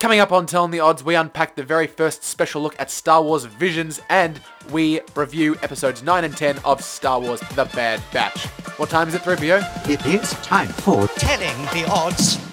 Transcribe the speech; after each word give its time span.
Coming 0.00 0.20
up 0.20 0.32
on 0.32 0.46
Telling 0.46 0.70
the 0.70 0.80
Odds, 0.80 1.04
we 1.04 1.14
unpack 1.14 1.56
the 1.56 1.62
very 1.62 1.86
first 1.86 2.24
special 2.24 2.62
look 2.62 2.74
at 2.80 2.90
Star 2.90 3.22
Wars 3.22 3.44
Visions 3.44 4.00
and 4.08 4.40
we 4.70 5.02
review 5.14 5.56
episodes 5.62 6.02
9 6.02 6.24
and 6.24 6.34
10 6.34 6.56
of 6.64 6.82
Star 6.82 7.20
Wars 7.20 7.40
The 7.54 7.66
Bad 7.66 8.02
Batch. 8.10 8.46
What 8.78 8.88
time 8.88 9.08
is 9.08 9.14
it, 9.14 9.20
3PO? 9.20 9.90
It 9.90 10.06
is 10.06 10.32
time 10.40 10.68
for 10.68 11.06
telling 11.08 11.66
the 11.66 11.86
odds. 11.90 12.49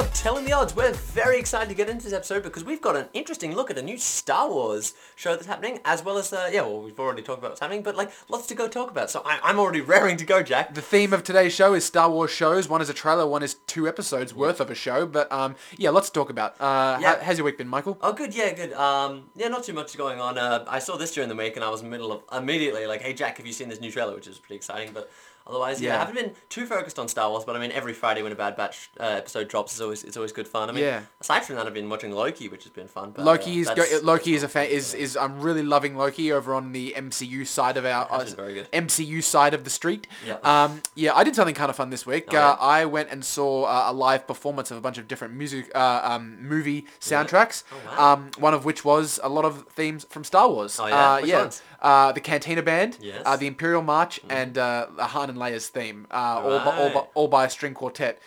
Of 0.00 0.12
Telling 0.14 0.44
the 0.46 0.52
Odds. 0.52 0.74
We're 0.74 0.92
very 0.92 1.38
excited 1.38 1.68
to 1.68 1.74
get 1.74 1.90
into 1.90 2.04
this 2.04 2.12
episode 2.14 2.42
because 2.42 2.64
we've 2.64 2.80
got 2.80 2.96
an 2.96 3.06
interesting 3.12 3.54
look 3.54 3.70
at 3.70 3.76
a 3.76 3.82
new 3.82 3.98
Star 3.98 4.48
Wars 4.48 4.94
show 5.14 5.34
that's 5.34 5.46
happening 5.46 5.78
as 5.84 6.02
well 6.02 6.16
as, 6.16 6.32
uh, 6.32 6.48
yeah, 6.50 6.62
well 6.62 6.80
we've 6.80 6.98
already 6.98 7.20
talked 7.22 7.38
about 7.40 7.50
what's 7.50 7.60
happening, 7.60 7.82
but 7.82 7.96
like 7.96 8.10
lots 8.30 8.46
to 8.46 8.54
go 8.54 8.66
talk 8.66 8.90
about. 8.90 9.10
So 9.10 9.20
I- 9.26 9.40
I'm 9.42 9.58
already 9.58 9.80
raring 9.82 10.16
to 10.16 10.24
go, 10.24 10.42
Jack. 10.42 10.72
The 10.74 10.80
theme 10.80 11.12
of 11.12 11.22
today's 11.22 11.52
show 11.52 11.74
is 11.74 11.84
Star 11.84 12.10
Wars 12.10 12.30
shows. 12.30 12.66
One 12.68 12.80
is 12.80 12.88
a 12.88 12.94
trailer, 12.94 13.26
one 13.26 13.42
is 13.42 13.54
two 13.66 13.86
episodes 13.86 14.34
worth 14.34 14.58
of 14.60 14.70
a 14.70 14.74
show. 14.74 15.04
But 15.06 15.30
um, 15.30 15.54
yeah, 15.76 15.90
lots 15.90 16.08
to 16.08 16.14
talk 16.14 16.30
about. 16.30 16.52
Uh, 16.60 16.98
Yeah. 17.00 17.16
how, 17.16 17.24
how's 17.24 17.38
your 17.38 17.44
week 17.44 17.58
been, 17.58 17.68
Michael? 17.68 17.98
Oh, 18.00 18.12
good, 18.14 18.34
yeah, 18.34 18.54
good. 18.54 18.72
Um, 18.72 19.24
yeah, 19.36 19.48
not 19.48 19.64
too 19.64 19.74
much 19.74 19.96
going 19.98 20.18
on. 20.18 20.38
Uh, 20.38 20.64
I 20.66 20.78
saw 20.78 20.96
this 20.96 21.12
during 21.12 21.28
the 21.28 21.36
week 21.36 21.56
and 21.56 21.64
I 21.64 21.68
was 21.68 21.80
in 21.82 21.86
the 21.86 21.90
middle 21.90 22.10
of 22.12 22.22
immediately 22.32 22.86
like, 22.86 23.02
hey 23.02 23.12
Jack, 23.12 23.36
have 23.36 23.46
you 23.46 23.52
seen 23.52 23.68
this 23.68 23.80
new 23.80 23.90
trailer? 23.90 24.14
Which 24.14 24.26
is 24.28 24.38
pretty 24.38 24.56
exciting, 24.56 24.92
but 24.94 25.10
otherwise, 25.50 25.80
yeah, 25.80 25.90
Yeah. 25.90 25.96
I 25.96 25.98
haven't 26.00 26.14
been 26.14 26.32
too 26.48 26.64
focused 26.66 26.98
on 26.98 27.08
Star 27.08 27.28
Wars. 27.30 27.44
But 27.44 27.56
I 27.56 27.58
mean, 27.58 27.72
every 27.72 27.92
Friday 27.92 28.22
when 28.22 28.32
a 28.32 28.36
Bad 28.36 28.56
Batch 28.56 28.90
uh, 28.98 29.04
episode 29.04 29.48
drops, 29.48 29.74
is 29.74 29.80
always 29.80 30.04
it's 30.04 30.16
always 30.16 30.32
good 30.32 30.48
fun. 30.48 30.68
I 30.70 30.72
mean, 30.72 30.84
Yeah. 30.84 31.00
aside 31.20 31.44
from 31.44 31.56
that, 31.56 31.66
I've 31.66 31.74
been 31.74 31.88
watching 31.88 32.12
Loki, 32.12 32.48
which 32.48 32.64
has 32.64 32.72
been 32.72 32.88
fun. 32.88 33.10
But, 33.10 33.24
Loki 33.24 33.52
uh, 33.58 33.60
is 33.62 33.70
go- 33.70 33.98
Loki 34.02 34.34
is 34.34 34.42
a 34.42 34.48
fan 34.48 34.66
is 34.68 34.94
is 34.94 35.16
I'm 35.16 35.40
really 35.40 35.62
loving 35.62 35.96
Loki 35.96 36.32
over 36.32 36.54
on 36.54 36.72
the 36.72 36.94
MCU 36.96 37.44
side 37.46 37.76
of 37.76 37.84
our 37.84 38.06
good. 38.24 38.70
MCU 38.72 39.22
side 39.22 39.54
of 39.54 39.64
the 39.64 39.70
street. 39.70 40.06
Yeah. 40.26 40.36
Um, 40.44 40.82
yeah, 40.94 41.14
I 41.14 41.24
did 41.24 41.34
something 41.34 41.54
kind 41.54 41.70
of 41.70 41.76
fun 41.76 41.90
this 41.90 42.06
week. 42.06 42.26
Oh, 42.30 42.34
yeah? 42.34 42.50
uh, 42.50 42.56
I 42.60 42.84
went 42.84 43.10
and 43.10 43.24
saw 43.24 43.64
uh, 43.64 43.84
a 43.90 43.92
live 43.92 44.26
performance 44.26 44.70
of 44.70 44.76
a 44.76 44.80
bunch 44.80 44.98
of 44.98 45.08
different 45.08 45.34
music 45.34 45.70
uh, 45.74 46.00
um, 46.04 46.38
movie 46.46 46.86
soundtracks. 47.00 47.64
Oh, 47.72 47.76
wow. 47.96 48.12
Um, 48.14 48.30
one 48.38 48.54
of 48.54 48.64
which 48.64 48.84
was 48.84 49.18
a 49.22 49.28
lot 49.28 49.44
of 49.44 49.66
themes 49.68 50.06
from 50.10 50.24
Star 50.24 50.48
Wars. 50.48 50.78
Oh, 50.80 50.86
yeah? 50.86 51.12
Uh, 51.12 51.18
yeah. 51.24 51.50
Uh, 51.80 52.12
the 52.12 52.20
Cantina 52.20 52.62
Band, 52.62 52.98
Yes. 53.00 53.22
Uh, 53.24 53.36
the 53.36 53.46
Imperial 53.46 53.80
March, 53.82 54.20
and 54.28 54.58
uh, 54.58 54.86
the 54.96 55.04
Han 55.06 55.30
and 55.30 55.38
Leia's 55.40 55.68
theme, 55.68 56.06
uh, 56.12 56.40
all, 56.44 56.58
by, 56.60 56.76
all, 56.76 56.90
by, 56.90 57.00
all 57.14 57.28
by 57.28 57.44
a 57.46 57.50
string 57.50 57.74
quartet, 57.74 58.18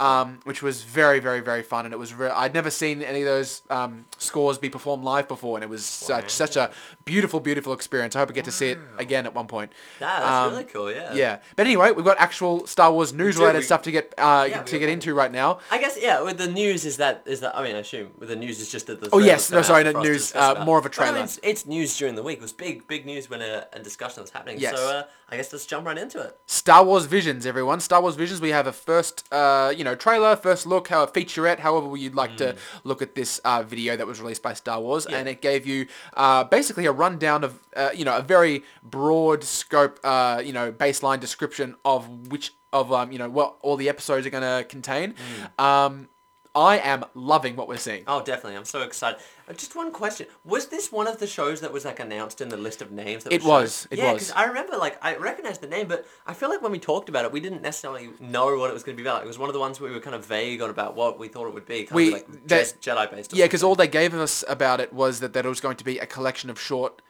um, 0.00 0.40
which 0.44 0.62
was 0.62 0.82
very, 0.82 1.20
very, 1.20 1.40
very 1.40 1.62
fun. 1.62 1.84
And 1.84 1.94
it 1.94 1.98
was 1.98 2.10
very, 2.10 2.30
I'd 2.30 2.54
never 2.54 2.70
seen 2.70 3.02
any 3.02 3.20
of 3.20 3.26
those 3.26 3.62
um, 3.70 4.06
scores 4.18 4.58
be 4.58 4.68
performed 4.70 5.04
live 5.04 5.28
before, 5.28 5.56
and 5.56 5.62
it 5.62 5.70
was 5.70 5.84
such, 5.84 6.30
such 6.30 6.56
a 6.56 6.70
beautiful, 7.04 7.40
beautiful 7.40 7.72
experience. 7.72 8.14
I 8.16 8.20
hope 8.20 8.30
I 8.30 8.32
get 8.32 8.44
to 8.46 8.52
see 8.52 8.68
it 8.70 8.78
again 8.98 9.26
at 9.26 9.34
one 9.34 9.46
point. 9.46 9.72
Yeah, 10.00 10.20
that's 10.20 10.30
Um, 10.30 10.52
really 10.52 10.64
cool. 10.64 10.90
Yeah. 10.92 11.14
Yeah, 11.14 11.38
but 11.56 11.66
anyway, 11.66 11.90
we've 11.92 12.04
got 12.04 12.18
actual 12.18 12.66
Star 12.66 12.92
Wars 12.92 13.12
news 13.12 13.36
related 13.36 13.58
we- 13.58 13.64
stuff 13.64 13.82
to 13.82 13.90
get 13.90 14.14
uh, 14.18 14.46
Yeah, 14.50 14.62
to 14.62 14.78
get 14.78 14.88
into 14.88 15.14
right 15.14 15.30
now. 15.32 15.58
I 15.70 15.78
guess 15.78 15.98
yeah. 16.00 16.22
With 16.22 16.38
the 16.38 16.48
news 16.48 16.84
is 16.84 16.96
that 16.98 17.22
is 17.26 17.40
that 17.40 17.56
I 17.56 17.62
mean 17.62 17.76
I 17.76 17.80
assume 17.80 18.10
with 18.18 18.28
the 18.28 18.36
news 18.36 18.60
is 18.60 18.70
just 18.70 18.86
that 18.86 19.00
the 19.00 19.08
Oh, 19.12 19.18
yes, 19.18 19.50
no, 19.50 19.62
sorry, 19.62 19.84
no, 19.84 19.92
for 19.92 19.98
us 19.98 20.04
to 20.04 20.08
news, 20.10 20.22
discuss 20.22 20.48
uh, 20.48 20.52
about. 20.52 20.66
more 20.66 20.78
of 20.78 20.86
a 20.86 20.88
But, 20.88 20.98
I 21.00 21.04
mean, 21.04 21.12
trailer. 21.12 21.24
it's, 21.24 21.40
it's 21.42 21.66
news 21.66 21.96
during 21.96 22.14
the 22.14 22.22
week. 22.22 22.38
It 22.38 22.42
was 22.42 22.52
big 22.52 22.86
big 22.88 23.06
news 23.06 23.28
when 23.30 23.42
a, 23.42 23.66
a 23.72 23.78
discussion 23.80 24.22
was 24.22 24.30
happening. 24.30 24.58
Yes. 24.58 24.76
So 24.76 24.98
uh, 24.98 25.02
I 25.30 25.36
guess 25.36 25.52
let's 25.52 25.64
jump 25.66 25.86
right 25.86 25.96
into 25.96 26.20
it. 26.20 26.36
Star 26.46 26.84
Wars 26.84 27.06
Visions, 27.06 27.46
everyone. 27.46 27.80
Star 27.80 28.02
Wars 28.02 28.16
Visions. 28.16 28.40
We 28.40 28.50
have 28.50 28.66
a 28.66 28.72
first, 28.72 29.24
uh, 29.32 29.72
you 29.74 29.82
know, 29.82 29.94
trailer, 29.94 30.36
first 30.36 30.66
look, 30.66 30.88
how 30.88 31.02
a 31.02 31.06
featurette, 31.06 31.58
however 31.60 31.96
you'd 31.96 32.14
like 32.14 32.36
to 32.36 32.54
look 32.84 33.00
at 33.00 33.14
this 33.14 33.38
uh, 33.44 33.62
video 33.62 33.96
that 33.96 34.06
was 34.06 34.20
released 34.20 34.42
by 34.42 34.52
Star 34.52 34.78
Wars, 34.80 35.06
Yeah. 35.08 35.16
and 35.18 35.28
it 35.28 35.40
gave 35.40 35.66
you 35.66 35.86
uh, 36.16 36.44
basically 36.44 36.84
a 36.86 36.91
rundown 36.92 37.44
of, 37.44 37.58
uh, 37.76 37.90
you 37.94 38.04
know, 38.04 38.16
a 38.16 38.22
very 38.22 38.62
broad 38.82 39.44
scope, 39.44 39.98
uh, 40.04 40.42
you 40.44 40.52
know, 40.52 40.72
baseline 40.72 41.20
description 41.20 41.76
of 41.84 42.28
which 42.28 42.52
of, 42.72 42.92
um, 42.92 43.12
you 43.12 43.18
know, 43.18 43.28
what 43.28 43.56
all 43.62 43.76
the 43.76 43.88
episodes 43.88 44.26
are 44.26 44.30
going 44.30 44.42
to 44.42 44.64
contain. 44.68 45.14
Um, 45.58 46.08
I 46.54 46.78
am 46.78 47.04
loving 47.14 47.56
what 47.56 47.66
we're 47.66 47.78
seeing. 47.78 48.04
Oh, 48.06 48.22
definitely. 48.22 48.56
I'm 48.56 48.66
so 48.66 48.82
excited. 48.82 49.18
Uh, 49.48 49.54
Just 49.54 49.74
one 49.74 49.90
question: 49.90 50.26
Was 50.44 50.66
this 50.66 50.92
one 50.92 51.06
of 51.06 51.18
the 51.18 51.26
shows 51.26 51.62
that 51.62 51.72
was 51.72 51.86
like 51.86 51.98
announced 51.98 52.42
in 52.42 52.50
the 52.50 52.58
list 52.58 52.82
of 52.82 52.90
names? 52.92 53.24
That 53.24 53.32
It 53.32 53.40
shown? 53.40 53.50
was, 53.50 53.88
it 53.90 53.98
yeah, 53.98 54.12
was. 54.12 54.24
because 54.28 54.32
I 54.36 54.44
remember 54.44 54.76
like 54.76 55.02
I 55.02 55.16
recognized 55.16 55.62
the 55.62 55.66
name, 55.66 55.88
but 55.88 56.06
I 56.26 56.34
feel 56.34 56.50
like 56.50 56.60
when 56.60 56.70
we 56.70 56.78
talked 56.78 57.08
about 57.08 57.24
it, 57.24 57.32
we 57.32 57.40
didn't 57.40 57.62
necessarily 57.62 58.10
know 58.20 58.54
what 58.58 58.68
it 58.68 58.74
was 58.74 58.82
going 58.82 58.96
to 58.98 59.02
be 59.02 59.08
about. 59.08 59.22
It 59.22 59.26
was 59.26 59.38
one 59.38 59.48
of 59.48 59.54
the 59.54 59.60
ones 59.60 59.80
where 59.80 59.88
we 59.88 59.96
were 59.96 60.02
kind 60.02 60.14
of 60.14 60.26
vague 60.26 60.60
on 60.60 60.68
about 60.68 60.94
what 60.94 61.18
we 61.18 61.28
thought 61.28 61.46
it 61.46 61.54
would 61.54 61.66
be. 61.66 61.84
Kind 61.84 61.96
We- 61.96 62.08
of 62.08 62.12
like 62.14 62.46
that- 62.48 62.74
Jedi 62.82 63.10
based. 63.10 63.32
Yeah, 63.32 63.46
because 63.46 63.62
all 63.62 63.74
they 63.74 63.88
gave 63.88 64.12
us 64.12 64.44
about 64.46 64.80
it 64.80 64.92
was 64.92 65.20
that, 65.20 65.32
that 65.32 65.46
it 65.46 65.48
was 65.48 65.60
going 65.60 65.76
to 65.76 65.84
be 65.84 65.98
a 65.98 66.06
collection 66.06 66.50
of 66.50 66.60
short 66.60 67.00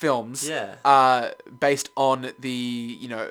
films 0.00 0.46
Yeah. 0.46 0.74
uh, 0.84 1.30
based 1.58 1.88
on 1.96 2.32
the 2.38 2.50
you 2.50 3.08
know 3.08 3.30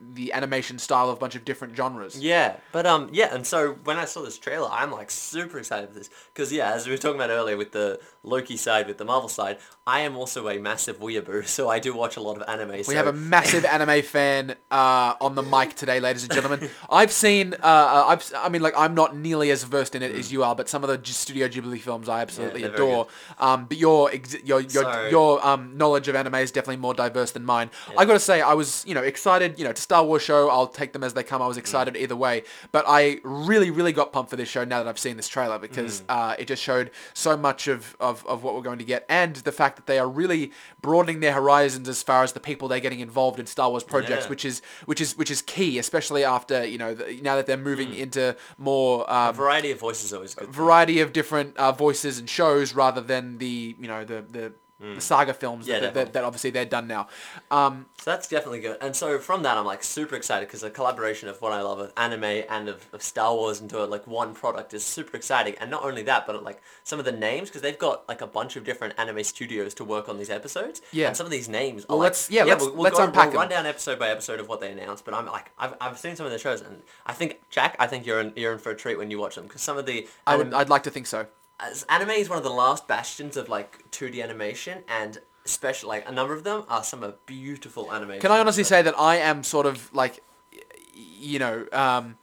the 0.00 0.32
animation 0.32 0.78
style 0.78 1.08
of 1.08 1.16
a 1.16 1.20
bunch 1.20 1.36
of 1.36 1.44
different 1.44 1.76
genres. 1.76 2.18
Yeah, 2.18 2.56
but 2.72 2.84
um, 2.86 3.08
yeah, 3.12 3.32
and 3.34 3.46
so 3.46 3.74
when 3.84 3.96
I 3.96 4.04
saw 4.06 4.22
this 4.22 4.38
trailer, 4.38 4.68
I'm 4.70 4.90
like 4.90 5.10
super 5.10 5.58
excited 5.58 5.88
for 5.90 5.94
this 5.94 6.10
because 6.34 6.52
yeah, 6.52 6.72
as 6.72 6.86
we 6.86 6.92
were 6.92 6.98
talking 6.98 7.20
about 7.20 7.30
earlier 7.30 7.56
with 7.56 7.70
the 7.72 8.00
Loki 8.24 8.56
side, 8.56 8.86
with 8.88 8.98
the 8.98 9.04
Marvel 9.04 9.28
side, 9.28 9.58
I 9.86 10.00
am 10.00 10.16
also 10.16 10.48
a 10.48 10.58
massive 10.58 10.98
weeaboo, 10.98 11.46
so 11.56 11.68
I 11.68 11.78
do 11.78 11.94
watch 11.94 12.16
a 12.16 12.20
lot 12.20 12.36
of 12.40 12.48
anime. 12.48 12.82
We 12.88 12.94
have 12.96 13.06
a 13.06 13.12
massive 13.12 13.64
anime 13.76 14.02
fan 14.02 14.56
uh, 14.70 15.14
on 15.20 15.36
the 15.36 15.42
mic 15.42 15.74
today, 15.76 16.00
ladies 16.00 16.24
and 16.24 16.32
gentlemen. 16.32 16.68
I've 16.90 17.12
seen, 17.12 17.54
uh, 17.54 17.66
uh, 17.66 18.04
I've, 18.08 18.32
I 18.36 18.48
mean, 18.48 18.62
like 18.62 18.74
I'm 18.76 18.94
not 18.94 19.16
nearly 19.16 19.50
as 19.52 19.62
versed 19.64 19.94
in 19.94 20.02
it 20.02 20.12
as 20.16 20.32
you 20.32 20.42
are, 20.42 20.56
but 20.56 20.68
some 20.68 20.82
of 20.82 20.88
the 20.90 21.12
Studio 21.12 21.46
Ghibli 21.48 21.80
films 21.80 22.08
I 22.08 22.20
absolutely 22.22 22.62
Mm. 22.62 22.74
adore. 22.74 23.06
Um, 23.38 23.66
but 23.66 23.78
your 23.78 24.10
ex- 24.12 24.42
your 24.44 24.60
your 24.60 24.82
So- 24.84 25.08
your 25.08 25.46
um, 25.46 25.76
knowledge 25.76 25.99
of 26.08 26.14
anime 26.16 26.34
is 26.36 26.50
definitely 26.50 26.76
more 26.78 26.94
diverse 26.94 27.30
than 27.32 27.44
mine. 27.44 27.70
I 27.96 28.04
got 28.04 28.14
to 28.14 28.20
say, 28.20 28.40
I 28.40 28.54
was 28.54 28.84
you 28.86 28.94
know 28.94 29.02
excited. 29.02 29.58
You 29.58 29.64
know, 29.64 29.72
to 29.72 29.80
Star 29.82 30.04
Wars 30.04 30.22
show, 30.22 30.48
I'll 30.50 30.66
take 30.66 30.92
them 30.92 31.02
as 31.04 31.14
they 31.14 31.22
come. 31.22 31.42
I 31.42 31.46
was 31.46 31.56
excited 31.56 31.96
either 31.96 32.16
way, 32.16 32.44
but 32.72 32.84
I 32.86 33.18
really 33.24 33.70
really 33.70 33.92
got 33.92 34.12
pumped 34.12 34.30
for 34.30 34.36
this 34.36 34.48
show 34.48 34.64
now 34.64 34.82
that 34.82 34.88
I've 34.88 34.98
seen 34.98 35.16
this 35.16 35.28
trailer 35.28 35.58
because 35.58 36.02
uh, 36.08 36.34
it 36.38 36.46
just 36.46 36.62
showed 36.62 36.90
so 37.14 37.36
much 37.36 37.68
of, 37.68 37.96
of 38.00 38.26
of 38.26 38.42
what 38.42 38.54
we're 38.54 38.62
going 38.62 38.78
to 38.78 38.84
get, 38.84 39.04
and 39.08 39.36
the 39.36 39.52
fact 39.52 39.76
that 39.76 39.86
they 39.86 39.98
are 39.98 40.08
really 40.08 40.52
broadening 40.82 41.20
their 41.20 41.32
horizons 41.34 41.88
as 41.88 42.02
far 42.02 42.22
as 42.22 42.32
the 42.32 42.40
people 42.40 42.68
they're 42.68 42.80
getting 42.80 43.00
involved 43.00 43.38
in 43.38 43.46
Star 43.46 43.70
Wars 43.70 43.84
projects, 43.84 44.24
Yeah. 44.24 44.30
which 44.30 44.44
is 44.44 44.62
which 44.86 45.00
is 45.00 45.16
which 45.16 45.30
is 45.30 45.42
key, 45.42 45.78
especially 45.78 46.24
after 46.24 46.64
you 46.64 46.78
know 46.78 46.94
the, 46.94 47.20
now 47.22 47.36
that 47.36 47.46
they're 47.46 47.56
moving 47.56 47.94
into 47.94 48.36
more 48.58 49.04
a 49.08 49.14
um, 49.28 49.34
variety 49.34 49.70
of 49.70 49.78
voices 49.80 50.12
always 50.12 50.34
good. 50.34 50.48
variety 50.48 51.00
of 51.00 51.12
different 51.12 51.56
uh, 51.56 51.72
voices 51.72 52.18
and 52.18 52.28
shows 52.28 52.74
rather 52.74 53.00
than 53.00 53.38
the 53.38 53.76
you 53.78 53.88
know 53.88 54.04
the 54.04 54.24
the, 54.30 54.52
the 54.80 55.00
saga 55.00 55.34
films 55.34 55.68
Yeah, 55.68 55.80
that, 55.80 55.94
that, 55.94 56.12
that 56.14 56.24
obviously 56.24 56.50
they're 56.50 56.64
done 56.64 56.86
now. 56.86 57.06
Um, 57.50 57.86
So 57.98 58.10
that's 58.10 58.28
definitely 58.28 58.60
good. 58.60 58.78
And 58.80 58.96
so 58.96 59.18
from 59.18 59.42
that, 59.42 59.58
I'm 59.58 59.66
like 59.66 59.82
super 59.84 60.16
excited 60.16 60.48
because 60.48 60.62
the 60.62 60.70
collaboration 60.70 61.28
of 61.28 61.40
what 61.42 61.52
I 61.52 61.60
love 61.60 61.78
of 61.80 61.92
anime 61.96 62.24
and 62.48 62.68
of, 62.68 62.86
of 62.92 63.02
Star 63.02 63.34
Wars 63.34 63.60
into 63.60 63.84
like 63.84 64.06
one 64.06 64.32
product 64.34 64.72
is 64.72 64.82
super 64.84 65.16
exciting. 65.16 65.54
And 65.60 65.70
not 65.70 65.84
only 65.84 66.02
that, 66.04 66.26
but 66.26 66.42
like 66.42 66.62
some 66.82 66.98
of 66.98 67.04
the 67.04 67.12
names 67.12 67.48
because 67.50 67.60
they've 67.62 67.78
got 67.78 68.08
like 68.08 68.22
a 68.22 68.26
bunch 68.26 68.56
of 68.56 68.64
different 68.64 68.94
anime 68.96 69.22
studios 69.22 69.74
to 69.74 69.84
work 69.84 70.08
on 70.08 70.16
these 70.16 70.30
episodes. 70.30 70.80
Yeah. 70.92 71.08
And 71.08 71.16
some 71.16 71.26
of 71.26 71.32
these 71.32 71.48
names. 71.48 71.84
Are 71.84 71.86
Well, 71.90 71.98
like, 71.98 72.04
let's- 72.06 72.30
yeah, 72.30 72.44
let's- 72.44 72.64
we'll, 72.64 72.72
we'll 72.74 72.82
let's 72.84 72.96
go, 72.98 73.04
unpack 73.04 73.30
we'll 73.32 73.40
run 73.40 73.48
down 73.50 73.66
episode 73.66 73.98
by 73.98 74.08
episode 74.08 74.40
of 74.40 74.48
what 74.48 74.60
they 74.60 74.72
announced. 74.72 75.04
But 75.04 75.12
I'm 75.14 75.26
like, 75.26 75.50
I've, 75.58 75.74
I've 75.80 75.98
seen 75.98 76.16
some 76.16 76.24
of 76.26 76.32
the 76.32 76.38
shows, 76.38 76.62
and 76.62 76.82
I 77.06 77.12
think 77.12 77.40
Jack, 77.50 77.76
I 77.78 77.86
think 77.86 78.06
you're 78.06 78.20
in 78.20 78.32
you're 78.36 78.52
in 78.52 78.58
for 78.58 78.70
a 78.70 78.76
treat 78.76 78.96
when 78.96 79.10
you 79.10 79.18
watch 79.18 79.34
them 79.34 79.44
because 79.44 79.60
some 79.62 79.76
of 79.76 79.84
the 79.86 80.08
I 80.26 80.36
would 80.36 80.54
I'd 80.54 80.68
like 80.70 80.84
to 80.84 80.90
think 80.90 81.06
so. 81.06 81.26
As 81.60 81.84
anime 81.88 82.10
is 82.10 82.28
one 82.28 82.38
of 82.38 82.44
the 82.44 82.50
last 82.50 82.88
bastions 82.88 83.36
of 83.36 83.48
like 83.48 83.90
2D 83.90 84.22
animation 84.22 84.82
and 84.88 85.18
special 85.44 85.88
like 85.88 86.08
a 86.08 86.12
number 86.12 86.34
of 86.34 86.44
them 86.44 86.64
are 86.68 86.84
some 86.84 87.02
of 87.02 87.24
beautiful 87.26 87.92
animation. 87.92 88.20
Can 88.20 88.30
I 88.32 88.38
honestly 88.38 88.64
say 88.64 88.82
that 88.82 88.98
I 88.98 89.16
am 89.16 89.42
sort 89.42 89.66
of 89.66 89.92
like, 89.94 90.22
y- 90.52 90.60
you 90.94 91.38
know, 91.38 91.66
um, 91.72 92.16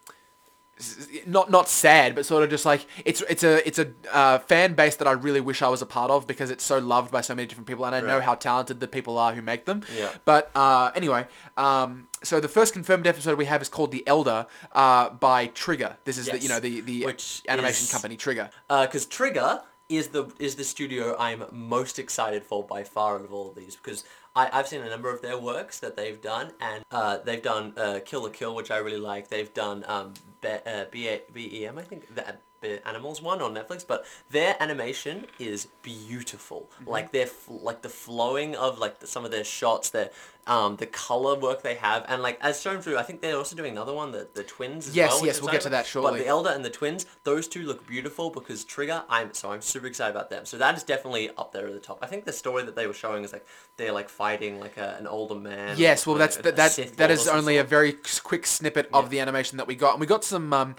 not 1.26 1.50
not 1.50 1.68
sad, 1.70 2.16
but 2.16 2.26
sort 2.26 2.44
of 2.44 2.50
just 2.50 2.66
like 2.66 2.86
it's 3.06 3.22
it's 3.30 3.44
a 3.44 3.66
it's 3.68 3.80
a 3.80 3.88
uh, 4.12 4.40
fan 4.40 4.74
base 4.74 4.96
that 4.98 5.07
I 5.07 5.12
really 5.12 5.42
wish 5.42 5.62
I 5.62 5.69
was 5.69 5.81
a 5.81 5.86
part 5.86 6.12
of 6.12 6.28
because 6.28 6.50
it's 6.51 6.63
so 6.63 6.78
loved 6.80 7.12
by 7.12 7.22
so 7.22 7.34
many 7.36 7.48
different 7.48 7.68
people, 7.68 7.86
and 7.86 7.96
I 7.96 8.01
know 8.01 8.22
how 8.22 8.36
talented 8.36 8.80
the 8.80 8.88
people 8.88 9.18
are 9.18 9.34
who 9.34 9.42
make 9.42 9.66
them. 9.66 9.81
Yeah. 9.98 10.10
But 10.25 10.51
uh, 10.56 10.92
anyway, 10.96 11.25
um, 11.57 12.07
so 12.24 12.40
the 12.40 12.48
first 12.48 12.74
confirmed 12.74 13.07
episode 13.07 13.38
we 13.38 13.46
have 13.46 13.62
is 13.62 13.69
called 13.69 13.92
The 13.92 14.06
Elder 14.07 14.46
uh, 14.74 15.10
by 15.10 15.48
Trigger. 15.48 15.98
This 16.06 16.18
is 16.18 16.28
the 16.28 16.40
you 16.40 16.50
know 16.50 16.60
the 16.60 16.81
the 16.81 17.06
Which 17.06 17.42
animation 17.48 17.84
is- 17.86 17.92
company 17.92 18.16
Trigger. 18.18 18.50
because 18.69 19.06
Uh, 19.06 19.10
Trigger 19.10 19.62
is 19.90 20.10
the 20.10 20.30
is 20.38 20.56
the 20.56 20.63
studio 20.66 21.16
I'm 21.18 21.46
most 21.51 21.98
excited 21.98 22.44
for 22.44 22.62
by 22.63 22.84
far 22.84 23.16
out 23.16 23.24
of 23.24 23.34
all 23.34 23.50
of 23.50 23.56
these 23.56 23.75
because 23.78 24.04
I, 24.38 24.50
I've 24.54 24.68
seen 24.68 24.81
a 24.81 24.89
number 24.89 25.12
of 25.12 25.22
their 25.22 25.38
works 25.38 25.80
that 25.80 25.98
they've 25.98 26.22
done, 26.22 26.51
and 26.62 26.86
uh, 26.92 27.18
they've 27.18 27.42
done 27.42 27.74
uh, 27.75 28.00
Kill 28.06 28.22
la 28.24 28.30
Kill, 28.30 28.54
which 28.54 28.69
I 28.69 28.78
really 28.78 29.00
like. 29.00 29.30
They've 29.30 29.51
done 29.54 29.84
um, 29.88 30.13
Be- 30.42 30.63
uh, 30.66 30.86
B- 30.92 31.22
BEM, 31.34 31.78
I 31.80 31.81
think, 31.81 32.13
that 32.16 32.42
the 32.62 32.88
Animals 32.88 33.22
one 33.22 33.42
on 33.42 33.54
Netflix, 33.54 33.86
but 33.86 34.06
their 34.30 34.56
animation 34.60 35.25
is 35.39 35.68
beautiful. 35.81 36.69
Mm-hmm. 36.81 36.89
Like 36.89 37.12
their 37.12 37.28
like 37.48 37.81
the 37.81 37.89
flowing 37.89 38.56
of 38.56 38.80
like 38.80 39.00
the, 39.00 39.07
some 39.07 39.25
of 39.25 39.31
their 39.31 39.44
shots, 39.44 39.89
their 39.89 40.12
um, 40.48 40.78
the 40.78 40.86
color 40.88 41.38
work 41.38 41.62
they 41.62 41.76
have, 41.76 42.06
and 42.08 42.22
like 42.22 42.38
as 42.42 42.62
shown 42.62 42.82
through, 42.82 42.98
I 42.98 43.04
think 43.04 43.22
they're 43.22 43.38
also 43.38 43.56
doing 43.56 43.74
another 43.74 43.94
one, 43.94 44.12
the 44.12 44.28
the 44.34 44.44
twins. 44.44 44.88
As 44.88 44.96
Yes, 44.96 45.12
well, 45.12 45.26
yes, 45.26 45.42
we'll 45.42 45.52
get 45.52 45.62
to 45.62 45.70
that 45.70 45.86
shortly. 45.86 46.12
But 46.12 46.18
the 46.20 46.28
elder 46.28 46.50
and 46.50 46.64
the 46.64 46.70
twins, 46.70 47.06
those 47.24 47.48
two 47.48 47.64
look 47.64 47.86
beautiful 47.86 48.30
because 48.30 48.64
Trigger. 48.64 49.04
I'm 49.10 49.34
so 49.34 49.52
I'm 49.52 49.62
super 49.62 49.88
excited 49.88 50.16
about 50.16 50.30
them. 50.30 50.46
So 50.46 50.58
that 50.58 50.76
is 50.76 50.84
definitely 50.84 51.30
up 51.38 51.52
there 51.52 51.68
at 51.68 51.74
the 51.74 51.80
top. 51.80 52.00
I 52.02 52.08
think 52.08 52.26
the 52.26 52.34
story 52.34 52.64
that 52.64 52.76
they 52.76 52.88
were 52.88 52.94
showing 52.94 53.24
is 53.24 53.34
like 53.34 53.46
they're 53.78 53.92
like 53.92 54.10
fighting 54.10 54.60
like 54.60 54.78
a, 54.78 54.96
an 55.00 55.08
older 55.08 55.36
man. 55.36 55.76
Yes, 55.78 56.08
well, 56.08 56.16
that's 56.16 56.38
like, 56.38 56.56
that. 56.56 56.78
a 56.78 56.84
That, 56.86 56.98
that 56.98 57.12
is 57.12 57.28
only 57.28 57.58
a 57.58 57.64
very 57.64 57.94
quick 58.24 58.46
snippet 58.48 58.90
of 58.94 59.10
the 59.10 59.20
animation 59.20 59.58
that 59.58 59.68
we 59.68 59.76
got, 59.76 59.92
and 59.94 60.00
we 60.02 60.08
got 60.08 60.24
some. 60.24 60.54
Um, 60.54 60.76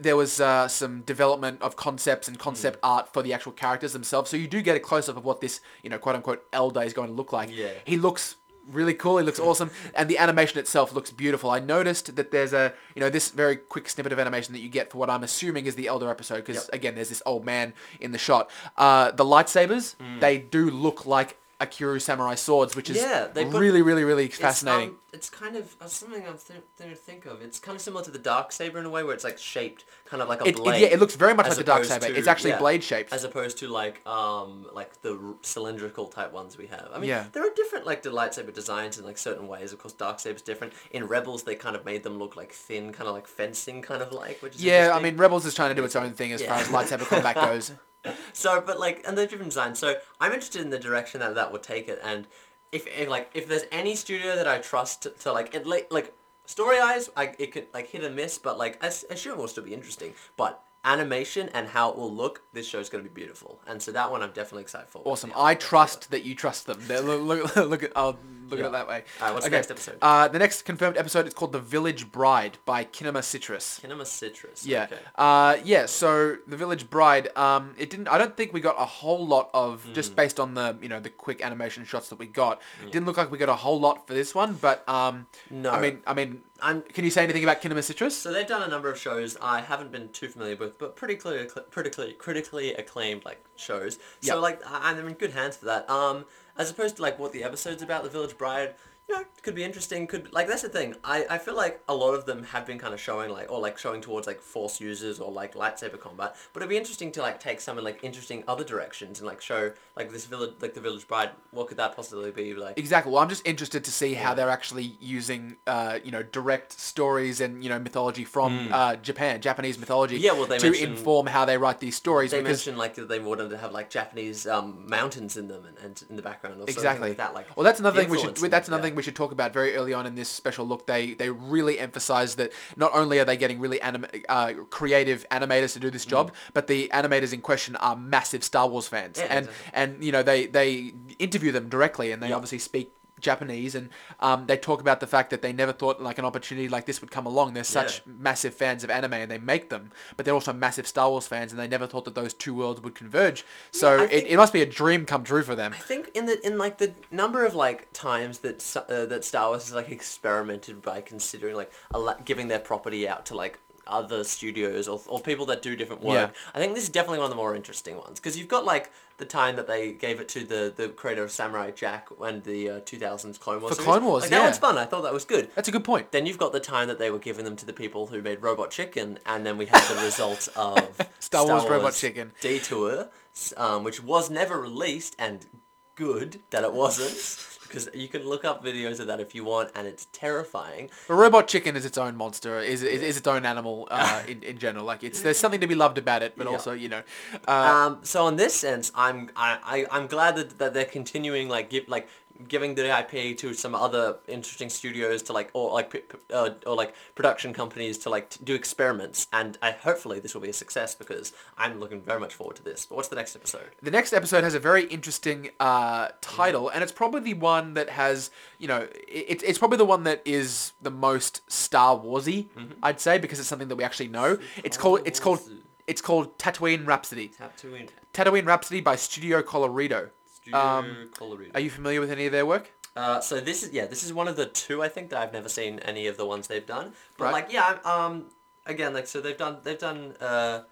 there 0.00 0.16
was 0.16 0.40
uh, 0.40 0.68
some 0.68 1.02
development 1.02 1.62
of 1.62 1.76
concepts 1.76 2.28
and 2.28 2.38
concept 2.38 2.78
Hmm. 2.82 2.90
art 2.90 3.12
for 3.12 3.22
the 3.22 3.32
actual 3.32 3.52
characters 3.52 3.92
themselves, 3.92 4.30
so 4.30 4.36
you 4.36 4.48
do 4.48 4.62
get 4.62 4.76
a 4.76 4.80
close 4.80 5.08
up 5.08 5.16
of 5.16 5.24
what 5.24 5.40
this, 5.40 5.60
you 5.82 5.90
know, 5.90 5.98
quote 5.98 6.16
unquote 6.16 6.44
Elder 6.52 6.82
is 6.82 6.92
going 6.92 7.08
to 7.08 7.14
look 7.14 7.32
like. 7.32 7.50
Yeah. 7.54 7.68
he 7.84 7.96
looks 7.96 8.36
really 8.70 8.94
cool. 8.94 9.18
He 9.18 9.24
looks 9.24 9.40
awesome, 9.40 9.70
and 9.94 10.08
the 10.08 10.18
animation 10.18 10.58
itself 10.58 10.92
looks 10.92 11.10
beautiful. 11.10 11.50
I 11.50 11.58
noticed 11.58 12.16
that 12.16 12.30
there's 12.30 12.52
a, 12.52 12.72
you 12.94 13.00
know, 13.00 13.10
this 13.10 13.30
very 13.30 13.56
quick 13.56 13.88
snippet 13.88 14.12
of 14.12 14.18
animation 14.18 14.52
that 14.54 14.60
you 14.60 14.68
get 14.68 14.90
for 14.90 14.98
what 14.98 15.10
I'm 15.10 15.22
assuming 15.24 15.66
is 15.66 15.74
the 15.74 15.88
Elder 15.88 16.08
episode, 16.10 16.36
because 16.44 16.56
Yep. 16.64 16.74
again, 16.74 16.94
there's 16.94 17.08
this 17.08 17.22
old 17.26 17.44
man 17.44 17.74
in 18.00 18.12
the 18.12 18.18
shot. 18.18 18.50
Uh, 18.76 19.10
the 19.10 19.24
lightsabers, 19.24 19.94
Hmm. 19.96 20.20
they 20.20 20.38
do 20.38 20.70
look 20.70 21.06
like 21.06 21.36
Akira 21.62 22.00
samurai 22.00 22.34
swords, 22.34 22.74
which 22.76 22.90
is 22.90 22.96
Yeah, 22.96 23.28
they 23.32 23.44
put- 23.44 23.60
really, 23.60 23.80
really, 23.82 24.04
really 24.04 24.28
fascinating. 24.28 24.90
um, 24.90 24.98
it's 25.12 25.30
kind 25.30 25.56
of 25.56 25.76
uh, 25.80 25.86
something 25.86 26.26
I'm 26.26 26.36
th- 26.38 26.60
th- 26.78 26.96
think 26.98 27.26
of. 27.26 27.40
It's 27.42 27.58
kind 27.58 27.76
of 27.76 27.82
similar 27.82 28.02
to 28.04 28.10
the 28.10 28.18
dark 28.18 28.50
saber 28.50 28.78
in 28.78 28.86
a 28.86 28.90
way, 28.90 29.02
where 29.04 29.14
it's 29.14 29.24
like 29.24 29.38
shaped 29.38 29.84
kind 30.06 30.22
of 30.22 30.28
like 30.28 30.40
a 30.40 30.44
It, 30.44 30.48
it, 30.50 30.56
blade. 30.56 30.80
yeah, 30.82 30.88
it 30.88 30.98
looks 30.98 31.14
very 31.14 31.34
much 31.34 31.46
like 31.48 31.56
the 31.56 31.64
dark 31.64 31.84
saber. 31.84 32.06
to- 32.06 32.14
It's 32.16 32.26
actually 32.26 32.50
yeah, 32.50 32.58
blade 32.58 32.82
shaped. 32.82 33.12
as 33.12 33.22
opposed 33.24 33.58
to 33.58 33.68
like 33.68 34.04
um 34.06 34.66
like 34.72 35.00
the 35.02 35.12
r- 35.12 35.34
cylindrical 35.42 36.06
type 36.08 36.32
ones 36.32 36.58
we 36.58 36.66
have. 36.66 36.88
I 36.92 36.98
mean, 36.98 37.08
Yeah. 37.10 37.26
there 37.32 37.46
are 37.46 37.54
different 37.54 37.86
like 37.86 38.02
the 38.02 38.10
lightsaber 38.10 38.52
designs 38.52 38.98
in 38.98 39.04
like 39.04 39.18
certain 39.18 39.46
ways. 39.48 39.72
Of 39.72 39.78
course, 39.78 39.92
dark 39.94 40.18
saber's 40.18 40.42
different. 40.42 40.72
In 40.90 41.06
Rebels, 41.06 41.42
they 41.44 41.54
kind 41.54 41.76
of 41.76 41.84
made 41.84 42.02
them 42.02 42.18
look 42.18 42.34
like 42.36 42.52
thin, 42.52 42.92
kind 42.92 43.08
of 43.08 43.14
like 43.14 43.26
fencing, 43.28 43.82
kind 43.82 44.02
of 44.02 44.12
like. 44.12 44.40
Which 44.42 44.56
is 44.56 44.64
yeah, 44.64 44.92
I 44.94 45.00
mean, 45.00 45.16
Rebels 45.16 45.46
is 45.46 45.54
trying 45.54 45.70
to 45.70 45.74
do 45.74 45.84
its 45.84 45.94
own 45.96 46.12
thing 46.12 46.32
as 46.32 46.42
far 46.42 46.56
as 46.58 46.68
lightsaber 46.68 47.06
combat 47.06 47.34
goes. 47.46 47.70
So, 48.32 48.60
but 48.60 48.80
like, 48.80 49.04
and 49.06 49.16
they're 49.16 49.26
different 49.26 49.50
designs. 49.50 49.78
So, 49.78 49.94
I'm 50.20 50.32
interested 50.32 50.62
in 50.62 50.70
the 50.70 50.78
direction 50.78 51.20
that 51.20 51.34
that 51.34 51.52
would 51.52 51.62
take 51.62 51.88
it. 51.88 52.00
And 52.02 52.26
if, 52.72 52.86
if 52.86 53.08
like, 53.08 53.30
if 53.34 53.46
there's 53.46 53.64
any 53.70 53.94
studio 53.94 54.34
that 54.36 54.48
I 54.48 54.58
trust 54.58 55.02
to, 55.02 55.10
to 55.10 55.32
like, 55.32 55.54
it 55.54 55.66
like, 55.66 55.92
like 55.92 56.14
story 56.46 56.78
eyes, 56.78 57.10
I 57.16 57.34
it 57.38 57.52
could 57.52 57.66
like 57.72 57.88
hit 57.88 58.04
and 58.04 58.16
miss, 58.16 58.38
but 58.38 58.58
like, 58.58 58.82
I, 58.82 58.88
assume 58.88 59.34
it 59.34 59.38
will 59.38 59.48
still 59.48 59.64
be 59.64 59.74
interesting. 59.74 60.14
But 60.36 60.62
animation 60.84 61.48
and 61.54 61.68
how 61.68 61.90
it 61.90 61.96
will 61.96 62.12
look, 62.12 62.42
this 62.52 62.66
show's 62.66 62.88
gonna 62.88 63.04
be 63.04 63.08
beautiful. 63.10 63.60
And 63.66 63.80
so 63.80 63.92
that 63.92 64.10
one 64.10 64.22
I'm 64.22 64.32
definitely 64.32 64.62
excited 64.62 64.88
for. 64.88 65.02
Awesome. 65.04 65.32
I 65.36 65.54
trust 65.54 66.10
that 66.10 66.24
you 66.24 66.34
trust 66.34 66.66
them. 66.66 66.80
Look, 66.88 67.22
look, 67.22 67.56
look 67.70 67.82
at, 67.84 67.92
I'll 67.94 68.18
look 68.48 68.58
at 68.60 68.66
it 68.66 68.72
that 68.72 68.88
way. 68.88 69.04
Alright, 69.20 69.34
what's 69.34 69.46
the 69.46 69.50
next 69.50 69.70
episode? 69.70 69.98
Uh, 70.02 70.28
the 70.28 70.38
next 70.38 70.62
confirmed 70.62 70.96
episode 70.96 71.26
is 71.26 71.34
called 71.34 71.52
The 71.52 71.60
Village 71.60 72.10
Bride 72.10 72.58
by 72.64 72.84
Kinema 72.84 73.22
Citrus. 73.22 73.80
Kinema 73.82 74.04
Citrus. 74.06 74.66
Yeah. 74.66 74.84
Okay. 74.84 74.98
Uh, 75.16 75.56
yeah. 75.64 75.86
So 75.86 76.36
the 76.46 76.56
Village 76.56 76.90
Bride. 76.90 77.28
Um, 77.36 77.74
it 77.78 77.88
didn't. 77.90 78.08
I 78.08 78.18
don't 78.18 78.36
think 78.36 78.52
we 78.52 78.60
got 78.60 78.76
a 78.78 78.84
whole 78.84 79.24
lot 79.26 79.50
of 79.54 79.84
Hmm. 79.84 79.92
just 79.94 80.14
based 80.16 80.38
on 80.40 80.54
the 80.54 80.76
you 80.82 80.88
know 80.88 81.00
the 81.00 81.10
quick 81.10 81.40
animation 81.42 81.84
shots 81.84 82.08
that 82.10 82.18
we 82.18 82.26
got. 82.26 82.60
It 82.84 82.92
didn't 82.92 83.06
look 83.06 83.16
like 83.16 83.30
we 83.30 83.38
got 83.38 83.48
a 83.48 83.54
whole 83.54 83.80
lot 83.80 84.06
for 84.06 84.14
this 84.14 84.34
one. 84.34 84.54
But 84.54 84.86
um, 84.88 85.26
No. 85.48 85.70
I 85.70 85.80
mean, 85.80 86.02
I 86.06 86.12
mean, 86.14 86.42
I'm 86.60 86.82
can 86.82 87.04
you 87.04 87.10
say 87.10 87.22
anything 87.24 87.42
about 87.42 87.62
Kinema 87.62 87.82
Citrus? 87.82 88.16
So 88.16 88.32
they've 88.32 88.46
done 88.46 88.62
a 88.62 88.68
number 88.68 88.90
of 88.90 88.98
shows 88.98 89.36
I 89.40 89.60
haven't 89.62 89.90
been 89.92 90.08
too 90.10 90.28
familiar 90.28 90.56
with, 90.56 90.71
but 90.78 90.96
pretty 90.96 91.16
clearly, 91.16 91.48
critically, 91.70 92.12
critically 92.14 92.74
acclaimed 92.74 93.24
like 93.24 93.42
shows. 93.56 93.94
So 94.20 94.34
Yep. 94.34 94.42
like 94.42 94.66
I- 94.66 94.90
I'm 94.90 95.06
in 95.06 95.14
good 95.14 95.32
hands 95.32 95.56
for 95.56 95.66
that. 95.66 95.88
Um, 95.90 96.24
as 96.56 96.70
opposed 96.70 96.96
to 96.96 97.02
like 97.02 97.18
what 97.18 97.32
the 97.32 97.44
episode's 97.44 97.82
about, 97.82 98.02
The 98.02 98.10
Village 98.10 98.36
Bride. 98.36 98.74
You 99.12 99.18
know, 99.18 99.24
could 99.42 99.54
be 99.54 99.62
interesting. 99.64 100.06
Could 100.06 100.32
like 100.32 100.46
that's 100.46 100.62
the 100.62 100.70
thing. 100.70 100.94
I, 101.04 101.26
I 101.28 101.38
feel 101.38 101.54
like 101.54 101.82
a 101.86 101.94
lot 101.94 102.14
of 102.14 102.24
them 102.24 102.44
have 102.44 102.64
been 102.64 102.78
kind 102.78 102.94
of 102.94 103.00
showing 103.00 103.30
like 103.30 103.50
or 103.50 103.60
like 103.60 103.76
showing 103.76 104.00
towards 104.00 104.26
like 104.26 104.40
force 104.40 104.80
users 104.80 105.20
or 105.20 105.30
like 105.30 105.54
lightsaber 105.54 106.00
combat. 106.00 106.34
But 106.52 106.60
it'd 106.60 106.70
be 106.70 106.78
interesting 106.78 107.12
to 107.12 107.20
like 107.20 107.38
take 107.38 107.60
some 107.60 107.76
in 107.76 107.84
like 107.84 108.02
interesting 108.02 108.42
other 108.48 108.64
directions 108.64 109.18
and 109.18 109.26
like 109.26 109.42
show 109.42 109.72
like 109.96 110.10
this 110.10 110.24
village 110.24 110.54
like 110.60 110.72
the 110.72 110.80
Village 110.80 111.06
Bride. 111.06 111.30
What 111.50 111.66
could 111.66 111.76
that 111.76 111.94
possibly 111.94 112.30
be 112.30 112.54
like? 112.54 112.78
Exactly. 112.78 113.12
Well, 113.12 113.22
I'm 113.22 113.28
just 113.28 113.46
interested 113.46 113.84
to 113.84 113.90
see 113.90 114.14
how 114.14 114.32
they're 114.32 114.48
actually 114.48 114.96
using, 114.98 115.56
uh, 115.66 115.98
you 116.02 116.10
know, 116.10 116.22
direct 116.22 116.72
stories 116.72 117.42
and 117.42 117.62
you 117.62 117.68
know 117.68 117.78
mythology 117.78 118.24
from 118.24 118.72
uh, 118.72 118.96
Japan, 118.96 119.42
Japanese 119.42 119.78
mythology. 119.78 120.16
Yeah, 120.16 120.32
well, 120.32 120.46
they 120.46 120.58
to 120.58 120.72
inform 120.72 121.26
how 121.26 121.44
they 121.44 121.58
write 121.58 121.80
these 121.80 121.96
stories. 121.96 122.30
They 122.30 122.38
because 122.38 122.60
mentioned 122.60 122.78
like 122.78 122.94
that 122.94 123.08
they 123.08 123.18
wanted 123.18 123.50
to 123.50 123.58
have 123.58 123.72
like 123.72 123.90
Japanese 123.90 124.46
um, 124.46 124.88
mountains 124.88 125.36
in 125.36 125.48
them 125.48 125.66
and, 125.66 125.76
and 125.78 126.02
in 126.08 126.16
the 126.16 126.22
background 126.22 126.56
or 126.56 126.58
something 126.60 126.74
exactly 126.74 127.08
like 127.10 127.18
that. 127.18 127.34
Like 127.34 127.54
well, 127.56 127.64
that's 127.64 127.80
another 127.80 128.00
thing 128.00 128.08
we 128.08 128.18
should. 128.18 128.36
That's 128.36 128.68
another 128.68 128.82
yeah. 128.82 128.88
thing 128.88 128.96
we 128.96 129.01
should 129.02 129.16
talk 129.16 129.32
about 129.32 129.52
very 129.52 129.74
early 129.76 129.92
on 129.92 130.06
in 130.06 130.14
this 130.14 130.28
special 130.28 130.66
look. 130.66 130.86
They 130.86 131.14
they 131.14 131.30
really 131.30 131.78
emphasize 131.78 132.36
that 132.36 132.52
not 132.76 132.90
only 132.94 133.18
are 133.18 133.24
they 133.24 133.36
getting 133.36 133.58
really 133.60 133.80
anim- 133.80 134.06
uh, 134.28 134.52
creative 134.70 135.26
animators 135.30 135.72
to 135.74 135.80
do 135.80 135.90
this 135.90 136.04
job, 136.06 136.32
but 136.54 136.66
the 136.66 136.88
animators 136.92 137.32
in 137.32 137.40
question 137.40 137.76
are 137.76 137.96
massive 137.96 138.42
Star 138.44 138.68
Wars 138.68 138.88
fans, 138.88 139.18
Mm. 139.18 139.20
Yeah, 139.20 139.26
and 139.36 139.46
exactly. 139.48 139.70
and 139.74 140.04
you 140.04 140.12
know 140.12 140.22
they 140.22 140.46
they 140.46 140.92
interview 141.18 141.52
them 141.52 141.68
directly, 141.68 142.12
and 142.12 142.22
they 142.22 142.28
Yep. 142.28 142.36
obviously 142.36 142.58
speak. 142.58 142.92
Japanese 143.22 143.74
and 143.74 143.88
um, 144.20 144.46
they 144.46 144.56
talk 144.56 144.80
about 144.80 145.00
the 145.00 145.06
fact 145.06 145.30
that 145.30 145.40
they 145.40 145.52
never 145.52 145.72
thought 145.72 146.02
like 146.02 146.18
an 146.18 146.24
opportunity 146.24 146.68
like 146.68 146.84
this 146.86 147.00
would 147.00 147.10
come 147.10 147.24
along. 147.24 147.54
They're 147.54 147.64
such 147.64 148.02
Yeah. 148.06 148.12
massive 148.18 148.54
fans 148.54 148.84
of 148.84 148.90
anime 148.90 149.14
and 149.14 149.30
they 149.30 149.38
make 149.38 149.70
them, 149.70 149.90
but 150.16 150.26
they're 150.26 150.34
also 150.34 150.52
massive 150.52 150.86
Star 150.86 151.08
Wars 151.08 151.26
fans 151.26 151.52
and 151.52 151.60
they 151.60 151.68
never 151.68 151.86
thought 151.86 152.04
that 152.04 152.14
those 152.14 152.34
two 152.34 152.54
worlds 152.54 152.80
would 152.82 152.94
converge. 152.94 153.44
So 153.70 154.00
I 154.00 154.04
it, 154.04 154.26
it 154.26 154.36
must 154.36 154.52
be 154.52 154.60
a 154.60 154.66
dream 154.66 155.06
come 155.06 155.24
true 155.24 155.42
for 155.42 155.54
them. 155.54 155.72
I 155.72 155.78
think 155.78 156.10
in 156.14 156.26
the 156.26 156.44
in 156.46 156.58
like 156.58 156.78
the 156.78 156.92
number 157.10 157.46
of 157.46 157.54
like 157.54 157.92
times 157.92 158.40
that 158.40 158.76
uh, 158.88 159.06
that 159.06 159.24
Star 159.24 159.48
Wars 159.50 159.64
has 159.64 159.74
like 159.74 159.88
experimented 159.90 160.82
by 160.82 161.00
considering 161.00 161.56
like 161.56 161.72
a 161.92 161.98
lot, 161.98 162.24
giving 162.24 162.48
their 162.48 162.58
property 162.58 163.08
out 163.08 163.24
to 163.26 163.34
like 163.36 163.58
other 163.86 164.24
studios 164.24 164.88
or, 164.88 165.00
or 165.06 165.20
people 165.20 165.46
that 165.46 165.62
do 165.62 165.76
different 165.76 166.02
work. 166.02 166.32
Yeah. 166.32 166.40
I 166.54 166.58
think 166.58 166.74
this 166.74 166.84
is 166.84 166.90
definitely 166.90 167.18
one 167.18 167.26
of 167.26 167.30
the 167.30 167.36
more 167.36 167.54
interesting 167.54 167.96
ones 167.96 168.20
because 168.20 168.38
you've 168.38 168.48
got 168.48 168.64
like 168.64 168.90
the 169.18 169.24
time 169.24 169.56
that 169.56 169.66
they 169.66 169.92
gave 169.92 170.20
it 170.20 170.28
to 170.30 170.44
the 170.44 170.72
the 170.74 170.88
creator 170.88 171.22
of 171.22 171.30
Samurai 171.30 171.70
Jack 171.70 172.08
and 172.20 172.42
the 172.42 172.70
uh, 172.70 172.80
2000s 172.80 173.38
Clone 173.38 173.60
Wars. 173.60 173.70
For 173.70 173.82
series. 173.82 173.86
Clone 173.86 174.04
Wars, 174.04 174.22
like, 174.22 174.30
yeah. 174.30 174.38
that 174.38 174.44
one's 174.44 174.58
fun. 174.58 174.78
I 174.78 174.84
thought 174.84 175.02
that 175.02 175.12
was 175.12 175.24
good. 175.24 175.50
That's 175.54 175.68
a 175.68 175.72
good 175.72 175.84
point. 175.84 176.12
Then 176.12 176.26
you've 176.26 176.38
got 176.38 176.52
the 176.52 176.60
time 176.60 176.88
that 176.88 176.98
they 176.98 177.10
were 177.10 177.18
giving 177.18 177.44
them 177.44 177.56
to 177.56 177.66
the 177.66 177.72
people 177.72 178.08
who 178.08 178.22
made 178.22 178.42
Robot 178.42 178.70
Chicken, 178.70 179.18
and 179.26 179.46
then 179.46 179.58
we 179.58 179.66
had 179.66 179.82
the 179.88 180.02
result 180.02 180.48
of 180.56 181.00
Star 181.20 181.46
Wars 181.46 181.68
Robot 181.68 181.94
Chicken. 181.94 182.32
Detour, 182.40 183.08
um, 183.56 183.84
which 183.84 184.02
was 184.02 184.30
never 184.30 184.60
released, 184.60 185.14
and 185.18 185.46
good 185.94 186.40
that 186.50 186.64
it 186.64 186.72
wasn't, 186.72 187.51
because 187.72 187.88
you 187.94 188.08
can 188.08 188.22
look 188.28 188.44
up 188.44 188.62
videos 188.64 189.00
of 189.00 189.06
that 189.06 189.20
if 189.20 189.34
you 189.34 189.44
want, 189.44 189.70
and 189.74 189.86
it's 189.86 190.06
terrifying. 190.12 190.90
A 191.08 191.14
Robot 191.14 191.48
Chicken 191.48 191.76
is 191.76 191.84
its 191.84 191.96
own 191.98 192.16
monster, 192.16 192.60
is 192.60 192.82
is, 192.82 193.02
is 193.02 193.16
its 193.16 193.26
own 193.26 193.46
animal 193.46 193.88
uh, 193.90 194.22
in, 194.28 194.42
in 194.42 194.58
general. 194.58 194.84
Like 194.84 195.02
it's 195.02 195.22
there's 195.22 195.38
something 195.38 195.60
to 195.60 195.66
be 195.66 195.74
loved 195.74 195.98
about 195.98 196.22
it, 196.22 196.34
but 196.36 196.46
Yeah. 196.46 196.52
also 196.52 196.72
you 196.72 196.88
know, 196.88 197.02
uh, 197.48 197.52
Um, 197.52 197.98
so 198.02 198.28
in 198.28 198.36
this 198.36 198.54
sense, 198.54 198.92
I'm 198.94 199.30
I, 199.36 199.58
I 199.90 199.96
I'm 199.96 200.06
glad 200.06 200.36
that, 200.36 200.58
that 200.58 200.74
they're 200.74 200.84
continuing 200.84 201.48
like 201.48 201.70
give 201.70 201.88
like 201.88 202.08
giving 202.48 202.74
the 202.74 202.98
IP 202.98 203.36
to 203.38 203.54
some 203.54 203.74
other 203.74 204.16
interesting 204.28 204.68
studios 204.68 205.22
to 205.24 205.32
like 205.32 205.50
or 205.52 205.72
like 205.72 206.14
uh, 206.32 206.50
or 206.66 206.74
like 206.76 206.94
production 207.14 207.52
companies 207.52 207.98
to 207.98 208.10
like 208.10 208.30
t- 208.30 208.40
do 208.44 208.54
experiments, 208.54 209.26
and 209.32 209.58
I 209.62 209.70
hopefully 209.72 210.20
this 210.20 210.34
will 210.34 210.42
be 210.42 210.50
a 210.50 210.52
success 210.52 210.94
because 210.94 211.32
I'm 211.58 211.80
looking 211.80 212.00
very 212.02 212.20
much 212.20 212.34
forward 212.34 212.56
to 212.56 212.62
this. 212.62 212.86
But 212.86 212.96
what's 212.96 213.08
the 213.08 213.16
next 213.16 213.36
episode? 213.36 213.70
the 213.82 213.90
next 213.90 214.12
episode 214.12 214.44
has 214.44 214.54
a 214.54 214.60
very 214.60 214.84
interesting 214.84 215.50
uh, 215.60 216.08
title, 216.20 216.68
and 216.68 216.82
it's 216.82 216.92
probably 216.92 217.20
the 217.20 217.34
one 217.34 217.74
that 217.74 217.90
has 217.90 218.30
you 218.58 218.68
know 218.68 218.88
it, 219.08 219.26
it's 219.28 219.42
it's 219.42 219.58
probably 219.58 219.78
the 219.78 219.84
one 219.84 220.04
that 220.04 220.22
is 220.24 220.72
the 220.82 220.90
most 220.90 221.40
Star 221.50 221.96
Warsy, 221.98 222.48
Mm-hmm. 222.56 222.72
I'd 222.82 223.00
say, 223.00 223.18
because 223.18 223.38
it's 223.38 223.48
something 223.48 223.68
that 223.68 223.76
we 223.76 223.84
actually 223.84 224.08
know. 224.08 224.38
It's 224.64 224.76
called 224.76 225.00
it's 225.04 225.20
called 225.20 225.40
it's 225.86 226.00
called 226.00 226.38
Tatooine 226.38 226.86
Rhapsody. 226.86 227.32
Tatooine 227.38 227.88
Tatooine 228.14 228.46
Rhapsody 228.46 228.80
by 228.80 228.96
Studio 228.96 229.42
Colorido. 229.42 230.10
Studio 230.42 230.58
Um, 230.58 231.10
Colorido. 231.16 231.54
Are 231.54 231.60
you 231.60 231.70
familiar 231.70 232.00
with 232.00 232.10
any 232.10 232.26
of 232.26 232.32
their 232.32 232.44
work? 232.46 232.70
Uh, 232.94 233.20
so 233.20 233.40
this 233.40 233.62
is 233.62 233.72
yeah, 233.72 233.86
this 233.86 234.02
is 234.04 234.12
one 234.12 234.28
of 234.28 234.36
the 234.36 234.46
two 234.46 234.82
I 234.82 234.88
think 234.88 235.10
that 235.10 235.18
I've 235.20 235.32
never 235.32 235.48
seen 235.48 235.78
any 235.80 236.06
of 236.08 236.16
the 236.16 236.26
ones 236.26 236.48
they've 236.48 236.66
done. 236.66 236.92
But 237.16 237.24
Right. 237.26 237.32
like 237.32 237.52
yeah, 237.52 237.78
um, 237.84 238.26
again 238.66 238.92
like 238.92 239.06
so 239.06 239.20
they've 239.20 239.36
done 239.36 239.58
they've 239.62 239.78
done 239.78 240.14
uh, 240.20 240.62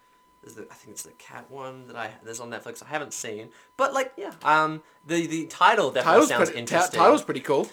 the, 0.43 0.67
I 0.71 0.75
think 0.75 0.91
it's 0.93 1.03
the 1.05 1.13
cat 1.13 1.51
one 1.51 1.87
that 1.87 1.97
I 1.97 2.11
there's 2.23 2.41
on 2.41 2.51
Netflix 2.51 2.83
I 2.83 2.89
haven't 2.89 3.15
seen. 3.15 3.49
But 3.79 3.95
like 3.95 4.13
yeah, 4.19 4.33
um, 4.43 4.83
the 5.07 5.27
the 5.27 5.47
title 5.47 5.91
definitely 5.91 6.13
Title's 6.13 6.29
sounds 6.29 6.39
pretty, 6.51 6.53
ta- 6.53 6.59
interesting. 6.77 7.01
title's 7.01 7.23
pretty 7.23 7.41
cool. 7.41 7.69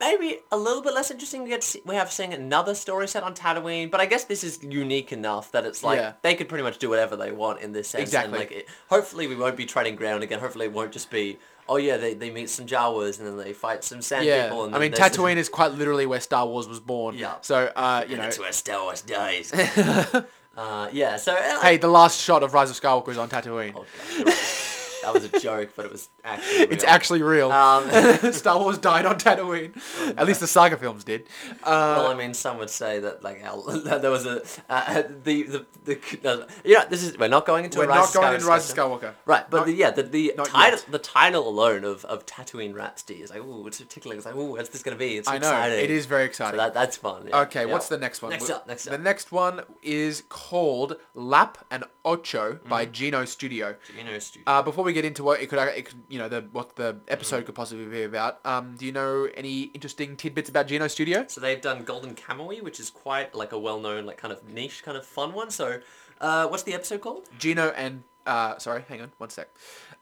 Maybe 0.00 0.38
a 0.52 0.56
little 0.56 0.82
bit 0.82 0.94
less 0.94 1.10
interesting 1.10 1.44
to 1.44 1.48
get. 1.48 1.62
To 1.62 1.66
see, 1.66 1.82
we 1.84 1.94
have 1.94 2.10
seeing 2.12 2.32
another 2.32 2.74
story 2.74 3.08
set 3.08 3.22
on 3.22 3.34
Tatooine, 3.34 3.90
but 3.90 4.00
I 4.00 4.06
guess 4.06 4.24
this 4.24 4.44
is 4.44 4.62
unique 4.62 5.12
enough 5.12 5.50
that 5.52 5.64
it's 5.64 5.82
like 5.82 5.98
Yeah. 5.98 6.12
they 6.22 6.34
could 6.34 6.48
pretty 6.48 6.64
much 6.64 6.78
do 6.78 6.88
whatever 6.88 7.16
they 7.16 7.32
want 7.32 7.60
in 7.60 7.72
this 7.72 7.88
sense. 7.88 8.02
Exactly. 8.02 8.32
And 8.32 8.38
like, 8.38 8.52
it, 8.52 8.68
hopefully, 8.88 9.26
we 9.26 9.34
won't 9.36 9.56
be 9.56 9.66
treading 9.66 9.96
ground 9.96 10.22
again. 10.22 10.38
Hopefully, 10.40 10.66
it 10.66 10.72
won't 10.72 10.92
just 10.92 11.10
be. 11.10 11.38
Oh 11.70 11.76
yeah, 11.76 11.98
they, 11.98 12.14
they 12.14 12.30
meet 12.30 12.48
some 12.48 12.64
Jawas 12.64 13.18
and 13.18 13.28
then 13.28 13.36
they 13.36 13.52
fight 13.52 13.84
some 13.84 14.00
sand 14.00 14.24
Yeah, 14.24 14.44
people. 14.44 14.64
And 14.64 14.74
I 14.74 14.78
mean 14.78 14.90
Tatooine 14.92 15.36
is 15.36 15.50
quite 15.50 15.72
literally 15.72 16.06
where 16.06 16.18
Star 16.20 16.46
Wars 16.46 16.66
was 16.66 16.80
born. 16.80 17.14
Yeah. 17.14 17.34
So 17.42 17.70
uh, 17.76 18.04
you 18.06 18.12
and 18.14 18.16
know, 18.16 18.22
that's 18.22 18.38
where 18.38 18.52
Star 18.52 18.84
Wars 18.84 19.02
dies. 19.02 19.52
uh, 20.56 20.88
yeah, 20.92 21.18
so 21.18 21.34
uh, 21.34 21.60
hey, 21.60 21.76
the 21.76 21.88
last 21.88 22.18
shot 22.22 22.42
of 22.42 22.54
Rise 22.54 22.70
of 22.70 22.80
Skywalker 22.80 23.10
is 23.10 23.18
on 23.18 23.28
Tatooine. 23.28 23.74
Oh, 23.76 23.84
God, 23.84 24.16
you're 24.16 24.24
right. 24.24 24.74
That 25.02 25.14
was 25.14 25.24
a 25.24 25.40
joke, 25.40 25.70
but 25.76 25.86
it 25.86 25.92
was 25.92 26.08
actually. 26.24 26.58
It's 26.74 26.82
real. 26.84 26.92
actually 26.92 27.22
real. 27.22 27.52
Um, 27.52 28.32
Star 28.32 28.58
Wars 28.58 28.78
died 28.78 29.06
on 29.06 29.18
Tatooine. 29.18 29.76
At 30.18 30.26
least 30.26 30.40
the 30.40 30.46
saga 30.46 30.76
films 30.76 31.04
did. 31.04 31.26
Uh, 31.62 31.94
well, 31.98 32.06
I 32.08 32.14
mean, 32.14 32.34
some 32.34 32.58
would 32.58 32.70
say 32.70 32.98
that 33.00 33.22
like 33.22 33.40
how, 33.42 33.60
that 33.84 34.02
there 34.02 34.10
was 34.10 34.26
a 34.26 34.42
uh, 34.68 35.02
the 35.24 35.42
the 35.44 35.66
the 35.84 36.28
uh, 36.28 36.46
yeah. 36.64 36.84
This 36.86 37.02
is 37.02 37.16
we're 37.18 37.28
not 37.28 37.46
going 37.46 37.64
into 37.64 37.78
we're 37.78 37.84
a 37.84 37.88
Rise 37.88 38.14
not 38.14 38.22
going 38.22 38.34
into 38.34 38.46
Rise 38.46 38.70
of. 38.70 38.76
Skywalker. 38.76 39.12
Right, 39.26 39.48
but 39.50 39.58
Not- 39.58 39.66
the, 39.66 39.72
yeah, 39.74 39.90
the, 39.90 40.02
the 40.02 40.32
title 40.36 40.78
yet. 40.78 40.84
the 40.90 40.98
title 40.98 41.48
alone 41.48 41.84
of, 41.84 42.04
of 42.06 42.26
Tatooine 42.26 42.74
Rhapsody 42.74 43.22
is 43.22 43.30
like, 43.30 43.40
ooh, 43.44 43.66
it's 43.66 43.80
particularly 43.80 44.16
it's 44.18 44.26
like, 44.26 44.34
ooh, 44.36 44.52
what's 44.52 44.68
this 44.70 44.82
gonna 44.82 44.96
be? 44.96 45.16
It's 45.16 45.28
I 45.28 45.38
know 45.38 45.48
exciting. 45.48 45.84
it 45.84 45.90
is 45.90 46.06
very 46.06 46.24
So 46.26 46.28
exciting. 46.28 46.58
that 46.58 46.74
that's 46.74 46.96
fun. 46.96 47.26
yeah, 47.28 47.40
Okay, 47.42 47.66
yeah. 47.66 47.72
what's 47.72 47.88
the 47.88 47.98
next 47.98 48.22
one? 48.22 48.30
Next 48.30 48.50
up, 48.50 48.66
next 48.66 48.86
up. 48.86 48.92
The 48.92 48.98
next 48.98 49.32
one 49.32 49.62
is 49.82 50.22
called 50.28 50.96
Lop 51.14 51.58
and 51.70 51.84
Ocho 52.04 52.58
by 52.68 52.84
Mm-hmm. 52.84 52.92
Geno 52.92 53.24
Studio. 53.24 53.74
You 53.96 54.04
know, 54.04 54.18
Stu. 54.18 54.40
Uh, 54.46 54.62
before 54.62 54.84
we 54.88 54.92
get 54.92 55.04
into 55.04 55.22
what 55.22 55.40
it 55.42 55.46
could, 55.50 55.58
it 55.80 55.84
could 55.88 56.00
you 56.08 56.18
know, 56.18 56.28
the 56.34 56.40
what 56.52 56.74
the 56.76 56.96
episode 57.16 57.44
could 57.46 57.54
possibly 57.54 57.84
be 57.86 58.02
about, 58.12 58.40
um, 58.44 58.74
do 58.78 58.84
you 58.88 58.92
know 58.92 59.28
any 59.36 59.56
interesting 59.76 60.16
tidbits 60.16 60.48
about 60.48 60.66
Geno 60.66 60.88
Studio? 60.88 61.24
So 61.28 61.40
they've 61.40 61.60
done 61.70 61.84
Golden 61.84 62.14
Kamuy, 62.14 62.62
which 62.62 62.78
is 62.80 62.88
quite 62.90 63.34
like 63.34 63.52
a 63.52 63.58
well-known, 63.58 64.06
like 64.06 64.16
kind 64.24 64.32
of 64.32 64.40
niche, 64.48 64.82
kind 64.82 64.96
of 64.96 65.04
fun 65.06 65.32
one. 65.40 65.50
So, 65.50 65.80
uh, 66.20 66.46
what's 66.50 66.64
the 66.64 66.74
episode 66.74 67.00
called? 67.00 67.28
Geno 67.38 67.66
and 67.84 68.02
uh, 68.26 68.58
sorry, 68.58 68.82
hang 68.88 69.00
on, 69.00 69.10
one 69.18 69.30
sec. 69.30 69.48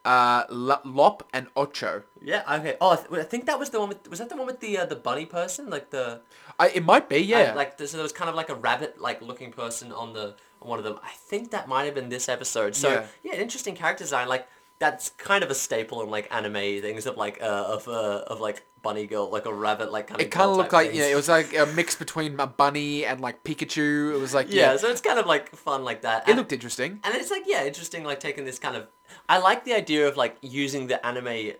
Uh, 0.05 0.45
L- 0.50 0.81
Lop 0.85 1.28
and 1.33 1.47
Ocho. 1.57 2.02
Yeah. 2.23 2.43
Okay. 2.59 2.76
Oh, 2.81 2.90
I, 2.90 2.97
th- 2.97 3.09
I 3.12 3.23
think 3.25 3.47
that 3.47 3.59
was 3.59 3.71
the 3.71 3.81
one 3.81 3.88
with. 3.88 4.09
Was 4.09 4.21
that 4.21 4.28
the 4.28 4.37
one 4.37 4.47
with 4.47 4.61
the 4.61 4.78
uh, 4.78 4.85
the 4.87 4.95
bunny 4.97 5.26
person, 5.26 5.69
like 5.69 5.90
the 5.90 6.21
I, 6.61 6.69
it 6.69 6.85
might 6.85 7.09
be, 7.09 7.19
yeah. 7.19 7.52
Uh, 7.52 7.57
like 7.57 7.78
so 7.78 7.97
there 7.97 8.02
was 8.02 8.12
kind 8.12 8.28
of 8.31 8.37
like 8.37 8.49
a 8.49 8.55
rabbit 8.55 9.00
like 9.00 9.21
looking 9.21 9.50
person 9.52 9.90
on 9.93 10.12
the 10.12 10.37
on 10.62 10.69
one 10.71 10.78
of 10.78 10.85
them. 10.85 10.97
I 11.02 11.11
think 11.31 11.50
that 11.50 11.66
might 11.69 11.85
have 11.85 11.95
been 11.95 12.09
this 12.09 12.28
episode. 12.28 12.76
So 12.76 12.88
Yeah. 12.90 13.07
yeah, 13.25 13.35
interesting 13.35 13.75
character 13.75 14.05
design. 14.05 14.28
Like 14.28 14.47
that's 14.78 15.11
kind 15.11 15.42
of 15.42 15.50
a 15.50 15.54
staple 15.54 16.02
in 16.02 16.11
like 16.11 16.28
anime 16.35 16.80
things 16.83 17.06
of 17.06 17.16
like 17.16 17.40
uh 17.42 17.45
of 17.68 17.88
uh 17.88 18.25
of 18.26 18.40
like 18.40 18.64
bunny 18.83 19.06
girl 19.06 19.30
like 19.30 19.47
a 19.47 19.52
rabbit 19.52 19.90
like 19.90 20.06
kind 20.06 20.21
of 20.21 20.26
it 20.26 20.30
kind 20.30 20.49
of 20.50 20.56
looked 20.56 20.73
like 20.73 20.92
you 20.95 21.00
know, 21.00 21.09
it 21.09 21.14
was 21.16 21.28
like 21.28 21.56
a 21.56 21.66
mix 21.75 21.97
between 21.97 22.38
a 22.38 22.47
bunny 22.47 23.04
and 23.04 23.21
like 23.21 23.42
Pikachu. 23.42 24.14
It 24.14 24.21
was 24.21 24.33
like 24.35 24.47
yeah, 24.52 24.73
yeah, 24.73 24.76
so 24.76 24.88
it's 24.88 25.00
kind 25.00 25.18
of 25.18 25.26
like 25.26 25.50
fun 25.56 25.83
like 25.83 26.02
that. 26.02 26.23
it 26.23 26.30
And- 26.30 26.38
looked 26.38 26.52
interesting. 26.52 27.00
And 27.02 27.14
it's 27.14 27.30
like, 27.30 27.45
yeah, 27.47 27.64
interesting, 27.64 28.04
like 28.04 28.21
taking 28.21 28.45
this 28.45 28.59
kind 28.59 28.76
of. 28.76 28.87
I 29.28 29.38
like 29.38 29.64
the 29.64 29.73
idea 29.75 30.06
of 30.06 30.16
like 30.16 30.37
using 30.42 30.87
the 30.88 31.04
anime 31.04 31.52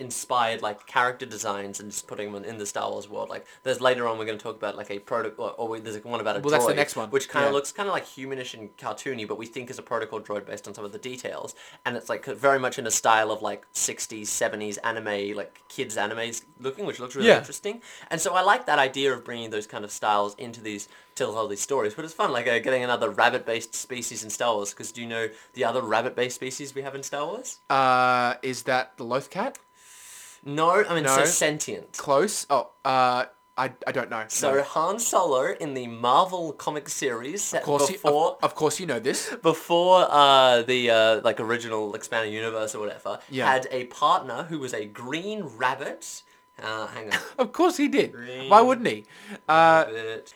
inspired 0.00 0.60
like 0.60 0.86
character 0.86 1.24
designs 1.24 1.78
and 1.80 1.90
just 1.90 2.06
putting 2.06 2.32
them 2.32 2.44
in, 2.44 2.58
the 2.58 2.66
Star 2.66 2.90
Wars 2.90 3.08
world. 3.08 3.28
Like, 3.28 3.46
there's 3.62 3.80
later 3.80 4.08
on 4.08 4.18
we're 4.18 4.24
going 4.24 4.38
to 4.38 4.42
talk 4.42 4.56
about 4.56 4.76
like 4.76 4.90
a 4.90 4.98
protocol, 4.98 5.54
or, 5.56 5.68
we, 5.68 5.80
there's 5.80 6.02
one 6.04 6.20
about 6.20 6.36
a 6.36 6.40
Well, 6.40 6.48
droid, 6.48 6.50
that's 6.52 6.66
the 6.66 6.74
next 6.74 6.96
one. 6.96 7.10
which 7.10 7.28
kind 7.28 7.44
of 7.44 7.50
Yeah. 7.50 7.54
looks 7.54 7.72
kind 7.72 7.88
of 7.88 7.92
like 7.92 8.04
humanish 8.06 8.54
and 8.54 8.76
cartoony, 8.76 9.26
but 9.26 9.38
we 9.38 9.46
think 9.46 9.70
is 9.70 9.78
a 9.78 9.82
protocol 9.82 10.20
droid 10.20 10.46
based 10.46 10.66
on 10.66 10.74
some 10.74 10.84
of 10.84 10.92
the 10.92 10.98
details. 10.98 11.54
And 11.84 11.96
it's 11.96 12.08
like 12.08 12.24
very 12.26 12.58
much 12.58 12.78
in 12.78 12.86
a 12.86 12.90
style 12.90 13.30
of 13.30 13.42
like 13.42 13.66
60s, 13.72 14.22
70s 14.26 14.78
anime, 14.82 15.36
like 15.36 15.62
kids 15.68 15.96
animes 15.96 16.42
looking, 16.60 16.86
which 16.86 16.98
looks 17.00 17.14
really 17.14 17.28
Yeah. 17.28 17.38
interesting. 17.38 17.80
And 18.10 18.20
so 18.20 18.34
I 18.34 18.42
like 18.42 18.66
that 18.66 18.78
idea 18.78 19.12
of 19.12 19.24
bringing 19.24 19.50
those 19.50 19.66
kind 19.66 19.84
of 19.84 19.90
styles 19.92 20.34
into 20.36 20.60
these 20.60 20.88
tell 21.14 21.36
all 21.36 21.46
these 21.46 21.60
stories. 21.60 21.94
But 21.94 22.04
it's 22.04 22.14
fun, 22.14 22.32
like 22.32 22.48
uh, 22.48 22.58
getting 22.58 22.82
another 22.82 23.08
rabbit-based 23.10 23.74
species 23.74 24.24
in 24.24 24.30
Star 24.30 24.54
Wars. 24.54 24.70
Because 24.70 24.90
do 24.90 25.00
you 25.00 25.06
know 25.06 25.28
the 25.52 25.64
other 25.64 25.80
rabbit-based 25.82 26.34
species 26.34 26.74
we 26.74 26.82
have 26.82 26.96
in 26.96 27.04
Star 27.04 27.24
Wars? 27.26 27.60
Uh, 27.70 28.34
is 28.42 28.64
that 28.64 28.96
the 28.96 29.04
Loth 29.04 29.30
Cat? 29.30 29.58
No, 30.44 30.84
I 30.88 30.94
mean 30.94 31.06
so 31.06 31.24
sentient. 31.24 31.92
Close. 31.96 32.46
Oh, 32.50 32.70
uh, 32.84 33.24
I, 33.56 33.72
I 33.86 33.92
don't 33.92 34.10
know. 34.10 34.24
So 34.28 34.54
No. 34.56 34.62
Han 34.62 34.98
Solo 34.98 35.54
in 35.60 35.74
the 35.74 35.86
Marvel 35.86 36.52
comic 36.52 36.88
series 36.88 37.42
set 37.42 37.60
of 37.62 37.66
course, 37.66 37.88
you, 37.88 37.94
before 37.96 38.32
of, 38.32 38.44
of 38.44 38.54
course, 38.56 38.80
you 38.80 38.86
know 38.86 38.98
this. 38.98 39.32
before 39.42 40.06
uh, 40.10 40.62
the 40.62 40.90
uh, 40.90 41.20
like 41.22 41.38
original 41.40 41.94
expanded 41.94 42.32
universe 42.32 42.74
or 42.74 42.80
whatever 42.80 43.20
Yeah. 43.30 43.50
had 43.52 43.68
a 43.70 43.84
partner 43.86 44.44
who 44.44 44.58
was 44.58 44.74
a 44.74 44.84
green 44.86 45.44
rabbit. 45.44 46.22
Uh, 46.62 46.86
hang 46.86 47.12
on. 47.12 47.18
Of 47.38 47.52
course, 47.52 47.76
he 47.76 47.88
did. 47.88 48.12
Green 48.12 48.48
Why 48.48 48.60
wouldn't 48.60 48.86
he? 48.86 49.04
Uh, 49.48 49.86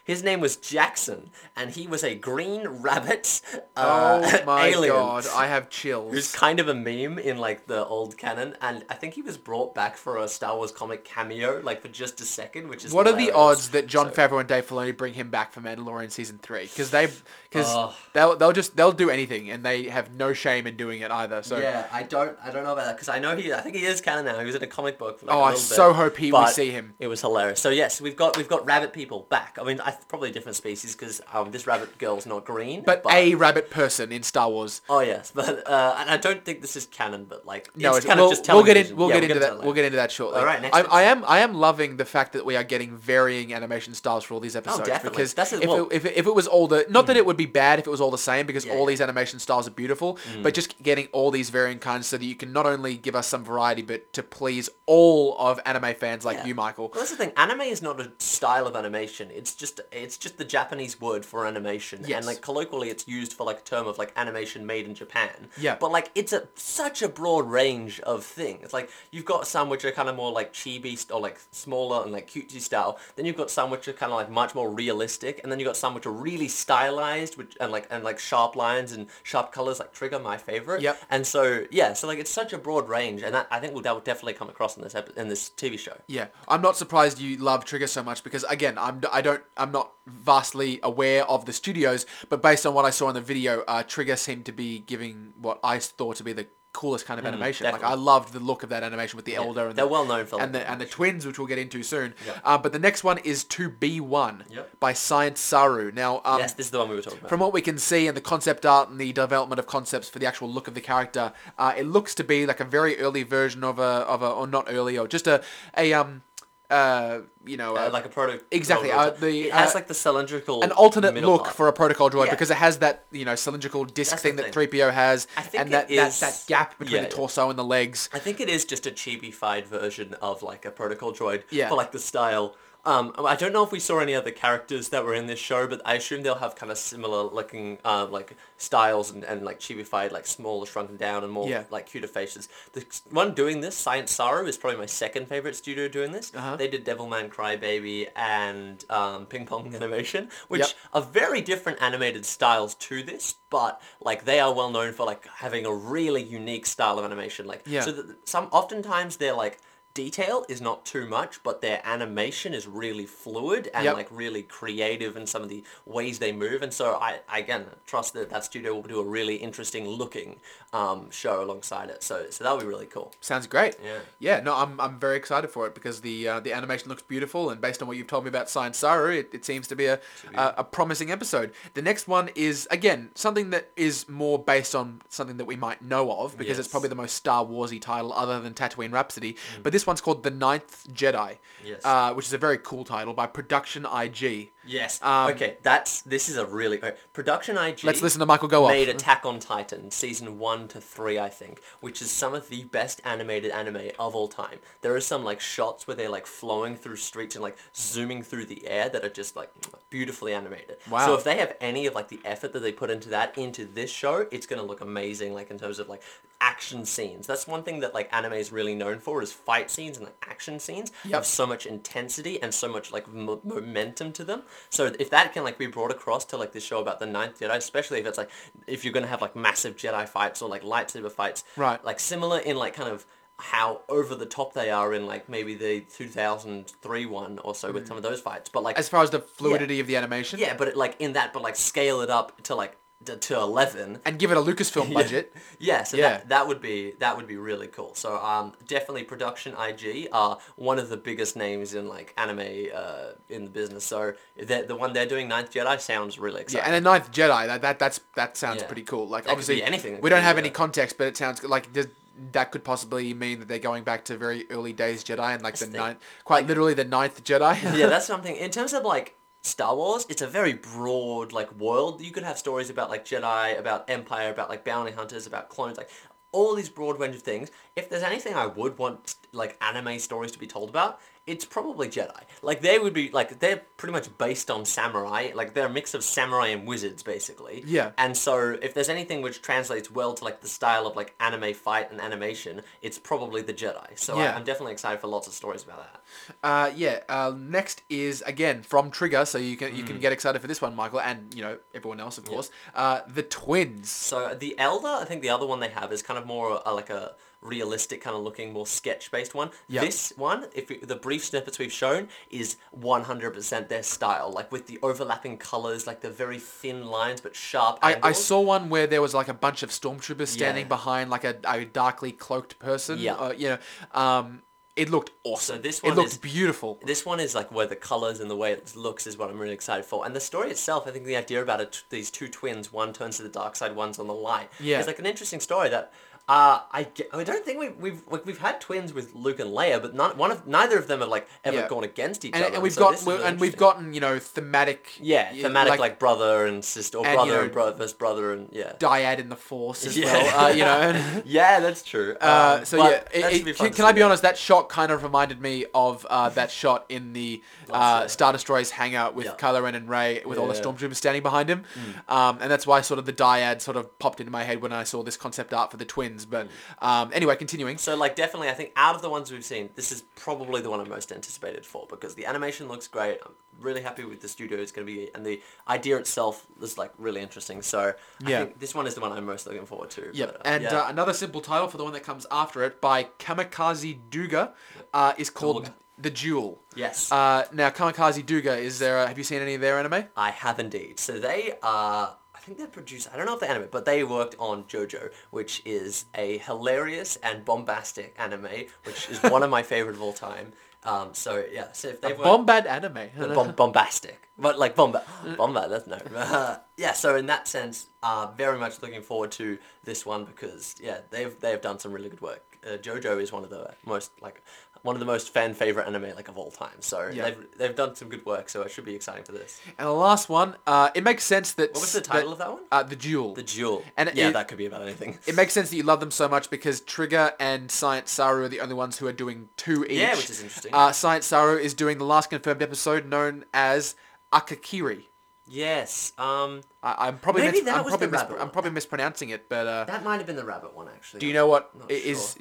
His 0.04 0.24
name 0.24 0.40
was 0.40 0.56
Jaxxon, 0.56 1.28
and 1.56 1.70
he 1.70 1.86
was 1.86 2.02
a 2.02 2.16
green 2.16 2.66
rabbit 2.66 3.40
uh, 3.76 4.20
oh 4.24 4.42
my 4.46 4.66
alien. 4.66 4.92
god, 4.94 5.26
I 5.32 5.46
have 5.46 5.70
chills. 5.70 6.12
Who's 6.12 6.34
kind 6.34 6.58
of 6.58 6.68
a 6.68 6.74
meme 6.74 7.20
in 7.20 7.38
like 7.38 7.66
the 7.68 7.86
old 7.86 8.18
canon, 8.18 8.56
and 8.60 8.84
I 8.90 8.94
think 8.94 9.14
he 9.14 9.22
was 9.22 9.38
brought 9.38 9.76
back 9.76 9.96
for 9.96 10.16
a 10.18 10.26
Star 10.26 10.56
Wars 10.56 10.72
comic 10.72 11.04
cameo, 11.04 11.60
like 11.62 11.82
for 11.82 11.88
just 11.88 12.20
a 12.20 12.24
second, 12.24 12.68
which 12.68 12.84
is 12.84 12.92
What 12.92 13.06
are 13.06 13.12
the 13.12 13.26
hilarious. 13.30 13.36
odds 13.36 13.68
that 13.70 13.86
Jon 13.86 14.12
So- 14.12 14.20
Favreau 14.28 14.40
and 14.40 14.48
Dave 14.48 14.66
Filoni 14.66 14.96
bring 14.96 15.14
him 15.14 15.30
back 15.30 15.52
for 15.52 15.60
Mandalorian 15.60 16.10
season 16.10 16.38
three? 16.42 16.62
Because 16.62 16.90
they, 16.90 17.06
because 17.48 17.92
they'll 18.12 18.34
they'll 18.36 18.52
just 18.52 18.76
they'll 18.76 18.90
do 18.92 19.08
anything, 19.08 19.50
and 19.50 19.64
they 19.64 19.84
have 19.84 20.12
no 20.12 20.32
shame 20.32 20.66
in 20.66 20.76
doing 20.76 21.00
it 21.00 21.12
either. 21.12 21.44
So 21.44 21.58
Yeah, 21.58 21.86
I 21.92 22.02
don't, 22.02 22.36
I 22.42 22.50
don't 22.50 22.64
know 22.64 22.72
about 22.72 22.86
that 22.86 22.96
because 22.96 23.08
I 23.08 23.20
know 23.20 23.36
he, 23.36 23.52
I 23.52 23.60
think 23.60 23.76
he 23.76 23.84
is 23.84 24.00
canon 24.00 24.24
now. 24.24 24.38
He 24.40 24.46
was 24.46 24.56
in 24.56 24.62
a 24.64 24.66
comic 24.66 24.98
book. 24.98 25.20
For 25.20 25.26
like 25.26 25.36
Oh, 25.36 25.40
a 25.40 25.42
I 25.42 25.46
little 25.50 25.60
so 25.60 25.88
bit, 25.90 25.96
hope 25.96 26.07
he- 26.16 26.26
we 26.26 26.30
but 26.32 26.46
see 26.50 26.70
him. 26.70 26.94
It 26.98 27.06
was 27.08 27.20
hilarious. 27.20 27.60
So 27.60 27.70
yes, 27.70 28.00
we've 28.00 28.16
got 28.16 28.36
we've 28.36 28.48
got 28.48 28.64
rabbit 28.66 28.92
people 28.92 29.26
back. 29.30 29.58
I 29.60 29.64
mean, 29.64 29.80
I, 29.80 29.92
probably 30.08 30.30
a 30.30 30.32
different 30.32 30.56
species 30.56 30.94
because 30.94 31.20
um, 31.32 31.50
this 31.50 31.66
rabbit 31.66 31.98
girl's 31.98 32.26
not 32.26 32.44
green. 32.44 32.82
but, 32.84 33.04
a 33.10 33.34
rabbit 33.34 33.70
person 33.70 34.12
in 34.12 34.22
Star 34.22 34.48
Wars. 34.50 34.80
Oh 34.88 35.00
yes, 35.00 35.30
but 35.34 35.68
uh, 35.68 35.96
and 35.98 36.10
I 36.10 36.16
don't 36.16 36.44
think 36.44 36.60
this 36.60 36.76
is 36.76 36.86
canon, 36.86 37.26
but 37.28 37.44
like 37.46 37.68
No, 37.76 37.90
it's 37.90 37.98
it's, 37.98 38.06
kind 38.06 38.18
we'll, 38.20 38.30
of 38.30 38.36
just 38.38 38.48
we'll 38.52 38.62
get 38.64 38.76
in. 38.76 38.84
television. 38.84 38.96
We'll 38.96 39.08
Yeah, 39.08 39.14
get 39.20 39.24
into 39.30 39.40
that. 39.40 39.62
We'll 39.62 39.72
get 39.74 39.84
into 39.84 39.96
that 39.96 40.10
shortly. 40.12 40.40
All 40.40 40.46
right, 40.46 40.62
next 40.62 40.76
I. 40.76 40.80
I 40.82 41.02
am. 41.02 41.24
I 41.26 41.40
am 41.40 41.54
loving 41.54 41.96
the 41.96 42.04
fact 42.04 42.32
that 42.32 42.44
we 42.44 42.56
are 42.56 42.64
getting 42.64 42.96
varying 42.96 43.52
animation 43.52 43.94
styles 43.94 44.24
for 44.24 44.34
all 44.34 44.40
these 44.40 44.56
episodes. 44.56 44.82
Oh, 44.82 44.84
definitely. 44.84 45.16
Because 45.16 45.34
That's 45.34 45.52
it, 45.52 45.62
if, 45.62 45.68
well- 45.68 45.88
it, 45.88 45.94
if, 45.96 46.04
it, 46.04 46.16
if 46.16 46.26
it 46.26 46.34
was 46.34 46.46
all 46.46 46.66
the, 46.68 46.86
not 46.88 47.06
that 47.06 47.16
it 47.16 47.24
would 47.26 47.36
be 47.36 47.46
bad 47.46 47.78
if 47.78 47.86
it 47.86 47.90
was 47.90 48.00
all 48.00 48.10
the 48.10 48.18
same, 48.18 48.46
because 48.46 48.64
Yeah, 48.64 48.72
all 48.72 48.78
yeah. 48.80 48.84
Mm. 48.84 48.88
these 48.88 49.00
animation 49.00 49.38
styles 49.38 49.66
are 49.66 49.72
beautiful, 49.72 50.18
but 50.42 50.54
just 50.54 50.82
getting 50.82 51.06
all 51.12 51.30
these 51.30 51.50
varying 51.50 51.78
kinds 51.78 52.06
so 52.06 52.16
that 52.18 52.24
you 52.24 52.34
can 52.34 52.52
not 52.52 52.66
only 52.66 52.96
give 52.96 53.14
us 53.14 53.26
some 53.26 53.44
variety, 53.44 53.82
but 53.82 54.12
to 54.14 54.22
please 54.22 54.68
all 54.86 55.36
of 55.38 55.60
anime 55.66 55.94
fans 55.98 56.24
like 56.24 56.38
Yeah. 56.38 56.46
you, 56.46 56.54
Michael. 56.54 56.88
Well, 56.88 56.98
that's 57.00 57.10
the 57.10 57.16
thing. 57.16 57.32
Anime 57.36 57.62
is 57.62 57.82
not 57.82 58.00
a 58.00 58.10
style 58.18 58.66
of 58.66 58.76
animation. 58.76 59.30
It's 59.30 59.54
just 59.54 59.80
it's 59.92 60.16
just 60.16 60.38
the 60.38 60.44
Japanese 60.44 61.00
word 61.00 61.24
for 61.24 61.46
animation, 61.46 62.02
Yes. 62.06 62.16
and 62.18 62.26
like 62.26 62.40
colloquially, 62.40 62.88
it's 62.90 63.06
used 63.08 63.32
for 63.32 63.44
like 63.44 63.58
a 63.58 63.62
term 63.62 63.86
of 63.86 63.98
like 63.98 64.12
animation 64.16 64.66
made 64.66 64.86
in 64.86 64.94
Japan. 64.94 65.48
Yeah. 65.58 65.76
But 65.78 65.90
like 65.92 66.10
it's 66.14 66.32
a 66.32 66.48
such 66.54 67.02
a 67.02 67.08
broad 67.08 67.48
range 67.50 68.00
of 68.00 68.24
things. 68.24 68.72
Like 68.72 68.90
you've 69.10 69.24
got 69.24 69.46
some 69.46 69.68
which 69.68 69.84
are 69.84 69.92
kind 69.92 70.08
of 70.08 70.16
more 70.16 70.32
like 70.32 70.52
chibi 70.52 70.94
or 71.12 71.20
like 71.20 71.38
smaller 71.50 72.02
and 72.02 72.12
like 72.12 72.28
cutesy 72.30 72.60
style. 72.60 72.98
Then 73.16 73.26
you've 73.26 73.36
got 73.36 73.50
some 73.50 73.70
which 73.70 73.86
are 73.88 73.92
kind 73.92 74.12
of 74.12 74.18
like 74.18 74.30
much 74.30 74.54
more 74.54 74.70
realistic, 74.70 75.40
and 75.42 75.50
then 75.52 75.58
you've 75.58 75.66
got 75.66 75.76
some 75.76 75.94
which 75.94 76.06
are 76.06 76.12
really 76.12 76.48
stylized, 76.48 77.36
which 77.36 77.56
and 77.60 77.72
like 77.72 77.86
and 77.90 78.04
like 78.04 78.18
sharp 78.18 78.56
lines 78.56 78.92
and 78.92 79.06
sharp 79.22 79.52
colors. 79.52 79.78
Like 79.78 79.92
Trigger, 79.92 80.18
my 80.18 80.36
favorite. 80.36 80.82
Yep. 80.82 81.00
And 81.10 81.26
so 81.26 81.64
yeah, 81.70 81.92
so 81.92 82.06
like 82.06 82.18
it's 82.18 82.30
such 82.30 82.52
a 82.52 82.58
broad 82.58 82.88
range, 82.88 83.22
and 83.22 83.34
that 83.34 83.48
I 83.50 83.58
think 83.60 83.74
will 83.74 83.82
that 83.82 83.92
will 83.94 84.00
definitely 84.00 84.34
come 84.34 84.48
across 84.48 84.76
in 84.76 84.82
this 84.82 84.94
epi- 84.94 85.12
in 85.16 85.28
this 85.28 85.50
TV 85.56 85.78
show. 85.78 85.87
Yeah, 86.06 86.28
I'm 86.46 86.62
not 86.62 86.76
surprised 86.76 87.18
you 87.18 87.36
love 87.36 87.64
Trigger 87.64 87.86
so 87.86 88.02
much 88.02 88.22
because 88.24 88.44
again, 88.44 88.78
I'm 88.78 89.00
I 89.12 89.20
don't 89.20 89.42
I'm 89.56 89.72
not 89.72 89.92
vastly 90.06 90.80
aware 90.82 91.24
of 91.26 91.44
the 91.44 91.52
studios, 91.52 92.06
but 92.28 92.42
based 92.42 92.66
on 92.66 92.74
what 92.74 92.84
I 92.84 92.90
saw 92.90 93.08
in 93.08 93.14
the 93.14 93.20
video, 93.20 93.62
uh, 93.68 93.82
Trigger 93.82 94.16
seemed 94.16 94.46
to 94.46 94.52
be 94.52 94.80
giving 94.80 95.32
what 95.40 95.60
I 95.62 95.78
thought 95.78 96.16
to 96.16 96.24
be 96.24 96.32
the 96.32 96.46
coolest 96.78 97.04
kind 97.06 97.18
of 97.20 97.26
animation. 97.26 97.64
Like 97.70 97.82
I 97.82 97.94
Mm, 97.96 98.04
loved 98.04 98.32
the 98.32 98.40
look 98.40 98.62
of 98.62 98.68
that 98.68 98.82
animation 98.82 99.16
with 99.16 99.24
the 99.24 99.34
elder 99.36 99.66
and 99.68 99.76
they're 99.76 99.84
the, 99.84 99.90
well 99.98 100.06
known 100.12 100.26
for 100.26 100.40
and 100.40 100.54
the 100.54 100.62
and 100.70 100.80
the 100.80 100.86
twins, 100.86 101.26
which 101.26 101.38
we'll 101.38 101.48
get 101.54 101.58
into 101.58 101.82
soon. 101.82 102.14
Yep. 102.26 102.36
Uh, 102.44 102.58
but 102.58 102.72
the 102.72 102.78
next 102.78 103.02
one 103.04 103.18
is 103.18 103.44
To 103.56 103.68
Be 103.68 104.00
One 104.00 104.44
Yep. 104.48 104.78
by 104.78 104.92
Science 104.92 105.40
Saru. 105.40 105.90
Now, 105.92 106.20
um, 106.24 106.38
yes, 106.38 106.52
this 106.54 106.66
is 106.66 106.70
the 106.70 106.78
one 106.78 106.88
we 106.88 106.94
were 106.96 107.02
talking 107.02 107.18
about. 107.18 107.28
from 107.30 107.40
what 107.40 107.52
we 107.52 107.62
can 107.62 107.78
see 107.78 108.06
in 108.06 108.14
the 108.14 108.20
concept 108.20 108.64
art 108.64 108.88
and 108.90 108.98
the 109.00 109.12
development 109.12 109.58
of 109.58 109.66
concepts 109.66 110.08
for 110.08 110.18
the 110.20 110.26
actual 110.26 110.48
look 110.48 110.68
of 110.68 110.74
the 110.74 110.80
character, 110.80 111.32
uh, 111.58 111.74
it 111.76 111.86
looks 111.86 112.14
to 112.14 112.24
be 112.24 112.46
like 112.46 112.60
a 112.60 112.64
very 112.64 112.98
early 112.98 113.24
version 113.24 113.64
of 113.64 113.78
a 113.78 113.82
of 114.14 114.22
a 114.22 114.28
or 114.28 114.46
not 114.46 114.66
early 114.68 114.96
or 114.96 115.08
just 115.08 115.26
a 115.26 115.42
a 115.76 115.92
um 115.92 116.22
uh 116.70 117.20
you 117.46 117.56
know 117.56 117.76
Uh, 117.76 117.86
uh, 117.86 117.90
like 117.92 118.04
a 118.04 118.08
proto. 118.10 118.40
Exactly, 118.50 118.90
proto- 118.90 119.14
uh, 119.16 119.20
the, 119.20 119.46
it 119.46 119.52
has 119.52 119.70
uh, 119.70 119.74
like 119.78 119.86
the 119.88 119.94
cylindrical. 119.94 120.62
an 120.62 120.70
alternate 120.72 121.14
look 121.14 121.44
part. 121.44 121.56
for 121.56 121.66
a 121.68 121.72
protocol 121.72 122.10
droid 122.10 122.26
Yeah. 122.26 122.32
because 122.32 122.50
it 122.50 122.58
has 122.58 122.78
that 122.78 123.04
you 123.10 123.24
know 123.24 123.34
cylindrical 123.36 123.84
disc 123.86 124.10
the 124.12 124.16
thing 124.18 124.36
that 124.36 124.52
thing. 124.54 124.68
3PO 124.68 124.92
has 124.92 125.26
I 125.36 125.42
think 125.42 125.62
and 125.62 125.72
that, 125.72 125.88
that 125.88 126.08
is- 126.08 126.20
that 126.20 126.44
gap 126.46 126.78
between 126.78 126.96
yeah, 126.96 127.02
the 127.08 127.08
yeah. 127.08 127.16
torso 127.16 127.48
and 127.48 127.58
the 127.58 127.64
legs. 127.64 128.10
I 128.12 128.18
think 128.18 128.38
it 128.40 128.50
is 128.50 128.66
just 128.66 128.86
a 128.86 128.90
chibi-fied 128.90 129.66
version 129.66 130.14
of 130.20 130.42
like 130.42 130.66
a 130.66 130.70
protocol 130.70 131.12
droid 131.14 131.44
Yeah. 131.50 131.68
for 131.70 131.76
like 131.76 131.92
the 131.92 131.98
style. 131.98 132.54
Um, 132.88 133.12
I 133.18 133.36
don't 133.36 133.52
know 133.52 133.62
if 133.62 133.70
we 133.70 133.80
saw 133.80 133.98
any 133.98 134.14
other 134.14 134.30
characters 134.30 134.88
that 134.88 135.04
were 135.04 135.12
in 135.12 135.26
this 135.26 135.38
show, 135.38 135.66
but 135.66 135.82
I 135.84 135.94
assume 135.96 136.22
they'll 136.22 136.36
have 136.46 136.54
kind 136.56 136.72
of 136.72 136.78
similar 136.78 137.22
looking, 137.24 137.76
uh, 137.84 138.06
like 138.06 138.34
styles 138.56 139.10
and, 139.10 139.24
and 139.24 139.44
like 139.44 139.60
chibified, 139.60 140.10
like 140.10 140.26
smaller, 140.26 140.64
shrunken 140.64 140.96
down, 140.96 141.22
and 141.22 141.30
more 141.30 141.46
Yeah. 141.48 141.64
like 141.70 141.84
cuter 141.86 142.08
faces. 142.08 142.48
The 142.72 142.86
one 143.10 143.34
doing 143.34 143.60
this, 143.60 143.76
Science 143.76 144.10
Saru, 144.10 144.46
is 144.46 144.56
probably 144.56 144.78
my 144.78 144.86
second 144.86 145.28
favorite 145.28 145.54
studio 145.54 145.86
doing 145.88 146.12
this. 146.12 146.32
Uh-huh. 146.34 146.56
They 146.56 146.66
did 146.68 146.86
Devilman 146.86 147.28
Crybaby 147.28 148.08
and 148.16 148.82
um, 148.88 149.26
Ping 149.26 149.44
Pong 149.44 149.74
Animation, 149.74 150.30
which 150.48 150.60
Yep. 150.60 150.70
are 150.94 151.02
very 151.02 151.40
different 151.42 151.82
animated 151.82 152.24
styles 152.24 152.74
to 152.76 153.02
this, 153.02 153.34
but 153.50 153.82
like 154.00 154.24
they 154.24 154.40
are 154.40 154.52
well 154.54 154.70
known 154.70 154.94
for 154.94 155.04
like 155.04 155.26
having 155.26 155.66
a 155.66 155.74
really 155.74 156.22
unique 156.22 156.64
style 156.64 156.98
of 156.98 157.04
animation. 157.04 157.46
Like 157.46 157.62
Yeah. 157.66 157.82
so, 157.82 158.14
some 158.24 158.46
oftentimes 158.50 159.18
they're 159.18 159.34
like 159.34 159.58
detail 159.98 160.44
is 160.48 160.60
not 160.60 160.78
too 160.84 161.06
much, 161.06 161.42
but 161.42 161.60
their 161.60 161.80
animation 161.84 162.54
is 162.54 162.64
really 162.68 163.06
fluid 163.06 163.68
and 163.74 163.84
Yep. 163.84 163.94
like 164.00 164.08
really 164.10 164.42
creative 164.44 165.16
in 165.16 165.26
some 165.26 165.42
of 165.42 165.48
the 165.48 165.64
ways 165.86 166.18
they 166.20 166.32
move. 166.32 166.62
And 166.62 166.72
so 166.72 166.86
I, 167.08 167.20
again 167.42 167.64
trust 167.86 168.12
that 168.14 168.30
that 168.30 168.44
studio 168.44 168.74
will 168.74 168.82
do 168.96 169.00
a 169.00 169.04
really 169.18 169.36
interesting 169.36 169.84
looking 169.88 170.30
um, 170.72 171.10
show 171.10 171.42
alongside 171.42 171.88
it. 171.94 172.02
So 172.02 172.16
so 172.30 172.44
that'll 172.44 172.60
be 172.60 172.66
really 172.74 172.86
cool. 172.86 173.08
Sounds 173.20 173.46
great. 173.46 173.74
Yeah. 173.82 173.98
Yeah, 174.28 174.40
no, 174.40 174.54
I'm, 174.54 174.78
I'm 174.84 174.98
very 175.00 175.16
excited 175.16 175.48
for 175.50 175.66
it 175.66 175.74
because 175.74 176.00
the 176.08 176.16
uh, 176.32 176.40
the 176.46 176.52
animation 176.52 176.88
looks 176.88 177.02
beautiful, 177.02 177.50
and 177.50 177.60
based 177.60 177.80
on 177.82 177.88
what 177.88 177.96
you've 177.96 178.06
told 178.14 178.24
me 178.24 178.28
about 178.28 178.48
Science 178.50 178.76
Saru, 178.78 179.12
it, 179.22 179.28
it 179.32 179.44
seems 179.44 179.66
to 179.68 179.76
be 179.76 179.86
a, 179.86 179.98
a 180.34 180.44
a 180.58 180.64
promising 180.64 181.10
episode. 181.10 181.48
The 181.74 181.82
next 181.82 182.06
one 182.06 182.26
is 182.34 182.68
again 182.70 183.10
something 183.14 183.50
that 183.50 183.64
is 183.76 184.08
more 184.08 184.38
based 184.38 184.74
on 184.74 185.00
something 185.08 185.38
that 185.38 185.46
we 185.46 185.56
might 185.56 185.80
know 185.82 186.04
of 186.12 186.36
because 186.38 186.58
it's 186.58 186.68
probably 186.68 186.88
the 186.88 187.00
most 187.04 187.14
Star 187.16 187.44
Warsy 187.44 187.80
title 187.80 188.12
other 188.12 188.38
than 188.40 188.52
Tatooine 188.54 188.92
Rhapsody. 188.92 189.36
But 189.62 189.72
this 189.72 189.86
one's 189.88 190.00
called 190.00 190.22
The 190.22 190.30
Ninth 190.30 190.86
Jedi, 190.92 191.38
Yes. 191.64 191.84
uh, 191.84 192.12
which 192.14 192.26
is 192.26 192.32
a 192.32 192.38
very 192.38 192.58
cool 192.58 192.84
title 192.84 193.14
by 193.14 193.26
Production 193.26 193.84
IG. 193.86 194.50
Yes. 194.66 195.00
Um, 195.02 195.30
okay, 195.32 195.56
that's 195.62 196.02
this 196.02 196.28
is 196.28 196.36
a 196.36 196.44
really 196.44 196.78
okay. 196.78 196.94
production 197.12 197.56
IG. 197.56 197.84
Let's 197.84 198.02
listen 198.02 198.20
to 198.20 198.26
Michael 198.26 198.48
go 198.48 198.64
off. 198.64 198.70
made 198.70 198.88
Attack 198.88 199.24
on 199.24 199.38
Titan 199.38 199.90
season 199.90 200.38
one 200.38 200.68
to 200.68 200.80
three, 200.80 201.18
I 201.18 201.28
think, 201.28 201.60
which 201.80 202.02
is 202.02 202.10
some 202.10 202.34
of 202.34 202.48
the 202.48 202.64
best 202.64 203.00
animated 203.04 203.50
anime 203.50 203.90
of 203.98 204.14
all 204.14 204.28
time. 204.28 204.58
There 204.82 204.94
are 204.94 205.00
some 205.00 205.24
like 205.24 205.40
shots 205.40 205.86
where 205.86 205.96
they're 205.96 206.10
like 206.10 206.26
flowing 206.26 206.76
through 206.76 206.96
streets 206.96 207.34
and 207.34 207.42
like 207.42 207.56
zooming 207.74 208.22
through 208.22 208.46
the 208.46 208.66
air 208.68 208.88
that 208.88 209.04
are 209.04 209.10
just 209.10 209.36
like 209.36 209.50
beautifully 209.90 210.34
animated. 210.34 210.76
Wow. 210.90 211.06
So 211.06 211.14
if 211.14 211.24
they 211.24 211.38
have 211.38 211.56
any 211.60 211.86
of 211.86 211.94
like 211.94 212.08
the 212.08 212.20
effort 212.24 212.52
that 212.52 212.60
they 212.60 212.72
put 212.72 212.90
into 212.90 213.08
that 213.10 213.36
into 213.38 213.64
this 213.64 213.90
show, 213.90 214.26
it's 214.30 214.46
gonna 214.46 214.62
look 214.62 214.80
amazing. 214.80 215.34
Like 215.34 215.50
in 215.50 215.58
terms 215.58 215.78
of 215.78 215.88
like 215.88 216.02
action 216.40 216.84
scenes. 216.84 217.26
That's 217.26 217.46
one 217.46 217.62
thing 217.62 217.80
that 217.80 217.94
like 217.94 218.12
anime 218.14 218.34
is 218.34 218.52
really 218.52 218.74
known 218.74 219.00
for 219.00 219.22
is 219.22 219.32
fight 219.32 219.70
scenes 219.70 219.96
and 219.96 220.06
like 220.06 220.16
action 220.28 220.60
scenes 220.60 220.92
Yep. 221.04 221.12
have 221.12 221.26
so 221.26 221.46
much 221.46 221.66
intensity 221.66 222.40
and 222.40 222.54
so 222.54 222.68
much 222.68 222.92
like 222.92 223.08
mo- 223.12 223.40
momentum 223.44 224.12
to 224.12 224.24
them. 224.24 224.42
So 224.70 224.92
if 224.98 225.10
that 225.10 225.32
can 225.32 225.44
like 225.44 225.58
be 225.58 225.66
brought 225.66 225.90
across 225.90 226.24
to 226.26 226.36
like 226.36 226.52
this 226.52 226.64
show 226.64 226.80
about 226.80 227.00
the 227.00 227.06
ninth 227.06 227.40
Jedi, 227.40 227.56
especially 227.56 228.00
if 228.00 228.06
it's 228.06 228.18
like 228.18 228.30
if 228.66 228.84
you're 228.84 228.92
gonna 228.92 229.06
have 229.06 229.22
like 229.22 229.36
massive 229.36 229.76
Jedi 229.76 230.08
fights 230.08 230.42
or 230.42 230.48
like 230.48 230.62
lightsaber 230.62 231.10
fights, 231.10 231.44
Right. 231.56 231.82
Like 231.84 232.00
similar 232.00 232.38
in 232.38 232.56
like 232.56 232.74
kind 232.74 232.90
of 232.90 233.06
how 233.40 233.82
over 233.88 234.14
the 234.16 234.26
top 234.26 234.52
they 234.52 234.68
are 234.70 234.92
in 234.92 235.06
like 235.06 235.28
maybe 235.28 235.54
the 235.54 235.80
2003 235.80 237.06
one 237.06 237.38
or 237.44 237.54
so 237.54 237.72
with 237.72 237.84
hmm. 237.84 237.88
some 237.88 237.96
of 237.96 238.02
those 238.02 238.20
fights, 238.20 238.48
but 238.48 238.62
like 238.62 238.76
As 238.76 238.88
far 238.88 239.02
as 239.02 239.10
the 239.10 239.20
fluidity 239.20 239.80
of 239.80 239.86
the 239.86 239.96
animation, 239.96 240.38
yeah, 240.40 240.54
but 240.56 240.68
it, 240.68 240.76
like 240.76 240.96
in 240.98 241.12
that, 241.12 241.32
but 241.32 241.42
like 241.42 241.56
scale 241.56 242.00
it 242.00 242.10
up 242.10 242.42
to 242.42 242.54
like 242.54 242.76
to, 243.04 243.16
to 243.16 243.34
11 243.38 244.00
and 244.04 244.18
give 244.18 244.30
it 244.30 244.36
a 244.36 244.40
Lucasfilm 244.40 244.92
budget. 245.00 245.32
yeah, 245.58 245.84
so 245.84 245.96
Yeah. 245.96 246.18
That, 246.18 246.28
that 246.30 246.48
would 246.48 246.60
be 246.60 246.94
that 246.98 247.16
would 247.16 247.26
be 247.26 247.36
really 247.36 247.68
cool. 247.68 247.94
So 247.94 248.16
um, 248.18 248.52
definitely 248.66 249.04
production 249.04 249.54
IG 249.58 250.08
are 250.12 250.38
one 250.56 250.78
of 250.78 250.88
the 250.88 250.96
biggest 250.96 251.36
names 251.36 251.74
in 251.74 251.88
like 251.88 252.12
anime 252.16 252.66
uh, 252.74 253.12
in 253.28 253.44
the 253.44 253.50
business. 253.50 253.84
So 253.84 254.14
the 254.36 254.64
the 254.66 254.74
one 254.76 254.92
they're 254.92 255.06
doing 255.06 255.28
Ninth 255.28 255.52
Jedi 255.52 255.80
sounds 255.80 256.18
really 256.18 256.42
exciting 256.42 256.64
Yeah, 256.70 256.76
and 256.76 256.86
a 256.86 256.88
ninth 256.90 257.12
Jedi. 257.12 257.46
That, 257.46 257.62
that 257.62 257.78
that's 257.78 258.00
that 258.16 258.36
sounds 258.36 258.62
Yeah. 258.62 258.66
pretty 258.66 258.82
cool. 258.82 259.06
Like 259.08 259.24
That 259.24 259.30
obviously, 259.30 259.62
anything. 259.62 260.00
We 260.00 260.10
don't 260.10 260.22
have 260.22 260.36
uh, 260.36 260.40
any 260.40 260.50
context, 260.50 260.98
but 260.98 261.06
it 261.06 261.16
sounds 261.16 261.42
like 261.44 261.72
does, 261.72 261.86
that 262.32 262.50
could 262.50 262.64
possibly 262.64 263.14
mean 263.14 263.38
that 263.38 263.46
they're 263.46 263.60
going 263.60 263.84
back 263.84 264.04
to 264.06 264.16
very 264.16 264.50
early 264.50 264.72
days 264.72 265.04
Jedi 265.04 265.34
and 265.34 265.42
like 265.42 265.54
the 265.56 265.66
the- 265.66 265.78
ninth, 265.78 265.98
quite 266.24 266.48
literally 266.48 266.74
the 266.74 266.84
ninth 266.84 267.22
Jedi. 267.22 267.62
yeah, 267.78 267.86
that's 267.92 268.06
something. 268.06 268.34
In 268.34 268.50
terms 268.50 268.72
of 268.72 268.82
like 268.82 269.14
Star 269.42 269.74
Wars, 269.76 270.06
it's 270.08 270.22
a 270.22 270.26
very 270.26 270.52
broad 270.52 271.32
like 271.32 271.52
world. 271.58 272.00
You 272.00 272.10
could 272.10 272.24
have 272.24 272.38
stories 272.38 272.70
about 272.70 272.90
like 272.90 273.04
Jedi, 273.04 273.58
about 273.58 273.88
Empire, 273.88 274.30
about 274.30 274.48
like 274.48 274.64
bounty 274.64 274.92
hunters, 274.92 275.26
about 275.26 275.48
clones, 275.48 275.76
like 275.76 275.90
all 276.32 276.54
these 276.54 276.68
broad 276.68 277.00
range 277.00 277.16
of 277.16 277.22
things. 277.22 277.50
If 277.76 277.88
there's 277.88 278.02
anything 278.02 278.34
I 278.34 278.46
would 278.46 278.78
want 278.78 279.16
like 279.32 279.56
anime 279.60 279.98
stories 279.98 280.32
to 280.32 280.38
be 280.38 280.46
told 280.46 280.68
about, 280.68 281.00
it's 281.28 281.44
probably 281.44 281.88
Jedi. 281.88 282.22
Like 282.42 282.60
they 282.62 282.78
would 282.78 282.94
be 282.94 283.10
like 283.10 283.38
they're 283.40 283.62
pretty 283.76 283.92
much 283.92 284.08
based 284.18 284.50
on 284.50 284.64
samurai. 284.64 285.30
Like 285.34 285.54
they're 285.54 285.66
a 285.66 285.70
mix 285.70 285.94
of 285.94 286.02
samurai 286.02 286.48
and 286.48 286.66
wizards 286.66 287.02
basically. 287.02 287.62
Yeah. 287.66 287.90
And 287.98 288.16
so 288.16 288.58
if 288.62 288.74
there's 288.74 288.88
anything 288.88 289.22
which 289.22 289.42
translates 289.42 289.90
well 289.90 290.14
to 290.14 290.24
like 290.24 290.40
the 290.40 290.48
style 290.48 290.86
of 290.86 290.96
like 290.96 291.14
anime 291.20 291.54
fight 291.54 291.90
and 291.90 292.00
animation, 292.00 292.62
it's 292.82 292.98
probably 292.98 293.42
the 293.42 293.52
Jedi. 293.54 293.96
So 293.96 294.18
Yeah. 294.18 294.32
I, 294.32 294.36
I'm 294.36 294.44
definitely 294.44 294.72
excited 294.72 295.00
for 295.00 295.06
lots 295.08 295.26
of 295.28 295.34
stories 295.34 295.62
about 295.62 295.78
that. 295.86 296.00
Uh, 296.42 296.72
yeah. 296.74 297.00
Uh, 297.08 297.32
next 297.36 297.82
is 297.88 298.22
again 298.22 298.62
from 298.62 298.90
Trigger, 298.90 299.24
so 299.24 299.38
you 299.38 299.56
can 299.56 299.74
you 299.76 299.84
Mm. 299.84 299.86
can 299.88 300.00
get 300.00 300.12
excited 300.12 300.40
for 300.40 300.48
this 300.48 300.60
one, 300.62 300.74
Michael, 300.74 301.00
and 301.00 301.34
you 301.34 301.42
know 301.42 301.58
everyone 301.74 302.00
else, 302.00 302.18
of 302.18 302.24
course. 302.24 302.50
Uh, 302.74 303.00
the 303.06 303.22
twins. 303.22 303.90
So 303.90 304.34
the 304.34 304.58
Elder, 304.58 304.88
I 304.88 305.04
think 305.04 305.22
the 305.22 305.30
other 305.30 305.46
one 305.46 305.60
they 305.60 305.68
have 305.68 305.92
is 305.92 306.02
kind 306.02 306.18
of 306.18 306.26
more 306.26 306.66
uh, 306.66 306.72
like 306.74 306.90
a 306.90 307.14
realistic 307.40 308.00
kind 308.00 308.16
of 308.16 308.22
looking, 308.22 308.52
more 308.52 308.66
sketch 308.66 309.10
based 309.10 309.34
one. 309.34 309.50
Yep. 309.68 309.84
This 309.84 310.12
one, 310.16 310.46
if 310.54 310.70
you, 310.70 310.80
the 310.80 310.96
brief 310.96 311.24
snippets 311.24 311.58
we've 311.58 311.72
shown, 311.72 312.08
is 312.30 312.56
100% 312.78 313.68
their 313.68 313.82
style, 313.82 314.30
like 314.32 314.50
with 314.50 314.66
the 314.66 314.78
overlapping 314.82 315.36
colors, 315.38 315.86
like 315.86 316.00
the 316.00 316.10
very 316.10 316.38
thin 316.38 316.86
lines 316.86 317.20
but 317.20 317.34
sharp. 317.36 317.78
I, 317.82 317.98
I 318.02 318.12
saw 318.12 318.40
one 318.40 318.68
where 318.68 318.86
there 318.86 319.02
was 319.02 319.14
like 319.14 319.28
a 319.28 319.34
bunch 319.34 319.62
of 319.62 319.70
stormtroopers 319.70 320.28
standing 320.28 320.64
Yeah. 320.64 320.68
behind 320.68 321.10
like 321.10 321.24
a, 321.24 321.36
a 321.46 321.64
darkly 321.64 322.12
cloaked 322.12 322.58
person. 322.58 322.98
Yeah. 322.98 323.14
Uh, 323.14 323.32
you 323.36 323.48
know, 323.50 323.58
um, 323.92 324.42
it 324.76 324.90
looked 324.90 325.10
awesome. 325.24 325.56
So 325.56 325.62
this 325.62 325.78
it 325.80 325.84
one 325.88 325.96
looked 325.96 326.12
is- 326.12 326.18
beautiful. 326.18 326.78
This 326.84 327.04
one 327.04 327.18
is 327.18 327.34
like 327.34 327.50
where 327.50 327.66
the 327.66 327.74
colors 327.74 328.20
and 328.20 328.30
the 328.30 328.36
way 328.36 328.52
it 328.52 328.76
looks 328.76 329.08
is 329.08 329.16
what 329.18 329.28
I'm 329.28 329.38
really 329.38 329.52
excited 329.54 329.84
for. 329.84 330.06
And 330.06 330.14
the 330.14 330.20
story 330.20 330.50
itself, 330.50 330.86
I 330.86 330.92
think 330.92 331.04
the 331.04 331.16
idea 331.16 331.42
about 331.42 331.60
it, 331.60 331.82
these 331.90 332.10
two 332.12 332.28
twins, 332.28 332.72
one 332.72 332.92
turns 332.92 333.16
to 333.16 333.24
the 333.24 333.28
dark 333.28 333.56
side, 333.56 333.74
one's 333.74 333.98
on 333.98 334.06
the 334.06 334.14
light, 334.14 334.50
Yeah. 334.60 334.78
is 334.78 334.86
like 334.86 335.00
an 335.00 335.06
interesting 335.06 335.40
story 335.40 335.68
that 335.70 335.92
uh, 336.28 336.60
I, 336.72 336.86
I 337.14 337.24
don't 337.24 337.44
think 337.44 337.58
we've 337.58 337.76
we've 337.78 338.02
like, 338.10 338.26
we've 338.26 338.38
had 338.38 338.60
twins 338.60 338.92
with 338.92 339.14
Luke 339.14 339.38
and 339.40 339.50
Leia, 339.50 339.80
but 339.80 339.94
none, 339.94 340.16
one 340.18 340.30
of 340.30 340.46
neither 340.46 340.76
of 340.78 340.86
them 340.86 341.00
have 341.00 341.08
like 341.08 341.26
ever 341.44 341.56
Yeah. 341.58 341.68
gone 341.68 341.84
against 341.84 342.24
each 342.24 342.34
and, 342.34 342.44
other. 342.44 342.54
and 342.54 342.62
we've 342.62 342.72
so 342.74 342.80
got 342.82 342.90
this 342.92 343.00
is 343.00 343.06
really 343.06 343.24
and 343.24 343.40
we've 343.40 343.54
interesting. 343.54 343.58
gotten 343.58 343.94
you 343.94 344.00
know 344.00 344.18
thematic 344.18 344.98
yeah 345.00 345.32
thematic 345.32 345.78
like, 345.78 345.98
brother 345.98 346.46
and 346.46 346.62
sister 346.64 346.98
or 346.98 347.06
and, 347.06 347.12
you 347.12 347.16
brother 347.16 347.32
know, 347.32 347.42
and 347.44 347.52
brother 347.52 347.72
versus 347.76 347.92
brother 347.94 348.32
and 348.32 348.48
yeah 348.52 348.72
dyad 348.78 349.18
in 349.18 349.28
the 349.30 349.36
force 349.36 349.86
as 349.86 349.98
well 350.04 350.44
uh, 350.46 350.48
you 350.50 350.64
know 350.64 350.78
and, 350.80 351.22
yeah 351.26 351.60
that's 351.60 351.82
true. 351.82 352.14
uh, 352.20 352.56
Um, 352.58 352.64
so 352.66 352.76
but 352.78 353.08
yeah 353.12 353.26
it- 353.28 353.32
should 353.38 353.48
it- 353.48 353.56
fun 353.56 353.64
can, 353.66 353.72
to 353.72 353.76
can 353.76 353.84
I 353.86 353.88
see, 353.90 353.94
be 353.94 354.02
honest 354.02 354.22
that 354.22 354.36
shot 354.36 354.68
kind 354.68 354.92
of 354.92 355.02
reminded 355.02 355.40
me 355.40 355.64
of 355.74 356.06
uh, 356.10 356.28
that 356.30 356.50
shot 356.50 356.84
in 356.90 357.14
the 357.14 357.42
uh, 357.70 358.06
Star 358.06 358.32
Destroyer's 358.32 358.70
hangout 358.70 359.14
with 359.14 359.26
Yeah. 359.26 359.32
Kylo 359.36 359.62
Ren 359.62 359.74
and 359.74 359.88
Rey 359.88 360.22
with 360.26 360.36
all 360.38 360.46
the 360.46 360.54
Yeah. 360.54 360.60
stormtroopers 360.60 360.96
standing 360.96 361.22
behind 361.22 361.48
him 361.48 361.64
Mm. 361.74 362.12
um, 362.14 362.38
and 362.40 362.50
that's 362.50 362.66
why 362.66 362.80
sort 362.82 362.98
of 362.98 363.06
the 363.06 363.12
dyad 363.12 363.60
sort 363.62 363.76
of 363.76 363.98
popped 363.98 364.20
into 364.20 364.30
my 364.32 364.44
head 364.44 364.60
when 364.60 364.72
I 364.72 364.84
saw 364.84 365.02
this 365.02 365.16
concept 365.16 365.52
art 365.54 365.70
for 365.70 365.76
the 365.78 365.84
twins 365.84 366.17
but 366.24 366.48
um, 366.80 367.10
anyway 367.12 367.36
continuing 367.36 367.78
So 367.78 367.96
like 367.96 368.16
definitely, 368.16 368.48
I 368.48 368.54
think 368.54 368.72
out 368.76 368.94
of 368.94 369.02
the 369.02 369.10
ones 369.10 369.30
we've 369.30 369.44
seen, 369.44 369.70
this 369.74 369.92
is 369.92 370.02
probably 370.16 370.60
the 370.60 370.70
one 370.70 370.80
I'm 370.80 370.88
most 370.88 371.12
anticipated 371.12 371.64
for 371.66 371.86
because 371.88 372.14
the 372.14 372.26
animation 372.26 372.68
looks 372.68 372.86
great. 372.88 373.18
I'm 373.24 373.32
really 373.60 373.82
happy 373.82 374.04
with 374.04 374.20
the 374.20 374.28
studio 374.28 374.58
it's 374.58 374.70
going 374.72 374.86
to 374.86 374.92
be, 374.92 375.10
and 375.14 375.24
the 375.26 375.40
idea 375.68 375.96
itself 375.96 376.46
is 376.62 376.78
like 376.78 376.92
really 376.98 377.20
interesting. 377.20 377.62
So 377.62 377.80
I 378.24 378.30
Yeah. 378.30 378.38
think 378.44 378.60
this 378.60 378.74
one 378.74 378.86
is 378.86 378.94
the 378.94 379.00
one 379.00 379.12
I'm 379.12 379.26
most 379.26 379.46
looking 379.46 379.66
forward 379.66 379.90
to. 379.90 380.10
Yep, 380.12 380.28
but, 380.32 380.46
uh, 380.46 380.48
and 380.48 380.62
yeah. 380.62 380.78
uh, 380.82 380.88
another 380.88 381.12
simple 381.12 381.40
title 381.40 381.66
for 381.68 381.76
the 381.76 381.84
one 381.84 381.92
that 381.94 382.04
comes 382.04 382.24
after 382.30 382.62
it 382.64 382.80
by 382.80 383.04
Kamikaze 383.18 383.98
Duga 384.10 384.52
uh, 384.94 385.14
is 385.18 385.30
called 385.30 385.64
Duga. 385.64 385.74
The 386.00 386.10
Jewel. 386.10 386.60
yes, 386.76 387.10
Uh, 387.10 387.44
now, 387.52 387.70
Kamikaze 387.70 388.24
Duga, 388.24 388.56
is 388.56 388.78
there? 388.78 388.98
A, 389.02 389.08
have 389.08 389.18
you 389.18 389.24
seen 389.24 389.42
any 389.42 389.54
of 389.54 389.60
their 389.60 389.80
anime? 389.80 390.04
I 390.16 390.30
have 390.30 390.60
indeed. 390.60 391.00
So 391.00 391.18
they 391.18 391.54
are. 391.60 392.14
I 392.48 392.50
think 392.52 392.60
they're 392.60 392.66
produced. 392.68 393.08
I 393.12 393.18
don't 393.18 393.26
know 393.26 393.34
if 393.34 393.40
they're 393.40 393.50
anime, 393.50 393.68
but 393.70 393.84
they 393.84 394.02
worked 394.04 394.34
on 394.38 394.64
JoJo, 394.64 395.10
which 395.30 395.60
is 395.66 396.06
a 396.14 396.38
hilarious 396.38 397.16
and 397.16 397.44
bombastic 397.44 398.14
anime, 398.18 398.48
which 398.84 399.10
is 399.10 399.22
one 399.22 399.42
of 399.42 399.50
my 399.50 399.62
favorite 399.62 399.96
of 399.96 400.00
all 400.00 400.14
time. 400.14 400.54
Um, 400.82 401.10
so 401.12 401.44
yeah, 401.52 401.72
so 401.72 401.88
if 401.88 402.00
they've 402.00 402.18
worked- 402.18 402.26
Bombad 402.46 402.64
anime. 402.64 403.10
Bom- 403.34 403.52
bombastic, 403.52 404.30
but 404.38 404.58
like 404.58 404.74
bomba, 404.76 405.02
bomba. 405.36 405.66
That's 405.68 405.86
no. 405.86 405.98
Uh, 406.16 406.56
yeah. 406.78 406.92
So 406.94 407.16
in 407.16 407.26
that 407.26 407.46
sense, 407.46 407.88
uh, 408.02 408.28
very 408.34 408.58
much 408.58 408.80
looking 408.80 409.02
forward 409.02 409.30
to 409.32 409.58
this 409.84 410.06
one 410.06 410.24
because 410.24 410.74
yeah, 410.80 411.00
they've 411.10 411.38
they've 411.40 411.60
done 411.60 411.78
some 411.78 411.92
really 411.92 412.08
good 412.08 412.22
work. 412.22 412.42
Uh, 412.66 412.78
JoJo 412.78 413.20
is 413.20 413.30
one 413.30 413.44
of 413.44 413.50
the 413.50 413.74
most 413.84 414.12
like 414.22 414.42
one 414.82 414.96
of 414.96 415.00
the 415.00 415.06
most 415.06 415.30
fan 415.30 415.54
favorite 415.54 415.86
anime 415.86 416.14
like 416.14 416.28
of 416.28 416.38
all 416.38 416.50
time. 416.50 416.80
So 416.80 417.08
Yeah. 417.12 417.24
they've 417.24 417.46
they've 417.58 417.74
done 417.76 417.94
some 417.96 418.08
good 418.08 418.24
work. 418.26 418.48
So 418.48 418.62
it 418.62 418.70
should 418.70 418.84
be 418.84 418.94
exciting 418.94 419.24
for 419.24 419.32
this. 419.32 419.60
and 419.78 419.86
the 419.86 419.92
last 419.92 420.28
one, 420.28 420.56
uh, 420.66 420.90
it 420.94 421.04
makes 421.04 421.24
sense 421.24 421.52
that 421.52 421.72
What 421.72 421.80
was 421.80 421.92
the 421.92 422.00
title 422.00 422.32
of 422.32 422.38
that 422.38 422.52
one? 422.52 422.62
Uh, 422.70 422.82
the 422.82 422.96
Jewel. 422.96 423.34
The 423.34 423.42
Jewel. 423.42 423.82
And 423.96 424.10
yeah, 424.14 424.28
it- 424.28 424.32
that 424.32 424.48
could 424.48 424.58
be 424.58 424.66
about 424.66 424.82
anything. 424.82 425.18
it 425.26 425.34
makes 425.34 425.52
sense 425.52 425.70
that 425.70 425.76
you 425.76 425.82
love 425.82 426.00
them 426.00 426.10
so 426.10 426.28
much 426.28 426.50
because 426.50 426.80
Trigger 426.80 427.32
and 427.40 427.70
Science 427.70 428.10
Saru 428.10 428.44
are 428.44 428.48
the 428.48 428.60
only 428.60 428.74
ones 428.74 428.98
who 428.98 429.06
are 429.06 429.12
doing 429.12 429.48
two 429.56 429.84
each. 429.84 429.98
Yeah, 429.98 430.14
which 430.16 430.30
is 430.30 430.40
interesting. 430.42 430.72
Uh, 430.74 430.92
Science 430.92 431.26
Saru 431.26 431.56
is 431.58 431.74
doing 431.74 431.98
the 431.98 432.04
last 432.04 432.30
confirmed 432.30 432.62
episode 432.62 433.06
known 433.06 433.44
as 433.54 433.94
Akakiri. 434.32 435.04
Yes. 435.50 436.12
Um, 436.18 436.60
I, 436.82 437.08
I'm 437.08 437.18
probably 437.18 437.42
Maybe 437.42 437.58
mis- 437.58 437.64
that 437.64 437.76
I'm 437.78 437.84
was 437.84 437.92
probably 437.92 438.06
the 438.06 438.10
mis- 438.12 438.20
rabbit 438.22 438.34
I'm 438.34 438.38
one. 438.40 438.50
probably 438.50 438.70
mispronouncing 438.72 439.30
it, 439.30 439.48
but 439.48 439.66
uh, 439.66 439.84
that 439.84 440.04
might 440.04 440.18
have 440.18 440.26
been 440.26 440.36
the 440.36 440.44
rabbit 440.44 440.76
one 440.76 440.88
actually. 440.88 441.20
do 441.20 441.26
you 441.26 441.32
know 441.32 441.46
what 441.46 441.74
Not 441.78 441.90
i- 441.90 441.94
is? 441.94 442.36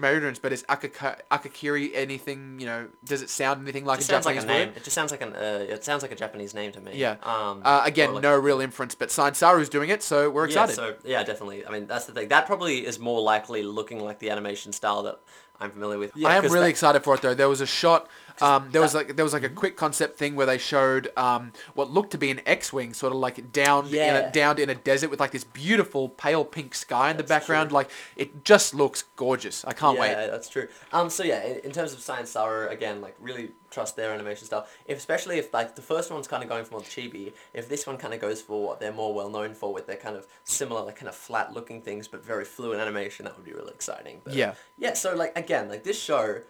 My 0.00 0.10
ignorance, 0.10 0.38
but 0.38 0.52
is 0.52 0.62
Akaka- 0.64 1.20
Akakiri 1.30 1.90
anything? 1.94 2.58
You 2.58 2.66
know, 2.66 2.88
does 3.04 3.22
it 3.22 3.30
sound 3.30 3.62
anything 3.62 3.84
like 3.84 3.98
It 4.00 4.02
a 4.02 4.06
sounds 4.06 4.24
Japanese 4.24 4.44
like 4.46 4.56
a 4.56 4.58
name. 4.58 4.68
word? 4.68 4.76
It 4.78 4.84
just 4.84 4.94
sounds 4.94 5.10
like 5.10 5.22
an. 5.22 5.34
Uh, 5.34 5.66
it 5.68 5.84
sounds 5.84 6.02
like 6.02 6.12
a 6.12 6.16
Japanese 6.16 6.54
name 6.54 6.72
to 6.72 6.80
me. 6.80 6.92
Yeah. 6.94 7.16
Um, 7.22 7.62
Uh, 7.64 7.80
or 7.84 7.86
again, 7.88 8.14
like- 8.14 8.22
no 8.22 8.36
real 8.36 8.60
inference, 8.60 8.94
but 8.94 9.10
Science 9.10 9.40
Saru's 9.40 9.68
doing 9.68 9.90
it, 9.90 10.02
so 10.02 10.30
we're 10.30 10.42
Yeah, 10.48 10.64
excited. 10.64 10.74
so 10.76 10.94
yeah, 11.04 11.22
definitely. 11.22 11.66
I 11.66 11.70
mean, 11.70 11.86
that's 11.86 12.06
the 12.06 12.12
thing. 12.12 12.28
That 12.28 12.46
probably 12.46 12.86
is 12.86 12.98
more 12.98 13.20
likely 13.20 13.62
looking 13.62 14.02
like 14.04 14.18
the 14.18 14.30
animation 14.30 14.72
style 14.72 15.02
that 15.04 15.20
I'm 15.60 15.70
familiar 15.70 15.98
with. 15.98 16.12
Yeah, 16.16 16.28
I 16.28 16.36
am 16.36 16.42
'cause 16.42 16.52
really 16.52 16.64
that- 16.64 16.70
excited 16.70 17.02
for 17.04 17.14
it 17.14 17.22
though. 17.22 17.34
There 17.34 17.48
was 17.48 17.60
a 17.60 17.66
shot. 17.66 18.08
Um, 18.42 18.68
there 18.70 18.82
was 18.82 18.94
like 18.94 19.16
there 19.16 19.24
was 19.24 19.32
like 19.32 19.42
a 19.42 19.48
quick 19.48 19.76
concept 19.76 20.18
thing 20.18 20.36
where 20.36 20.46
they 20.46 20.58
showed 20.58 21.10
um, 21.16 21.52
what 21.74 21.90
looked 21.90 22.10
to 22.12 22.18
be 22.18 22.30
an 22.30 22.40
X-wing, 22.46 22.94
sort 22.94 23.12
of 23.12 23.18
like 23.18 23.52
down 23.52 23.86
in 23.86 24.16
a, 24.16 24.30
down 24.30 24.58
in 24.58 24.70
a 24.70 24.74
desert 24.74 25.10
with 25.10 25.20
like 25.20 25.30
this 25.30 25.44
beautiful 25.44 26.08
pale 26.08 26.44
pink 26.44 26.74
sky 26.74 27.10
in 27.10 27.16
the 27.16 27.22
background. 27.22 27.70
true. 27.70 27.76
Like 27.76 27.90
it 28.16 28.44
just 28.44 28.74
looks 28.74 29.04
gorgeous. 29.16 29.64
I 29.64 29.72
can't 29.72 29.96
yeah, 29.96 30.00
wait. 30.00 30.10
Yeah, 30.10 30.26
that's 30.26 30.48
true. 30.48 30.68
Um, 30.92 31.10
so 31.10 31.22
yeah, 31.22 31.42
in, 31.44 31.58
in 31.60 31.72
terms 31.72 31.92
of 31.92 32.00
Science 32.00 32.30
Saru, 32.30 32.68
again, 32.68 33.00
like 33.00 33.16
really 33.20 33.50
trust 33.70 33.96
their 33.96 34.12
animation 34.12 34.46
style. 34.46 34.66
If 34.86 34.98
especially 34.98 35.38
if 35.38 35.52
like 35.52 35.76
the 35.76 35.82
first 35.82 36.10
one's 36.10 36.28
kind 36.28 36.42
of 36.42 36.48
going 36.48 36.64
for 36.64 36.72
more 36.72 36.80
chibi, 36.80 37.32
if 37.52 37.68
this 37.68 37.86
one 37.86 37.96
kind 37.96 38.14
of 38.14 38.20
goes 38.20 38.40
for 38.40 38.62
what 38.62 38.80
they're 38.80 38.92
more 38.92 39.14
well 39.14 39.30
known 39.30 39.54
for 39.54 39.72
with 39.72 39.86
their 39.86 39.96
kind 39.96 40.16
of 40.16 40.26
similar, 40.44 40.82
like 40.82 40.96
kind 40.96 41.08
of 41.08 41.14
flat 41.14 41.52
looking 41.52 41.82
things 41.82 42.08
but 42.08 42.24
very 42.24 42.44
fluid 42.44 42.80
animation, 42.80 43.24
that 43.24 43.36
would 43.36 43.44
be 43.44 43.52
really 43.52 43.72
exciting. 43.72 44.20
But, 44.24 44.34
Yeah. 44.34 44.54
Yeah. 44.78 44.94
So 44.94 45.14
like 45.14 45.36
again, 45.36 45.68
like 45.68 45.84
this 45.84 46.00
show 46.00 46.40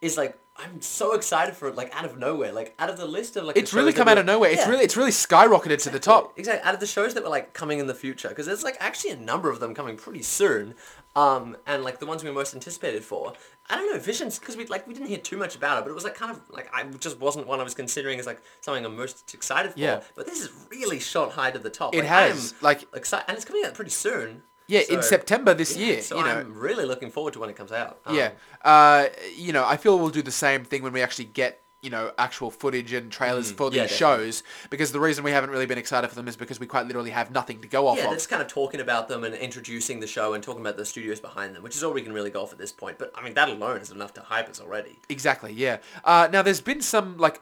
is 0.00 0.16
like 0.16 0.38
I'm 0.58 0.80
so 0.80 1.12
excited 1.12 1.54
for 1.54 1.68
it. 1.68 1.74
Like 1.76 1.94
out 1.94 2.06
of 2.06 2.16
nowhere, 2.16 2.50
like 2.50 2.74
out 2.78 2.88
of 2.88 2.96
the 2.96 3.06
list 3.06 3.36
of 3.36 3.44
like 3.44 3.58
It's 3.58 3.74
really 3.74 3.92
come 3.92 4.08
out 4.08 4.16
of 4.16 4.24
nowhere. 4.24 4.50
It's 4.50 4.66
really 4.66 4.84
it's 4.84 4.96
really 4.96 5.10
skyrocketed 5.10 5.82
to 5.82 5.90
the 5.90 5.98
top. 6.00 6.32
Exactly. 6.38 6.66
Out 6.66 6.72
of 6.72 6.80
the 6.80 6.86
shows 6.86 7.12
that 7.14 7.22
were 7.22 7.28
like 7.28 7.52
coming 7.52 7.78
in 7.78 7.86
the 7.86 7.94
future, 7.94 8.28
because 8.30 8.46
there's 8.46 8.64
like 8.64 8.76
actually 8.80 9.10
a 9.10 9.16
number 9.16 9.50
of 9.50 9.60
them 9.60 9.74
coming 9.74 9.96
pretty 9.98 10.22
soon. 10.22 10.74
Um, 11.14 11.56
and 11.66 11.82
like 11.82 11.98
the 11.98 12.06
ones 12.06 12.22
we 12.22 12.28
were 12.30 12.34
most 12.34 12.54
anticipated 12.54 13.04
for. 13.04 13.32
I 13.68 13.76
don't 13.76 13.90
know, 13.92 13.98
Visions, 13.98 14.38
because 14.38 14.56
we 14.56 14.64
like 14.66 14.86
we 14.86 14.94
didn't 14.94 15.08
hear 15.08 15.18
too 15.18 15.36
much 15.36 15.56
about 15.56 15.78
it, 15.78 15.84
but 15.84 15.90
it 15.90 15.94
was 15.94 16.04
like 16.04 16.14
kind 16.14 16.30
of 16.30 16.40
like 16.50 16.70
I 16.74 16.84
just 16.84 17.18
wasn't 17.20 17.46
one 17.46 17.60
I 17.60 17.62
was 17.62 17.74
considering 17.74 18.18
as 18.18 18.26
like 18.26 18.40
something 18.62 18.84
I'm 18.84 18.96
most 18.96 19.34
excited 19.34 19.72
for. 19.72 19.78
Yeah. 19.78 20.00
But 20.14 20.26
this 20.26 20.40
is 20.40 20.50
really 20.70 21.00
shot 21.00 21.32
high 21.32 21.50
to 21.50 21.58
the 21.58 21.70
top. 21.70 21.94
It 21.94 21.98
Like, 21.98 22.06
has, 22.08 22.54
like- 22.62 22.84
excited, 22.94 23.24
and 23.28 23.36
it's 23.36 23.44
coming 23.44 23.64
out 23.66 23.74
pretty 23.74 23.90
soon. 23.90 24.42
Yeah, 24.68 24.80
in 24.88 25.02
September 25.02 25.54
this 25.54 25.76
yeah, 25.76 25.86
year. 25.86 26.02
So 26.02 26.16
you 26.18 26.24
know, 26.24 26.30
I'm 26.38 26.54
really 26.58 26.84
looking 26.84 27.10
forward 27.10 27.32
to 27.34 27.38
when 27.40 27.50
it 27.50 27.56
comes 27.56 27.72
out. 27.72 27.98
Um, 28.06 28.16
yeah. 28.16 28.32
Uh, 28.62 29.06
you 29.36 29.52
know, 29.52 29.64
I 29.64 29.76
feel 29.76 29.98
we'll 29.98 30.10
do 30.10 30.22
the 30.22 30.30
same 30.32 30.64
thing 30.64 30.82
when 30.82 30.92
we 30.92 31.02
actually 31.02 31.26
get 31.26 31.62
you 31.82 31.90
know 31.90 32.10
actual 32.18 32.50
footage 32.50 32.92
and 32.92 33.12
trailers 33.12 33.52
for 33.52 33.70
these 33.70 33.78
Mm, 33.80 33.82
yeah, 33.90 33.96
shows 33.96 34.42
because 34.70 34.90
the 34.90 34.98
reason 34.98 35.22
we 35.22 35.30
haven't 35.30 35.50
really 35.50 35.66
been 35.66 35.78
excited 35.78 36.08
for 36.08 36.16
them 36.16 36.26
is 36.26 36.34
because 36.34 36.58
we 36.58 36.66
quite 36.66 36.86
literally 36.86 37.10
have 37.10 37.30
nothing 37.30 37.60
to 37.60 37.68
go 37.68 37.86
off 37.86 37.96
Yeah, 37.98 38.04
of. 38.04 38.10
they're 38.10 38.16
just 38.16 38.28
kind 38.30 38.42
of 38.42 38.48
talking 38.48 38.80
about 38.80 39.06
them 39.08 39.22
and 39.22 39.34
introducing 39.36 40.00
the 40.00 40.06
show 40.06 40.32
and 40.34 40.42
talking 40.42 40.62
about 40.62 40.76
the 40.78 40.86
studios 40.86 41.20
behind 41.20 41.54
them, 41.54 41.62
which 41.62 41.76
is 41.76 41.84
all 41.84 41.92
we 41.92 42.02
can 42.02 42.12
really 42.12 42.30
go 42.30 42.42
off 42.42 42.50
at 42.50 42.58
this 42.58 42.72
point. 42.72 42.98
But 42.98 43.12
I 43.14 43.22
mean, 43.22 43.34
that 43.34 43.48
alone 43.50 43.76
is 43.82 43.90
enough 43.92 44.14
to 44.14 44.20
hype 44.22 44.48
us 44.48 44.60
already. 44.60 44.98
Exactly, 45.08 45.52
yeah. 45.52 45.76
Uh, 46.02 46.28
now, 46.32 46.42
there's 46.42 46.62
been 46.62 46.80
some 46.80 47.18
like 47.18 47.40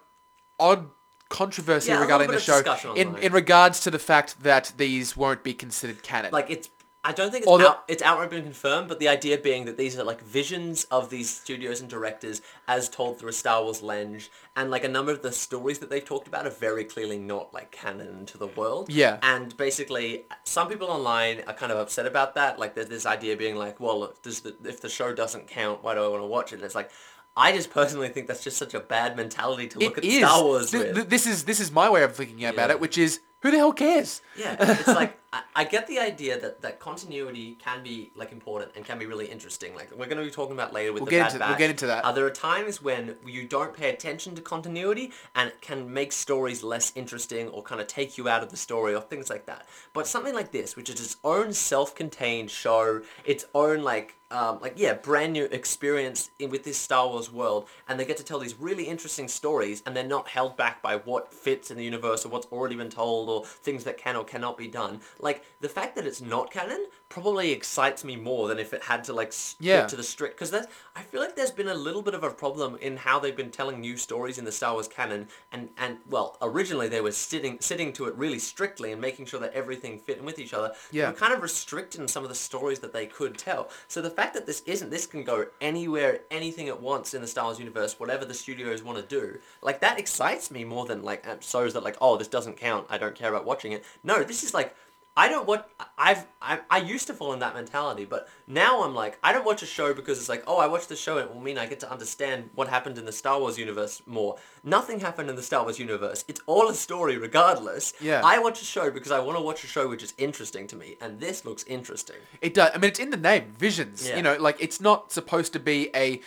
odd 0.59 0.91
controversy 1.31 1.91
Yeah, 1.91 2.01
regarding 2.01 2.31
the 2.31 2.39
show 2.41 2.61
in 2.95 3.17
in 3.19 3.33
regards 3.33 3.81
to 3.81 3.91
the 3.91 3.99
fact 3.99 4.43
that 4.43 4.73
these 4.77 5.17
won't 5.17 5.43
be 5.43 5.55
considered 5.55 6.03
canon. 6.03 6.33
like 6.33 6.51
it's 6.51 6.69
I 7.07 7.13
don't 7.13 7.31
think 7.31 7.45
it's 7.47 7.63
out, 7.63 7.85
it's 7.87 8.03
outright 8.03 8.31
been 8.31 8.45
confirmed, 8.45 8.89
but 8.89 8.99
the 8.99 9.09
idea 9.09 9.37
being 9.37 9.67
that 9.67 9.77
these 9.77 9.99
are 9.99 10.05
like 10.05 10.23
visions 10.23 10.85
of 10.85 11.11
these 11.11 11.29
studios 11.29 11.81
and 11.83 11.91
directors 11.91 12.41
as 12.67 12.89
told 12.89 13.19
through 13.19 13.29
a 13.29 13.33
Star 13.35 13.63
Wars 13.63 13.83
lens, 13.83 14.31
and 14.57 14.71
like 14.71 14.85
a 14.85 14.89
number 14.89 15.13
of 15.13 15.21
the 15.21 15.31
stories 15.31 15.81
that 15.81 15.91
they've 15.91 16.05
talked 16.05 16.27
about 16.29 16.47
are 16.47 16.51
very 16.51 16.85
clearly 16.85 17.19
not 17.19 17.53
like 17.53 17.71
canon 17.71 18.25
to 18.27 18.39
the 18.39 18.47
world. 18.47 18.91
Yeah. 18.91 19.19
And 19.23 19.55
basically, 19.57 20.25
some 20.45 20.69
people 20.69 20.89
online 20.89 21.43
are 21.47 21.55
kind 21.55 21.71
of 21.73 21.79
upset 21.79 22.07
about 22.07 22.35
that. 22.37 22.59
Like 22.59 22.75
there's 22.75 22.89
this 22.89 23.05
idea 23.05 23.37
being 23.37 23.57
like, 23.57 23.79
well, 23.81 24.05
if, 24.25 24.43
the, 24.43 24.57
if 24.65 24.81
the 24.81 24.89
show 24.89 25.13
doesn't 25.15 25.47
count, 25.47 25.85
why 25.85 25.95
do 25.95 26.03
I 26.03 26.09
want 26.09 26.23
to 26.23 26.27
watch 26.27 26.53
it? 26.53 26.57
And 26.57 26.65
it's 26.65 26.75
like. 26.75 26.91
I 27.37 27.51
just 27.51 27.71
personally 27.71 28.11
think 28.11 28.29
that's 28.29 28.45
just 28.45 28.57
such 28.57 28.75
a 28.75 28.79
bad 28.79 29.17
mentality 29.17 29.67
to 29.67 29.81
look 29.81 29.99
it 29.99 30.05
at 30.05 30.05
is. 30.05 30.19
Star 30.19 30.41
Wars 30.45 30.71
Th- 30.71 30.85
with. 30.85 30.95
th- 30.95 31.09
this 31.09 31.27
is 31.27 31.43
this 31.43 31.59
is 31.59 31.73
my 31.73 31.91
way 31.91 32.05
of 32.05 32.15
thinking 32.15 32.45
about 32.45 32.69
Yeah. 32.69 32.77
it, 32.77 32.81
which 32.81 32.97
is 32.97 33.19
who 33.41 33.51
the 33.51 33.57
hell 33.57 33.73
cares? 33.73 34.23
Yeah, 34.39 34.55
it's 34.61 34.87
like 34.87 35.19
I, 35.35 35.43
I 35.57 35.65
get 35.65 35.87
the 35.89 35.99
idea 35.99 36.39
that, 36.39 36.63
that 36.63 36.79
continuity 36.79 37.57
can 37.59 37.83
be 37.83 38.13
like 38.15 38.31
important 38.31 38.71
and 38.77 38.85
can 38.85 38.99
be 38.99 39.07
really 39.07 39.27
interesting. 39.27 39.75
Like 39.75 39.91
we're 39.91 40.07
going 40.07 40.19
to 40.19 40.25
be 40.25 40.31
talking 40.31 40.55
about 40.55 40.73
later 40.73 40.93
with 40.93 41.03
We'll 41.03 41.07
the 41.07 41.11
get 41.11 41.25
Bad 41.25 41.35
into- 41.35 41.47
we'll 41.49 41.59
get 41.59 41.71
into 41.71 41.87
that. 41.87 42.05
Uh, 42.05 42.13
there 42.13 42.25
are 42.25 42.31
times 42.31 42.81
when 42.81 43.17
you 43.27 43.47
don't 43.47 43.75
pay 43.75 43.91
attention 43.91 44.35
to 44.37 44.41
continuity 44.41 45.13
and 45.35 45.49
it 45.49 45.61
can 45.61 45.93
make 45.93 46.13
stories 46.13 46.63
less 46.63 46.93
interesting 46.95 47.49
or 47.49 47.63
kind 47.63 47.81
of 47.81 47.89
take 47.89 48.17
you 48.17 48.29
out 48.29 48.43
of 48.43 48.51
the 48.51 48.57
story 48.57 48.95
or 48.95 49.01
things 49.01 49.29
like 49.29 49.47
that. 49.47 49.67
But 49.93 50.07
something 50.07 50.35
like 50.35 50.53
this, 50.53 50.77
which 50.77 50.89
is 50.89 51.01
its 51.01 51.17
own 51.25 51.53
self-contained 51.53 52.51
show, 52.51 53.03
its 53.25 53.45
own 53.55 53.83
like 53.83 54.15
um, 54.35 54.59
like 54.61 54.75
yeah, 54.77 54.95
brand 54.95 55.33
new 55.33 55.45
experience 55.45 56.31
in, 56.39 56.51
with 56.51 56.65
this 56.65 56.77
Star 56.77 57.09
Wars 57.09 57.31
world, 57.31 57.69
and 57.89 58.01
they 58.01 58.05
get 58.05 58.17
to 58.17 58.25
tell 58.25 58.41
these 58.41 58.59
really 58.59 58.85
interesting 58.85 59.29
stories, 59.29 59.83
and 59.87 59.97
they're 59.97 60.03
not 60.05 60.27
held 60.29 60.57
back 60.57 60.83
by 60.83 60.97
what 60.97 61.33
fits 61.33 61.71
in 61.71 61.77
the 61.77 61.85
universe 61.85 62.27
or 62.27 62.31
what's 62.31 62.47
already 62.47 62.75
been 62.75 62.91
told 62.91 63.29
or 63.29 63.45
things 63.45 63.85
that 63.85 63.97
can 63.97 64.17
or 64.17 64.25
cannot 64.25 64.59
be 64.59 64.67
done. 64.67 65.01
Like 65.25 65.43
the 65.61 65.69
fact 65.69 65.97
that 65.97 66.07
it's 66.07 66.21
not 66.21 66.53
canon 66.53 66.87
probably 67.09 67.51
excites 67.53 68.05
me 68.05 68.15
more 68.17 68.47
than 68.49 68.59
if 68.59 68.73
it 68.75 68.83
had 68.85 69.03
to 69.05 69.13
like 69.13 69.33
stick 69.33 69.57
Yeah. 69.61 69.87
to 69.87 69.97
the 69.97 70.03
strict 70.03 70.37
because 70.37 70.51
that's 70.51 70.69
I 70.95 71.03
feel 71.03 71.21
like 71.21 71.35
there's 71.35 71.51
been 71.51 71.69
a 71.69 71.75
little 71.75 72.03
bit 72.03 72.15
of 72.15 72.23
a 72.23 72.31
problem 72.31 72.77
in 72.81 72.97
how 72.99 73.19
they've 73.19 73.37
been 73.37 73.51
telling 73.51 73.81
new 73.81 73.97
stories 73.97 74.37
in 74.39 74.45
the 74.45 74.53
Star 74.53 74.75
Wars 74.75 74.87
canon, 74.87 75.29
and 75.51 75.71
and 75.79 75.99
well, 76.09 76.37
originally 76.43 76.89
they 76.89 77.01
were 77.01 77.11
sitting 77.13 77.59
sitting 77.61 77.93
to 77.95 78.05
it 78.07 78.15
really 78.17 78.39
strictly 78.39 78.93
and 78.93 79.01
making 79.01 79.27
sure 79.27 79.41
that 79.41 79.53
everything 79.55 79.99
fit 79.99 80.19
in 80.19 80.25
with 80.25 80.39
each 80.39 80.53
other. 80.55 80.73
Yeah. 80.93 81.09
were 81.11 81.17
kind 81.17 81.33
of 81.33 81.43
restricting 81.43 82.07
some 82.07 82.23
of 82.23 82.29
the 82.29 82.35
stories 82.35 82.81
that 82.81 82.93
they 82.93 83.07
could 83.07 83.39
tell. 83.39 83.71
So 83.89 84.03
the 84.03 84.11
fact 84.11 84.35
that 84.35 84.45
this 84.47 84.61
isn't, 84.67 84.91
this 84.91 85.07
can 85.07 85.25
go 85.25 85.47
anywhere, 85.61 86.21
anything 86.31 86.67
it 86.67 86.81
wants 86.81 87.15
in 87.15 87.23
the 87.23 87.27
Star 87.27 87.47
Wars 87.47 87.59
universe, 87.59 87.99
whatever 87.99 88.25
the 88.27 88.35
studios 88.35 88.83
want 88.83 88.99
to 88.99 89.05
do. 89.21 89.39
Like 89.63 89.81
that 89.81 89.99
excites 89.99 90.51
me 90.51 90.65
more 90.65 90.85
than 90.85 91.03
like 91.03 91.25
shows 91.43 91.73
that 91.73 91.83
like, 91.83 91.97
oh, 92.01 92.17
this 92.19 92.29
doesn't 92.29 92.59
count. 92.59 92.87
I 92.91 92.99
don't 92.99 93.15
care 93.15 93.31
about 93.31 93.47
watching 93.47 93.73
it. 93.73 93.85
No, 94.03 94.23
this 94.23 94.43
is 94.45 94.53
like. 94.53 94.75
I 95.17 95.29
don't 95.29 95.47
watch. 95.47 95.65
I've 95.97 96.27
I, 96.43 96.59
I 96.69 96.79
used 96.79 97.07
to 97.07 97.15
fall 97.15 97.33
in 97.33 97.39
that 97.39 97.55
mentality, 97.55 98.05
but 98.05 98.29
now 98.49 98.83
I'm 98.83 98.95
like 98.95 99.19
I 99.23 99.33
don't 99.33 99.45
watch 99.45 99.63
a 99.63 99.67
show 99.67 99.95
because 99.95 100.19
it's 100.19 100.29
like 100.29 100.43
oh 100.47 100.59
I 100.59 100.67
watched 100.67 100.89
the 100.89 100.97
show 100.97 101.19
and 101.19 101.29
it 101.29 101.35
will 101.35 101.41
mean 101.41 101.57
I 101.57 101.67
get 101.67 101.81
to 101.81 101.91
understand 101.91 102.51
what 102.55 102.69
happened 102.69 102.99
in 102.99 103.05
the 103.05 103.13
Star 103.13 103.39
Wars 103.39 103.57
universe 103.57 104.03
more. 104.07 104.37
Nothing 104.65 105.01
happened 105.01 105.31
in 105.31 105.37
the 105.37 105.43
Star 105.43 105.63
Wars 105.63 105.79
universe. 105.79 106.25
It's 106.27 106.41
all 106.47 106.69
a 106.69 106.75
story 106.75 107.17
regardless. 107.17 107.93
Yeah. 108.01 108.23
I 108.25 108.39
watch 108.39 108.61
a 108.61 108.65
show 108.65 108.91
because 108.91 109.13
I 109.13 109.21
want 109.21 109.39
to 109.39 109.43
watch 109.43 109.63
a 109.63 109.67
show 109.67 109.89
which 109.89 110.03
is 110.03 110.15
interesting 110.19 110.67
to 110.69 110.77
me, 110.77 110.97
and 111.01 111.21
this 111.21 111.45
looks 111.45 111.65
interesting. 111.65 112.17
It 112.41 112.55
does. 112.55 112.71
I 112.75 112.79
mean, 112.79 112.89
it's 112.89 112.99
in 112.99 113.11
the 113.11 113.17
name, 113.17 113.53
visions. 113.57 114.09
Yeah. 114.09 114.17
You 114.17 114.23
know, 114.23 114.37
like 114.39 114.57
it's 114.61 114.81
not 114.81 115.13
supposed 115.13 115.53
to 115.53 115.61
be 115.61 115.91
a, 115.95 116.21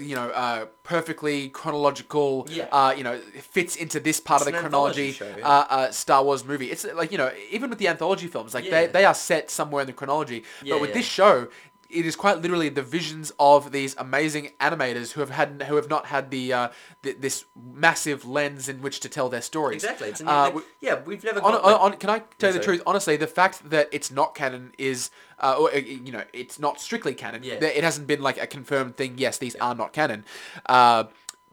you 0.00 0.14
know, 0.14 0.30
uh, 0.30 0.66
perfectly 0.82 1.48
chronological. 1.48 2.46
Yeah. 2.50 2.68
Uh, 2.72 2.92
you 2.96 3.04
know, 3.04 3.18
fits 3.40 3.76
into 3.76 4.00
this 4.00 4.20
part 4.20 4.42
It's 4.42 4.48
of 4.48 4.54
the 4.54 4.60
chronology. 4.60 5.12
show, 5.12 5.32
yeah. 5.38 5.48
uh, 5.48 5.66
uh, 5.70 5.90
Star 5.90 6.22
Wars 6.24 6.44
movie. 6.44 6.70
It's 6.70 6.84
like 6.94 7.12
you 7.12 7.18
know, 7.18 7.30
even 7.50 7.70
with 7.70 7.78
the 7.78 7.88
anthology 7.88 8.25
films, 8.28 8.54
like 8.54 8.64
they 8.70 8.82
Yeah. 8.86 8.92
they 8.92 9.04
are 9.04 9.14
set 9.14 9.50
somewhere 9.50 9.82
in 9.82 9.86
the 9.86 9.92
chronology. 9.92 10.44
Yeah, 10.62 10.74
but 10.74 10.80
with 10.82 10.90
yeah. 10.90 10.96
this 10.96 11.06
show. 11.06 11.48
It 11.88 12.04
is 12.04 12.16
quite 12.16 12.42
literally 12.42 12.68
the 12.68 12.82
visions 12.82 13.32
of 13.38 13.70
these 13.70 13.94
amazing 13.96 14.50
animators 14.60 15.12
who 15.12 15.20
have 15.20 15.30
had 15.30 15.62
who 15.68 15.76
have 15.76 15.88
not 15.88 16.06
had 16.06 16.32
the, 16.32 16.52
uh, 16.52 16.68
th- 17.04 17.18
this 17.20 17.44
massive 17.54 18.24
lens 18.26 18.68
in 18.68 18.82
which 18.82 18.98
to 19.00 19.08
tell 19.08 19.28
their 19.28 19.40
stories. 19.40 19.84
Exactly. 19.84 20.08
It's 20.08 20.20
a 20.20 20.24
new, 20.24 20.30
Uh, 20.30 20.60
yeah, 20.80 21.00
we've 21.04 21.22
never 21.22 21.40
on, 21.40 21.52
got, 21.52 21.62
on, 21.64 21.72
like- 21.72 21.80
on, 21.80 21.92
can 21.98 22.10
I 22.10 22.18
tell 22.40 22.50
you 22.50 22.58
the 22.58 22.64
sorry. 22.64 22.78
truth? 22.78 22.82
Honestly, 22.88 23.16
the 23.16 23.28
fact 23.28 23.70
that 23.70 23.88
it's 23.92 24.10
not 24.10 24.34
canon 24.34 24.72
is, 24.78 25.10
uh, 25.38 25.54
or, 25.56 25.72
uh, 25.72 25.76
you 25.76 26.10
know, 26.10 26.24
it's 26.32 26.58
not 26.58 26.80
strictly 26.80 27.14
canon. 27.14 27.44
Yeah. 27.44 27.54
It 27.54 27.84
hasn't 27.84 28.08
been 28.08 28.20
like 28.20 28.42
a 28.42 28.48
confirmed 28.48 28.96
thing. 28.96 29.14
Yes, 29.16 29.38
these 29.38 29.54
are 29.54 29.76
not 29.76 29.92
canon. 29.92 30.24
Uh, 30.68 31.04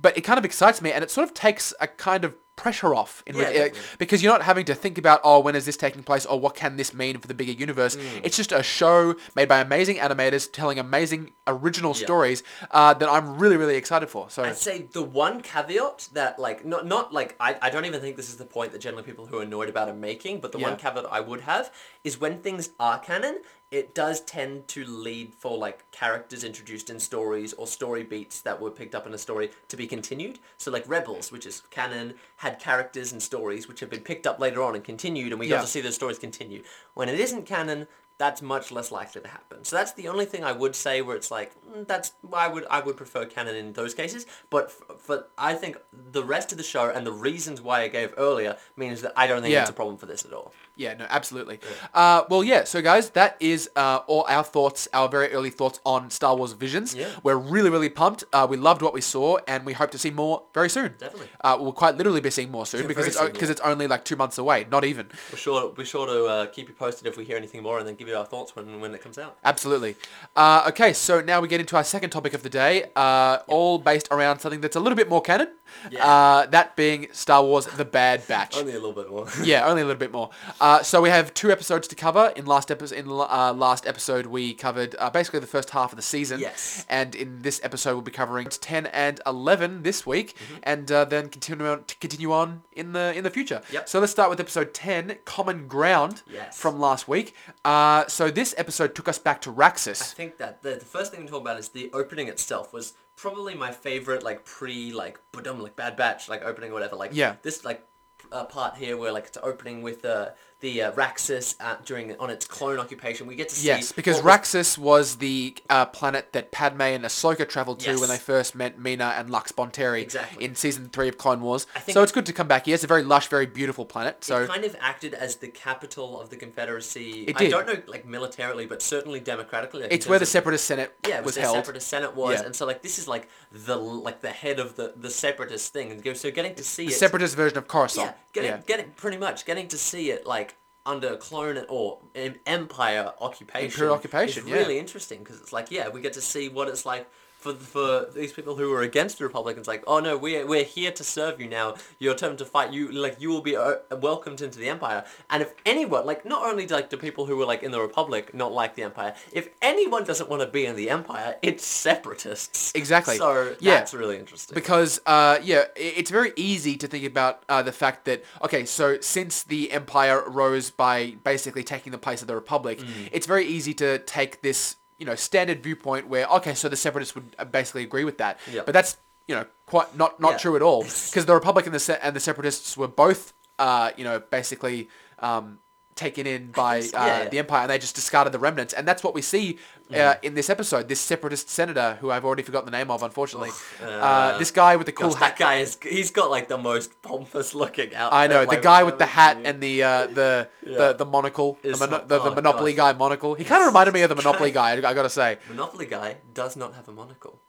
but 0.01 0.17
it 0.17 0.21
kind 0.21 0.39
of 0.39 0.45
excites 0.45 0.81
me, 0.81 0.91
and 0.91 1.03
it 1.03 1.11
sort 1.11 1.27
of 1.27 1.35
takes 1.35 1.75
a 1.79 1.85
kind 1.87 2.25
of 2.25 2.33
pressure 2.55 2.93
off 2.93 3.23
in 3.25 3.35
Yeah, 3.35 3.51
definitely. 3.51 3.79
because 3.97 4.21
you're 4.21 4.31
not 4.31 4.43
having 4.43 4.65
to 4.65 4.75
think 4.75 4.97
about 4.99 5.21
oh 5.23 5.39
when 5.39 5.55
is 5.55 5.65
this 5.65 5.75
taking 5.75 6.03
place 6.03 6.25
or 6.25 6.39
what 6.39 6.53
can 6.55 6.77
this 6.77 6.93
mean 6.93 7.17
for 7.17 7.27
the 7.27 7.33
bigger 7.33 7.51
universe 7.51 7.95
Mm. 7.95 8.21
it's 8.23 8.37
just 8.37 8.51
a 8.51 8.61
show 8.61 9.15
made 9.35 9.47
by 9.49 9.59
amazing 9.59 9.97
animators 9.97 10.51
telling 10.51 10.77
amazing 10.79 11.31
original 11.47 11.91
Yeah. 11.95 12.05
stories 12.05 12.43
uh, 12.71 12.93
that 12.93 13.09
i'm 13.09 13.37
really 13.39 13.57
really 13.57 13.75
excited 13.75 14.07
for 14.07 14.29
so 14.29 14.43
I'd 14.43 14.55
say 14.55 14.83
the 14.91 15.01
one 15.03 15.41
caveat 15.41 16.09
that 16.13 16.37
like 16.37 16.63
not 16.63 16.85
not 16.85 17.11
like 17.13 17.35
I, 17.39 17.57
I 17.61 17.69
don't 17.71 17.85
even 17.85 18.01
think 18.01 18.17
this 18.17 18.29
is 18.29 18.37
the 18.37 18.45
point 18.45 18.71
that 18.73 18.79
generally 18.81 19.03
people 19.03 19.25
who 19.25 19.39
are 19.39 19.43
annoyed 19.43 19.69
about 19.69 19.89
are 19.89 19.93
making, 19.93 20.39
but 20.39 20.51
the 20.51 20.59
Yeah. 20.59 20.69
one 20.69 20.77
caveat 20.77 21.05
I 21.11 21.19
would 21.21 21.41
have 21.41 21.71
is 22.03 22.19
when 22.19 22.41
things 22.41 22.69
are 22.79 22.99
canon, 22.99 23.41
it 23.73 23.95
does 23.95 24.21
tend 24.21 24.67
to 24.67 24.85
lead 24.85 25.33
for 25.33 25.57
like 25.57 25.89
characters 25.91 26.43
introduced 26.43 26.91
in 26.91 26.99
stories 26.99 27.53
or 27.53 27.65
story 27.65 28.03
beats 28.03 28.39
that 28.41 28.61
were 28.61 28.69
picked 28.69 28.93
up 28.93 29.07
in 29.07 29.13
a 29.15 29.17
story 29.17 29.49
to 29.67 29.75
be 29.75 29.87
continued. 29.87 30.37
So 30.59 30.69
like 30.69 30.87
Rebels, 30.87 31.31
which 31.31 31.47
is 31.47 31.63
canon, 31.71 32.13
had 32.37 32.59
characters 32.59 33.11
and 33.11 33.21
stories 33.21 33.67
which 33.67 33.79
have 33.79 33.89
been 33.89 34.01
picked 34.01 34.27
up 34.27 34.39
later 34.39 34.61
on 34.61 34.75
and 34.75 34.83
continued 34.83 35.31
and 35.31 35.39
we 35.39 35.47
Yeah. 35.47 35.55
got 35.55 35.61
to 35.63 35.67
see 35.67 35.81
those 35.81 35.95
stories 35.95 36.19
continue. 36.19 36.61
When 36.93 37.09
it 37.09 37.19
isn't 37.19 37.47
canon, 37.47 37.87
that's 38.17 38.41
much 38.41 38.71
less 38.71 38.91
likely 38.91 39.21
to 39.21 39.27
happen. 39.27 39.63
So 39.63 39.75
that's 39.75 39.93
the 39.93 40.07
only 40.07 40.25
thing 40.25 40.43
I 40.43 40.51
would 40.51 40.75
say 40.75 41.01
where 41.01 41.15
it's 41.15 41.31
like 41.31 41.51
mm, 41.65 41.87
that's 41.87 42.13
I 42.33 42.47
would 42.47 42.65
I 42.69 42.79
would 42.79 42.97
prefer 42.97 43.25
canon 43.25 43.55
in 43.55 43.73
those 43.73 43.93
cases. 43.93 44.25
But 44.49 44.65
f- 44.65 44.99
for 44.99 45.25
I 45.37 45.53
think 45.55 45.77
the 46.11 46.23
rest 46.23 46.51
of 46.51 46.57
the 46.57 46.63
show 46.63 46.89
and 46.89 47.05
the 47.05 47.11
reasons 47.11 47.61
why 47.61 47.81
I 47.81 47.87
gave 47.87 48.13
earlier 48.17 48.57
means 48.77 49.01
that 49.01 49.13
I 49.15 49.27
don't 49.27 49.41
think 49.41 49.53
Yeah. 49.53 49.61
it's 49.61 49.69
a 49.69 49.73
problem 49.73 49.97
for 49.97 50.05
this 50.05 50.25
at 50.25 50.33
all. 50.33 50.53
Yeah, 50.75 50.95
no, 50.95 51.05
absolutely. 51.07 51.59
Uh, 51.93 52.23
well, 52.29 52.43
yeah. 52.43 52.63
So, 52.63 52.81
guys, 52.81 53.11
that 53.11 53.37
is 53.39 53.69
uh, 53.75 53.99
all 54.07 54.25
our 54.27 54.43
thoughts, 54.43 54.87
our 54.91 55.07
very 55.07 55.31
early 55.31 55.51
thoughts 55.51 55.79
on 55.85 56.09
Star 56.09 56.35
Wars 56.35 56.53
Visions. 56.53 56.95
Yeah. 56.95 57.09
We're 57.21 57.35
really, 57.35 57.69
really 57.69 57.89
pumped. 57.89 58.23
Uh, 58.33 58.47
we 58.49 58.57
loved 58.57 58.81
what 58.81 58.91
we 58.91 59.01
saw, 59.01 59.37
and 59.47 59.67
we 59.67 59.73
hope 59.73 59.91
to 59.91 59.99
see 59.99 60.09
more 60.09 60.41
very 60.51 60.69
soon. 60.69 60.95
Definitely. 60.97 61.27
Uh, 61.41 61.57
we'll 61.59 61.73
quite 61.73 61.95
literally 61.95 62.21
be 62.21 62.31
seeing 62.31 62.49
more 62.49 62.65
soon 62.65 62.87
because 62.87 63.03
very 63.05 63.09
it's 63.09 63.17
soon, 63.19 63.31
because 63.33 63.49
yeah. 63.49 63.53
it's 63.53 63.61
only 63.61 63.85
like 63.85 64.03
two 64.03 64.15
months 64.15 64.39
away. 64.39 64.65
Not 64.71 64.83
even. 64.83 65.09
We're 65.31 65.37
sure 65.37 65.71
we're 65.77 65.85
sure 65.85 66.07
to 66.07 66.25
uh, 66.25 66.45
keep 66.47 66.69
you 66.69 66.73
posted 66.73 67.05
if 67.05 67.17
we 67.17 67.23
hear 67.23 67.37
anything 67.37 67.61
more 67.61 67.77
and 67.77 67.87
then 67.87 67.95
give 68.03 68.11
you 68.11 68.17
our 68.17 68.25
thoughts 68.25 68.55
when 68.55 68.79
when 68.81 68.93
it 68.93 69.01
comes 69.01 69.17
out. 69.17 69.37
Absolutely. 69.43 69.95
Uh, 70.35 70.65
okay, 70.69 70.93
so 70.93 71.21
now 71.21 71.39
we 71.41 71.47
get 71.47 71.59
into 71.59 71.75
our 71.75 71.83
second 71.83 72.09
topic 72.09 72.33
of 72.33 72.43
the 72.43 72.49
day, 72.49 72.85
uh, 72.95 73.37
all 73.47 73.77
based 73.79 74.07
around 74.11 74.39
something 74.39 74.61
that's 74.61 74.75
a 74.75 74.79
little 74.79 74.95
bit 74.97 75.09
more 75.09 75.21
canon. 75.21 75.49
Yeah. 75.89 76.05
Uh, 76.05 76.45
that 76.47 76.75
being 76.75 77.07
Star 77.11 77.43
Wars: 77.43 77.65
The 77.65 77.85
Bad 77.85 78.27
Batch. 78.27 78.57
Only 78.57 78.73
a 78.73 78.79
little 78.79 78.93
bit 78.93 79.09
more. 79.09 79.27
yeah, 79.43 79.65
only 79.65 79.81
a 79.81 79.85
little 79.85 79.99
bit 79.99 80.11
more. 80.11 80.29
Uh, 80.61 80.83
so 80.83 81.01
we 81.01 81.09
have 81.09 81.33
two 81.33 81.51
episodes 81.51 81.87
to 81.87 81.95
cover. 81.95 82.31
In 82.35 82.45
last 82.45 82.69
episode, 82.69 82.97
in 82.99 83.07
uh, 83.09 83.53
last 83.53 83.87
episode, 83.87 84.27
we 84.27 84.53
covered 84.53 84.95
uh, 84.99 85.09
basically 85.09 85.39
the 85.39 85.47
first 85.47 85.71
half 85.71 85.91
of 85.91 85.95
the 85.95 86.01
season. 86.03 86.39
Yes. 86.39 86.85
And 86.89 87.15
in 87.15 87.41
this 87.41 87.59
episode, 87.63 87.93
we'll 87.93 88.01
be 88.01 88.11
covering 88.11 88.47
ten 88.49 88.85
and 88.87 89.19
eleven 89.25 89.83
this 89.83 90.05
week, 90.05 90.23
Mm-hmm. 90.33 90.59
and 90.63 90.91
uh, 90.91 91.05
then 91.05 91.29
continue 91.29 91.67
on 91.67 91.83
to 91.85 91.95
continue 91.97 92.31
on 92.31 92.61
in 92.73 92.93
the 92.93 93.13
in 93.15 93.23
the 93.23 93.29
future. 93.29 93.61
Yep. 93.71 93.87
So 93.89 93.99
let's 93.99 94.11
start 94.11 94.29
with 94.29 94.39
episode 94.39 94.73
ten, 94.73 95.17
Common 95.25 95.67
Ground, 95.67 96.21
Yes. 96.31 96.57
from 96.57 96.79
last 96.79 97.07
week. 97.07 97.35
Uh, 97.65 97.92
so 98.07 98.29
this 98.31 98.53
episode 98.57 98.93
took 98.95 99.07
us 99.07 99.19
back 99.19 99.41
to 99.41 99.51
Raxus. 99.51 100.01
I 100.01 100.15
think 100.15 100.37
that 100.37 100.61
the, 100.63 100.71
the 100.75 100.85
first 100.85 101.11
thing 101.11 101.25
to 101.25 101.31
talk 101.31 101.41
about 101.41 101.57
is 101.59 101.69
the 101.69 101.89
opening 101.93 102.27
itself 102.27 102.73
was 102.73 102.93
probably 103.15 103.55
my 103.55 103.71
favorite 103.71 104.23
like 104.23 104.43
pre 104.45 104.91
like 104.91 105.19
like 105.65 105.75
Bad 105.75 105.95
Batch 105.95 106.29
like 106.29 106.43
opening 106.43 106.71
or 106.71 106.73
whatever 106.73 106.95
like 106.95 107.11
Yeah. 107.13 107.35
this 107.41 107.63
like 107.65 107.85
uh, 108.31 108.45
part 108.45 108.75
here 108.77 108.95
where 108.97 109.11
like 109.11 109.25
it's 109.27 109.37
opening 109.43 109.81
with 109.81 110.05
uh, 110.05 110.29
the 110.63 110.81
uh, 110.81 110.91
Raxus 110.93 111.55
uh, 111.59 111.75
during 111.83 112.15
on 112.19 112.29
its 112.29 112.47
clone 112.47 112.79
occupation 112.79 113.27
we 113.27 113.35
get 113.35 113.49
to 113.49 113.55
see 113.55 113.67
Yes, 113.67 113.91
because 113.91 114.15
what 114.23 114.25
was- 114.25 114.33
Raxus 114.53 114.77
was 114.77 115.17
the 115.17 115.53
uh, 115.69 115.85
planet 115.87 116.31
that 116.31 116.51
Padme 116.51 116.81
and 116.81 117.03
Ahsoka 117.03 117.47
traveled 117.47 117.81
to 117.81 117.91
Yes. 117.91 117.99
when 117.99 118.07
they 118.09 118.17
first 118.17 118.55
met 118.55 118.79
Mina 118.79 119.13
and 119.17 119.29
Lux 119.29 119.51
Bonteri 119.51 120.01
Exactly. 120.01 120.43
in 120.45 120.55
season 120.55 120.87
three 120.89 121.09
of 121.09 121.17
Clone 121.17 121.41
Wars. 121.41 121.67
So 121.89 122.01
it's 122.01 122.13
good 122.13 122.25
to 122.27 122.33
come 122.33 122.47
back 122.47 122.65
here. 122.65 122.75
It's 122.75 122.83
a 122.85 122.87
very 122.87 123.03
lush, 123.03 123.27
very 123.27 123.45
beautiful 123.45 123.85
planet. 123.85 124.23
So 124.23 124.43
it 124.43 124.47
kind 124.49 124.63
of 124.63 124.75
acted 124.79 125.13
as 125.13 125.35
the 125.35 125.49
capital 125.49 126.19
of 126.19 126.29
the 126.29 126.37
Confederacy. 126.37 127.25
It 127.27 127.37
did. 127.37 127.53
I 127.53 127.61
don't 127.63 127.67
know, 127.67 127.81
like 127.91 128.05
militarily, 128.05 128.65
but 128.65 128.81
certainly 128.81 129.19
democratically. 129.19 129.83
like, 129.83 129.91
it's 129.93 130.07
where 130.07 130.17
the 130.19 130.25
Separatist 130.25 130.65
Senate 130.65 130.95
yeah, 131.05 131.17
it 131.17 131.19
was 131.19 131.25
was, 131.25 131.35
the 131.35 131.41
held. 131.41 131.55
separatist 131.57 131.87
senate 131.87 132.15
was, 132.15 132.39
Yeah. 132.39 132.45
and 132.45 132.55
so 132.55 132.65
like 132.65 132.81
this 132.81 132.97
is 132.97 133.07
like 133.07 133.27
the 133.51 133.75
like 133.75 134.21
the 134.21 134.29
head 134.29 134.59
of 134.59 134.75
the 134.77 134.93
the 134.95 135.09
separatist 135.09 135.73
thing, 135.73 135.91
and 135.91 136.17
so 136.17 136.31
getting 136.31 136.55
to 136.55 136.63
see 136.63 136.85
The 136.85 136.91
it, 136.91 136.95
Separatist 136.95 137.35
version 137.35 137.57
of 137.57 137.67
Coruscant. 137.67 138.07
yeah, 138.07 138.13
getting 138.33 138.49
yeah. 138.51 138.61
getting 138.65 138.91
pretty 138.91 139.17
much 139.17 139.45
getting 139.45 139.67
to 139.67 139.77
see 139.77 140.09
it 140.11 140.25
like 140.25 140.52
under 140.85 141.15
clone 141.15 141.63
or 141.69 141.99
empire 142.45 143.13
occupation. 143.21 143.65
Imperial 143.65 143.95
occupation, 143.95 144.43
is 144.43 144.49
yeah. 144.49 144.55
really 144.57 144.79
interesting 144.79 145.19
because 145.19 145.39
it's 145.39 145.53
like 145.53 145.71
yeah, 145.71 145.89
we 145.89 146.01
get 146.01 146.13
to 146.13 146.21
see 146.21 146.49
what 146.49 146.67
it's 146.67 146.85
like. 146.85 147.09
For, 147.43 147.53
for 147.53 148.07
these 148.15 148.31
people 148.31 148.55
who 148.55 148.71
are 148.73 148.81
against 148.81 149.17
the 149.17 149.25
Republicans, 149.25 149.67
like, 149.67 149.83
oh 149.85 149.99
no, 149.99 150.17
we're, 150.17 150.45
we're 150.47 150.63
here 150.63 150.91
to 150.91 151.03
serve 151.03 151.39
you 151.41 151.47
now. 151.47 151.75
Your 151.99 152.15
turn 152.15 152.37
to 152.37 152.45
fight. 152.45 152.71
You 152.71 152.91
like 152.91 153.19
you 153.19 153.29
will 153.29 153.41
be 153.41 153.55
uh, 153.55 153.75
welcomed 154.07 154.39
into 154.41 154.57
the 154.59 154.69
Empire. 154.69 155.03
And 155.29 155.41
if 155.43 155.53
anyone, 155.65 156.05
like, 156.05 156.25
not 156.25 156.41
only 156.49 156.65
like 156.67 156.89
the 156.89 156.97
people 156.97 157.25
who 157.25 157.35
were 157.37 157.45
like 157.45 157.61
in 157.63 157.71
the 157.71 157.81
Republic 157.81 158.33
not 158.33 158.51
like 158.53 158.75
the 158.75 158.83
Empire, 158.83 159.13
if 159.31 159.49
anyone 159.61 160.03
doesn't 160.05 160.29
want 160.29 160.41
to 160.41 160.47
be 160.47 160.65
in 160.65 160.75
the 160.75 160.89
Empire, 160.89 161.35
it's 161.41 161.65
separatists. 161.65 162.71
Exactly. 162.75 163.17
So 163.17 163.55
Yeah. 163.59 163.75
that's 163.75 163.93
really 163.93 164.17
interesting. 164.17 164.55
because 164.55 165.01
uh, 165.05 165.39
yeah, 165.43 165.65
it's 165.75 166.11
very 166.11 166.31
easy 166.35 166.75
to 166.77 166.87
think 166.87 167.05
about 167.05 167.43
uh, 167.49 167.61
the 167.61 167.71
fact 167.71 168.05
that 168.05 168.23
okay, 168.43 168.65
so 168.65 168.99
since 169.01 169.43
the 169.43 169.71
Empire 169.71 170.23
rose 170.29 170.69
by 170.71 171.15
basically 171.23 171.63
taking 171.63 171.91
the 171.91 171.97
place 171.97 172.21
of 172.21 172.27
the 172.27 172.35
Republic, 172.35 172.79
Mm. 172.79 173.09
it's 173.11 173.27
very 173.27 173.45
easy 173.45 173.73
to 173.75 173.99
take 173.99 174.41
this 174.41 174.75
you 175.03 175.09
know 175.09 175.15
standard 175.15 175.61
viewpoint 175.61 176.07
where 176.07 176.25
okay, 176.37 176.53
so 176.53 176.69
the 176.69 176.77
Separatists 176.77 177.13
would 177.15 177.35
uh, 177.37 177.43
basically 177.43 177.83
agree 177.83 178.05
with 178.05 178.17
that, 178.23 178.39
Yeah. 178.49 178.61
but 178.65 178.71
that's 178.77 178.95
you 179.27 179.35
know 179.35 179.45
quite 179.65 179.89
not 179.97 180.11
not 180.25 180.31
Yeah. 180.33 180.37
true 180.43 180.55
at 180.55 180.61
all 180.61 180.81
because 181.09 181.25
the 181.25 181.33
Republic 181.33 181.65
and 181.65 181.75
the 181.75 181.79
Se- 181.87 181.99
and 182.01 182.15
the 182.15 182.21
Separatists 182.21 182.77
were 182.77 182.87
both 182.87 183.33
uh, 183.59 183.91
you 183.97 184.05
know 184.07 184.17
basically. 184.37 184.87
Um, 185.19 185.59
taken 185.95 186.25
in 186.27 186.51
by 186.51 186.79
uh, 186.79 186.83
yeah, 186.93 187.05
yeah. 187.23 187.29
the 187.29 187.39
Empire, 187.39 187.61
and 187.61 187.69
they 187.69 187.77
just 187.79 187.95
discarded 187.95 188.33
the 188.33 188.39
remnants, 188.39 188.73
and 188.73 188.87
that's 188.87 189.03
what 189.03 189.13
we 189.13 189.21
see 189.21 189.59
uh, 189.93 190.15
in 190.23 190.33
this 190.33 190.49
episode. 190.49 190.87
This 190.87 190.99
separatist 190.99 191.49
senator, 191.49 191.97
who 192.01 192.09
I've 192.11 192.25
already 192.25 192.41
forgotten 192.43 192.65
the 192.71 192.77
name 192.77 192.89
of, 192.89 193.03
unfortunately, 193.03 193.51
uh, 193.81 193.85
uh, 193.85 194.37
this 194.37 194.49
guy 194.51 194.75
with 194.75 194.85
the 194.87 194.91
cool 194.91 195.09
Gosh, 195.09 195.19
hat. 195.19 195.37
that 195.37 195.39
guy 195.39 195.55
is 195.55 195.77
he's 195.81 196.09
got 196.11 196.31
like 196.31 196.47
the 196.47 196.57
most 196.57 197.01
pompous 197.01 197.53
looking 197.53 197.93
outfit. 197.93 198.17
I 198.17 198.27
know 198.27 198.45
the 198.45 198.57
guy 198.57 198.83
with 198.83 198.97
the 198.97 199.05
hat 199.05 199.37
and 199.43 199.61
the 199.61 199.83
uh, 199.83 200.07
the, 200.07 200.47
the 200.63 200.69
Yeah. 200.71 200.93
the 200.93 201.05
monocle, 201.05 201.59
the, 201.61 201.69
It's 201.69 201.79
mono- 201.79 201.91
not- 201.91 202.07
the, 202.07 202.19
the 202.19 202.31
oh, 202.31 202.35
Monopoly 202.35 202.73
gosh. 202.73 202.93
guy 202.93 202.97
monocle. 202.97 203.35
He 203.35 203.43
kind 203.43 203.61
of 203.61 203.67
reminded 203.67 203.93
me 203.93 204.01
of 204.01 204.09
the 204.09 204.15
Monopoly 204.15 204.51
guy. 204.51 204.71
I, 204.71 204.93
gotta 204.93 205.09
say. 205.09 205.37
Monopoly 205.49 205.85
guy 205.85 206.17
does 206.33 206.55
not 206.55 206.73
have 206.75 206.87
a 206.87 206.91
monocle. 206.91 207.39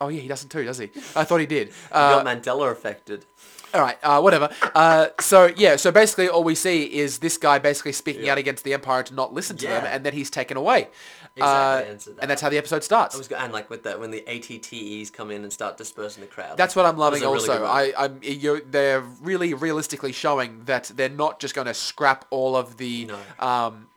Oh 0.00 0.08
yeah, 0.08 0.20
he 0.20 0.28
doesn't 0.28 0.48
too, 0.48 0.64
does 0.64 0.78
he? 0.78 0.90
I 1.14 1.24
thought 1.24 1.38
he 1.40 1.46
did. 1.46 1.68
He 1.68 1.74
Uh, 1.92 2.22
got 2.22 2.26
Mandela 2.26 2.72
affected. 2.72 3.26
All 3.74 3.80
right, 3.80 3.98
uh, 4.02 4.20
whatever. 4.20 4.50
Uh, 4.74 5.08
so 5.20 5.46
yeah, 5.56 5.76
so 5.76 5.90
basically 5.90 6.28
all 6.28 6.44
we 6.44 6.54
see 6.54 6.84
is 6.84 7.18
this 7.18 7.36
guy 7.38 7.58
basically 7.58 7.92
speaking 7.92 8.24
Yeah. 8.24 8.32
out 8.32 8.38
against 8.38 8.64
the 8.64 8.72
Empire 8.74 9.02
to 9.04 9.14
not 9.14 9.32
listen 9.32 9.56
to 9.58 9.66
them, 9.66 9.84
and 9.86 10.04
then 10.04 10.12
he's 10.12 10.30
taken 10.30 10.56
away. 10.56 10.88
Exactly, 11.34 11.42
Uh, 11.88 11.90
and 11.92 12.02
so 12.02 12.10
and 12.20 12.30
that's 12.30 12.42
how 12.42 12.50
the 12.50 12.58
episode 12.58 12.84
starts. 12.84 13.14
I 13.14 13.18
was 13.18 13.28
go- 13.28 13.36
and 13.36 13.52
like 13.52 13.70
with 13.70 13.84
that 13.84 13.98
when 13.98 14.10
the 14.10 14.22
ATTEs 14.28 15.10
come 15.10 15.30
in 15.30 15.42
and 15.44 15.52
start 15.52 15.76
dispersing 15.78 16.20
the 16.20 16.26
crowd. 16.26 16.56
That's 16.58 16.76
what 16.76 16.84
I'm 16.84 16.98
loving. 16.98 17.22
a 17.22 17.26
really 17.26 17.38
also. 17.48 17.64
I, 17.64 17.92
I'm 17.96 18.18
you're, 18.22 18.60
they're 18.60 19.00
really 19.00 19.54
realistically 19.54 20.12
showing 20.12 20.64
that 20.66 20.90
they're 20.94 21.08
not 21.08 21.40
just 21.40 21.54
going 21.54 21.66
to 21.68 21.74
scrap 21.74 22.26
all 22.30 22.54
of 22.54 22.76
the, 22.76 23.06
No. 23.06 23.18
um, 23.38 23.88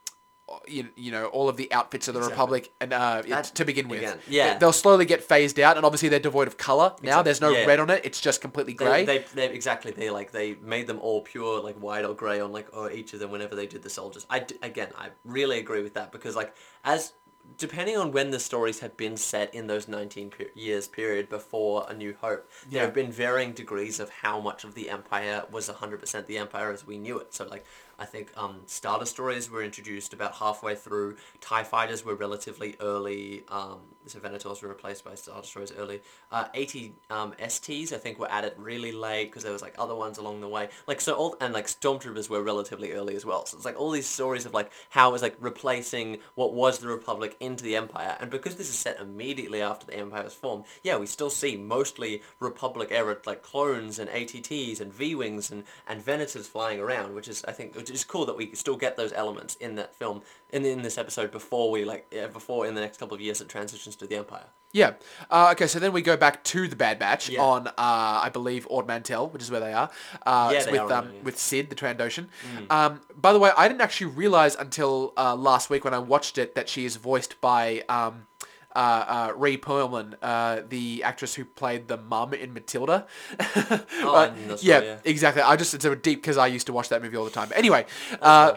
you, 0.68 0.90
you 0.96 1.12
know, 1.12 1.26
all 1.28 1.50
of 1.50 1.58
the 1.58 1.72
outfits 1.72 2.08
of 2.08 2.14
the 2.14 2.20
Exactly. 2.20 2.34
Republic 2.34 2.74
and 2.82 2.94
uh, 2.94 3.22
to 3.42 3.66
begin 3.66 3.88
with. 3.88 4.00
again, 4.00 4.20
yeah. 4.28 4.58
they'll 4.58 4.72
slowly 4.74 5.06
get 5.06 5.24
phased 5.24 5.60
out, 5.60 5.78
and 5.78 5.86
obviously 5.86 6.10
they're 6.10 6.20
devoid 6.20 6.48
of 6.48 6.58
color 6.58 6.94
now. 7.02 7.20
Exactly, 7.22 7.24
There's 7.24 7.42
no 7.42 7.50
yeah. 7.52 7.66
red 7.66 7.80
on 7.80 7.90
it; 7.90 8.02
it's 8.06 8.22
just 8.22 8.42
completely 8.42 8.74
grey. 8.74 9.06
They, 9.06 9.20
they, 9.34 9.50
exactly 9.50 9.92
they 9.92 10.10
like 10.10 10.32
they 10.32 10.56
made 10.56 10.88
them 10.88 11.00
all 11.00 11.22
pure 11.22 11.62
like 11.62 11.76
white 11.76 12.06
or 12.06 12.14
gray 12.14 12.40
on 12.40 12.52
like 12.52 12.68
or 12.76 12.92
each 12.92 13.14
of 13.14 13.20
them 13.20 13.32
whenever 13.32 13.56
they 13.56 13.68
did 13.68 13.84
the 13.84 13.90
soldiers. 13.90 14.26
I 14.30 14.46
again 14.62 14.90
I 14.98 15.10
really 15.24 15.60
agree 15.60 15.82
with 15.84 15.94
that 15.96 16.12
because 16.12 16.36
like 16.36 16.56
as 16.84 17.14
depending 17.58 17.96
on 17.96 18.12
when 18.12 18.32
the 18.32 18.40
stories 18.40 18.80
have 18.80 18.98
been 18.98 19.16
set 19.16 19.54
in 19.54 19.68
those 19.68 19.88
19 19.88 20.32
per- 20.32 20.46
years 20.56 20.88
period 20.88 21.30
before 21.30 21.86
A 21.88 21.94
New 21.94 22.16
Hope, 22.20 22.50
there 22.68 22.80
Yeah. 22.80 22.86
have 22.86 22.94
been 22.96 23.12
varying 23.12 23.54
degrees 23.54 24.00
of 24.00 24.10
how 24.10 24.40
much 24.40 24.64
of 24.64 24.74
the 24.74 24.90
Empire 24.90 25.44
was 25.52 25.70
100% 25.70 26.26
the 26.26 26.40
Empire 26.40 26.72
as 26.72 26.88
we 26.88 26.98
knew 26.98 27.20
it. 27.20 27.36
So 27.36 27.46
like 27.46 27.64
I 27.98 28.06
think 28.06 28.32
um, 28.38 28.62
Star 28.66 29.00
Destroyers 29.00 29.50
were 29.50 29.64
introduced 29.64 30.14
about 30.14 30.34
halfway 30.36 30.76
through. 30.76 31.18
Tie 31.42 31.64
Fighters 31.64 32.04
were 32.04 32.16
relatively 32.16 32.76
early. 32.80 33.44
Um, 33.50 33.80
so 34.08 34.20
Venators 34.20 34.62
were 34.62 34.70
replaced 34.70 35.04
by 35.04 35.16
Star 35.16 35.42
Destroyers 35.42 35.72
early. 35.72 36.02
Uh, 36.32 36.46
80 36.54 36.94
um, 37.10 37.34
STs 37.34 37.92
I 37.94 37.98
think 37.98 38.20
were 38.20 38.32
added 38.32 38.54
really 38.58 38.92
late 38.92 39.26
because 39.26 39.44
there 39.44 39.52
was 39.52 39.62
like 39.62 39.76
other 39.78 39.96
ones 39.96 40.18
along 40.18 40.42
the 40.42 40.48
way. 40.48 40.70
Like 40.88 41.02
so 41.02 41.14
all 41.14 41.38
and 41.42 41.54
like 41.54 41.68
Stormtroopers 41.68 42.30
were 42.30 42.44
relatively 42.44 42.92
early 42.92 43.16
as 43.16 43.26
well. 43.26 43.46
So 43.46 43.58
it's 43.58 43.66
like 43.66 43.80
all 43.80 43.92
these 43.92 44.08
stories 44.08 44.46
of 44.46 44.54
like 44.54 44.72
how 44.90 45.10
it 45.10 45.14
was 45.14 45.22
like 45.22 45.36
replacing 45.40 46.20
what 46.36 46.54
was 46.54 46.80
the 46.80 46.88
Republic 46.88 47.36
into 47.40 47.64
the 47.64 47.76
Empire. 47.76 48.18
And 48.20 48.30
because 48.30 48.56
this 48.56 48.70
is 48.70 48.76
set 48.76 49.00
immediately 49.00 49.62
after 49.62 49.86
the 49.86 49.98
Empire 49.98 50.24
was 50.24 50.34
formed, 50.34 50.66
yeah, 50.84 50.98
we 50.98 51.06
still 51.06 51.30
see 51.30 51.58
mostly 51.58 52.22
Republic 52.40 52.90
era 52.92 53.18
like 53.26 53.42
clones 53.42 54.00
and 54.00 54.10
ATTs 54.10 54.80
and 54.80 54.94
V-wings 54.94 55.52
and 55.52 55.64
and 55.88 56.04
Venators 56.04 56.46
flying 56.46 56.80
around, 56.80 57.16
which 57.16 57.28
is 57.28 57.44
I 57.48 57.52
think 57.52 57.76
which 57.90 57.96
is 57.96 58.04
cool 58.04 58.26
that 58.26 58.36
we 58.38 58.54
still 58.56 58.76
get 58.78 58.98
those 58.98 59.14
elements 59.14 59.56
in 59.56 59.76
that 59.76 59.96
film 59.96 60.22
in 60.52 60.66
in 60.66 60.82
this 60.82 60.98
episode 60.98 61.32
before 61.32 61.70
we 61.72 61.86
like 61.86 62.08
yeah, 62.12 62.28
before 62.28 62.66
in 62.66 62.76
the 62.76 62.82
next 62.82 62.98
couple 62.98 63.16
of 63.16 63.22
years 63.22 63.42
it 63.42 63.50
transitions 63.50 63.96
to 63.96 64.08
the 64.08 64.16
Empire. 64.16 64.46
Yeah. 64.72 64.94
Uh, 65.32 65.50
okay, 65.54 65.68
so 65.68 65.80
then 65.80 65.94
we 65.94 66.02
go 66.02 66.18
back 66.18 66.44
to 66.46 66.68
the 66.68 66.76
Bad 66.76 67.00
Batch 67.00 67.30
Yeah. 67.30 67.42
on, 67.42 67.68
uh, 67.68 67.72
I 67.78 68.30
believe, 68.34 68.68
Ord 68.70 68.88
Mantell, 68.88 69.30
which 69.30 69.42
is 69.42 69.50
where 69.50 69.62
they 69.62 69.72
are. 69.72 69.90
Uh, 70.26 70.50
Yeah, 70.52 70.64
they 70.66 70.72
with 70.74 70.82
are 70.82 70.94
um, 70.94 71.06
there, 71.06 71.14
yeah. 71.14 71.20
Mm. 71.22 71.24
with 71.24 71.40
Cid, 71.40 71.70
the 71.70 71.76
Trandoshan. 71.76 72.28
Um, 72.70 73.00
by 73.16 73.32
the 73.32 73.40
way, 73.40 73.52
I 73.56 73.70
didn't 73.70 73.80
actually 73.80 74.12
realize 74.12 74.54
until 74.56 75.14
uh, 75.16 75.34
last 75.34 75.70
week 75.70 75.86
when 75.86 75.94
I 75.94 76.00
watched 76.00 76.38
it 76.38 76.56
that 76.56 76.68
she 76.68 76.84
is 76.84 76.98
voiced 76.98 77.40
by 77.40 77.84
um, 77.88 78.28
uh, 78.76 79.30
uh, 79.30 79.34
Rhea 79.36 79.58
Perlman, 79.58 80.16
uh, 80.22 80.62
the 80.68 81.04
actress 81.04 81.36
who 81.36 81.46
played 81.46 81.88
the 81.88 81.98
mum 81.98 82.34
in 82.34 82.54
Matilda. 82.54 83.08
Oh, 83.40 83.86
Uh, 84.06 84.32
Australia. 84.52 85.00
yeah, 85.04 85.12
exactly. 85.12 85.42
I 85.42 85.56
just 85.56 85.74
it's 85.74 85.84
so 85.84 85.96
deep 85.96 86.22
because 86.22 86.38
I 86.38 86.48
used 86.48 86.68
to 86.68 86.74
watch 86.74 86.90
that 86.90 87.02
movie 87.02 87.18
all 87.18 87.26
the 87.26 87.32
time. 87.32 87.48
But 87.50 87.58
anyway, 87.58 87.86
uh, 88.22 88.56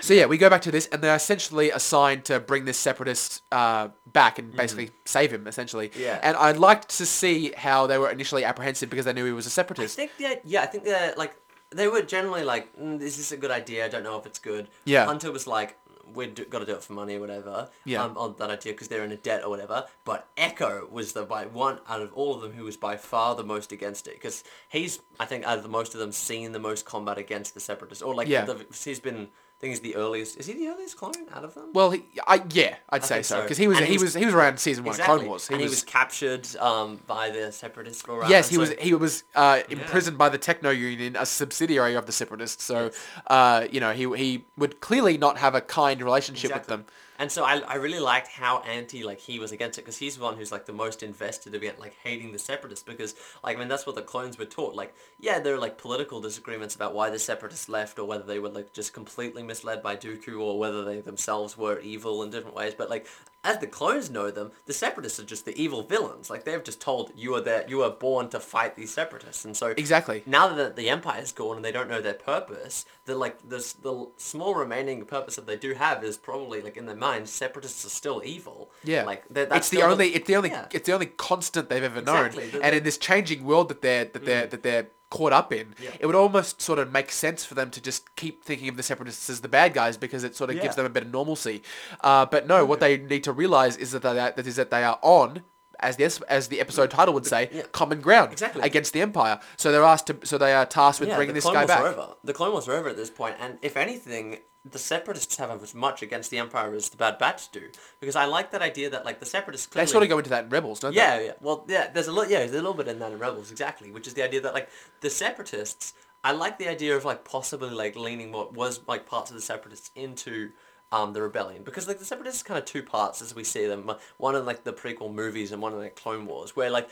so 0.00 0.14
yeah, 0.14 0.26
we 0.26 0.38
go 0.38 0.50
back 0.50 0.62
to 0.62 0.70
this, 0.70 0.86
and 0.86 1.02
they're 1.02 1.14
essentially 1.14 1.70
assigned 1.70 2.24
to 2.26 2.40
bring 2.40 2.64
this 2.64 2.78
separatist 2.78 3.42
uh, 3.52 3.88
back 4.12 4.38
and 4.38 4.54
basically 4.54 4.90
save 5.04 5.32
him, 5.32 5.46
essentially. 5.46 5.88
Mm-hmm. 5.90 6.00
Yeah. 6.00 6.20
And 6.22 6.36
I 6.36 6.52
liked 6.52 6.88
to 6.98 7.06
see 7.06 7.52
how 7.56 7.86
they 7.86 7.98
were 7.98 8.10
initially 8.10 8.44
apprehensive 8.44 8.90
because 8.90 9.04
they 9.04 9.12
knew 9.12 9.24
he 9.24 9.32
was 9.32 9.46
a 9.46 9.50
separatist. 9.50 9.98
I 9.98 10.06
think 10.06 10.12
yeah, 10.18 10.34
yeah, 10.44 10.62
I 10.62 10.66
think 10.66 10.84
they're 10.84 11.14
like 11.16 11.36
they 11.70 11.88
were 11.88 12.02
generally 12.02 12.44
like, 12.44 12.76
mm, 12.76 13.00
is 13.00 13.16
this 13.16 13.32
a 13.32 13.36
good 13.36 13.50
idea? 13.50 13.84
I 13.84 13.88
don't 13.88 14.02
know 14.04 14.18
if 14.18 14.26
it's 14.26 14.38
good. 14.38 14.68
Yeah. 14.84 15.06
Hunter 15.06 15.30
was 15.32 15.46
like, 15.46 15.76
we've 16.12 16.34
got 16.50 16.58
to 16.60 16.66
do 16.66 16.72
it 16.72 16.82
for 16.82 16.92
money 16.92 17.16
or 17.16 17.20
whatever. 17.20 17.70
Yeah. 17.84 18.02
Um, 18.04 18.16
on 18.18 18.34
that 18.38 18.50
idea 18.50 18.72
because 18.72 18.88
they're 18.88 19.04
in 19.04 19.12
a 19.12 19.16
debt 19.16 19.42
or 19.44 19.50
whatever. 19.50 19.86
But 20.04 20.28
Echo 20.36 20.86
was 20.90 21.12
the 21.12 21.22
by 21.24 21.46
one 21.46 21.78
out 21.88 22.02
of 22.02 22.12
all 22.12 22.34
of 22.34 22.42
them 22.42 22.52
who 22.52 22.64
was 22.64 22.76
by 22.76 22.96
far 22.96 23.34
the 23.34 23.44
most 23.44 23.72
against 23.72 24.06
it 24.06 24.14
because 24.14 24.44
he's 24.68 25.00
I 25.18 25.24
think 25.24 25.44
out 25.44 25.56
of 25.58 25.62
the 25.62 25.68
most 25.68 25.94
of 25.94 26.00
them 26.00 26.12
seen 26.12 26.52
the 26.52 26.58
most 26.58 26.84
combat 26.84 27.18
against 27.18 27.54
the 27.54 27.60
separatists 27.60 28.02
or 28.02 28.14
like 28.14 28.28
Yeah. 28.28 28.44
the, 28.44 28.66
he's 28.84 29.00
been. 29.00 29.28
I 29.64 29.66
think 29.66 29.82
he's 29.82 29.92
the 29.94 29.96
earliest. 29.96 30.36
Is 30.36 30.44
he 30.46 30.52
the 30.52 30.68
earliest 30.68 30.98
clone 30.98 31.14
out 31.32 31.42
of 31.42 31.54
them? 31.54 31.70
Well, 31.72 31.92
he, 31.92 32.02
I 32.26 32.42
yeah, 32.50 32.76
I'd 32.90 33.02
say 33.02 33.14
think 33.14 33.24
so 33.24 33.36
so. 33.36 33.42
because 33.42 33.56
he 33.56 33.66
was 33.66 33.78
And 33.78 33.86
he 33.86 33.96
was 33.96 34.12
he 34.12 34.26
was 34.26 34.34
around 34.34 34.58
season 34.60 34.84
one 34.84 34.90
of 34.90 34.98
Exactly. 34.98 35.16
Clone 35.20 35.28
Wars. 35.28 35.48
He 35.48 35.54
and 35.54 35.62
was, 35.62 35.72
he 35.72 35.74
was 35.76 35.84
captured 35.84 36.56
um, 36.56 37.00
by 37.06 37.30
the 37.30 37.50
separatists. 37.50 38.06
Whatever, 38.06 38.28
yes, 38.28 38.50
he 38.50 38.56
so- 38.56 38.60
was 38.60 38.72
he 38.72 38.92
was 38.92 39.24
uh, 39.34 39.60
imprisoned 39.70 40.18
by 40.18 40.28
the 40.28 40.36
Techno 40.36 40.68
Union, 40.68 41.16
a 41.18 41.24
subsidiary 41.24 41.94
of 41.94 42.04
the 42.04 42.12
Separatists. 42.12 42.62
So, 42.62 42.90
uh, 43.28 43.66
you 43.72 43.80
know, 43.80 43.92
he 43.92 44.02
he 44.18 44.44
would 44.58 44.80
clearly 44.80 45.16
not 45.16 45.38
have 45.38 45.54
a 45.54 45.62
kind 45.62 46.02
relationship 46.02 46.52
with 46.52 46.66
them. 46.66 46.84
And 47.18 47.30
so 47.30 47.44
I, 47.44 47.58
I 47.58 47.74
really 47.76 48.00
liked 48.00 48.28
how 48.28 48.58
anti 48.60 49.04
like 49.04 49.20
he 49.20 49.38
was 49.38 49.52
against 49.52 49.78
it 49.78 49.82
because 49.82 49.98
he's 49.98 50.16
the 50.16 50.22
one 50.22 50.36
who's 50.36 50.50
like 50.50 50.66
the 50.66 50.72
most 50.72 51.02
invested 51.02 51.54
against 51.54 51.80
like 51.80 51.96
hating 52.02 52.32
the 52.32 52.38
separatists 52.38 52.84
because 52.84 53.14
like 53.42 53.56
I 53.56 53.60
mean 53.60 53.68
that's 53.68 53.86
what 53.86 53.94
the 53.94 54.02
clones 54.02 54.38
were 54.38 54.44
taught. 54.44 54.74
Like 54.74 54.94
yeah 55.20 55.38
there 55.38 55.54
are 55.54 55.58
like 55.58 55.78
political 55.78 56.20
disagreements 56.20 56.74
about 56.74 56.94
why 56.94 57.10
the 57.10 57.18
separatists 57.18 57.68
left 57.68 57.98
or 57.98 58.04
whether 58.04 58.24
they 58.24 58.38
were 58.38 58.48
like 58.48 58.72
just 58.72 58.92
completely 58.92 59.42
misled 59.42 59.82
by 59.82 59.96
Dooku 59.96 60.40
or 60.40 60.58
whether 60.58 60.84
they 60.84 61.00
themselves 61.00 61.56
were 61.56 61.78
evil 61.80 62.22
in 62.22 62.30
different 62.30 62.56
ways 62.56 62.74
but 62.74 62.90
like 62.90 63.06
as 63.44 63.58
the 63.58 63.66
clones 63.66 64.10
know 64.10 64.30
them 64.30 64.50
the 64.66 64.72
separatists 64.72 65.20
are 65.20 65.24
just 65.24 65.44
the 65.44 65.56
evil 65.60 65.82
villains 65.82 66.30
like 66.30 66.44
they've 66.44 66.64
just 66.64 66.80
told 66.80 67.12
you 67.14 67.34
are 67.34 67.40
there 67.40 67.64
you 67.68 67.82
are 67.82 67.90
born 67.90 68.28
to 68.28 68.40
fight 68.40 68.74
these 68.74 68.92
separatists 68.92 69.44
and 69.44 69.56
so 69.56 69.74
Exactly. 69.76 70.22
now 70.24 70.48
that 70.48 70.76
the 70.76 70.88
empire's 70.88 71.32
gone 71.32 71.56
and 71.56 71.64
they 71.64 71.72
don't 71.72 71.88
know 71.88 72.00
their 72.00 72.14
purpose, 72.14 72.86
the 73.04 73.14
like 73.14 73.38
the 73.46 73.58
the 73.82 74.08
small 74.16 74.54
remaining 74.54 75.04
purpose 75.04 75.36
that 75.36 75.46
they 75.46 75.56
do 75.56 75.74
have 75.74 76.02
is 76.02 76.16
probably 76.16 76.62
like 76.62 76.76
in 76.76 76.86
their 76.86 76.96
minds, 76.96 77.30
separatists 77.30 77.84
are 77.84 77.90
still 77.90 78.22
evil. 78.24 78.70
Yeah, 78.82 79.04
like 79.04 79.24
it's 79.30 79.68
the 79.68 79.82
only 79.82 80.14
it's 80.14 80.26
the 80.26 80.36
only 80.36 80.50
yeah. 80.50 80.66
it's 80.70 80.86
the 80.86 80.92
only 80.92 81.06
constant 81.06 81.68
they've 81.68 81.82
ever 81.82 82.00
known. 82.00 82.30
The- 82.30 82.60
and 82.62 82.74
in 82.74 82.82
this 82.82 82.98
changing 82.98 83.44
world 83.44 83.68
that 83.68 83.82
they're 83.82 84.06
that 84.06 84.24
they're 84.24 84.46
mm. 84.46 84.50
that 84.50 84.62
they're 84.62 84.86
caught 85.14 85.32
up 85.32 85.52
in, 85.52 85.74
Yeah. 85.80 85.90
it 86.00 86.06
would 86.06 86.16
almost 86.16 86.60
sort 86.60 86.78
of 86.80 86.90
make 86.92 87.10
sense 87.12 87.44
for 87.44 87.54
them 87.54 87.70
to 87.70 87.80
just 87.80 88.16
keep 88.16 88.44
thinking 88.44 88.68
of 88.68 88.76
the 88.76 88.82
separatists 88.82 89.30
as 89.30 89.40
the 89.42 89.48
bad 89.48 89.72
guys 89.72 89.96
because 89.96 90.24
it 90.24 90.34
sort 90.34 90.50
of 90.50 90.56
Yeah. 90.56 90.62
gives 90.64 90.74
them 90.76 90.84
a 90.86 90.88
bit 90.96 91.04
of 91.04 91.10
normalcy. 91.12 91.62
Uh, 92.00 92.26
but 92.26 92.46
no, 92.48 92.64
what 92.64 92.80
they 92.80 92.96
need 92.98 93.22
to 93.24 93.32
realize 93.32 93.76
is 93.76 93.92
that 93.92 94.02
they 94.02 94.18
are, 94.18 94.32
that 94.32 94.46
is 94.46 94.56
that 94.56 94.70
they 94.72 94.82
are 94.82 94.98
on. 95.02 95.42
As 95.84 95.96
the 95.96 96.24
as 96.28 96.48
the 96.48 96.60
episode 96.60 96.90
title 96.90 97.14
would 97.14 97.26
say, 97.26 97.48
Yeah. 97.52 97.62
common 97.72 98.00
ground 98.00 98.32
Exactly. 98.32 98.62
against 98.62 98.92
the 98.92 99.00
Empire. 99.02 99.38
So 99.56 99.70
they're 99.70 99.84
asked 99.84 100.06
to, 100.08 100.16
so 100.24 100.38
they 100.38 100.52
are 100.54 100.66
tasked 100.66 101.00
with 101.00 101.10
yeah, 101.10 101.16
bringing 101.16 101.34
the 101.34 101.38
this 101.38 101.44
Clone 101.44 101.54
guy 101.54 101.60
Wars 101.60 101.68
back. 101.68 101.80
Are 101.80 101.88
over. 101.88 102.14
The 102.24 102.32
Clone 102.32 102.52
Wars 102.52 102.66
are 102.68 102.72
over 102.72 102.88
at 102.88 102.96
this 102.96 103.10
point, 103.10 103.36
and 103.38 103.58
if 103.62 103.76
anything, 103.76 104.38
the 104.64 104.78
separatists 104.78 105.36
have 105.36 105.50
as 105.62 105.74
much 105.74 106.02
against 106.02 106.30
the 106.30 106.38
Empire 106.38 106.74
as 106.74 106.88
the 106.88 106.96
Bad 106.96 107.18
Batch 107.18 107.50
do. 107.52 107.68
Because 108.00 108.16
I 108.16 108.24
like 108.24 108.50
that 108.52 108.62
idea 108.62 108.88
that 108.90 109.04
like 109.04 109.20
the 109.20 109.26
separatists 109.26 109.66
They 109.66 109.72
clearly 109.80 109.92
sort 109.92 110.02
of 110.04 110.08
go 110.08 110.18
into 110.18 110.30
that 110.30 110.44
in 110.44 110.50
Rebels, 110.50 110.80
don't 110.80 110.92
they? 110.94 110.96
Yeah, 111.02 111.20
yeah. 111.20 111.32
Well, 111.42 111.66
yeah. 111.68 111.90
There's 111.92 112.08
a 112.08 112.12
little, 112.12 112.30
yeah. 112.30 112.38
There's 112.38 112.52
a 112.52 112.54
little 112.54 112.72
bit 112.72 112.88
in 112.88 112.98
that 113.00 113.12
in 113.12 113.18
Rebels, 113.18 113.50
exactly. 113.50 113.90
Which 113.92 114.06
is 114.06 114.14
the 114.14 114.22
idea 114.24 114.40
that 114.40 114.54
like 114.54 114.70
the 115.02 115.10
separatists. 115.10 115.92
I 116.26 116.32
like 116.32 116.56
the 116.58 116.68
idea 116.68 116.96
of 116.96 117.04
like 117.04 117.24
possibly 117.24 117.68
like 117.68 117.94
leaning 117.96 118.32
what 118.32 118.54
was 118.54 118.80
like 118.88 119.04
parts 119.04 119.30
of 119.30 119.36
the 119.36 119.42
separatists 119.42 119.90
into 119.94 120.52
um, 120.94 121.12
the 121.12 121.20
rebellion 121.20 121.64
because 121.64 121.88
like 121.88 121.98
the 121.98 122.04
separatists 122.04 122.42
are 122.42 122.44
kind 122.44 122.58
of 122.58 122.64
two 122.64 122.82
parts 122.82 123.20
as 123.20 123.34
we 123.34 123.42
see 123.42 123.66
them. 123.66 123.90
One 124.18 124.36
in 124.36 124.46
like 124.46 124.62
the 124.62 124.72
prequel 124.72 125.12
movies 125.12 125.50
and 125.50 125.60
one 125.60 125.72
in 125.72 125.80
like 125.80 125.96
Clone 125.96 126.24
Wars, 126.24 126.54
where 126.54 126.70
like 126.70 126.88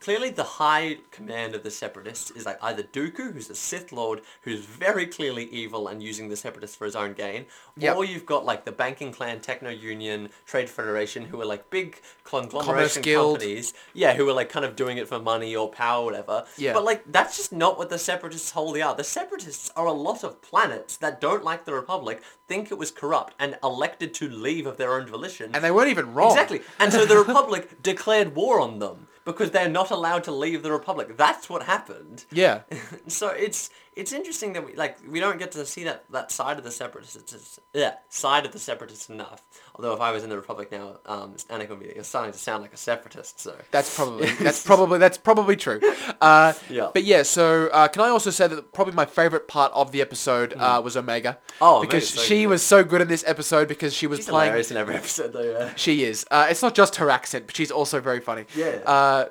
clearly 0.00 0.30
the 0.30 0.44
high 0.44 0.98
command 1.10 1.54
of 1.54 1.62
the 1.62 1.70
separatists 1.70 2.30
is 2.30 2.46
like 2.46 2.58
either 2.62 2.82
Dooku, 2.82 3.32
who's 3.32 3.50
a 3.50 3.54
Sith 3.54 3.92
Lord, 3.92 4.20
who's 4.42 4.64
very 4.64 5.06
clearly 5.06 5.44
evil 5.50 5.88
and 5.88 6.02
using 6.02 6.28
the 6.28 6.36
separatists 6.36 6.76
for 6.76 6.84
his 6.84 6.96
own 6.96 7.14
gain, 7.14 7.46
Yep. 7.76 7.96
or 7.96 8.04
you've 8.04 8.26
got 8.26 8.44
like 8.44 8.64
the 8.64 8.72
Banking 8.72 9.12
Clan, 9.12 9.40
Techno 9.40 9.70
Union, 9.70 10.30
Trade 10.46 10.68
Federation, 10.68 11.24
who 11.24 11.40
are 11.40 11.46
like 11.46 11.70
big 11.70 12.00
conglomeration 12.24 13.02
companies, 13.02 13.74
yeah, 13.94 14.14
who 14.14 14.28
are 14.28 14.32
like 14.32 14.48
kind 14.48 14.64
of 14.64 14.76
doing 14.76 14.98
it 14.98 15.08
for 15.08 15.18
money 15.18 15.54
or 15.56 15.68
power, 15.70 16.02
or 16.02 16.04
whatever. 16.06 16.44
Yeah. 16.56 16.72
But 16.72 16.84
like 16.84 17.02
that's 17.10 17.36
just 17.36 17.52
not 17.52 17.78
what 17.78 17.90
the 17.90 17.98
separatists 17.98 18.50
wholly 18.52 18.82
are. 18.82 18.94
The 18.94 19.04
separatists 19.04 19.70
are 19.76 19.86
a 19.86 19.92
lot 19.92 20.22
of 20.24 20.40
planets 20.42 20.96
that 20.98 21.20
don't 21.20 21.44
like 21.44 21.64
the 21.64 21.74
Republic, 21.74 22.22
think 22.46 22.70
it 22.70 22.78
was 22.78 22.90
corrupt, 22.90 23.34
and 23.38 23.58
elected 23.62 24.14
to 24.14 24.28
leave 24.28 24.66
of 24.66 24.76
their 24.76 24.94
own 24.94 25.06
volition. 25.06 25.50
And 25.54 25.64
they 25.64 25.70
weren't 25.70 25.90
even 25.90 26.14
wrong. 26.14 26.32
Exactly. 26.32 26.60
And 26.78 26.92
so 26.92 27.04
the 27.04 27.16
Republic 27.26 27.82
declared 27.82 28.34
war 28.34 28.60
on 28.60 28.78
them 28.78 29.07
because 29.28 29.50
they're 29.50 29.68
not 29.68 29.90
allowed 29.90 30.24
to 30.24 30.32
leave 30.32 30.62
the 30.62 30.72
Republic. 30.72 31.16
That's 31.18 31.50
what 31.50 31.62
happened. 31.62 32.24
Yeah. 32.32 32.62
so 33.06 33.28
it's 33.28 33.68
it's 33.98 34.12
interesting 34.12 34.52
that 34.54 34.64
we 34.64 34.74
like 34.74 34.96
we 35.10 35.20
don't 35.20 35.38
get 35.38 35.52
to 35.52 35.66
see 35.66 35.84
that 35.84 36.04
that 36.10 36.30
side 36.32 36.56
of 36.58 36.64
the 36.64 36.70
separatists 36.70 37.58
yeah 37.74 37.94
side 38.08 38.46
of 38.46 38.52
the 38.52 38.58
separatists 38.58 39.08
enough. 39.10 39.42
Although 39.74 39.92
if 39.94 40.00
I 40.00 40.10
was 40.12 40.24
in 40.24 40.30
the 40.30 40.36
Republic 40.36 40.72
now, 40.72 40.96
um, 41.06 41.34
Anakin 41.50 41.70
would 41.70 41.80
be 41.80 41.92
you're 41.94 42.04
starting 42.04 42.32
to 42.32 42.38
sound 42.38 42.62
like 42.62 42.72
a 42.72 42.76
separatist. 42.76 43.40
So 43.40 43.54
That's 43.70 43.94
probably 43.94 44.26
that's 44.40 44.64
probably 44.64 44.98
that's 44.98 45.18
probably 45.18 45.56
true. 45.56 45.80
Uh, 46.20 46.52
Yeah. 46.68 46.90
But 46.92 47.04
yeah, 47.04 47.22
so 47.22 47.68
uh, 47.68 47.88
can 47.88 48.02
I 48.02 48.08
also 48.08 48.30
say 48.30 48.46
that 48.48 48.72
probably 48.72 48.94
my 48.94 49.06
favorite 49.06 49.46
part 49.48 49.72
of 49.72 49.92
the 49.92 50.00
episode 50.00 50.54
uh, 50.54 50.80
was 50.82 50.96
Omega. 50.96 51.38
Mm. 51.38 51.54
Oh, 51.60 51.80
because 51.80 52.04
Omega's 52.04 52.08
so 52.14 52.22
she 52.22 52.42
good. 52.42 52.46
was 52.48 52.62
so 52.62 52.84
good 52.84 53.00
in 53.00 53.08
this 53.08 53.24
episode 53.26 53.68
because 53.68 53.94
she 53.94 54.06
was 54.06 54.18
she's 54.20 54.28
playing. 54.28 54.46
hilarious 54.50 54.70
in 54.70 54.76
every 54.76 54.94
episode 54.96 55.32
though. 55.32 55.42
Yeah. 55.42 55.72
She 55.76 56.04
is. 56.04 56.24
Uh, 56.30 56.46
it's 56.50 56.62
not 56.62 56.74
just 56.74 56.96
her 56.96 57.10
accent, 57.10 57.46
but 57.46 57.56
she's 57.56 57.70
also 57.70 58.00
very 58.00 58.20
funny. 58.20 58.44
Yeah. 58.56 59.28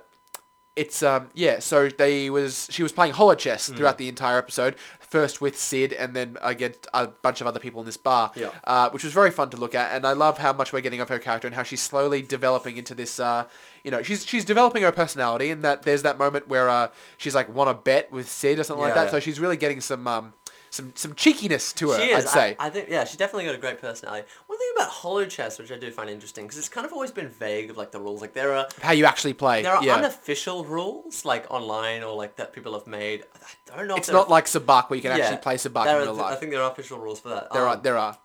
It's 0.77 1.01
um 1.03 1.29
yeah. 1.33 1.59
So 1.59 1.89
they 1.89 2.29
was 2.29 2.67
she 2.71 2.83
was 2.83 2.91
playing 2.93 3.13
holo 3.13 3.35
chess 3.35 3.69
Mm. 3.69 3.75
throughout 3.77 3.97
the 3.97 4.07
entire 4.07 4.37
episode. 4.37 4.75
First 4.99 5.39
with 5.39 5.57
Cid, 5.57 5.93
and 5.93 6.13
then 6.13 6.37
against 6.41 6.85
a 6.93 7.07
bunch 7.07 7.39
of 7.39 7.47
other 7.47 7.61
people 7.61 7.79
in 7.79 7.85
this 7.85 7.95
bar. 7.95 8.31
Yeah. 8.35 8.49
Uh, 8.65 8.89
which 8.89 9.05
was 9.05 9.13
very 9.13 9.31
fun 9.31 9.49
to 9.51 9.57
look 9.57 9.73
at, 9.73 9.95
and 9.95 10.05
I 10.05 10.11
love 10.11 10.37
how 10.37 10.51
much 10.51 10.73
we're 10.73 10.81
getting 10.81 10.99
of 10.99 11.07
her 11.07 11.17
character 11.17 11.47
and 11.47 11.55
how 11.55 11.63
she's 11.63 11.81
slowly 11.81 12.21
developing 12.21 12.75
into 12.75 12.93
this. 12.93 13.17
Uh, 13.17 13.45
you 13.85 13.91
know, 13.91 14.03
she's 14.03 14.25
she's 14.25 14.43
developing 14.43 14.83
her 14.83 14.91
personality, 14.91 15.49
and 15.49 15.63
that 15.63 15.83
there's 15.83 16.03
that 16.03 16.17
moment 16.17 16.49
where 16.49 16.67
uh, 16.69 16.89
she's 17.17 17.33
like 17.33 17.47
want 17.47 17.69
to 17.69 17.73
bet 17.73 18.11
with 18.11 18.29
Cid 18.29 18.59
or 18.59 18.63
something 18.63 18.83
like 18.83 18.95
that. 18.95 19.05
yeah. 19.05 19.11
So 19.11 19.19
she's 19.21 19.39
really 19.39 19.55
getting 19.57 19.79
some 19.81 20.05
um 20.07 20.33
some 20.69 20.93
some 20.95 21.13
cheekiness 21.15 21.73
to 21.73 21.91
her. 21.91 21.97
She 21.99 22.05
is. 22.11 22.25
I'd 22.25 22.29
say. 22.29 22.55
I, 22.59 22.67
I 22.67 22.69
think 22.69 22.89
yeah, 22.89 23.03
she's 23.05 23.17
definitely 23.17 23.45
got 23.45 23.55
a 23.55 23.59
great 23.59 23.79
personality. 23.81 24.27
One 24.47 24.57
thing 24.57 24.67
about 24.75 24.89
holo 24.89 25.25
chess, 25.25 25.59
which 25.59 25.71
I 25.71 25.77
do 25.77 25.91
find 25.91 26.09
interesting, 26.09 26.45
because 26.45 26.57
it's 26.57 26.69
kind 26.69 26.85
of 26.85 26.93
always 26.93 27.11
been 27.11 27.29
vague 27.29 27.69
of 27.69 27.77
like 27.77 27.91
the 27.91 27.99
rules. 27.99 28.21
Like 28.21 28.33
there 28.33 28.53
are 28.53 28.67
how 28.81 28.91
you 28.91 29.05
actually 29.05 29.33
play. 29.33 29.61
there 29.63 29.75
are 29.75 29.83
yeah. 29.83 29.95
unofficial 29.95 30.63
rules 30.65 31.25
like 31.25 31.45
online 31.51 32.03
or 32.03 32.15
like 32.15 32.35
that 32.37 32.53
people 32.53 32.73
have 32.73 32.87
made. 32.87 33.23
I 33.73 33.77
don't 33.77 33.87
know. 33.87 33.95
it's 33.95 34.09
not 34.09 34.29
like 34.29 34.45
Sabacc 34.45 34.89
where 34.89 34.95
you 34.97 35.01
can 35.01 35.17
Yeah, 35.17 35.23
actually 35.25 35.41
play 35.41 35.55
Sabacc 35.55 35.87
in 35.87 35.95
are- 35.95 36.01
real 36.01 36.13
life. 36.13 36.33
I 36.33 36.39
think 36.39 36.51
there 36.51 36.61
are 36.61 36.71
official 36.71 36.99
rules 36.99 37.19
for 37.19 37.29
that. 37.29 37.51
there 37.53 37.63
Um, 37.63 37.69
are 37.69 37.77
there 37.77 37.97
are. 37.97 38.17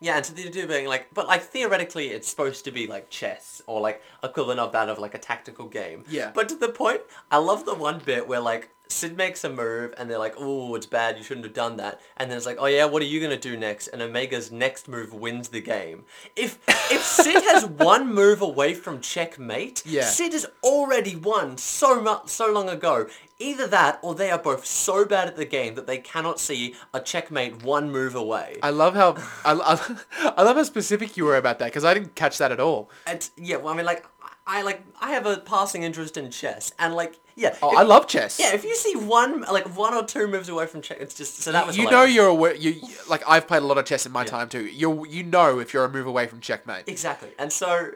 Yeah, 0.00 0.16
and 0.16 0.24
so 0.24 0.32
the 0.32 0.48
do 0.48 0.66
being 0.66 0.86
like, 0.86 1.12
but 1.12 1.26
like 1.26 1.42
theoretically, 1.42 2.08
it's 2.08 2.28
supposed 2.28 2.64
to 2.66 2.70
be 2.70 2.86
like 2.86 3.10
chess 3.10 3.60
or 3.66 3.80
like 3.80 4.00
equivalent 4.22 4.60
of 4.60 4.72
that 4.72 4.88
of 4.88 4.98
like 4.98 5.14
a 5.14 5.18
tactical 5.18 5.66
game. 5.66 6.04
Yeah. 6.08 6.30
But 6.32 6.48
to 6.50 6.54
the 6.54 6.68
point, 6.68 7.00
I 7.30 7.38
love 7.38 7.64
the 7.64 7.74
one 7.74 7.98
bit 8.04 8.28
where 8.28 8.40
like 8.40 8.70
Cid 8.90 9.16
makes 9.18 9.44
a 9.44 9.50
move 9.50 9.92
and 9.98 10.08
they're 10.08 10.18
like, 10.18 10.34
"Oh, 10.38 10.74
it's 10.74 10.86
bad. 10.86 11.18
You 11.18 11.24
shouldn't 11.24 11.44
have 11.44 11.52
done 11.54 11.76
that." 11.76 12.00
And 12.16 12.30
then 12.30 12.36
it's 12.38 12.46
like, 12.46 12.56
"Oh 12.58 12.66
yeah, 12.66 12.84
what 12.86 13.02
are 13.02 13.06
you 13.06 13.20
gonna 13.20 13.36
do 13.36 13.56
next?" 13.56 13.88
And 13.88 14.00
Omega's 14.00 14.50
next 14.52 14.88
move 14.88 15.12
wins 15.12 15.48
the 15.48 15.60
game. 15.60 16.04
If 16.36 16.58
if 16.90 17.02
Cid 17.18 17.42
has 17.42 17.66
one 17.66 18.14
move 18.14 18.40
away 18.40 18.74
from 18.74 19.00
checkmate, 19.00 19.82
Yeah. 19.84 20.04
Cid 20.04 20.32
has 20.32 20.46
already 20.62 21.16
won 21.16 21.58
so 21.58 22.00
much 22.00 22.28
so 22.28 22.50
long 22.50 22.68
ago. 22.70 23.08
Either 23.40 23.68
that, 23.68 24.00
or 24.02 24.14
they 24.16 24.30
are 24.32 24.38
both 24.38 24.66
so 24.66 25.04
bad 25.04 25.28
at 25.28 25.36
the 25.36 25.44
game 25.44 25.76
that 25.76 25.86
they 25.86 25.98
cannot 25.98 26.40
see 26.40 26.74
a 26.92 26.98
checkmate 27.00 27.62
one 27.62 27.90
move 27.90 28.16
away. 28.16 28.56
I 28.64 28.70
love 28.70 28.94
how 28.96 29.16
I, 29.44 29.52
I, 29.52 30.32
I 30.36 30.42
love 30.42 30.56
how 30.56 30.62
specific 30.64 31.16
you 31.16 31.24
were 31.24 31.36
about 31.36 31.60
that 31.60 31.66
because 31.66 31.84
I 31.84 31.94
didn't 31.94 32.16
catch 32.16 32.38
that 32.38 32.50
at 32.50 32.58
all. 32.58 32.90
And 33.06 33.28
yeah, 33.36 33.56
well, 33.56 33.72
I 33.72 33.76
mean, 33.76 33.86
like, 33.86 34.04
I 34.44 34.62
like, 34.62 34.82
I 35.00 35.10
have 35.12 35.24
a 35.26 35.36
passing 35.36 35.84
interest 35.84 36.16
in 36.16 36.30
chess, 36.32 36.72
and 36.80 36.94
like, 36.94 37.20
yeah. 37.36 37.54
Oh, 37.62 37.70
if- 37.70 37.78
I 37.78 37.82
love 37.82 38.08
chess. 38.08 38.40
Yeah, 38.40 38.54
if 38.54 38.64
you 38.64 38.74
see 38.74 38.96
one, 38.96 39.42
like, 39.42 39.76
one 39.76 39.94
or 39.94 40.04
two 40.04 40.26
moves 40.26 40.48
away 40.48 40.66
from 40.66 40.80
check, 40.82 40.98
it's 41.00 41.14
just 41.14 41.38
so 41.38 41.52
that 41.52 41.64
was. 41.64 41.76
you 41.78 41.88
know 41.88 42.02
you're 42.02 42.26
aware. 42.26 42.56
You 42.56 42.80
like 43.08 43.22
I've 43.28 43.46
played 43.46 43.62
a 43.62 43.66
lot 43.66 43.78
of 43.78 43.84
chess 43.84 44.04
in 44.04 44.10
my 44.10 44.24
time 44.24 44.48
too. 44.48 44.66
You 44.66 45.06
you 45.06 45.22
know 45.22 45.60
if 45.60 45.72
you're 45.72 45.84
a 45.84 45.88
move 45.88 46.06
away 46.08 46.26
from 46.26 46.40
checkmate. 46.40 46.84
exactly, 46.88 47.30
and 47.38 47.52
so. 47.52 47.92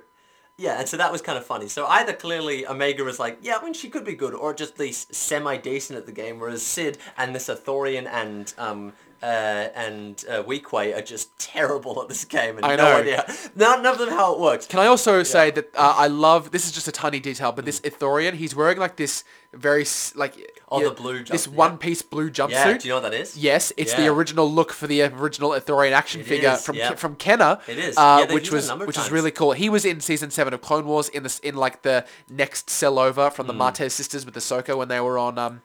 Yeah, 0.58 0.78
and 0.78 0.88
so 0.88 0.96
that 0.96 1.10
was 1.10 1.22
kind 1.22 1.38
of 1.38 1.46
funny. 1.46 1.68
So 1.68 1.86
either 1.86 2.12
clearly 2.12 2.66
Omega 2.66 3.02
was 3.04 3.18
like, 3.18 3.38
yeah, 3.42 3.56
I 3.60 3.64
mean, 3.64 3.72
she 3.72 3.88
could 3.88 4.04
be 4.04 4.14
good, 4.14 4.34
or 4.34 4.52
just 4.52 4.78
least 4.78 5.14
semi-decent 5.14 5.98
at 5.98 6.06
the 6.06 6.12
game, 6.12 6.38
whereas 6.38 6.62
Cid 6.62 6.98
and 7.16 7.34
this 7.34 7.48
Ithorian 7.48 8.06
and 8.06 8.52
um 8.58 8.92
uh, 9.22 9.68
and 9.76 10.24
uh, 10.28 10.42
Weequay 10.42 10.96
are 10.96 11.02
just 11.02 11.38
terrible 11.38 12.02
at 12.02 12.08
this 12.08 12.24
game, 12.24 12.56
and 12.56 12.66
I 12.66 12.76
no 12.76 12.84
know. 12.84 12.96
idea, 12.96 13.24
none, 13.54 13.82
none 13.82 13.92
of 13.92 13.98
them 13.98 14.10
how 14.10 14.34
it 14.34 14.40
works. 14.40 14.66
Can 14.66 14.80
I 14.80 14.86
also 14.86 15.22
say 15.22 15.50
that 15.52 15.74
uh, 15.76 15.94
I 15.96 16.08
love 16.08 16.50
this 16.50 16.66
is 16.66 16.72
just 16.72 16.88
a 16.88 16.92
tiny 16.92 17.20
detail, 17.20 17.52
but 17.52 17.64
this 17.64 17.80
Ithorian 17.80 18.34
he's 18.34 18.54
wearing 18.54 18.78
like 18.78 18.96
this 18.96 19.24
very 19.52 19.86
like 20.14 20.61
Oh, 20.72 20.80
yeah, 20.80 20.88
the 20.88 20.94
blue 20.94 21.18
jump- 21.18 21.28
this 21.28 21.46
yeah. 21.46 21.52
one 21.54 21.78
piece 21.78 22.02
blue 22.02 22.30
jumpsuit. 22.30 22.50
Yeah, 22.50 22.78
do 22.78 22.88
you 22.88 22.94
know 22.94 23.00
what 23.00 23.10
that 23.10 23.14
is? 23.14 23.36
Yes, 23.36 23.72
it's 23.76 23.94
the 23.94 24.06
original 24.08 24.50
look 24.50 24.72
for 24.72 24.86
the 24.86 25.02
original 25.02 25.50
Ithorian 25.50 25.92
action 25.92 26.22
It 26.22 26.26
figure 26.26 26.50
is, 26.52 26.64
from 26.64 26.76
yeah. 26.76 26.94
from 26.94 27.14
Kenner. 27.16 27.58
It 27.68 27.78
is. 27.78 27.96
uh, 27.96 28.24
Yeah, 28.28 28.34
which 28.34 28.50
was 28.50 28.72
which 28.72 28.86
was 28.86 28.96
times. 28.96 29.10
really 29.10 29.30
cool. 29.30 29.52
He 29.52 29.68
was 29.68 29.84
in 29.84 30.00
season 30.00 30.30
seven 30.30 30.54
of 30.54 30.60
Clone 30.62 30.86
Wars 30.86 31.08
in 31.08 31.22
this 31.22 31.38
in 31.40 31.54
like 31.56 31.82
the 31.82 32.06
next 32.28 32.70
cell 32.70 32.98
over 32.98 33.30
from 33.30 33.46
the 33.46 33.54
Martez 33.54 33.92
sisters 33.92 34.24
with 34.26 34.34
Ahsoka 34.34 34.76
when 34.76 34.88
they 34.88 35.00
were 35.00 35.18
on 35.18 35.38
um 35.38 35.62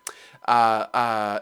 uh 0.47 0.51
uh 0.93 1.39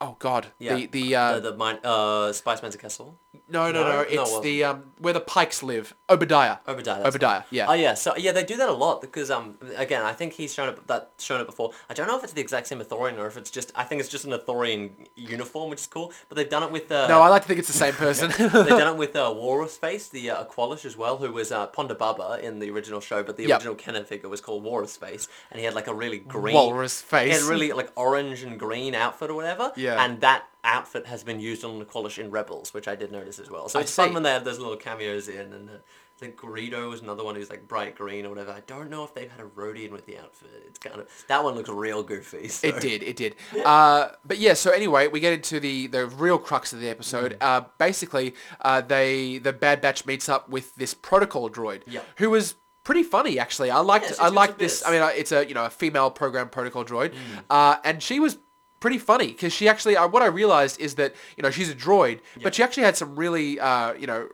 oh 0.00 0.16
god 0.18 0.48
Yeah. 0.58 0.74
the 0.74 0.86
the 0.86 1.14
uh 1.16 1.32
the, 1.40 1.50
the 1.52 1.56
mine, 1.56 1.78
uh, 1.84 2.32
Spice 2.32 2.62
Man's 2.62 2.76
Castle. 2.76 3.18
No, 3.48 3.70
no, 3.70 3.72
No? 3.72 3.82
no. 3.84 3.92
No, 3.92 4.00
it 4.02 4.08
It's 4.10 4.16
wasn't. 4.18 4.42
the 4.44 4.64
um 4.64 4.82
where 4.98 5.12
the 5.14 5.20
Pikes 5.20 5.62
live. 5.62 5.94
Oba 6.08 6.26
Diah. 6.26 6.56
Obadiah. 6.68 6.96
that's 7.02 7.08
Oba 7.08 7.18
Diah. 7.18 7.42
Yeah. 7.50 7.66
Oh 7.68 7.72
yeah. 7.72 7.94
So 7.94 8.14
yeah, 8.16 8.32
they 8.32 8.44
do 8.44 8.56
that 8.58 8.68
a 8.68 8.72
lot 8.72 9.00
because 9.00 9.30
um 9.30 9.56
again 9.76 10.02
I 10.02 10.12
think 10.12 10.34
he's 10.34 10.52
shown 10.52 10.68
it 10.68 10.86
that 10.86 11.12
shown 11.18 11.40
it 11.40 11.46
before. 11.46 11.70
I 11.88 11.94
don't 11.94 12.06
know 12.08 12.16
if 12.16 12.24
it's 12.24 12.34
the 12.34 12.40
exact 12.42 12.66
same 12.66 12.80
Ithorian 12.80 13.18
or 13.18 13.26
if 13.26 13.36
it's 13.38 13.50
just 13.50 13.72
I 13.74 13.84
think 13.84 14.00
it's 14.00 14.10
just 14.10 14.24
an 14.26 14.32
Ithorian 14.32 14.90
uniform, 15.16 15.70
which 15.70 15.80
is 15.80 15.86
cool. 15.86 16.12
But 16.28 16.36
they've 16.36 16.48
done 16.48 16.62
it 16.62 16.70
with 16.70 16.92
uh, 16.92 17.08
no, 17.08 17.22
I 17.22 17.28
like 17.28 17.42
to 17.42 17.48
think 17.48 17.58
it's 17.58 17.68
the 17.68 17.74
same 17.74 17.94
person. 17.94 18.30
They've 18.38 18.50
done 18.68 18.94
it 18.94 18.96
with 19.04 19.16
uh, 19.16 19.32
Walrus 19.34 19.76
Face, 19.78 20.08
the 20.08 20.30
uh, 20.30 20.44
Aqualish 20.44 20.84
as 20.84 20.96
well, 20.96 21.16
who 21.16 21.32
was 21.32 21.50
uh, 21.52 21.68
Ponda 21.68 21.96
Baba 21.96 22.38
in 22.42 22.58
the 22.58 22.70
original 22.70 23.00
show, 23.00 23.22
but 23.22 23.36
the 23.36 23.44
Yep. 23.46 23.58
original 23.60 23.74
Kenner 23.74 24.04
figure 24.04 24.28
was 24.28 24.40
called 24.40 24.62
Walrus 24.62 24.96
Face, 24.96 25.26
and 25.50 25.58
he 25.58 25.64
had 25.64 25.74
like 25.74 25.86
a 25.86 25.94
really 25.94 26.18
green 26.18 26.54
Walrus 26.54 27.02
He 27.10 27.16
had 27.16 27.26
face. 27.40 27.42
really 27.44 27.72
like 27.72 27.90
orange 27.96 28.42
and 28.42 28.58
green 28.58 28.94
outfit 28.94 29.30
or 29.30 29.34
whatever. 29.34 29.72
Yeah. 29.76 30.02
And 30.04 30.20
that 30.20 30.44
outfit 30.64 31.06
has 31.06 31.24
been 31.24 31.40
used 31.40 31.64
on 31.64 31.84
Aqualish 31.84 32.18
in 32.18 32.30
Rebels, 32.30 32.72
which 32.72 32.86
I 32.88 32.94
did 32.94 33.10
notice 33.10 33.38
as 33.38 33.50
well. 33.50 33.68
So 33.68 33.78
I 33.78 33.82
it's 33.82 33.94
fun 33.94 34.14
when 34.14 34.22
they 34.22 34.30
have 34.30 34.44
those 34.44 34.58
little 34.58 34.76
cameos 34.76 35.28
in, 35.28 35.52
and 35.52 35.68
uh, 35.68 35.72
I 35.74 36.18
think 36.18 36.36
Greedo 36.36 36.88
was 36.88 37.02
another 37.02 37.24
one 37.24 37.34
who's 37.34 37.50
like 37.50 37.66
bright 37.66 37.96
green 37.96 38.24
or 38.26 38.28
whatever. 38.28 38.52
I 38.52 38.60
don't 38.68 38.88
know 38.88 39.02
if 39.02 39.12
they've 39.12 39.30
had 39.30 39.40
a 39.40 39.48
Rodian 39.48 39.90
with 39.90 40.06
the 40.06 40.18
outfit. 40.18 40.50
It's 40.68 40.78
kind 40.78 41.00
of 41.00 41.08
that 41.28 41.42
one 41.42 41.54
looks 41.56 41.68
real 41.68 42.02
goofy. 42.04 42.48
So. 42.48 42.68
It 42.68 42.80
did, 42.80 43.02
it 43.02 43.16
did. 43.16 43.34
Uh, 43.64 44.10
but 44.24 44.38
yeah, 44.38 44.54
so 44.54 44.70
anyway, 44.70 45.08
we 45.08 45.18
get 45.20 45.32
into 45.32 45.58
the, 45.60 45.86
the 45.86 46.06
real 46.06 46.38
crux 46.38 46.72
of 46.72 46.80
the 46.80 46.88
episode. 46.88 47.32
Mm. 47.32 47.36
Uh, 47.40 47.60
basically, 47.78 48.34
uh, 48.60 48.80
they 48.80 49.38
the 49.38 49.52
Bad 49.52 49.80
Batch 49.80 50.04
meets 50.06 50.28
up 50.28 50.48
with 50.48 50.74
this 50.76 50.94
protocol 50.94 51.48
droid, 51.50 51.82
Yep. 51.86 52.06
who 52.16 52.30
was 52.30 52.54
pretty 52.84 53.02
funny 53.02 53.38
actually. 53.38 53.70
I 53.70 53.78
liked 53.78 54.12
I 54.20 54.28
liked 54.28 54.58
this. 54.58 54.82
I 54.86 54.90
mean, 54.92 55.02
uh, 55.02 55.10
it's 55.14 55.32
a 55.32 55.46
you 55.46 55.54
know 55.54 55.64
a 55.64 55.70
female 55.70 56.10
program 56.10 56.48
protocol 56.48 56.84
droid, 56.84 57.10
Mm. 57.12 57.42
uh, 57.50 57.76
and 57.84 58.02
she 58.02 58.20
was 58.20 58.38
pretty 58.82 58.98
funny 58.98 59.28
because 59.28 59.52
she 59.52 59.68
actually 59.68 59.96
uh, 59.96 60.06
what 60.06 60.22
I 60.22 60.26
realized 60.26 60.78
is 60.80 60.96
that 60.96 61.14
you 61.36 61.42
know 61.42 61.50
she's 61.50 61.70
a 61.70 61.74
droid, 61.74 62.18
but 62.42 62.54
she 62.54 62.62
actually 62.62 62.82
had 62.82 62.96
some 62.96 63.16
really 63.16 63.58
uh, 63.58 63.94
you 63.94 64.06
know 64.06 64.28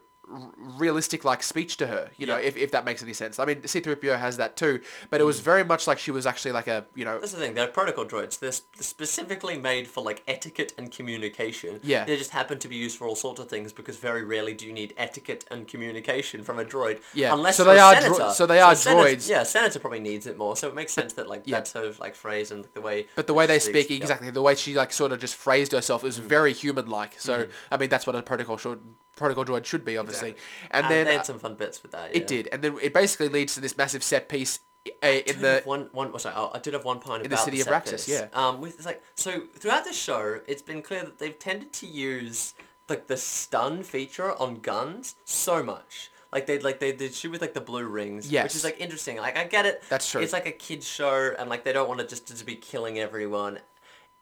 realistic 0.58 1.24
like 1.24 1.42
speech 1.42 1.76
to 1.76 1.86
her 1.86 2.10
you 2.16 2.26
know 2.26 2.36
if, 2.36 2.56
if 2.56 2.70
that 2.70 2.84
makes 2.84 3.02
any 3.02 3.12
sense 3.12 3.38
i 3.38 3.44
mean 3.44 3.56
c3po 3.62 4.18
has 4.18 4.36
that 4.36 4.56
too 4.56 4.80
but 5.10 5.20
it 5.20 5.24
was 5.24 5.40
mm. 5.40 5.44
very 5.44 5.64
much 5.64 5.86
like 5.86 5.98
she 5.98 6.10
was 6.10 6.26
actually 6.26 6.52
like 6.52 6.66
a 6.66 6.84
you 6.94 7.04
know 7.04 7.18
That's 7.18 7.32
the 7.32 7.38
thing. 7.38 7.54
They're 7.54 7.68
protocol 7.68 8.04
droids. 8.04 8.38
They're 8.38 8.52
specifically 8.52 9.58
made 9.58 9.88
for 9.88 10.02
like 10.02 10.22
etiquette 10.26 10.74
and 10.78 10.90
communication. 10.90 11.80
Yeah. 11.82 12.04
They 12.04 12.16
just 12.16 12.30
happen 12.30 12.58
to 12.58 12.68
be 12.68 12.76
used 12.76 12.98
for 12.98 13.06
all 13.06 13.14
sorts 13.14 13.40
of 13.40 13.48
things 13.48 13.72
because 13.72 13.96
very 13.96 14.24
rarely 14.24 14.54
do 14.54 14.66
you 14.66 14.72
need 14.72 14.94
etiquette 14.96 15.44
and 15.50 15.66
communication 15.66 16.42
from 16.42 16.58
a 16.58 16.64
droid. 16.64 17.00
Yeah, 17.14 17.34
Unless 17.34 17.56
so 17.56 17.64
they 17.64 17.78
a 17.78 17.82
are 17.82 18.00
dro- 18.00 18.32
so 18.32 18.46
they 18.46 18.60
are 18.60 18.74
senator- 18.74 19.16
droids. 19.16 19.28
Yeah, 19.28 19.42
senator 19.42 19.78
probably 19.78 20.00
needs 20.00 20.26
it 20.26 20.36
more. 20.36 20.56
So 20.56 20.68
it 20.68 20.74
makes 20.74 20.92
sense 20.92 21.12
that 21.14 21.28
like 21.28 21.42
yeah. 21.44 21.56
that 21.56 21.68
sort 21.68 21.86
of 21.86 21.98
like 21.98 22.14
phrase 22.14 22.50
and 22.50 22.66
the 22.74 22.80
way. 22.80 23.06
But 23.14 23.26
the 23.26 23.34
way 23.34 23.46
they 23.46 23.58
speak, 23.58 23.86
speaks, 23.86 23.90
yeah. 23.90 24.04
exactly 24.04 24.30
the 24.30 24.42
way 24.42 24.54
she 24.54 24.74
like 24.74 24.92
sort 24.92 25.12
of 25.12 25.20
just 25.20 25.36
phrased 25.36 25.72
herself, 25.72 26.04
is 26.04 26.18
mm. 26.18 26.24
very 26.24 26.52
human-like. 26.52 27.20
So 27.20 27.44
mm-hmm. 27.44 27.52
I 27.70 27.76
mean, 27.76 27.88
that's 27.88 28.06
what 28.06 28.16
a 28.16 28.22
protocol 28.22 28.56
should 28.56 28.80
protocol 29.18 29.44
droid 29.44 29.64
should 29.64 29.84
be, 29.84 29.96
obviously. 29.96 30.30
And, 30.70 30.84
And 30.84 30.92
then 30.92 31.06
they 31.06 31.14
uh, 31.14 31.18
had 31.18 31.26
some 31.26 31.38
fun 31.38 31.54
bits 31.54 31.82
with 31.82 31.92
that. 31.92 32.14
it 32.14 32.26
did, 32.26 32.48
and 32.52 32.62
then 32.62 32.76
it 32.80 32.94
basically 32.94 33.28
leads 33.28 33.54
to 33.54 33.60
this 33.60 33.76
massive 33.76 34.02
set 34.02 34.28
piece 34.28 34.60
uh, 35.02 35.06
in 35.06 35.40
the 35.40 35.62
one 35.64 35.88
one 35.92 36.10
oh, 36.14 36.18
sorry, 36.18 36.34
oh, 36.36 36.50
I 36.54 36.58
did 36.58 36.74
have 36.74 36.84
one 36.84 36.98
point 36.98 37.24
in 37.24 37.30
the 37.30 37.34
about 37.34 37.44
city 37.44 37.60
of 37.60 37.66
set 37.66 37.84
Raxus, 37.84 38.08
yeah. 38.08 38.28
Um, 38.32 38.60
with 38.60 38.76
it's 38.76 38.86
like 38.86 39.02
so 39.14 39.42
throughout 39.54 39.84
the 39.84 39.92
show, 39.92 40.40
it's 40.46 40.62
been 40.62 40.82
clear 40.82 41.04
that 41.04 41.18
they've 41.18 41.38
tended 41.38 41.72
to 41.74 41.86
use 41.86 42.54
like 42.88 43.06
the 43.06 43.16
stun 43.16 43.82
feature 43.82 44.34
on 44.40 44.60
guns 44.60 45.16
so 45.24 45.62
much. 45.62 46.10
Like 46.32 46.46
they 46.46 46.58
like 46.58 46.78
they 46.78 46.92
they 46.92 47.08
shoot 47.08 47.30
with 47.30 47.40
like 47.40 47.54
the 47.54 47.60
blue 47.60 47.86
rings, 47.86 48.30
which 48.30 48.54
is 48.54 48.64
like 48.64 48.80
interesting. 48.80 49.16
Like 49.16 49.36
I 49.36 49.44
get 49.44 49.66
it. 49.66 49.82
That's 49.88 50.10
true. 50.10 50.20
It's 50.20 50.32
like 50.32 50.46
a 50.46 50.52
kids 50.52 50.86
show, 50.86 51.34
and 51.38 51.48
like 51.48 51.64
they 51.64 51.72
don't 51.72 51.88
want 51.88 52.00
to 52.00 52.06
just 52.06 52.26
to 52.36 52.44
be 52.44 52.56
killing 52.56 52.98
everyone. 52.98 53.58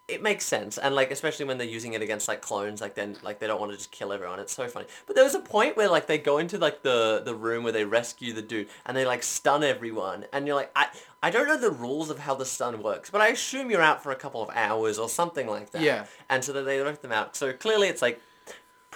It 0.09 0.23
makes 0.23 0.45
sense, 0.47 0.79
and 0.79 0.95
like 0.95 1.11
especially 1.11 1.47
when 1.47 1.59
they're 1.59 1.67
using 1.67 1.95
it 1.95 2.01
against 2.01 2.29
like 2.29 2.41
clones, 2.41 2.81
like 2.81 2.95
then 2.95 3.17
like 3.25 3.41
they 3.41 3.49
don't 3.49 3.59
want 3.59 3.73
to 3.73 3.77
just 3.77 3.91
kill 3.91 4.13
everyone. 4.13 4.39
It's 4.39 4.55
so 4.55 4.69
funny. 4.69 4.87
But 5.05 5.17
there 5.17 5.25
was 5.25 5.35
a 5.35 5.41
point 5.41 5.77
where 5.77 5.89
like 5.89 6.07
they 6.07 6.17
go 6.17 6.39
into 6.39 6.59
like 6.59 6.83
the 6.83 7.23
the 7.25 7.35
room 7.35 7.65
where 7.65 7.73
they 7.73 7.85
rescue 7.85 8.33
the 8.33 8.41
dude, 8.41 8.69
and 8.85 8.97
they 8.97 9.05
like 9.05 9.25
stun 9.25 9.65
everyone, 9.65 10.27
and 10.33 10.47
you're 10.47 10.55
like, 10.55 10.71
I 10.77 10.87
I 11.25 11.31
don't 11.31 11.49
know 11.49 11.59
the 11.59 11.73
rules 11.73 12.09
of 12.09 12.21
how 12.21 12.37
the 12.37 12.45
stun 12.45 12.85
works, 12.85 13.11
but 13.11 13.21
I 13.21 13.29
assume 13.29 13.69
you're 13.69 13.83
out 13.83 14.01
for 14.01 14.13
a 14.13 14.17
couple 14.17 14.41
of 14.41 14.51
hours 14.55 14.97
or 14.97 15.09
something 15.09 15.49
like 15.49 15.71
that. 15.71 15.83
Yeah. 15.83 16.07
And 16.29 16.45
so 16.45 16.53
that 16.53 16.63
they 16.63 16.81
let 16.81 17.03
them 17.03 17.11
out. 17.11 17.35
So 17.35 17.53
clearly 17.53 17.89
it's 17.89 18.01
like 18.01 18.21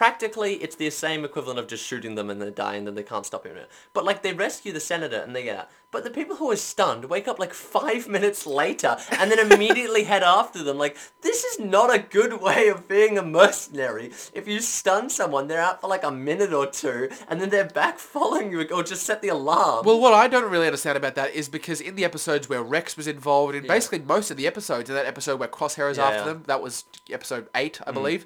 practically 0.00 0.54
it's 0.54 0.76
the 0.76 0.88
same 0.88 1.26
equivalent 1.26 1.58
of 1.58 1.66
just 1.66 1.84
shooting 1.84 2.14
them 2.14 2.30
and 2.30 2.40
they 2.40 2.50
die 2.50 2.74
and 2.74 2.86
then 2.86 2.94
they 2.94 3.02
can't 3.02 3.26
stop 3.26 3.44
it. 3.44 3.70
But 3.92 4.02
like 4.02 4.22
they 4.22 4.32
rescue 4.32 4.72
the 4.72 4.80
senator 4.80 5.18
and 5.18 5.36
they 5.36 5.42
get 5.42 5.58
out. 5.58 5.68
But 5.90 6.04
the 6.04 6.10
people 6.10 6.36
who 6.36 6.50
are 6.50 6.56
stunned 6.56 7.04
wake 7.04 7.28
up 7.28 7.38
like 7.38 7.52
five 7.52 8.08
minutes 8.16 8.46
later 8.46 8.96
and 9.10 9.30
then 9.30 9.52
immediately 9.52 10.04
head 10.04 10.22
after 10.22 10.62
them. 10.62 10.78
Like 10.78 10.96
this 11.20 11.44
is 11.44 11.60
not 11.60 11.94
a 11.94 11.98
good 11.98 12.40
way 12.40 12.68
of 12.68 12.88
being 12.88 13.18
a 13.18 13.22
mercenary. 13.22 14.10
If 14.32 14.48
you 14.48 14.60
stun 14.60 15.10
someone, 15.10 15.48
they're 15.48 15.60
out 15.60 15.82
for 15.82 15.88
like 15.88 16.02
a 16.02 16.10
minute 16.10 16.54
or 16.54 16.64
two 16.64 17.10
and 17.28 17.38
then 17.38 17.50
they're 17.50 17.66
back 17.66 17.98
following 18.14 18.52
you 18.52 18.66
or 18.70 18.82
just 18.82 19.02
set 19.02 19.20
the 19.20 19.28
alarm. 19.28 19.84
Well, 19.84 20.00
what 20.00 20.14
I 20.14 20.28
don't 20.28 20.50
really 20.50 20.66
understand 20.66 20.96
about 20.96 21.14
that 21.16 21.34
is 21.34 21.50
because 21.50 21.82
in 21.82 21.94
the 21.94 22.06
episodes 22.06 22.48
where 22.48 22.62
Rex 22.62 22.96
was 22.96 23.06
involved, 23.06 23.54
in 23.54 23.66
basically 23.66 23.98
most 23.98 24.30
of 24.30 24.38
the 24.38 24.46
episodes, 24.46 24.88
in 24.88 24.96
that 24.96 25.04
episode 25.04 25.38
where 25.38 25.48
Crosshair 25.48 25.90
is 25.90 25.98
Yeah, 25.98 26.04
after 26.04 26.16
yeah. 26.16 26.22
Mm. 26.22 26.26
them, 26.26 26.42
that 26.46 26.62
was 26.62 26.86
episode 27.10 27.48
eight, 27.54 27.82
I 27.86 27.90
believe. 27.90 28.24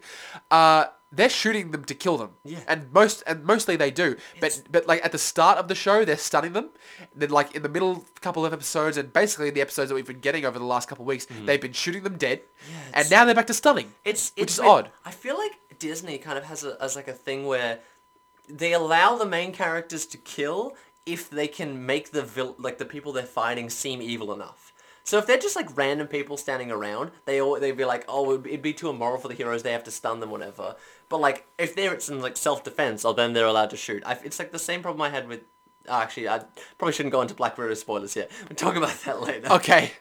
Uh, 0.53 0.85
they're 1.17 1.29
shooting 1.31 1.71
them 1.71 1.85
to 1.85 1.95
kill 1.95 2.17
them, 2.17 2.31
Yeah. 2.45 2.61
and 2.67 2.93
most 2.93 3.23
and 3.27 3.45
mostly 3.45 3.77
they 3.77 3.91
do. 3.91 4.17
But 4.41 4.62
but 4.71 4.87
like 4.87 5.05
at 5.05 5.12
the 5.12 5.19
start 5.19 5.59
of 5.59 5.69
the 5.69 5.75
show, 5.75 6.05
they're 6.05 6.17
stunning 6.17 6.53
them. 6.53 6.71
And 7.12 7.23
then 7.23 7.31
like 7.31 7.55
in 7.55 7.62
the 7.62 7.69
middle 7.69 8.05
couple 8.21 8.45
of 8.47 8.53
episodes, 8.53 8.97
and 8.97 9.12
basically 9.12 9.51
the 9.51 9.61
episodes 9.61 9.89
that 9.89 9.95
we've 9.95 10.07
been 10.07 10.21
getting 10.21 10.45
over 10.45 10.59
the 10.59 10.65
last 10.65 10.89
couple 10.89 11.03
of 11.05 11.09
weeks, 11.09 11.27
they've 11.47 11.61
been 11.61 11.73
shooting 11.73 12.03
them 12.03 12.17
dead, 12.19 12.41
and 12.69 12.95
Mm. 12.95 13.01
it's- 13.07 13.11
now 13.11 13.25
they're 13.25 13.35
back 13.35 13.47
to 13.49 13.55
stunning. 13.55 13.93
It's 14.05 14.33
which 14.37 14.43
it's 14.45 14.53
is 14.55 14.61
weird. 14.61 14.71
odd. 14.71 14.91
I 15.05 15.11
feel 15.11 15.37
like 15.39 15.53
Disney 15.79 16.19
kind 16.19 16.39
of 16.39 16.45
has 16.45 16.65
a 16.65 16.77
as 16.81 16.97
like 16.97 17.09
a 17.09 17.12
thing 17.12 17.47
where 17.47 17.81
they 18.49 18.73
allow 18.73 19.17
the 19.17 19.27
main 19.27 19.53
characters 19.53 20.05
to 20.07 20.19
kill 20.19 20.77
if 21.07 21.29
they 21.31 21.49
can 21.49 21.85
make 21.87 22.12
the 22.12 22.23
vil- 22.23 22.57
like 22.59 22.79
the 22.79 22.85
people 22.85 23.12
they're 23.12 23.25
fighting 23.27 23.69
seem 23.71 24.01
evil 24.03 24.33
enough. 24.33 24.73
So 25.07 25.19
if 25.19 25.27
they're 25.27 25.37
just 25.39 25.55
like 25.55 25.69
random 25.77 26.07
people 26.07 26.39
standing 26.39 26.71
around, 26.71 27.11
they 27.27 27.39
all 27.41 27.61
they'd 27.61 27.77
be 27.77 27.85
like, 27.85 28.05
oh, 28.09 28.35
it'd 28.43 28.62
be 28.62 28.73
too 28.73 28.89
immoral 28.89 29.19
for 29.19 29.29
the 29.29 29.35
heroes. 29.35 29.62
They 29.62 29.73
have 29.73 29.85
to 29.85 29.91
stun 29.91 30.21
them, 30.21 30.31
whatever. 30.31 30.77
But 31.09 31.21
like 31.21 31.47
if 31.59 31.75
they're 31.75 31.95
it's 31.95 32.09
in 32.09 32.21
like 32.21 32.37
self 32.37 32.65
defense, 32.65 33.05
oh, 33.05 33.13
then 33.13 33.33
they're 33.33 33.47
allowed 33.47 33.71
to 33.71 33.77
shoot. 33.77 34.03
I, 34.07 34.19
it's 34.25 34.39
like 34.39 34.53
the 34.53 34.59
same 34.59 34.83
problem 34.83 35.03
I 35.03 35.11
had 35.11 35.29
with. 35.29 35.43
Oh, 35.89 36.01
actually, 36.01 36.29
I 36.29 36.43
probably 36.79 36.93
shouldn't 36.95 37.13
go 37.13 37.21
into 37.21 37.35
Black 37.35 37.59
Widow 37.59 37.75
spoilers 37.75 38.17
yet. 38.17 38.31
We'll 38.49 38.57
talk 38.57 38.77
about 38.77 38.99
that 39.05 39.21
later. 39.21 39.53
Okay. 39.53 39.93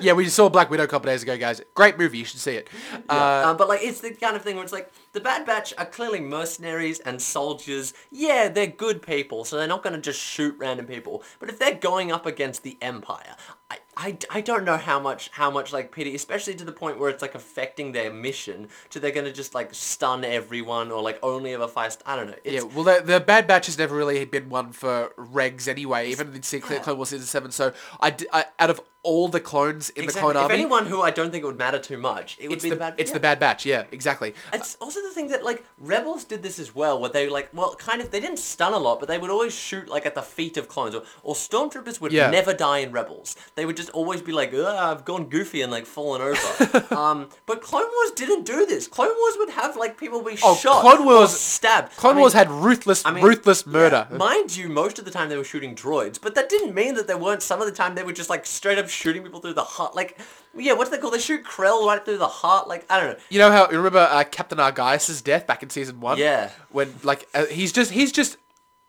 Yeah, 0.00 0.12
we 0.12 0.24
just 0.24 0.36
saw 0.36 0.48
Black 0.48 0.70
Widow 0.70 0.84
a 0.84 0.86
couple 0.86 1.06
days 1.06 1.22
ago, 1.22 1.36
guys. 1.36 1.60
Great 1.74 1.98
movie, 1.98 2.18
you 2.18 2.24
should 2.24 2.38
see 2.38 2.54
it. 2.54 2.68
Uh, 3.08 3.44
um, 3.46 3.56
but 3.56 3.68
like 3.68 3.80
it's 3.82 4.00
the 4.00 4.12
kind 4.12 4.36
of 4.36 4.42
thing 4.42 4.54
where 4.54 4.64
it's 4.64 4.72
like 4.72 4.92
the 5.12 5.20
Bad 5.20 5.44
Batch 5.44 5.74
are 5.76 5.86
clearly 5.86 6.20
mercenaries 6.20 7.00
and 7.00 7.20
soldiers. 7.20 7.92
Yeah, 8.10 8.48
they're 8.48 8.68
good 8.68 9.02
people, 9.02 9.44
so 9.44 9.56
they're 9.56 9.66
not 9.66 9.82
going 9.82 9.94
to 9.94 10.00
just 10.00 10.20
shoot 10.20 10.54
random 10.58 10.86
people. 10.86 11.24
But 11.40 11.48
if 11.48 11.58
they're 11.58 11.74
going 11.74 12.12
up 12.12 12.26
against 12.26 12.62
the 12.62 12.78
Empire, 12.80 13.34
I, 13.70 13.78
I, 13.96 14.16
I 14.30 14.40
don't 14.40 14.64
know 14.64 14.78
how 14.78 14.98
much 14.98 15.30
how 15.32 15.50
much 15.50 15.72
like 15.72 15.92
pity, 15.92 16.14
especially 16.14 16.54
to 16.54 16.64
the 16.64 16.72
point 16.72 16.98
where 16.98 17.10
it's 17.10 17.20
like 17.20 17.34
affecting 17.34 17.92
their 17.92 18.10
mission. 18.12 18.68
To 18.90 19.00
they're 19.00 19.10
going 19.10 19.26
to 19.26 19.32
just 19.32 19.54
like 19.54 19.74
stun 19.74 20.24
everyone 20.24 20.90
or 20.90 21.02
like 21.02 21.18
only 21.22 21.52
ever 21.52 21.68
fire. 21.68 21.90
St- 21.90 22.02
I 22.06 22.16
don't 22.16 22.28
know. 22.28 22.36
It's, 22.42 22.64
Yeah, 22.64 22.70
well, 22.74 22.84
the, 22.84 23.02
the 23.04 23.20
Bad 23.20 23.46
Batch 23.46 23.66
has 23.66 23.76
never 23.76 23.94
really 23.94 24.24
been 24.24 24.48
one 24.48 24.72
for 24.72 25.12
regs 25.18 25.68
anyway, 25.68 26.08
even 26.10 26.34
in 26.34 26.42
Se- 26.42 26.60
Clone 26.60 26.96
Wars 26.96 27.10
Season 27.10 27.26
7. 27.26 27.50
So, 27.50 27.72
I, 28.00 28.16
I 28.32 28.46
out 28.58 28.70
of 28.70 28.80
all 29.04 29.26
the 29.28 29.40
clones 29.40 29.90
in 29.90 30.02
the 30.02 30.04
exactly. 30.04 30.32
Clone 30.32 30.36
If 30.36 30.50
Army, 30.50 30.54
anyone 30.54 30.86
who 30.86 31.02
I 31.02 31.10
don't 31.10 31.30
think 31.32 31.42
it 31.42 31.46
would 31.46 31.58
matter 31.58 31.78
too 31.78 31.98
much, 31.98 32.36
it 32.40 32.48
would 32.48 32.56
it's, 32.56 32.62
be 32.62 32.70
the, 32.70 32.76
the, 32.76 32.78
Bad 32.80 32.94
it's 32.98 33.10
yeah. 33.10 33.14
the 33.14 33.20
Bad 33.20 33.40
Batch, 33.40 33.66
yeah, 33.66 33.84
exactly. 33.90 34.34
It's 34.52 34.76
also 34.80 35.02
the 35.02 35.10
thing 35.10 35.28
that 35.28 35.44
like 35.44 35.64
Rebels 35.78 36.24
did 36.24 36.42
this 36.42 36.58
as 36.60 36.74
well, 36.74 37.00
where 37.00 37.10
they 37.10 37.28
like 37.28 37.48
well, 37.52 37.74
kind 37.74 38.00
of 38.00 38.10
they 38.12 38.20
didn't 38.20 38.38
stun 38.38 38.72
a 38.72 38.78
lot, 38.78 39.00
but 39.00 39.08
they 39.08 39.18
would 39.18 39.30
always 39.30 39.54
shoot 39.54 39.88
like 39.88 40.06
at 40.06 40.14
the 40.14 40.22
feet 40.22 40.56
of 40.56 40.68
clones, 40.68 40.94
or, 40.94 41.02
or 41.24 41.34
stormtroopers 41.34 42.00
would 42.00 42.12
Yeah. 42.12 42.30
never 42.30 42.54
die 42.54 42.78
in 42.78 42.92
Rebels. 42.92 43.34
They 43.56 43.66
would 43.66 43.76
just 43.76 43.90
always 43.90 44.22
be 44.22 44.30
like, 44.32 44.54
Ugh, 44.54 44.64
I've 44.64 45.04
gone 45.04 45.24
goofy 45.28 45.62
and 45.62 45.72
like 45.72 45.86
fallen 45.86 46.22
over. 46.22 46.86
um, 46.94 47.28
but 47.46 47.60
Clone 47.60 47.88
Wars 47.92 48.10
didn't 48.12 48.44
do 48.44 48.66
this. 48.66 48.86
Clone 48.86 49.14
Wars 49.16 49.34
would 49.38 49.50
have 49.50 49.76
like 49.76 49.98
people 49.98 50.22
be 50.22 50.38
Oh, 50.44 50.54
shot, 50.54 50.80
Clone 50.82 51.00
or 51.00 51.04
Wars- 51.06 51.36
stabbed. 51.36 51.96
Clone 51.96 52.12
I 52.12 52.14
mean, 52.14 52.20
Wars 52.20 52.32
had 52.34 52.50
ruthless, 52.50 53.04
mean, 53.04 53.24
ruthless 53.24 53.66
murder. 53.66 54.06
yeah, 54.10 54.16
mind 54.16 54.56
you, 54.56 54.68
most 54.68 55.00
of 55.00 55.04
the 55.04 55.10
time 55.10 55.28
they 55.28 55.36
were 55.36 55.44
shooting 55.44 55.74
droids, 55.74 56.20
but 56.20 56.36
that 56.36 56.48
didn't 56.48 56.72
mean 56.74 56.94
that 56.94 57.08
there 57.08 57.18
weren't. 57.18 57.42
Some 57.42 57.60
of 57.60 57.66
the 57.66 57.72
time 57.72 57.96
they 57.96 58.04
were 58.04 58.12
just 58.12 58.30
like 58.30 58.46
straight 58.46 58.78
up 58.78 58.88
shooting 58.92 59.22
people 59.22 59.40
through 59.40 59.54
the 59.54 59.64
heart. 59.64 59.94
Like, 59.96 60.18
yeah, 60.56 60.74
what's 60.74 60.90
that 60.90 61.00
called? 61.00 61.14
They 61.14 61.18
shoot 61.18 61.44
Krell 61.44 61.86
right 61.86 62.04
through 62.04 62.18
the 62.18 62.28
heart. 62.28 62.68
Like, 62.68 62.84
I 62.90 63.00
don't 63.00 63.10
know. 63.10 63.18
You 63.30 63.38
know 63.38 63.50
how 63.50 63.70
you 63.70 63.76
remember 63.78 64.00
uh, 64.10 64.24
Captain 64.24 64.58
Argyus' 64.58 65.22
death 65.24 65.46
back 65.46 65.62
in 65.62 65.70
season 65.70 66.00
one? 66.00 66.18
Yeah. 66.18 66.50
When 66.70 66.94
like 67.02 67.28
uh, 67.34 67.46
he's 67.46 67.72
just 67.72 67.90
he's 67.92 68.12
just 68.12 68.36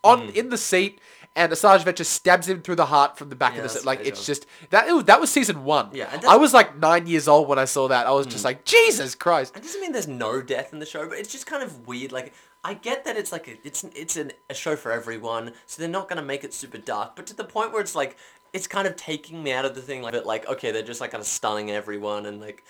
on 0.04 0.28
Mm. 0.28 0.36
in 0.36 0.49
the 0.49 0.58
seat, 0.58 0.99
and 1.36 1.51
Asajj 1.51 1.80
Ventress 1.86 2.06
stabs 2.08 2.47
him 2.49 2.62
through 2.62 2.76
the 2.76 2.88
heart 2.88 3.18
from 3.18 3.30
the 3.30 3.36
back 3.38 3.54
Yeah, 3.54 3.60
of 3.60 3.64
the 3.64 3.70
seat. 3.70 3.86
Like 3.86 4.01
it's 4.06 4.26
just 4.26 4.45
that 4.70 4.88
it 4.88 4.91
was, 4.93 5.06
that 5.06 5.22
was 5.22 5.32
season 5.32 5.64
one. 5.64 5.89
Yeah, 5.93 6.20
I 6.28 6.36
was 6.36 6.54
like 6.54 6.78
nine 6.78 7.08
years 7.08 7.28
old 7.30 7.47
when 7.47 7.58
I 7.58 7.66
saw 7.66 7.88
that. 7.88 8.06
I 8.06 8.12
was 8.12 8.28
just 8.28 8.43
like 8.43 8.66
Jesus 8.66 9.16
Christ. 9.16 9.56
It 9.56 9.64
doesn't 9.64 9.80
mean 9.82 9.93
there's 9.93 10.08
no 10.08 10.41
death 10.41 10.74
in 10.74 10.80
the 10.80 10.86
show, 10.86 11.08
but 11.08 11.18
it's 11.18 11.32
just 11.32 11.45
kind 11.47 11.64
of 11.64 11.88
weird. 11.88 12.12
Like 12.12 12.34
I 12.66 12.74
get 12.76 13.06
that 13.06 13.16
it's 13.18 13.32
like 13.32 13.47
a, 13.47 13.56
it's 13.66 13.84
it's 13.95 14.16
an, 14.18 14.34
a 14.49 14.54
show 14.54 14.76
for 14.76 14.91
everyone, 14.91 15.54
so 15.66 15.82
they're 15.82 15.89
not 15.89 16.10
gonna 16.10 16.22
make 16.22 16.43
it 16.43 16.54
super 16.54 16.78
dark. 16.78 17.16
But 17.16 17.26
to 17.28 17.34
the 17.36 17.43
point 17.45 17.72
where 17.72 17.82
it's 17.82 17.95
like 17.95 18.18
it's 18.54 18.68
kind 18.68 18.88
of 18.88 18.95
taking 18.95 19.43
me 19.43 19.51
out 19.51 19.66
of 19.66 19.76
the 19.76 19.82
thing. 19.82 20.01
Like, 20.01 20.14
but 20.14 20.26
like 20.26 20.47
okay, 20.47 20.72
they're 20.72 20.84
just 20.84 21.01
like 21.01 21.12
kind 21.12 21.22
of 21.22 21.28
stunning 21.28 21.72
everyone 21.72 22.26
and 22.26 22.39
like. 22.39 22.64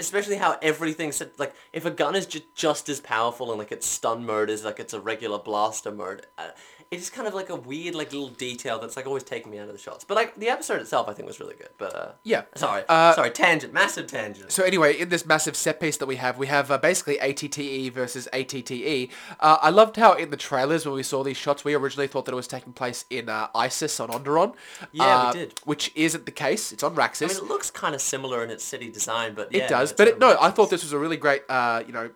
especially 0.00 0.36
how 0.36 0.58
everything's 0.60 1.22
like 1.38 1.54
if 1.72 1.84
a 1.84 1.90
gun 1.90 2.14
is 2.16 2.26
ju- 2.26 2.40
just 2.54 2.88
as 2.88 3.00
powerful 3.00 3.50
and 3.50 3.58
like 3.58 3.72
its 3.72 3.86
stun 3.86 4.26
mode 4.26 4.50
is 4.50 4.64
like 4.64 4.80
it's 4.80 4.92
a 4.92 5.00
regular 5.00 5.38
blaster 5.38 5.92
mode. 5.92 6.26
Uh, 6.36 6.48
it's 6.90 7.02
just 7.02 7.12
kind 7.12 7.28
of 7.28 7.34
like 7.34 7.50
a 7.50 7.56
weird 7.56 7.94
like 7.94 8.12
little 8.12 8.28
detail 8.28 8.78
that's 8.78 8.96
like 8.96 9.06
always 9.06 9.22
taking 9.22 9.52
me 9.52 9.58
out 9.58 9.66
of 9.68 9.72
the 9.72 9.78
shots. 9.78 10.04
But 10.04 10.14
like 10.14 10.36
the 10.36 10.48
episode 10.48 10.80
itself, 10.80 11.08
I 11.08 11.12
think 11.12 11.26
was 11.26 11.38
really 11.40 11.54
good. 11.54 11.68
But 11.76 11.94
uh, 11.94 12.12
Yeah. 12.24 12.42
sorry, 12.54 12.84
Uh, 12.88 13.14
sorry, 13.14 13.30
tangent, 13.30 13.72
massive 13.72 14.06
tangent. 14.06 14.50
So 14.52 14.62
anyway, 14.64 14.98
in 14.98 15.10
this 15.10 15.26
massive 15.26 15.56
set 15.56 15.80
piece 15.80 15.98
that 15.98 16.06
we 16.06 16.16
have, 16.16 16.38
we 16.38 16.46
have 16.46 16.70
uh, 16.70 16.78
basically 16.78 17.18
ATTE 17.20 17.90
versus 17.92 18.26
ATTE. 18.32 19.10
Uh, 19.38 19.58
I 19.60 19.70
loved 19.70 19.96
how 19.96 20.14
in 20.14 20.30
the 20.30 20.36
trailers 20.36 20.86
when 20.86 20.94
we 20.94 21.02
saw 21.02 21.22
these 21.22 21.36
shots, 21.36 21.64
we 21.64 21.74
originally 21.74 22.08
thought 22.08 22.24
that 22.24 22.32
it 22.32 22.36
was 22.36 22.48
taking 22.48 22.72
place 22.72 23.04
in 23.10 23.28
uh, 23.28 23.48
Iziz 23.54 24.00
on 24.00 24.08
Onderon. 24.08 24.54
Yeah, 24.92 25.24
we 25.24 25.28
uh, 25.28 25.32
did. 25.32 25.60
Which 25.64 25.92
isn't 25.94 26.24
the 26.24 26.32
case. 26.32 26.72
It's 26.72 26.82
on 26.82 26.94
Raxus. 26.94 27.24
I 27.24 27.26
mean, 27.28 27.36
it 27.36 27.44
looks 27.44 27.70
kind 27.70 27.94
of 27.94 28.00
similar 28.00 28.42
in 28.42 28.50
its 28.50 28.64
city 28.64 28.90
design, 28.90 29.34
but 29.34 29.54
it 29.54 29.68
does, 29.68 29.90
it's 29.90 29.98
but 29.98 30.08
it, 30.08 30.18
no, 30.18 30.36
I 30.40 30.50
thought 30.50 30.70
this 30.70 30.82
was 30.82 30.92
a 30.92 30.98
really 30.98 31.16
great. 31.16 31.42
Uh, 31.48 31.82
you 31.86 31.92
know, 31.92 32.10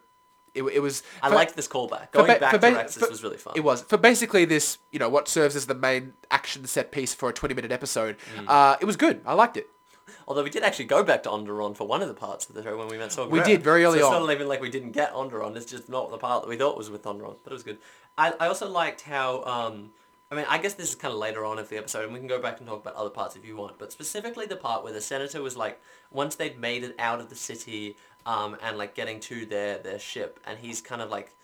it, 0.54 0.62
it 0.62 0.80
was. 0.80 1.02
I 1.22 1.28
for- 1.28 1.34
liked 1.34 1.56
this 1.56 1.68
callback. 1.68 2.12
Going 2.12 2.26
ba- 2.26 2.40
back 2.40 2.50
for 2.54 2.58
to 2.58 2.70
ba- 2.72 2.76
Raxus 2.84 2.98
for- 3.00 3.08
was 3.10 3.22
really 3.22 3.36
fun. 3.38 3.54
It 3.56 3.60
was 3.64 3.82
for 3.82 3.96
basically 3.96 4.44
this, 4.44 4.78
you 4.90 4.98
know, 4.98 5.08
what 5.08 5.28
serves 5.28 5.56
as 5.56 5.66
the 5.66 5.74
main 5.74 6.12
action 6.30 6.66
set 6.66 6.92
piece 6.92 7.14
for 7.14 7.28
a 7.28 7.32
twenty-minute 7.32 7.72
episode. 7.72 8.16
Mm. 8.36 8.44
Uh, 8.48 8.76
it 8.80 8.84
was 8.84 8.96
good. 8.96 9.20
I 9.24 9.34
liked 9.34 9.56
it. 9.56 9.66
Although 10.28 10.42
we 10.44 10.50
did 10.50 10.62
actually 10.62 10.84
go 10.86 11.02
back 11.02 11.22
to 11.24 11.28
Onderon 11.30 11.76
for 11.76 11.86
one 11.86 12.02
of 12.02 12.08
the 12.08 12.14
parts 12.14 12.48
of 12.48 12.54
the 12.54 12.62
show 12.62 12.76
when 12.76 12.88
we 12.88 12.98
met 12.98 13.12
Saw 13.12 13.26
We 13.26 13.40
did, 13.42 13.62
very 13.62 13.84
early 13.84 13.98
so 14.00 14.06
it's 14.06 14.14
on. 14.14 14.22
not 14.26 14.32
even 14.32 14.48
like 14.48 14.60
we 14.60 14.70
didn't 14.70 14.92
get 14.92 15.12
Onderon. 15.12 15.56
It's 15.56 15.66
just 15.66 15.88
not 15.88 16.10
the 16.10 16.18
part 16.18 16.42
that 16.42 16.48
we 16.48 16.56
thought 16.56 16.76
was 16.76 16.90
with 16.90 17.02
Onderon, 17.04 17.36
but 17.44 17.50
it 17.52 17.54
was 17.54 17.62
good. 17.62 17.78
I, 18.18 18.32
I 18.38 18.46
also 18.48 18.68
liked 18.68 19.00
how 19.02 19.42
um, 19.44 19.90
I 20.30 20.34
mean 20.34 20.44
I 20.48 20.58
guess 20.58 20.74
this 20.74 20.90
is 20.90 20.94
kind 20.94 21.12
of 21.12 21.18
later 21.18 21.44
on 21.44 21.58
of 21.58 21.68
the 21.68 21.76
episode, 21.78 22.04
and 22.04 22.12
we 22.12 22.18
can 22.18 22.28
go 22.28 22.40
back 22.40 22.58
and 22.58 22.68
talk 22.68 22.80
about 22.82 22.94
other 22.94 23.10
parts 23.10 23.36
if 23.36 23.44
you 23.44 23.56
want. 23.56 23.78
But 23.78 23.90
specifically 23.92 24.46
the 24.46 24.56
part 24.56 24.84
where 24.84 24.92
the 24.92 25.00
senator 25.00 25.40
was 25.42 25.56
like 25.56 25.80
once 26.10 26.34
they'd 26.34 26.58
made 26.58 26.84
it 26.84 26.94
out 26.98 27.20
of 27.20 27.28
the 27.28 27.36
city 27.36 27.96
um, 28.26 28.56
and 28.62 28.78
like 28.78 28.94
getting 28.94 29.20
to 29.20 29.46
their 29.46 29.78
their 29.78 29.98
ship, 29.98 30.40
and 30.46 30.58
he's 30.58 30.80
kind 30.80 31.02
of 31.02 31.10
like 31.10 31.34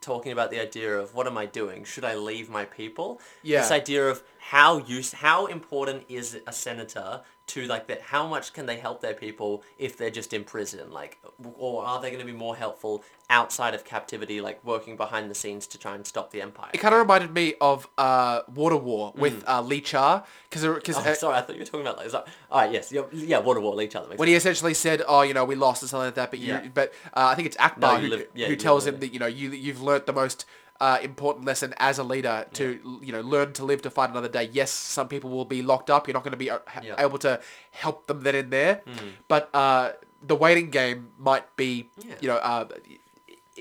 talking 0.00 0.32
about 0.32 0.50
the 0.50 0.60
idea 0.60 0.96
of 0.98 1.14
what 1.14 1.26
am 1.26 1.36
I 1.36 1.46
doing? 1.46 1.84
Should 1.84 2.04
I 2.04 2.14
leave 2.16 2.48
my 2.48 2.64
people? 2.64 3.20
Yeah. 3.42 3.62
This 3.62 3.70
idea 3.70 4.08
of 4.08 4.22
how 4.38 4.78
use 4.78 5.12
how 5.12 5.46
important 5.46 6.04
is 6.08 6.38
a 6.46 6.52
senator 6.52 7.22
to 7.46 7.66
like 7.66 7.86
that 7.86 8.00
how 8.00 8.26
much 8.26 8.52
can 8.52 8.66
they 8.66 8.76
help 8.76 9.00
their 9.00 9.14
people 9.14 9.62
if 9.78 9.96
they're 9.96 10.10
just 10.10 10.32
in 10.32 10.44
prison 10.44 10.90
like 10.90 11.18
or 11.54 11.84
are 11.84 12.00
they 12.00 12.10
going 12.10 12.20
to 12.20 12.26
be 12.26 12.36
more 12.36 12.56
helpful 12.56 13.04
outside 13.28 13.74
of 13.74 13.84
captivity 13.84 14.40
like 14.40 14.62
working 14.64 14.96
behind 14.96 15.28
the 15.30 15.34
scenes 15.34 15.66
to 15.66 15.76
try 15.78 15.94
and 15.96 16.06
stop 16.06 16.30
the 16.30 16.40
empire 16.40 16.70
It 16.72 16.78
kind 16.78 16.94
of 16.94 17.00
reminded 17.00 17.32
me 17.34 17.54
of 17.60 17.88
uh, 17.98 18.42
Water 18.54 18.76
War 18.76 19.12
with 19.16 19.42
uh, 19.48 19.60
Lee 19.62 19.80
Char 19.80 20.24
because 20.48 20.62
because 20.62 20.96
Mm. 20.96 21.10
oh, 21.10 21.14
sorry 21.14 21.36
i 21.36 21.40
thought 21.40 21.56
you 21.56 21.60
were 21.62 21.66
talking 21.66 21.80
about 21.86 21.96
like 21.98 22.10
sorry. 22.10 22.24
all 22.50 22.60
right 22.60 22.72
yes 22.72 22.92
yeah, 22.92 23.02
yeah 23.12 23.38
water 23.38 23.60
war 23.60 23.72
other 23.74 24.06
makes 24.08 24.18
when 24.18 24.28
he 24.28 24.34
essentially 24.34 24.74
said, 24.74 25.02
"Oh, 25.08 25.22
you 25.22 25.34
know, 25.34 25.44
we 25.44 25.54
lost 25.56 25.82
or 25.82 25.88
something 25.88 26.06
like 26.06 26.14
that," 26.14 26.30
but 26.30 26.38
you, 26.38 26.52
Yeah. 26.54 26.68
but 26.72 26.92
uh, 27.14 27.26
I 27.32 27.34
think 27.34 27.46
it's 27.46 27.56
Ackbar 27.56 27.80
No, 27.80 27.96
who, 27.98 28.06
live- 28.08 28.28
yeah, 28.34 28.46
who 28.46 28.56
tells 28.56 28.84
live 28.84 28.94
him 28.94 29.00
that 29.00 29.12
you 29.12 29.18
know 29.18 29.26
you 29.26 29.50
you've 29.50 29.82
learnt 29.82 30.06
the 30.06 30.12
most 30.12 30.46
uh, 30.80 30.98
important 31.02 31.44
lesson 31.46 31.74
as 31.78 31.98
a 31.98 32.04
leader 32.04 32.46
to 32.52 33.00
you 33.02 33.12
know 33.12 33.20
learn 33.22 33.52
to 33.54 33.64
live 33.64 33.82
to 33.82 33.90
fight 33.90 34.10
another 34.10 34.28
day. 34.28 34.48
Yes, 34.52 34.70
some 34.70 35.08
people 35.08 35.30
will 35.30 35.44
be 35.44 35.62
locked 35.62 35.90
up. 35.90 36.06
You're 36.06 36.14
not 36.14 36.22
going 36.24 36.32
to 36.32 36.44
be 36.46 36.50
uh, 36.50 36.58
Yeah. 36.82 36.94
able 37.06 37.18
to 37.18 37.40
help 37.72 38.06
them 38.06 38.22
then 38.22 38.34
and 38.36 38.50
there, 38.52 38.82
but 39.28 39.48
uh, 39.54 39.92
the 40.22 40.36
waiting 40.36 40.70
game 40.70 41.08
might 41.18 41.56
be 41.56 41.88
Yeah. 41.98 42.14
you 42.20 42.28
know. 42.28 42.36
Uh, 42.36 42.68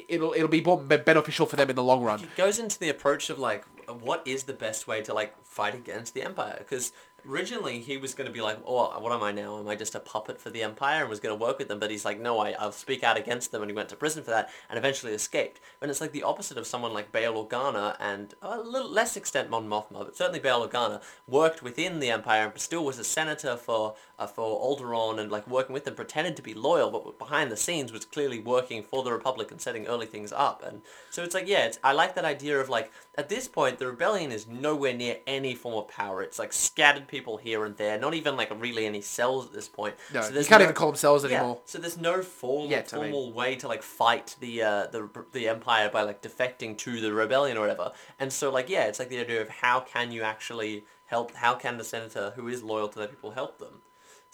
It'll 0.08 0.34
it'll 0.34 0.48
be 0.48 0.62
more 0.62 0.80
beneficial 0.80 1.46
for 1.46 1.56
them 1.56 1.70
in 1.70 1.76
the 1.76 1.84
long 1.84 2.04
run. 2.04 2.22
it 2.22 2.36
goes 2.36 2.60
into 2.60 2.78
the 2.80 2.90
approach 2.90 3.30
of 3.30 3.40
like 3.40 3.66
what 3.88 4.22
is 4.26 4.44
the 4.44 4.54
best 4.54 4.88
way 4.88 5.02
to 5.04 5.14
like 5.14 5.34
fight 5.46 5.76
against 5.76 6.14
the 6.14 6.22
empire 6.22 6.56
because 6.60 6.92
originally 7.28 7.80
he 7.80 7.98
was 7.98 8.14
going 8.14 8.28
to 8.28 8.34
be 8.34 8.42
like 8.42 8.60
oh 8.66 9.00
what 9.00 9.12
am 9.12 9.24
i 9.24 9.32
now? 9.32 9.60
Am 9.60 9.68
i 9.68 9.76
just 9.76 9.96
a 9.96 10.00
puppet 10.00 10.40
for 10.40 10.50
the 10.50 10.64
empire? 10.64 11.02
and 11.02 11.10
was 11.10 11.20
going 11.20 11.38
to 11.38 11.44
work 11.44 11.58
with 11.58 11.68
them 11.68 11.80
but 11.80 11.92
he's 11.92 12.06
like 12.06 12.20
no 12.20 12.40
I, 12.40 12.52
i'll 12.52 12.72
speak 12.72 13.04
out 13.04 13.18
against 13.18 13.52
them 13.52 13.62
and 13.62 13.70
he 13.70 13.76
went 13.76 13.90
to 13.90 13.96
prison 13.96 14.24
for 14.24 14.32
that 14.32 14.50
and 14.70 14.78
eventually 14.78 15.14
escaped. 15.14 15.60
And 15.82 15.92
it's 15.92 16.02
like 16.02 16.12
the 16.12 16.24
opposite 16.24 16.58
of 16.58 16.68
someone 16.68 16.94
like 16.94 17.12
Bail 17.12 17.34
Organa 17.34 17.96
and 18.00 18.34
a 18.42 18.60
little 18.60 18.90
less 18.90 19.18
extent 19.18 19.50
Mon 19.50 19.68
Mothma 19.68 20.00
but 20.06 20.16
certainly 20.16 20.40
Bail 20.40 20.68
Organa 20.68 21.02
worked 21.28 21.62
within 21.62 22.00
the 22.00 22.10
empire 22.10 22.46
and 22.48 22.60
still 22.60 22.84
was 22.86 23.00
a 23.00 23.04
senator 23.04 23.56
for 23.58 23.96
uh, 24.18 24.28
for 24.28 24.60
Alderaan 24.60 25.20
and 25.20 25.32
like 25.32 25.48
working 25.48 25.74
with 25.74 25.86
them 25.86 25.96
pretended 25.96 26.36
to 26.36 26.42
be 26.42 26.54
loyal 26.54 26.92
but 26.92 27.18
behind 27.20 27.52
the 27.52 27.58
scenes 27.58 27.92
was 27.92 28.06
clearly 28.06 28.40
working 28.40 28.84
for 28.84 29.04
the 29.04 29.12
republic 29.12 29.52
and 29.52 29.62
setting 29.62 29.88
early 29.88 30.06
things 30.06 30.32
up. 30.32 30.64
And 30.66 30.82
so 31.10 31.24
it's 31.24 31.34
like 31.34 31.48
yeah 31.48 31.66
it's, 31.66 31.80
i 31.84 31.92
like 31.92 32.16
that 32.16 32.26
idea 32.26 32.60
of 32.60 32.70
like 32.70 32.92
at 33.18 33.30
this 33.30 33.48
point 33.48 33.80
the 33.80 33.88
rebellion 33.88 34.32
is 34.32 34.48
nowhere 34.48 34.94
near 34.94 35.18
any 35.28 35.56
form 35.56 35.76
of 35.76 35.88
power. 35.88 36.22
It's 36.22 36.40
like 36.40 36.54
scattered 36.54 37.08
people 37.08 37.15
here 37.38 37.66
and 37.66 37.78
there 37.78 37.98
not 38.00 38.14
even 38.14 38.36
like 38.36 38.52
really 38.62 38.86
any 38.86 39.02
cells 39.02 39.46
at 39.48 39.54
this 39.54 39.68
point 39.68 39.96
No, 40.14 40.22
so 40.22 40.30
you 40.34 40.46
can't 40.46 40.60
no- 40.60 40.64
even 40.66 40.76
call 40.76 40.88
them 40.90 40.96
cells 40.98 41.24
yeah, 41.24 41.38
anymore. 41.38 41.62
so 41.66 41.78
there's 41.78 41.98
no 41.98 42.22
form, 42.22 42.70
Yet, 42.70 42.94
I 42.94 42.98
mean. 42.98 43.12
formal 43.12 43.34
way 43.34 43.56
to 43.58 43.68
like 43.68 43.84
fight 43.84 44.36
the 44.40 44.62
uh, 44.64 44.88
the 44.88 45.10
the 45.32 45.48
empire 45.48 45.90
by 45.90 46.02
like 46.04 46.22
defecting 46.22 46.78
to 46.80 47.00
the 47.02 47.14
rebellion 47.14 47.58
or 47.58 47.62
whatever. 47.62 47.92
And 48.20 48.32
so 48.34 48.52
like 48.52 48.70
yeah, 48.70 48.86
it's 48.86 49.00
like 49.00 49.10
the 49.10 49.20
idea 49.20 49.42
of 49.42 49.50
how 49.50 49.80
can 49.82 50.12
you 50.12 50.22
actually 50.24 50.86
help? 51.06 51.34
How 51.36 51.56
can 51.56 51.78
the 51.78 51.84
senator 51.84 52.34
who 52.36 52.48
is 52.48 52.64
loyal 52.64 52.88
to 52.90 53.00
the 53.00 53.08
people 53.08 53.32
help 53.32 53.60
them? 53.60 53.82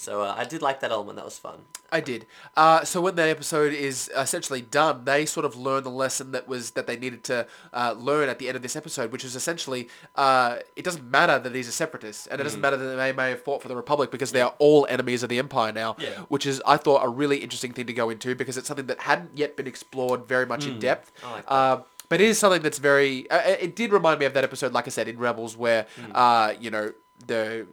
So 0.01 0.21
uh, 0.23 0.33
I 0.35 0.45
did 0.45 0.61
like 0.63 0.79
that 0.79 0.91
element. 0.91 1.15
That 1.17 1.25
was 1.25 1.37
fun. 1.37 1.59
I 1.91 1.99
did. 1.99 2.25
Uh, 2.57 2.83
so 2.83 3.01
when 3.01 3.15
that 3.15 3.29
episode 3.29 3.71
is 3.73 4.09
essentially 4.15 4.61
done, 4.61 5.05
they 5.05 5.25
sort 5.27 5.45
of 5.45 5.55
learn 5.55 5.83
the 5.83 5.91
lesson 5.91 6.31
that 6.31 6.47
was 6.47 6.71
that 6.71 6.87
they 6.87 6.97
needed 6.97 7.23
to 7.25 7.45
uh, 7.71 7.93
learn 7.97 8.27
at 8.27 8.39
the 8.39 8.47
end 8.47 8.55
of 8.55 8.63
this 8.63 8.75
episode, 8.75 9.11
which 9.11 9.23
is 9.23 9.35
essentially 9.35 9.89
uh, 10.15 10.57
it 10.75 10.83
doesn't 10.83 11.05
matter 11.09 11.37
that 11.37 11.53
these 11.53 11.67
are 11.67 11.71
separatists, 11.83 12.25
and 12.27 12.39
it 12.39 12.41
Mm. 12.41 12.45
doesn't 12.47 12.61
matter 12.61 12.77
that 12.77 12.95
they 12.95 13.11
may 13.13 13.29
have 13.29 13.43
fought 13.43 13.61
for 13.61 13.67
the 13.67 13.75
Republic 13.75 14.09
because 14.09 14.31
they 14.31 14.41
are 14.41 14.55
all 14.57 14.87
enemies 14.89 15.21
of 15.21 15.29
the 15.29 15.37
Empire 15.37 15.71
now. 15.71 15.95
Yeah. 15.99 16.09
Which 16.29 16.45
is 16.47 16.61
I 16.65 16.77
thought 16.77 17.05
a 17.05 17.09
really 17.09 17.37
interesting 17.37 17.71
thing 17.73 17.85
to 17.85 17.93
go 17.93 18.09
into 18.09 18.33
because 18.35 18.57
it's 18.57 18.67
something 18.67 18.87
that 18.87 19.01
hadn't 19.01 19.37
yet 19.37 19.55
been 19.55 19.67
explored 19.67 20.25
very 20.27 20.45
much 20.47 20.65
in 20.65 20.79
depth. 20.79 21.11
Mm. 21.21 21.27
I 21.27 21.31
like 21.33 21.45
that. 21.45 21.51
Uh, 21.53 21.81
but 22.09 22.19
it 22.21 22.27
is 22.27 22.39
something 22.39 22.61
that's 22.63 22.79
very. 22.79 23.29
Uh, 23.29 23.41
it 23.65 23.75
did 23.75 23.91
remind 23.93 24.19
me 24.19 24.25
of 24.25 24.33
that 24.33 24.43
episode, 24.43 24.73
like 24.73 24.87
I 24.87 24.89
said, 24.89 25.07
in 25.07 25.17
Rebels, 25.19 25.55
where 25.55 25.85
Mm. 26.01 26.11
uh, 26.15 26.53
you 26.59 26.71
know 26.71 26.91
the, 27.27 27.67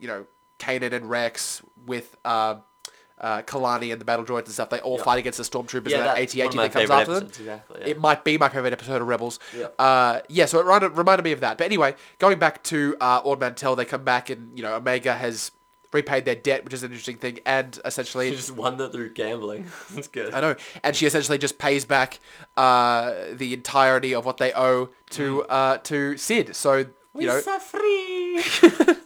you 0.00 0.08
know, 0.08 0.26
Kanan 0.60 0.92
and 0.92 1.08
Rex 1.10 1.62
with 1.86 2.16
uh, 2.24 2.56
uh, 3.20 3.42
Kalani 3.42 3.92
and 3.92 4.00
the 4.00 4.04
battle 4.04 4.24
droids 4.24 4.44
and 4.46 4.48
stuff. 4.54 4.70
They 4.70 4.80
all 4.80 4.96
Yeah. 4.98 5.04
fight 5.04 5.18
against 5.18 5.38
the 5.38 5.44
stormtroopers 5.44 5.90
Yeah, 5.90 5.98
and 5.98 6.06
that 6.06 6.16
that's 6.16 6.34
AT-AT 6.34 6.44
one 6.44 6.48
of 6.48 6.54
my 6.56 6.68
that 6.68 6.72
comes 6.72 6.90
after 6.90 7.14
them. 7.14 7.24
exactly, 7.26 7.80
yeah. 7.82 7.86
It 7.88 7.98
might 8.00 8.24
be 8.24 8.38
my 8.38 8.48
favorite 8.48 8.72
episode 8.72 9.02
of 9.02 9.08
Rebels. 9.08 9.38
Yeah. 9.56 9.66
Uh, 9.78 10.20
yeah. 10.28 10.46
So 10.46 10.58
it 10.60 10.64
reminded, 10.64 10.96
reminded 10.96 11.24
me 11.24 11.32
of 11.32 11.40
that. 11.40 11.58
But 11.58 11.64
anyway, 11.64 11.96
going 12.18 12.38
back 12.38 12.62
to 12.64 12.96
uh, 13.00 13.20
Ord 13.24 13.40
Mantell, 13.40 13.76
they 13.76 13.84
come 13.84 14.04
back 14.04 14.30
and 14.30 14.56
you 14.56 14.62
know 14.62 14.74
Omega 14.74 15.14
has 15.14 15.50
repaid 15.92 16.24
their 16.24 16.36
debt, 16.36 16.64
which 16.64 16.72
is 16.72 16.82
an 16.84 16.92
interesting 16.92 17.16
thing, 17.16 17.40
and 17.44 17.78
essentially 17.84 18.30
You 18.30 18.36
just 18.36 18.52
won 18.52 18.76
that 18.78 18.92
through 18.92 19.12
gambling. 19.12 19.66
That's 19.90 20.06
good. 20.08 20.32
I 20.32 20.40
know. 20.40 20.54
And 20.84 20.94
she 20.94 21.04
essentially 21.04 21.36
just 21.36 21.58
pays 21.58 21.84
back 21.84 22.20
uh, 22.56 23.12
the 23.32 23.52
entirety 23.52 24.14
of 24.14 24.24
what 24.24 24.36
they 24.38 24.52
owe 24.54 24.90
to 25.10 25.42
uh, 25.44 25.78
to 25.78 26.16
Cid. 26.16 26.54
So 26.56 26.76
you 26.76 26.86
We 27.12 27.24
know, 27.26 27.36
are 27.44 27.60
free. 27.60 28.09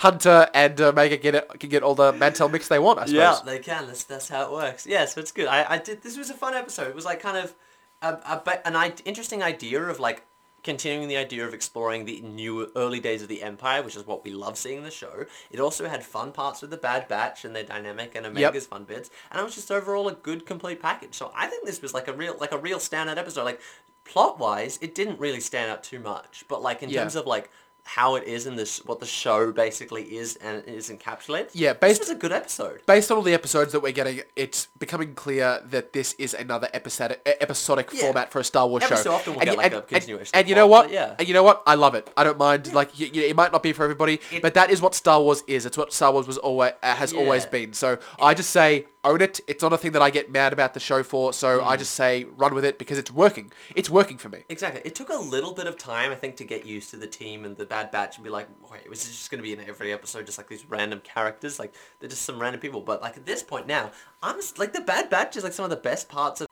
Hunter 0.00 0.48
and 0.54 0.80
uh, 0.80 0.88
Omega 0.88 1.16
get 1.16 1.34
it, 1.34 1.48
can 1.60 1.70
get 1.70 1.82
all 1.82 1.94
the 1.94 2.12
Mantell 2.12 2.48
mix 2.48 2.68
they 2.68 2.78
want. 2.78 2.98
I 2.98 3.06
suppose. 3.06 3.14
Yeah, 3.16 3.38
they 3.44 3.58
can. 3.58 3.86
That's 3.86 4.04
that's 4.04 4.28
how 4.28 4.44
it 4.46 4.52
works. 4.52 4.86
Yeah, 4.86 5.04
so 5.04 5.20
it's 5.20 5.32
good. 5.32 5.46
I, 5.46 5.74
I 5.74 5.78
did. 5.78 6.02
This 6.02 6.16
was 6.16 6.30
a 6.30 6.34
fun 6.34 6.54
episode. 6.54 6.88
It 6.88 6.94
was 6.94 7.04
like 7.04 7.20
kind 7.20 7.36
of 7.36 7.54
a, 8.02 8.08
a 8.14 8.66
an 8.66 8.92
interesting 9.04 9.42
idea 9.42 9.82
of 9.82 10.00
like 10.00 10.24
continuing 10.62 11.08
the 11.08 11.16
idea 11.16 11.46
of 11.46 11.54
exploring 11.54 12.04
the 12.04 12.20
new 12.20 12.70
early 12.76 13.00
days 13.00 13.22
of 13.22 13.28
the 13.28 13.42
Empire, 13.42 13.82
which 13.82 13.96
is 13.96 14.06
what 14.06 14.22
we 14.24 14.30
love 14.30 14.58
seeing 14.58 14.78
in 14.78 14.84
the 14.84 14.90
show. 14.90 15.24
It 15.50 15.58
also 15.58 15.88
had 15.88 16.04
fun 16.04 16.32
parts 16.32 16.60
with 16.60 16.70
the 16.70 16.76
Bad 16.76 17.08
Batch 17.08 17.44
and 17.46 17.56
their 17.56 17.64
dynamic 17.64 18.14
and 18.14 18.26
Omega's 18.26 18.66
fun 18.66 18.84
bits, 18.84 19.08
and 19.30 19.40
it 19.40 19.44
was 19.44 19.54
just 19.54 19.70
overall 19.70 20.08
a 20.08 20.12
good 20.14 20.44
complete 20.46 20.80
package. 20.82 21.14
So 21.14 21.32
I 21.34 21.46
think 21.46 21.64
this 21.64 21.80
was 21.80 21.94
like 21.94 22.08
a 22.08 22.12
real 22.12 22.36
like 22.40 22.52
a 22.52 22.58
real 22.58 22.78
standout 22.78 23.16
episode. 23.18 23.44
Like 23.44 23.60
plot 24.04 24.38
wise, 24.38 24.78
it 24.82 24.94
didn't 24.94 25.20
really 25.20 25.40
stand 25.40 25.70
out 25.70 25.82
too 25.84 26.00
much, 26.00 26.44
but 26.48 26.60
like 26.62 26.82
in 26.82 26.90
Yeah. 26.90 27.00
terms 27.02 27.16
of 27.16 27.26
like 27.26 27.50
how 27.96 28.14
it 28.14 28.24
is 28.24 28.46
in 28.46 28.54
this 28.56 28.84
what 28.84 29.00
the 29.00 29.06
show 29.06 29.50
basically 29.52 30.04
is 30.16 30.36
and 30.36 30.62
is 30.66 30.90
encapsulated. 30.90 31.50
Yeah, 31.54 31.72
this 31.72 31.80
based- 31.80 32.00
was 32.02 32.10
a 32.10 32.14
good 32.14 32.30
episode. 32.32 32.82
Based 32.86 33.10
on 33.10 33.16
all 33.16 33.22
the 33.22 33.34
episodes 33.34 33.72
that 33.72 33.80
we're 33.80 33.92
getting, 33.92 34.20
it's 34.36 34.68
becoming 34.78 35.14
clear 35.14 35.60
that 35.66 35.92
this 35.92 36.12
is 36.14 36.32
another 36.34 36.68
episodic 36.72 37.20
episodic 37.40 37.90
Yeah. 37.92 38.02
format 38.02 38.30
for 38.30 38.38
a 38.40 38.44
Star 38.44 38.66
Wars 38.68 38.84
Every 38.84 38.96
show. 38.96 39.02
so 39.02 39.12
often 39.12 39.32
we'll 39.32 39.40
and, 39.40 39.50
get, 39.50 39.56
like, 39.56 39.66
and, 39.72 39.74
a 39.74 39.82
continuation 39.82 40.30
And, 40.34 40.44
of 40.44 40.48
you 40.48 40.54
know 40.54 40.66
what? 40.68 40.90
yeah. 40.90 41.16
And 41.18 41.26
you 41.26 41.34
know 41.34 41.42
what? 41.42 41.62
I 41.66 41.74
love 41.74 41.94
it. 41.94 42.08
I 42.16 42.22
don't 42.24 42.38
mind. 42.38 42.72
Like, 42.72 42.90
y 42.98 43.10
y- 43.12 43.20
it 43.22 43.34
might 43.36 43.50
not 43.52 43.62
be 43.62 43.72
for 43.72 43.82
everybody, 43.84 44.20
but 44.40 44.54
that 44.54 44.70
is 44.70 44.80
what 44.80 44.94
Star 44.94 45.20
Wars 45.20 45.42
is. 45.46 45.66
It's 45.66 45.76
what 45.76 45.92
Star 45.92 46.12
Wars 46.12 46.26
was 46.26 46.38
always 46.38 46.72
uh, 46.82 46.94
has 46.94 47.12
always 47.12 47.44
been. 47.46 47.72
So 47.72 47.98
I 48.20 48.34
just 48.34 48.50
say 48.50 48.86
own 49.02 49.20
it. 49.22 49.40
It's 49.48 49.62
not 49.62 49.72
a 49.72 49.78
thing 49.78 49.92
that 49.92 50.02
I 50.02 50.10
get 50.10 50.30
mad 50.30 50.52
about 50.52 50.74
the 50.74 50.80
show 50.80 51.02
for. 51.02 51.32
So 51.32 51.58
Mm. 51.60 51.66
I 51.66 51.76
just 51.76 51.94
say 51.94 52.26
run 52.36 52.54
with 52.54 52.64
it 52.66 52.78
because 52.78 52.98
it's 52.98 53.10
working. 53.10 53.50
It's 53.74 53.88
working 53.90 54.18
for 54.18 54.28
me. 54.28 54.44
Exactly. 54.48 54.82
It 54.84 54.94
took 54.94 55.08
a 55.08 55.16
little 55.16 55.52
bit 55.54 55.66
of 55.66 55.78
time, 55.78 56.12
I 56.12 56.16
think, 56.16 56.36
to 56.36 56.44
get 56.44 56.66
used 56.66 56.90
to 56.90 56.96
the 56.98 57.06
team 57.06 57.44
and 57.46 57.56
the 57.56 57.64
Bad 57.80 57.90
Batch 57.90 58.16
and 58.16 58.24
be 58.24 58.30
like, 58.30 58.48
wait, 58.70 58.88
was 58.88 59.06
this 59.06 59.16
just 59.16 59.30
going 59.30 59.38
to 59.38 59.42
be 59.42 59.52
in 59.52 59.68
every 59.68 59.92
episode, 59.92 60.26
just 60.26 60.38
like 60.38 60.48
these 60.48 60.68
random 60.68 61.00
characters? 61.00 61.58
Like, 61.58 61.74
they're 61.98 62.08
just 62.08 62.22
some 62.22 62.40
random 62.40 62.60
people. 62.60 62.80
But, 62.80 63.00
like, 63.00 63.16
at 63.16 63.26
this 63.26 63.42
point 63.42 63.66
now, 63.66 63.90
I'm 64.22 64.36
just, 64.36 64.58
like, 64.58 64.72
the 64.72 64.80
Bad 64.80 65.08
Batch 65.08 65.36
is, 65.36 65.44
like, 65.44 65.52
some 65.52 65.64
of 65.64 65.70
the 65.70 65.76
best 65.76 66.08
parts 66.08 66.40
of... 66.40 66.46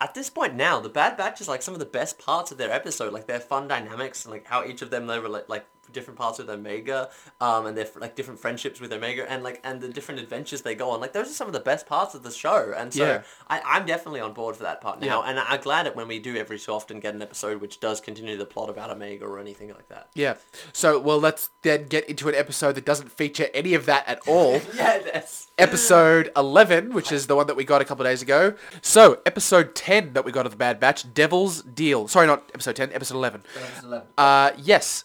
At 0.00 0.14
this 0.14 0.30
point 0.30 0.54
now, 0.54 0.80
the 0.80 0.88
Bad 0.88 1.18
Batch 1.18 1.42
is, 1.42 1.48
like, 1.48 1.60
some 1.60 1.74
of 1.74 1.80
the 1.80 1.86
best 1.86 2.18
parts 2.18 2.50
of 2.50 2.58
their 2.58 2.72
episode. 2.72 3.12
Like, 3.12 3.26
their 3.26 3.40
fun 3.40 3.68
dynamics 3.68 4.24
and, 4.24 4.32
like, 4.32 4.46
how 4.46 4.64
each 4.64 4.80
of 4.80 4.90
them, 4.90 5.06
they 5.06 5.18
relate, 5.18 5.48
like, 5.48 5.66
different 5.92 6.18
parts 6.18 6.38
with 6.38 6.48
Omega, 6.50 7.10
um, 7.40 7.66
and 7.66 7.76
their 7.76 7.88
like 7.98 8.14
different 8.16 8.40
friendships 8.40 8.80
with 8.80 8.92
Omega, 8.92 9.30
and 9.30 9.42
like 9.42 9.60
and 9.64 9.80
the 9.80 9.88
different 9.88 10.20
adventures 10.20 10.62
they 10.62 10.74
go 10.74 10.90
on. 10.90 11.00
Like 11.00 11.12
those 11.12 11.28
are 11.30 11.34
some 11.34 11.46
of 11.46 11.52
the 11.52 11.60
best 11.60 11.86
parts 11.86 12.14
of 12.14 12.22
the 12.22 12.30
show, 12.30 12.72
and 12.76 12.92
so 12.92 13.04
Yeah. 13.06 13.22
I, 13.48 13.60
I'm 13.64 13.86
definitely 13.86 14.20
on 14.20 14.32
board 14.32 14.56
for 14.56 14.62
that 14.64 14.80
part 14.80 15.00
now. 15.00 15.22
Yeah. 15.22 15.30
And 15.30 15.38
I'm 15.38 15.60
glad 15.60 15.86
that 15.86 15.96
when 15.96 16.08
we 16.08 16.18
do 16.18 16.36
every 16.36 16.58
so 16.58 16.74
often 16.74 17.00
get 17.00 17.14
an 17.14 17.22
episode 17.22 17.60
which 17.60 17.80
does 17.80 18.00
continue 18.00 18.36
the 18.36 18.46
plot 18.46 18.68
about 18.70 18.90
Omega 18.90 19.24
or 19.24 19.38
anything 19.38 19.68
like 19.68 19.88
that. 19.88 20.08
Yeah. 20.14 20.34
So, 20.72 20.98
well, 20.98 21.18
let's 21.18 21.50
then 21.62 21.86
get 21.86 22.08
into 22.08 22.28
an 22.28 22.34
episode 22.34 22.74
that 22.74 22.84
doesn't 22.84 23.10
feature 23.10 23.48
any 23.54 23.74
of 23.74 23.86
that 23.86 24.06
at 24.06 24.20
all. 24.26 24.52
yeah, 24.74 24.98
that's 25.12 25.48
episode 25.58 26.30
11, 26.36 26.92
which 26.94 27.12
is 27.12 27.26
the 27.26 27.36
one 27.36 27.46
that 27.46 27.56
we 27.56 27.64
got 27.64 27.80
a 27.80 27.84
couple 27.84 28.04
of 28.06 28.10
days 28.10 28.22
ago. 28.22 28.54
So, 28.82 29.20
episode 29.26 29.74
10 29.74 30.12
that 30.14 30.24
we 30.24 30.32
got 30.32 30.46
of 30.46 30.52
the 30.52 30.58
Bad 30.58 30.80
Batch, 30.80 31.12
Devil's 31.12 31.62
Deal. 31.62 32.08
Sorry, 32.08 32.26
not 32.26 32.50
episode 32.54 32.76
10, 32.76 32.92
episode 32.92 33.14
11. 33.16 33.42
Uh, 34.16 34.50
yes, 34.58 35.04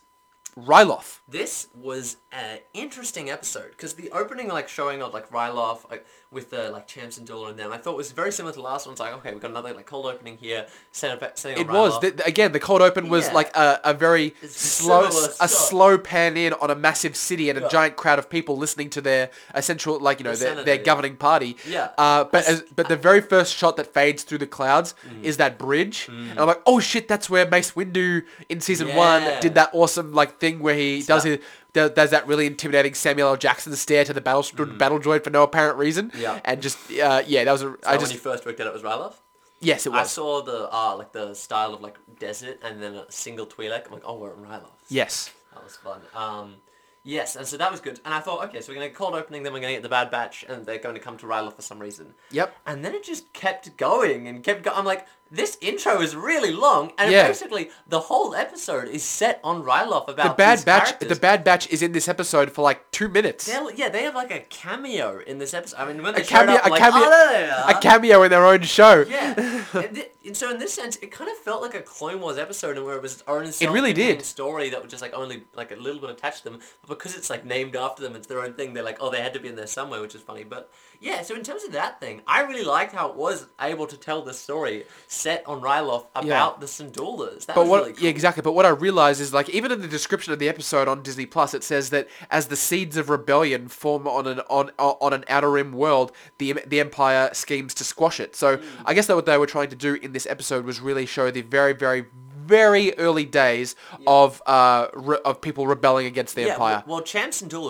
Ryloth. 0.57 1.19
This 1.27 1.69
was 1.73 2.17
an 2.31 2.59
interesting 2.75 3.31
episode 3.31 3.71
because 3.71 3.93
the 3.95 4.11
opening, 4.11 4.47
like 4.47 4.69
showing 4.69 5.01
of 5.01 5.11
like 5.11 5.31
Ryloth, 5.31 5.89
like 5.89 6.05
with 6.29 6.51
the 6.51 6.69
like 6.69 6.85
Cham 6.85 7.09
Syndulla 7.09 7.49
and 7.49 7.57
them, 7.57 7.71
I 7.71 7.77
thought 7.77 7.97
was 7.97 8.11
very 8.11 8.31
similar 8.31 8.51
to 8.53 8.57
the 8.57 8.61
last 8.63 8.85
one. 8.85 8.91
It's 8.93 8.99
like 8.99 9.11
okay, 9.15 9.31
we've 9.31 9.41
got 9.41 9.49
another 9.49 9.73
like 9.73 9.87
cold 9.87 10.05
opening 10.05 10.37
here, 10.37 10.67
set 10.91 11.23
up, 11.23 11.35
setting 11.39 11.57
It 11.59 11.67
was. 11.67 11.99
The, 11.99 12.21
again, 12.27 12.51
the 12.51 12.59
cold 12.59 12.83
open 12.83 13.09
was 13.09 13.25
Yeah. 13.27 13.33
like 13.33 13.57
a, 13.57 13.79
a 13.85 13.93
very 13.95 14.35
It's 14.43 14.55
slow, 14.55 15.07
a 15.41 15.47
slow 15.47 15.97
pan 15.97 16.37
in 16.37 16.53
on 16.53 16.69
a 16.69 16.75
massive 16.75 17.15
city 17.15 17.49
and 17.49 17.57
a 17.57 17.67
giant 17.69 17.95
crowd 17.95 18.19
of 18.19 18.29
people 18.29 18.55
listening 18.55 18.91
to 18.91 19.01
their 19.01 19.31
essential, 19.55 19.99
like 19.99 20.19
you 20.19 20.25
know, 20.25 20.31
The 20.33 20.37
their, 20.37 20.47
senator, 20.49 20.65
their 20.65 20.75
yeah. 20.75 20.83
governing 20.83 21.15
party. 21.17 21.57
Yeah. 21.67 21.89
Uh, 21.97 22.25
but 22.25 22.47
as, 22.47 22.61
but 22.75 22.87
the 22.87 22.97
very 22.97 23.21
first 23.21 23.55
shot 23.55 23.77
that 23.77 23.91
fades 23.95 24.21
through 24.21 24.37
the 24.39 24.47
clouds 24.47 24.93
Mm. 25.09 25.23
is 25.23 25.37
that 25.37 25.57
bridge, 25.57 26.07
and 26.07 26.39
I'm 26.39 26.45
like, 26.47 26.61
oh 26.67 26.79
shit, 26.79 27.07
that's 27.07 27.31
where 27.31 27.49
Mace 27.49 27.71
Windu 27.71 28.23
in 28.47 28.61
season 28.61 28.95
one 28.95 29.23
did 29.41 29.55
that 29.55 29.71
awesome 29.73 30.13
like 30.13 30.39
thing 30.39 30.59
where 30.59 30.75
he 30.75 31.01
does 31.01 31.14
that- 31.23 31.29
his. 31.29 31.39
Does 31.73 31.91
does 31.91 32.09
that 32.11 32.25
really 32.27 32.45
intimidating 32.47 32.93
Samuel 32.93 33.29
L. 33.29 33.35
Jackson 33.37 33.75
stare 33.75 34.05
to 34.05 34.13
the 34.13 34.21
battle 34.21 34.43
battle 34.77 34.99
droid 34.99 35.23
for 35.23 35.29
no 35.29 35.43
apparent 35.43 35.77
reason? 35.77 36.11
Mm. 36.11 36.21
Yeah. 36.21 36.39
and 36.45 36.61
just 36.61 36.77
uh, 36.91 37.21
yeah, 37.27 37.43
that 37.43 37.51
was 37.51 37.63
a. 37.63 37.75
I 37.85 37.93
So 37.95 37.99
just 37.99 38.01
when 38.03 38.11
you 38.11 38.17
first 38.19 38.45
worked 38.45 38.59
out 38.61 38.67
it 38.67 38.73
was 38.73 38.81
Ryloth. 38.83 39.15
yes, 39.59 39.85
it 39.85 39.89
was. 39.91 39.99
I 39.99 40.03
saw 40.03 40.41
the 40.41 40.69
uh 40.73 40.95
like 40.97 41.11
the 41.11 41.33
style 41.33 41.73
of 41.73 41.81
like 41.81 41.97
desert 42.19 42.59
and 42.63 42.81
then 42.81 42.93
a 42.95 43.11
single 43.11 43.45
Twi'lek. 43.45 43.87
I'm 43.87 43.91
like, 43.93 44.03
oh, 44.05 44.17
we're 44.17 44.33
in 44.33 44.39
Ryloth. 44.43 44.71
yes. 44.87 45.31
That 45.53 45.63
was 45.63 45.75
fun. 45.77 46.01
Um, 46.13 46.55
yes, 47.03 47.35
and 47.37 47.45
so 47.47 47.55
that 47.57 47.71
was 47.71 47.79
good. 47.81 47.99
And 48.05 48.13
I 48.13 48.19
thought, 48.19 48.43
okay, 48.49 48.59
so 48.61 48.71
we're 48.71 48.75
gonna 48.75 48.87
get 48.87 48.95
cold 48.95 49.13
opening, 49.15 49.43
then 49.43 49.53
we're 49.53 49.59
gonna 49.61 49.73
get 49.73 49.83
the 49.83 49.89
Bad 49.89 50.11
Batch, 50.11 50.43
and 50.49 50.65
they're 50.65 50.79
going 50.79 50.95
to 50.95 51.01
come 51.01 51.17
to 51.17 51.25
Ryloth 51.25 51.55
for 51.55 51.61
some 51.61 51.79
reason. 51.79 52.13
Yep. 52.31 52.53
And 52.65 52.83
then 52.83 52.93
it 52.93 53.03
just 53.05 53.31
kept 53.33 53.75
going 53.77 54.27
and 54.27 54.43
kept 54.43 54.63
going. 54.63 54.77
I'm 54.77 54.83
like, 54.85 55.07
this 55.31 55.57
intro 55.59 56.01
is 56.01 56.15
really 56.15 56.51
long, 56.51 56.91
and 56.97 57.11
Yeah. 57.11 57.27
basically 57.27 57.71
the 57.87 57.99
whole 57.99 58.35
episode 58.35 58.87
is 58.87 59.03
set 59.03 59.39
on 59.43 59.63
Ryloth 59.63 60.07
about 60.07 60.37
The 60.37 60.43
Bad 60.43 60.63
Batch. 60.65 60.83
characters. 60.85 61.09
The 61.09 61.15
Bad 61.15 61.43
Batch 61.43 61.67
is 61.69 61.81
in 61.81 61.91
this 61.93 62.07
episode 62.07 62.51
for 62.51 62.61
like 62.61 62.89
two 62.91 63.09
minutes. 63.09 63.45
They're, 63.45 63.71
yeah, 63.73 63.89
they 63.89 64.03
have 64.03 64.15
like 64.15 64.31
a 64.31 64.41
cameo 64.41 65.19
in 65.25 65.39
this 65.39 65.53
episode. 65.53 65.77
I 65.77 65.85
mean, 65.91 66.01
when 66.03 66.13
they 66.13 66.21
A 66.21 66.25
cameo, 66.25 66.55
up, 66.55 66.65
a 66.65 66.69
like, 66.69 66.79
cameo, 66.79 67.01
oh, 67.05 67.09
there 67.09 67.47
they 67.47 67.49
are. 67.51 67.71
a 67.71 67.81
cameo 67.81 68.21
in 68.23 68.29
their 68.29 68.45
own 68.45 68.61
show. 68.61 69.03
Yeah, 69.09 69.33
and, 69.73 70.05
and 70.25 70.37
so 70.37 70.51
in 70.51 70.59
this 70.59 70.73
sense, 70.73 70.95
it 70.97 71.11
kind 71.11 71.29
of 71.29 71.37
felt 71.37 71.61
like 71.61 71.73
a 71.75 71.81
Clone 71.81 72.21
Wars 72.21 72.37
episode, 72.37 72.77
and 72.77 72.85
where 72.85 72.95
it 72.95 73.01
was 73.01 73.13
its 73.15 73.23
own 73.27 73.51
really 73.73 73.93
did. 73.93 74.21
story 74.23 74.69
that 74.69 74.81
was 74.81 74.91
just 74.91 75.01
like 75.01 75.13
only 75.13 75.43
like 75.55 75.71
a 75.71 75.75
little 75.75 75.99
bit 75.99 76.11
attached 76.11 76.43
to 76.43 76.49
them. 76.51 76.59
But 76.87 76.97
because 76.99 77.15
it's 77.15 77.29
like 77.29 77.45
named 77.45 77.75
after 77.75 78.03
them, 78.03 78.15
it's 78.15 78.27
their 78.27 78.41
own 78.41 78.53
thing. 78.53 78.73
They're 78.73 78.83
like, 78.83 78.97
oh, 79.01 79.09
they 79.09 79.21
had 79.21 79.33
to 79.33 79.39
be 79.39 79.49
in 79.49 79.55
there 79.55 79.67
somewhere, 79.67 80.01
which 80.01 80.15
is 80.15 80.21
funny. 80.21 80.43
But 80.43 80.69
yeah, 81.01 81.21
so 81.21 81.35
in 81.35 81.43
terms 81.43 81.63
of 81.63 81.71
that 81.73 81.99
thing, 81.99 82.21
I 82.27 82.41
really 82.41 82.63
liked 82.63 82.93
how 82.93 83.09
it 83.09 83.15
was 83.15 83.45
able 83.59 83.87
to 83.87 83.97
tell 83.97 84.21
the 84.21 84.33
story 84.33 84.85
set 85.07 85.43
on 85.47 85.61
Ryloth 85.61 86.05
about 86.15 86.59
the 86.59 86.65
Syndullas. 86.65 87.45
That 87.45 87.55
But 87.55 87.61
was 87.63 87.69
what? 87.69 87.81
really 87.81 87.93
cool. 87.93 88.03
Yeah, 88.03 88.09
exactly. 88.09 88.41
But 88.41 88.53
what 88.53 88.65
I 88.65 88.69
realized 88.69 89.21
is 89.21 89.33
like 89.33 89.49
even 89.49 89.71
in 89.71 89.81
the 89.81 89.87
description 89.87 90.33
of 90.33 90.39
the 90.39 90.49
episode 90.49 90.87
on 90.87 91.03
Disney 91.03 91.25
Plus, 91.25 91.53
it 91.53 91.63
says 91.63 91.89
that 91.91 92.07
as 92.29 92.47
the 92.47 92.55
seeds 92.55 92.97
of 92.97 93.09
rebellion 93.09 93.67
form 93.67 94.07
on 94.07 94.27
an 94.27 94.39
on 94.49 94.71
on 94.77 95.13
an 95.13 95.25
outer 95.29 95.51
rim 95.51 95.71
world, 95.73 96.11
the 96.37 96.53
the 96.65 96.79
Empire 96.79 97.29
schemes 97.33 97.73
to 97.75 97.83
squash 97.83 98.19
it. 98.19 98.35
So 98.35 98.57
Hmm. 98.57 98.63
I 98.85 98.93
guess 98.93 99.07
that 99.07 99.15
what 99.15 99.25
they 99.25 99.37
were 99.37 99.47
trying 99.47 99.69
to 99.69 99.75
do 99.75 99.95
in 99.95 100.13
this 100.13 100.25
episode 100.27 100.65
was 100.65 100.79
really 100.79 101.05
show 101.05 101.29
the 101.31 101.41
very 101.41 101.73
very 101.73 102.05
very 102.45 102.97
early 102.97 103.25
days 103.25 103.75
of 104.07 104.41
uh 104.45 104.87
re- 104.93 105.17
of 105.25 105.41
people 105.41 105.67
rebelling 105.67 106.05
against 106.05 106.35
the 106.35 106.43
Yeah, 106.43 106.53
Empire. 106.53 106.83
well, 106.85 106.97
well, 106.97 107.03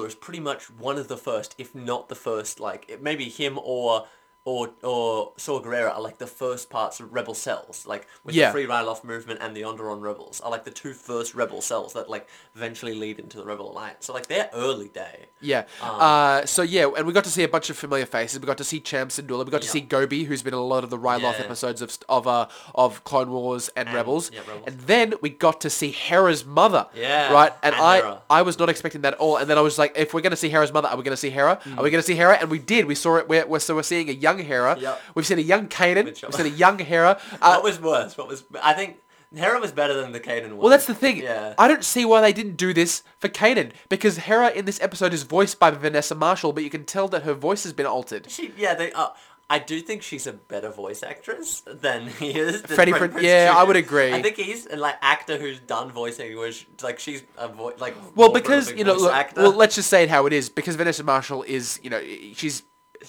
is 0.06 0.16
pretty 0.16 0.40
much 0.40 0.70
one 0.70 0.98
of 0.98 1.08
the 1.08 1.18
first, 1.18 1.56
if 1.58 1.74
not 1.74 2.10
the 2.10 2.16
first. 2.16 2.60
Like 2.60 2.86
it- 2.90 3.02
maybe 3.02 3.26
him 3.30 3.60
or 3.62 4.08
or 4.46 4.70
or 4.84 5.34
Saw 5.38 5.60
Gerrera 5.62 5.94
are 5.96 6.02
like 6.02 6.20
the 6.20 6.28
first 6.28 6.70
parts 6.70 7.00
of 7.00 7.14
rebel 7.14 7.34
cells, 7.34 7.86
like 7.88 8.08
with 8.24 8.36
Yeah. 8.36 8.48
the 8.48 8.52
Free 8.54 8.66
Ryloth 8.68 9.04
movement 9.04 9.40
and 9.42 9.56
the 9.58 9.64
Onderon 9.64 10.02
rebels 10.02 10.40
are 10.42 10.52
like 10.52 10.64
the 10.64 10.72
two 10.72 10.94
first 10.94 11.34
rebel 11.36 11.62
cells 11.62 11.94
that 11.94 12.10
like 12.10 12.28
eventually 12.56 12.94
lead 12.94 13.20
into 13.20 13.38
the 13.38 13.44
Rebel 13.44 13.72
Alliance. 13.72 14.06
So 14.06 14.14
like 14.14 14.28
they're 14.28 14.50
early 14.54 14.88
day. 14.90 15.26
Yeah. 15.42 15.64
Um, 15.82 15.90
uh, 16.00 16.46
so 16.46 16.62
yeah, 16.62 16.88
and 16.96 17.06
we 17.08 17.12
got 17.14 17.24
to 17.26 17.30
see 17.30 17.44
a 17.44 17.48
bunch 17.48 17.70
of 17.70 17.78
familiar 17.78 18.06
faces. 18.06 18.40
We 18.40 18.46
got 18.46 18.58
to 18.60 18.64
see 18.64 18.80
Cham 18.80 19.10
Syndulla. 19.10 19.44
We 19.46 19.52
got 19.52 19.64
to 19.64 19.68
see 19.68 19.82
Gobi, 19.82 20.24
who's 20.26 20.42
been 20.44 20.54
in 20.54 20.60
a 20.60 20.64
lot 20.64 20.84
of 20.84 20.90
the 20.92 20.98
Ryloth 20.98 21.40
Yeah. 21.40 21.46
episodes 21.46 21.82
of 21.82 21.98
of 22.08 22.28
uh, 22.28 22.48
of 22.76 23.04
Clone 23.04 23.32
Wars 23.32 23.70
and, 23.76 23.92
Rebels. 23.94 24.30
yeah, 24.32 24.42
Rebels. 24.42 24.64
And 24.68 24.80
then 24.82 25.14
we 25.22 25.30
got 25.32 25.60
to 25.62 25.70
see 25.72 25.92
Hera's 25.92 26.46
mother. 26.46 26.88
Yeah, 26.96 27.34
Right. 27.34 27.52
And, 27.64 27.74
and 27.74 27.84
I 27.84 27.96
Hera. 27.98 28.22
I 28.30 28.42
was 28.44 28.60
not 28.60 28.70
expecting 28.70 29.02
that 29.02 29.14
at 29.14 29.20
all. 29.20 29.38
And 29.38 29.50
then 29.50 29.58
I 29.58 29.62
was 29.62 29.80
like, 29.80 29.98
if 29.98 30.14
we're 30.14 30.22
gonna 30.22 30.36
see 30.36 30.50
Hera's 30.50 30.72
mother, 30.72 30.88
are 30.88 30.98
we 30.98 31.04
gonna 31.04 31.18
see 31.18 31.32
Hera? 31.32 31.60
Mm. 31.64 31.78
Are 31.80 31.84
we 31.84 31.90
gonna 31.90 32.04
see 32.04 32.16
Hera? 32.16 32.36
And 32.40 32.50
we 32.52 32.60
did. 32.60 32.86
We 32.86 32.94
saw 32.96 33.16
it. 33.18 33.28
We're, 33.28 33.46
we're 33.48 33.60
so 33.60 33.74
we're 33.76 33.84
seeing 33.84 34.10
a 34.10 34.14
young 34.14 34.35
Hera. 34.40 34.78
Yep. 34.80 35.02
We've 35.16 35.26
seen 35.26 35.40
a 35.40 35.42
young 35.42 35.68
Kanan. 35.68 36.06
We've 36.06 36.36
seen 36.36 36.46
a 36.46 36.50
young 36.50 36.80
Hera. 36.80 37.20
Uh, 37.42 37.56
what 37.56 37.64
was 37.64 37.80
worse? 37.82 38.18
What 38.18 38.28
was 38.28 38.44
I 38.62 38.74
think 38.74 38.98
Hera 39.36 39.60
was 39.60 39.72
better 39.72 39.94
than 39.94 40.12
the 40.14 40.20
Kanan 40.20 40.50
one. 40.52 40.58
well, 40.58 40.70
that's 40.70 40.86
the 40.86 40.96
thing. 40.96 41.18
Yeah. 41.18 41.54
I 41.58 41.68
don't 41.68 41.84
see 41.84 42.06
why 42.06 42.22
they 42.22 42.32
didn't 42.34 42.56
do 42.56 42.74
this 42.74 43.04
for 43.20 43.28
Kanan 43.28 43.72
because 43.90 44.18
Hera 44.18 44.50
in 44.50 44.66
this 44.66 44.80
episode 44.82 45.14
is 45.14 45.24
voiced 45.24 45.60
by 45.60 45.72
Vanessa 45.72 46.16
Marshall, 46.16 46.54
but 46.54 46.64
you 46.64 46.70
can 46.70 46.86
tell 46.86 47.08
that 47.10 47.24
her 47.24 47.34
voice 47.34 47.64
has 47.64 47.74
been 47.74 47.86
altered. 47.86 48.30
She, 48.32 48.54
yeah, 48.58 48.74
they. 48.76 48.92
Uh, 48.94 49.10
I 49.48 49.60
do 49.60 49.80
think 49.82 50.02
she's 50.02 50.26
a 50.26 50.34
better 50.34 50.72
voice 50.72 51.04
actress 51.04 51.62
than 51.68 52.08
he 52.20 52.32
is. 52.32 52.64
than 52.64 52.76
Freddie 52.76 52.94
Freddie 52.94 53.12
Prin- 53.12 53.24
Prinze 53.24 53.28
yeah, 53.28 53.54
I 53.56 53.64
would 53.64 53.76
agree. 53.76 54.12
I 54.14 54.22
think 54.22 54.38
he's 54.38 54.66
a 54.66 54.76
like 54.76 54.96
actor 55.02 55.38
who's 55.38 55.60
done 55.60 55.92
voicing, 55.92 56.36
which 56.38 56.68
like 56.82 57.00
she's 57.00 57.24
a 57.38 57.48
voice 57.48 57.76
like. 57.80 57.96
Well, 57.96 58.12
more 58.16 58.26
of 58.28 58.32
a 58.32 58.40
because 58.40 58.72
you 58.72 58.84
know, 58.84 58.96
look, 58.96 59.36
well, 59.36 59.52
let's 59.52 59.76
just 59.76 59.90
say 59.90 60.04
it 60.04 60.10
how 60.10 60.26
it 60.26 60.34
is. 60.34 60.50
Because 60.50 60.76
Vanessa 60.76 61.04
Marshall 61.04 61.44
is, 61.44 61.80
you 61.84 61.90
know, 61.90 62.02
she's 62.34 62.64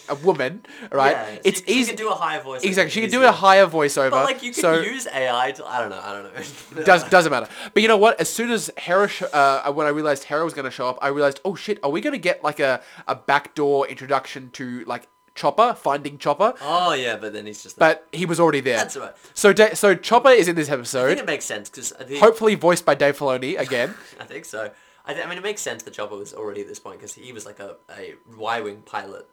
a 0.08 0.14
woman, 0.16 0.64
right? 0.92 1.12
Yeah, 1.12 1.38
it's 1.44 1.60
she, 1.60 1.66
she 1.66 1.72
easy. 1.80 1.88
can 1.92 1.96
do 1.96 2.10
a 2.10 2.14
higher 2.14 2.40
voice. 2.40 2.62
Exactly, 2.62 2.90
she 2.90 3.00
can 3.00 3.10
do 3.10 3.22
a 3.24 3.32
higher 3.32 3.66
voiceover. 3.66 4.10
But 4.10 4.24
like 4.24 4.42
you 4.42 4.52
can 4.52 4.60
so 4.60 4.80
use 4.80 5.06
AI. 5.06 5.52
To, 5.52 5.64
I 5.66 5.80
don't 5.80 5.90
know. 5.90 6.00
I 6.02 6.12
don't 6.12 6.24
know. 6.76 6.84
does 6.84 7.04
doesn't 7.10 7.30
matter. 7.30 7.48
But 7.72 7.82
you 7.82 7.88
know 7.88 7.96
what? 7.96 8.20
As 8.20 8.28
soon 8.28 8.50
as 8.50 8.70
Hera, 8.76 9.08
sh- 9.08 9.22
uh, 9.32 9.72
when 9.72 9.86
I 9.86 9.90
realized 9.90 10.24
Hera 10.24 10.44
was 10.44 10.54
going 10.54 10.64
to 10.64 10.70
show 10.70 10.88
up, 10.88 10.98
I 11.02 11.08
realized, 11.08 11.40
oh 11.44 11.54
shit, 11.54 11.78
are 11.82 11.90
we 11.90 12.00
going 12.00 12.12
to 12.12 12.18
get 12.18 12.42
like 12.44 12.60
a 12.60 12.80
a 13.06 13.14
backdoor 13.14 13.86
introduction 13.88 14.50
to 14.52 14.84
like 14.86 15.08
Chopper, 15.34 15.74
finding 15.74 16.16
Chopper? 16.18 16.54
oh 16.62 16.92
yeah, 16.94 17.16
but 17.16 17.32
then 17.32 17.46
he's 17.46 17.62
just. 17.62 17.78
But 17.78 18.06
he 18.12 18.24
was 18.26 18.40
already 18.40 18.60
there. 18.60 18.78
That's 18.78 18.96
right. 18.96 19.12
So 19.34 19.52
da- 19.52 19.74
so 19.74 19.94
Chopper 19.94 20.30
is 20.30 20.48
in 20.48 20.56
this 20.56 20.70
episode. 20.70 21.04
I 21.04 21.08
think 21.08 21.20
it 21.20 21.26
makes 21.26 21.44
sense 21.44 21.68
because 21.68 21.92
hopefully 22.20 22.54
voiced 22.54 22.84
by 22.86 22.94
Dave 22.94 23.18
Filoni 23.18 23.58
again. 23.58 23.94
I 24.20 24.24
think 24.24 24.44
so. 24.46 24.70
I, 25.08 25.14
th- 25.14 25.24
I 25.24 25.28
mean, 25.28 25.38
it 25.38 25.44
makes 25.44 25.60
sense 25.62 25.84
that 25.84 25.94
Chopper 25.94 26.16
was 26.16 26.34
already 26.34 26.62
at 26.62 26.66
this 26.68 26.80
point 26.80 26.98
because 26.98 27.14
he 27.14 27.32
was 27.32 27.46
like 27.46 27.60
a, 27.60 27.76
a 27.96 28.14
Y-wing 28.36 28.82
pilot 28.84 29.28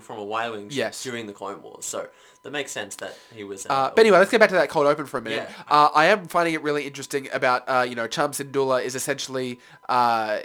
from 0.00 0.18
a 0.18 0.24
Y-wing 0.24 0.68
Yes. 0.70 1.02
during 1.02 1.26
the 1.26 1.32
Clone 1.34 1.60
Wars. 1.62 1.84
So 1.84 2.08
that 2.42 2.50
makes 2.52 2.72
sense 2.72 2.96
that 2.96 3.18
he 3.34 3.44
was. 3.44 3.66
Uh, 3.68 3.90
but 3.94 3.98
anyway, 4.00 4.18
let's 4.18 4.30
get 4.30 4.40
back 4.40 4.48
to 4.48 4.54
that 4.54 4.70
cold 4.70 4.86
open 4.86 5.04
for 5.04 5.18
a 5.18 5.22
minute. 5.22 5.46
Yeah. 5.46 5.62
Uh, 5.68 5.90
I 5.94 6.06
am 6.06 6.26
finding 6.26 6.54
it 6.54 6.62
really 6.62 6.86
interesting 6.86 7.28
about, 7.32 7.68
uh, 7.68 7.82
you 7.86 7.94
know, 7.94 8.06
Cham 8.06 8.30
Syndulla 8.32 8.82
is 8.82 8.94
essentially, 8.94 9.60
uh, 9.90 10.40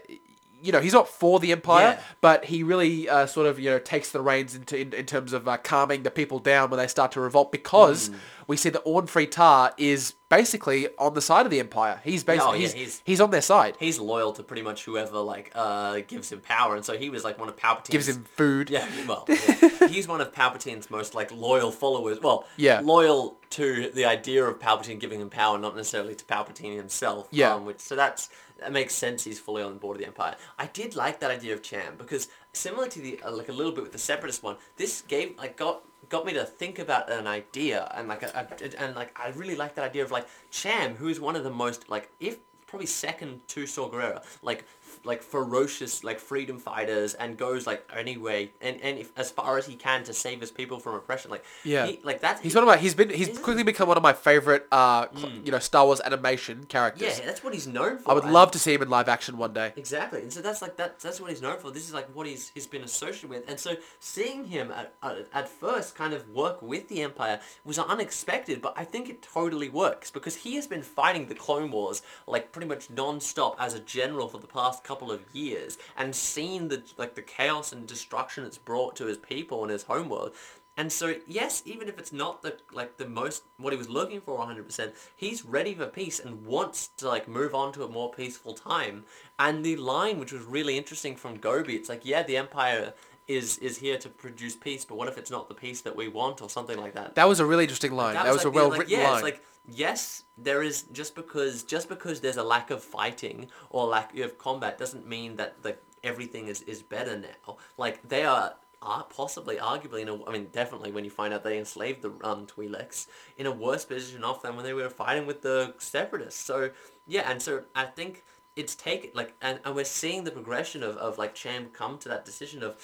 you 0.66 0.72
know, 0.72 0.80
he's 0.82 0.94
not 0.94 1.08
for 1.08 1.40
the 1.40 1.52
Empire, 1.52 1.98
Yeah. 1.98 2.04
but 2.22 2.46
he 2.46 2.64
really 2.64 3.08
uh, 3.08 3.26
sort 3.28 3.48
of, 3.48 3.60
you 3.60 3.70
know, 3.70 3.80
takes 3.80 4.12
the 4.12 4.22
reins 4.22 4.56
into, 4.56 4.78
in, 4.80 4.94
in 4.94 5.06
terms 5.06 5.32
of 5.34 5.48
uh, 5.48 5.58
calming 5.58 6.04
the 6.04 6.12
people 6.12 6.40
down 6.40 6.70
when 6.70 6.78
they 6.80 6.88
start 6.88 7.12
to 7.14 7.22
revolt 7.22 7.52
because 7.52 8.08
Hmm. 8.08 8.16
we 8.48 8.58
see 8.58 8.70
that 8.70 8.82
Orn 8.86 9.08
Free 9.08 9.28
Tar 9.28 9.74
is 9.78 10.14
basically 10.30 10.88
on 10.98 11.14
the 11.14 11.22
side 11.22 11.46
of 11.46 11.52
the 11.52 11.60
Empire. 11.60 12.02
He's 12.04 12.24
basically, 12.24 12.50
Oh, 12.50 12.54
yeah, 12.56 12.60
he's, 12.62 12.74
he's- 12.74 13.02
he's 13.06 13.22
on 13.22 13.30
their 13.32 13.42
side. 13.42 13.76
he's 13.80 14.00
loyal 14.00 14.34
to 14.34 14.44
pretty 14.44 14.64
much 14.64 14.84
whoever 14.86 15.20
like 15.20 15.52
uh, 15.56 16.00
gives 16.08 16.32
him 16.32 16.42
power, 16.42 16.76
and 16.76 16.84
so 16.84 16.98
he 16.98 17.10
was 17.10 17.24
like 17.24 17.40
one 17.40 17.48
of 17.48 17.56
Palpatine's. 17.56 17.90
Gives 17.90 18.10
him 18.10 18.26
food. 18.36 18.70
Yeah, 18.70 18.88
well, 19.08 19.26
yeah. 19.30 19.88
he's 19.88 20.08
one 20.08 20.20
of 20.22 20.34
Palpatine's 20.34 20.90
most 20.90 21.14
like 21.16 21.32
loyal 21.32 21.72
followers. 21.72 22.20
Well, 22.22 22.46
Yeah. 22.58 22.82
loyal 22.84 23.38
to 23.52 23.92
the 23.94 24.06
idea 24.06 24.44
of 24.44 24.60
Palpatine 24.60 25.00
giving 25.00 25.22
him 25.22 25.30
power, 25.30 25.58
not 25.58 25.76
necessarily 25.76 26.16
to 26.16 26.26
Palpatine 26.26 26.76
himself. 26.76 27.28
Yeah. 27.32 27.54
Um, 27.54 27.66
which 27.66 27.80
so 27.80 27.96
that's 27.96 28.30
that 28.60 28.72
makes 28.72 28.94
sense. 28.94 29.24
He's 29.24 29.40
fully 29.40 29.62
on 29.62 29.78
board 29.78 29.98
of 29.98 30.02
the 30.02 30.08
Empire. 30.08 30.36
I 30.58 30.68
did 30.68 30.96
like 30.96 31.20
that 31.20 31.32
idea 31.32 31.54
of 31.54 31.62
Cham 31.62 31.96
because 31.98 32.30
similar 32.54 32.88
to 32.88 33.00
the 33.00 33.20
uh, 33.24 33.32
like 33.32 33.50
a 33.50 33.54
little 33.54 33.72
bit 33.72 33.84
with 33.84 33.92
the 33.92 33.98
Separatist 33.98 34.44
one, 34.44 34.58
this 34.78 35.02
game 35.02 35.36
like 35.38 35.58
got 35.58 35.84
got 36.10 36.26
me 36.26 36.34
to 36.34 36.46
think 36.46 36.80
about 36.80 37.12
an 37.12 37.28
idea 37.28 37.92
and 37.96 38.08
like 38.08 38.24
a, 38.24 38.48
a, 38.62 38.82
and 38.82 38.96
like 38.96 39.18
I 39.20 39.30
really 39.30 39.56
like 39.56 39.76
that 39.76 39.86
idea 39.86 40.04
of 40.04 40.12
like 40.12 40.28
Cham, 40.52 40.96
who 40.96 41.08
is 41.08 41.20
one 41.20 41.36
of 41.36 41.44
the 41.44 41.50
most 41.50 41.90
like 41.90 42.10
if 42.20 42.38
probably 42.68 42.88
second 42.88 43.42
to 43.48 43.66
Saw 43.66 43.90
Gerrera, 43.90 44.24
like 44.42 44.66
like 45.06 45.22
ferocious 45.24 46.04
like 46.04 46.20
freedom 46.20 46.58
fighters 46.60 47.14
and 47.14 47.38
goes 47.38 47.66
like 47.68 47.90
anyway 47.96 48.52
and 48.62 48.82
and 48.82 48.98
if, 49.00 49.12
as 49.18 49.32
far 49.32 49.58
as 49.58 49.66
he 49.68 49.76
can 49.76 50.04
to 50.04 50.14
save 50.14 50.42
his 50.42 50.52
people 50.52 50.80
from 50.80 50.96
oppression. 50.96 51.32
Like 51.32 51.44
Yeah. 51.64 51.86
he, 51.88 52.00
like 52.04 52.22
that's 52.22 52.42
He's 52.42 52.56
one 52.56 52.64
of 52.64 52.68
my. 52.68 52.78
He's 52.78 52.94
been. 52.96 53.10
He's 53.10 53.30
Is 53.30 53.38
it? 53.38 53.44
quickly 53.44 53.64
become 53.64 53.88
one 53.88 53.98
of 53.98 54.04
my 54.04 54.14
favorite. 54.14 54.68
Uh, 54.72 55.08
cl- 55.16 55.32
you 55.44 55.52
know, 55.52 55.60
Star 55.60 55.86
Wars 55.86 56.02
animation 56.04 56.66
characters. 56.66 57.20
yeah, 57.20 57.26
that's 57.26 57.44
what 57.44 57.54
he's 57.54 57.68
known 57.68 57.98
for. 58.00 58.12
I 58.12 58.14
would 58.14 58.26
love 58.26 58.52
to 58.52 58.60
see 58.60 58.74
him 58.74 58.82
in 58.82 58.90
live 58.90 59.08
action 59.10 59.38
one 59.38 59.54
day. 59.54 59.74
Exactly, 59.76 60.22
and 60.22 60.32
so 60.32 60.42
that's 60.42 60.62
like 60.62 60.78
that. 60.78 61.00
That's 61.00 61.20
what 61.22 61.30
he's 61.30 61.42
known 61.42 61.60
for. 61.60 61.72
This 61.72 61.88
is 61.88 61.94
like 61.94 62.08
what 62.16 62.28
he's 62.28 62.52
he's 62.54 62.68
been 62.68 62.84
associated 62.84 63.30
with, 63.30 63.50
and 63.50 63.60
so 63.60 63.76
seeing 64.00 64.46
him 64.46 64.72
at, 64.72 64.94
at, 65.04 65.28
at 65.34 65.50
first 65.50 65.96
kind 65.96 66.14
of 66.14 66.30
work 66.30 66.62
with 66.62 66.88
the 66.88 67.02
Empire 67.02 67.40
was 67.64 67.78
unexpected, 67.80 68.62
but 68.62 68.74
I 68.78 68.84
think 68.86 69.10
it 69.10 69.22
totally 69.22 69.70
works 69.70 70.12
because 70.12 70.36
he 70.38 70.56
has 70.56 70.68
been 70.68 70.82
fighting 70.84 71.28
the 71.28 71.36
Clone 71.36 71.72
Wars 71.72 72.02
like 72.28 72.52
pretty 72.52 72.68
much 72.68 72.90
non-stop 72.90 73.56
as 73.60 73.74
a 73.74 73.80
general 73.80 74.28
for 74.28 74.38
the 74.40 74.48
past 74.48 74.84
couple 74.84 74.95
of 75.02 75.22
years, 75.34 75.78
and 75.98 76.16
seen 76.16 76.68
the 76.68 76.84
like 76.98 77.16
the 77.16 77.22
chaos 77.22 77.72
and 77.72 77.88
destruction 77.88 78.44
it's 78.44 78.58
brought 78.58 78.96
to 78.98 79.06
his 79.06 79.18
people 79.18 79.64
and 79.64 79.72
his 79.72 79.84
homeworld. 79.84 80.34
And 80.78 80.92
so, 80.92 81.16
yes, 81.26 81.64
even 81.66 81.88
if 81.88 81.98
it's 81.98 82.12
not 82.12 82.42
the 82.42 82.58
like 82.74 82.98
the 82.98 83.08
most 83.08 83.44
what 83.58 83.72
he 83.72 83.78
was 83.78 83.90
looking 83.90 84.20
for 84.20 84.38
100%, 84.38 84.94
he's 85.16 85.46
ready 85.46 85.74
for 85.74 85.86
peace 85.86 86.20
and 86.20 86.46
wants 86.46 86.90
to 86.98 87.08
like 87.08 87.28
move 87.28 87.56
on 87.56 87.72
to 87.74 87.84
a 87.84 87.88
more 87.88 88.12
peaceful 88.12 88.54
time. 88.54 89.06
And 89.40 89.64
the 89.64 89.78
line, 89.78 90.20
which 90.20 90.34
was 90.34 90.44
really 90.44 90.78
interesting 90.78 91.16
from 91.16 91.38
Gobi, 91.38 91.76
it's 91.76 91.88
like, 91.88 92.06
yeah, 92.06 92.24
the 92.24 92.36
Empire 92.36 92.94
is 93.28 93.58
is 93.60 93.78
here 93.78 93.98
to 93.98 94.10
produce 94.10 94.56
peace, 94.56 94.84
but 94.84 94.96
what 94.96 95.08
if 95.08 95.18
it's 95.18 95.32
not 95.32 95.48
the 95.48 95.56
peace 95.56 95.82
that 95.82 95.96
we 95.96 96.10
want 96.10 96.42
or 96.42 96.50
something 96.50 96.78
like 96.78 96.94
that? 96.94 97.16
That 97.16 97.28
was 97.28 97.40
a 97.40 97.46
really 97.46 97.64
interesting 97.64 97.94
line. 97.94 98.16
That, 98.16 98.28
was, 98.28 98.38
like 98.38 98.46
a 98.46 98.50
well 98.52 98.70
like, 98.70 98.80
written 98.80 99.00
yeah, 99.00 99.10
line. 99.10 99.14
It's 99.14 99.24
like 99.24 99.44
yes, 99.68 100.24
there 100.38 100.64
is 100.64 100.84
just 100.92 101.16
because 101.16 101.64
just 101.64 101.90
because 101.90 102.22
there's 102.22 102.38
a 102.38 102.44
lack 102.44 102.72
of 102.72 102.84
fighting 102.84 103.50
or 103.70 103.86
lack 103.86 104.18
of 104.18 104.38
combat 104.38 104.78
doesn't 104.78 105.08
mean 105.08 105.36
that 105.38 105.62
the 105.64 105.78
everything 106.04 106.48
is, 106.48 106.62
is 106.64 106.82
better 106.84 107.18
now. 107.18 107.58
Like 107.78 108.08
they 108.08 108.24
are 108.26 108.56
are 108.82 109.04
possibly, 109.06 109.56
arguably, 109.58 110.02
in 110.02 110.10
a, 110.10 110.26
I 110.26 110.32
mean, 110.32 110.48
definitely 110.52 110.92
when 110.92 111.04
you 111.04 111.10
find 111.10 111.34
out 111.34 111.44
they 111.44 111.58
enslaved 111.58 112.04
the 112.04 112.12
um, 112.24 112.46
Twi'leks, 112.46 113.08
in 113.38 113.48
a 113.48 113.52
worse 113.52 113.84
position 113.84 114.24
off 114.24 114.44
than 114.44 114.56
when 114.56 114.64
they 114.64 114.74
were 114.74 114.90
fighting 114.90 115.26
with 115.26 115.42
the 115.42 115.74
Separatists. 115.80 116.40
So, 116.46 116.70
yeah, 117.08 117.30
and 117.30 117.42
so 117.42 117.64
I 117.74 117.86
think 117.86 118.24
it's 118.56 118.76
taken, 118.76 119.10
like, 119.16 119.34
and, 119.42 119.60
and 119.66 119.76
we're 119.76 119.86
seeing 119.86 120.24
the 120.24 120.32
progression 120.32 120.84
of, 120.84 120.98
of, 120.98 121.18
like, 121.18 121.34
Cham 121.34 121.68
come 121.74 121.98
to 122.00 122.10
that 122.10 122.26
decision 122.26 122.62
of 122.62 122.76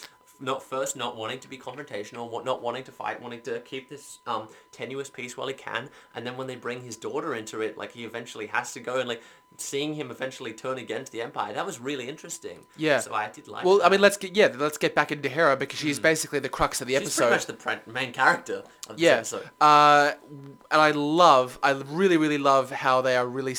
not 0.41 0.63
first 0.63 0.95
not 0.95 1.15
wanting 1.15 1.39
to 1.39 1.47
be 1.47 1.57
confrontational, 1.57 2.43
not 2.43 2.61
wanting 2.61 2.83
to 2.83 2.91
fight, 2.91 3.21
wanting 3.21 3.41
to 3.41 3.59
keep 3.61 3.89
this 3.89 4.19
um, 4.27 4.47
tenuous 4.71 5.09
peace 5.09 5.37
while 5.37 5.47
he 5.47 5.53
can, 5.53 5.89
and 6.15 6.25
then 6.25 6.37
when 6.37 6.47
they 6.47 6.55
bring 6.55 6.81
his 6.81 6.97
daughter 6.97 7.35
into 7.35 7.61
it, 7.61 7.77
like, 7.77 7.91
he 7.91 8.03
eventually 8.03 8.47
has 8.47 8.73
to 8.73 8.79
go 8.79 8.99
and, 8.99 9.07
like, 9.07 9.21
seeing 9.57 9.93
him 9.93 10.09
eventually 10.09 10.53
turn 10.53 10.77
against 10.77 11.11
the 11.11 11.21
Empire, 11.21 11.53
that 11.53 11.65
was 11.65 11.79
really 11.79 12.07
interesting. 12.09 12.59
Yeah. 12.77 12.99
So 12.99 13.13
I 13.13 13.29
did 13.29 13.47
like 13.47 13.63
well, 13.65 13.77
that. 13.77 13.85
I 13.85 13.89
mean, 13.89 14.01
let's 14.01 14.17
get 14.17 14.35
yeah, 14.35 14.51
let's 14.57 14.77
get 14.77 14.95
back 14.95 15.11
into 15.11 15.29
Hera 15.29 15.55
because 15.55 15.77
she's 15.79 15.99
basically 15.99 16.39
the 16.39 16.49
crux 16.49 16.81
of 16.81 16.87
the 16.87 16.95
Hmm. 16.95 17.01
She's 17.03 17.15
pretty 17.15 17.33
episode. 17.33 17.65
much 17.65 17.83
the 17.85 17.91
main 17.91 18.11
character 18.13 18.63
of 18.89 18.95
this 18.97 19.01
Yeah, 19.03 19.11
episode. 19.17 19.49
uh, 19.61 20.13
and 20.71 20.81
I 20.81 20.91
love, 20.91 21.59
I 21.61 21.71
really, 21.71 22.17
really 22.17 22.37
love 22.39 22.71
how 22.71 23.01
they 23.01 23.15
are 23.15 23.27
really, 23.27 23.55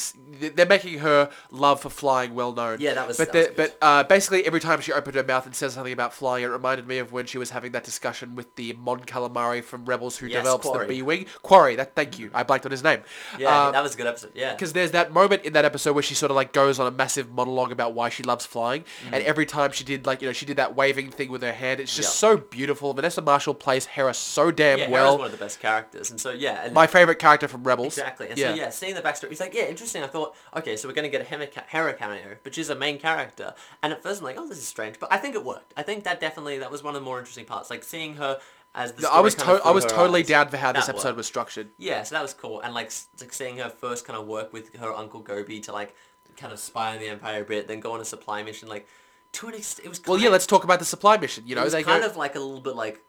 they're 0.55 0.66
making 0.66 0.99
her 0.99 1.30
love 1.51 1.80
for 1.80 1.88
flying 1.90 2.34
well 2.34 2.53
known. 2.53 2.78
Yeah, 2.80 2.95
that 2.95 3.07
was- 3.07 3.16
But 3.18 3.32
that 3.32 3.38
was 3.38 3.47
good. 3.49 3.57
but 3.57 3.78
uh, 3.80 4.03
basically 4.05 4.45
every 4.45 4.61
time 4.61 4.80
she 4.80 4.93
opened 4.93 5.14
her 5.14 5.22
mouth 5.22 5.47
and 5.47 5.55
said 5.55 5.70
something 5.72 5.93
about 5.93 6.12
flying, 6.12 6.43
it 6.45 6.49
reminded 6.49 6.88
me 6.88 6.99
of 6.99 7.12
when 7.12 7.26
she 7.26 7.38
was 7.38 7.51
having 7.51 7.72
that 7.72 7.84
discussion 7.84 8.34
with 8.34 8.55
the 8.57 8.72
Mon 8.74 9.01
Calamari 9.01 9.62
from 9.62 9.84
Rebels 9.84 10.16
who 10.18 10.26
Yes, 10.26 10.38
develops 10.40 10.66
Quarrie. 10.66 10.86
the 10.88 10.95
B 10.95 11.03
wing. 11.03 11.26
Quarrie, 11.43 11.76
that 11.76 11.95
thank 11.95 12.18
you, 12.18 12.30
I 12.34 12.43
blanked 12.43 12.66
on 12.66 12.72
his 12.72 12.82
name. 12.82 13.03
Yeah, 13.38 13.66
Um, 13.66 13.72
that 13.72 13.82
was 13.82 13.95
a 13.95 13.97
good 13.97 14.07
episode. 14.09 14.32
Yeah. 14.34 14.53
because 14.55 14.72
there's 14.72 14.90
that 14.90 15.12
moment 15.12 15.45
in 15.45 15.53
that 15.53 15.64
episode 15.64 15.81
where 15.90 16.02
she 16.02 16.14
sort 16.14 16.30
of 16.30 16.36
like 16.36 16.52
goes 16.52 16.78
on 16.78 16.86
a 16.86 16.90
massive 16.90 17.32
monologue 17.32 17.72
about 17.72 17.94
why 17.94 18.10
she 18.10 18.22
loves 18.22 18.44
flying, 18.44 18.84
and 19.06 19.14
mm-hmm. 19.14 19.28
every 19.28 19.46
time 19.46 19.72
she 19.72 19.84
did 19.84 20.04
like 20.04 20.20
you 20.20 20.28
know 20.28 20.32
she 20.32 20.44
did 20.44 20.58
that 20.58 20.76
waving 20.76 21.10
thing 21.10 21.30
with 21.30 21.40
her 21.42 21.52
hand, 21.52 21.80
it's 21.80 21.96
just. 21.96 22.10
Yeah. 22.10 22.12
so 22.12 22.36
beautiful. 22.36 22.92
Vanessa 22.92 23.22
Marshall 23.22 23.54
plays 23.54 23.86
Hera 23.86 24.12
so 24.12 24.50
damn 24.50 24.78
yeah, 24.78 24.84
Hera's 24.84 24.92
well. 24.92 25.18
one 25.18 25.26
of 25.26 25.32
the 25.32 25.38
best 25.38 25.60
characters, 25.60 26.10
and 26.10 26.20
so 26.20 26.30
yeah, 26.30 26.64
and 26.64 26.74
My 26.74 26.86
favorite 26.86 27.18
character 27.18 27.48
from 27.48 27.64
Rebels. 27.64 27.96
exactly, 27.98 28.28
and 28.28 28.38
yeah. 28.38 28.50
so 28.50 28.54
yeah, 28.54 28.70
seeing 28.70 28.94
the 28.94 29.00
backstory, 29.00 29.30
he's 29.30 29.40
like, 29.40 29.54
yeah, 29.54 29.64
interesting. 29.64 30.02
I 30.02 30.08
thought, 30.08 30.36
okay, 30.56 30.76
so 30.76 30.88
we're 30.88 30.94
gonna 30.94 31.08
get 31.08 31.22
a 31.22 31.24
Hera, 31.24 31.48
Hera 31.68 31.94
cameo, 31.94 32.36
but 32.42 32.54
she's 32.54 32.68
a 32.68 32.74
main 32.74 32.98
character, 32.98 33.54
and 33.82 33.92
at 33.92 34.02
first 34.02 34.20
I'm 34.20 34.26
like, 34.26 34.36
oh, 34.38 34.46
this 34.46 34.58
is 34.58 34.66
strange, 34.66 34.98
but 34.98 35.10
I 35.12 35.16
think 35.16 35.34
it 35.34 35.44
worked. 35.44 35.72
I 35.76 35.82
think 35.82 36.04
that 36.04 36.20
definitely 36.20 36.58
that 36.58 36.70
was 36.70 36.82
one 36.82 36.94
of 36.94 37.00
the 37.00 37.04
more 37.04 37.18
interesting 37.18 37.46
parts, 37.46 37.70
like 37.70 37.84
seeing 37.84 38.16
her 38.16 38.38
as 38.74 38.92
the. 38.92 39.10
I 39.10 39.20
was 39.20 39.34
to- 39.36 39.60
I 39.64 39.70
was 39.70 39.84
totally 39.84 40.20
eyes. 40.20 40.26
down 40.28 40.48
for 40.48 40.56
how 40.56 40.72
this 40.72 40.86
That 40.86 40.92
episode 40.94 41.08
worked. 41.10 41.16
was 41.18 41.26
structured. 41.26 41.68
Yeah, 41.78 42.02
so 42.02 42.14
that 42.14 42.22
was 42.22 42.34
cool, 42.34 42.60
and 42.60 42.72
like, 42.74 42.90
like 43.20 43.32
seeing 43.32 43.58
her 43.58 43.68
first 43.70 44.06
kind 44.06 44.18
of 44.18 44.26
work 44.26 44.52
with 44.52 44.74
her 44.76 44.92
uncle 44.94 45.20
Gobi 45.20 45.60
to 45.60 45.72
like 45.72 45.94
kind 46.36 46.52
of 46.52 46.58
spy 46.58 46.94
on 46.94 46.98
the 47.00 47.08
Empire 47.08 47.42
a 47.42 47.44
bit, 47.44 47.68
then 47.68 47.80
go 47.80 47.92
on 47.92 48.00
a 48.00 48.04
supply 48.04 48.42
mission, 48.42 48.68
like 48.68 48.86
to 49.32 49.48
an 49.48 49.54
extent, 49.54 49.86
it 49.86 49.88
was. 49.88 50.00
Well, 50.06 50.18
yeah, 50.18 50.28
let's 50.30 50.46
talk 50.46 50.64
about 50.64 50.78
the 50.78 50.84
supply 50.84 51.16
mission. 51.18 51.44
You 51.46 51.54
know, 51.54 51.62
it 51.62 51.64
was 51.64 51.72
they 51.74 51.82
kind 51.82 52.02
go. 52.02 52.08
of 52.08 52.16
like 52.16 52.34
a 52.34 52.40
little 52.40 52.60
bit 52.60 52.76
like 52.76 53.00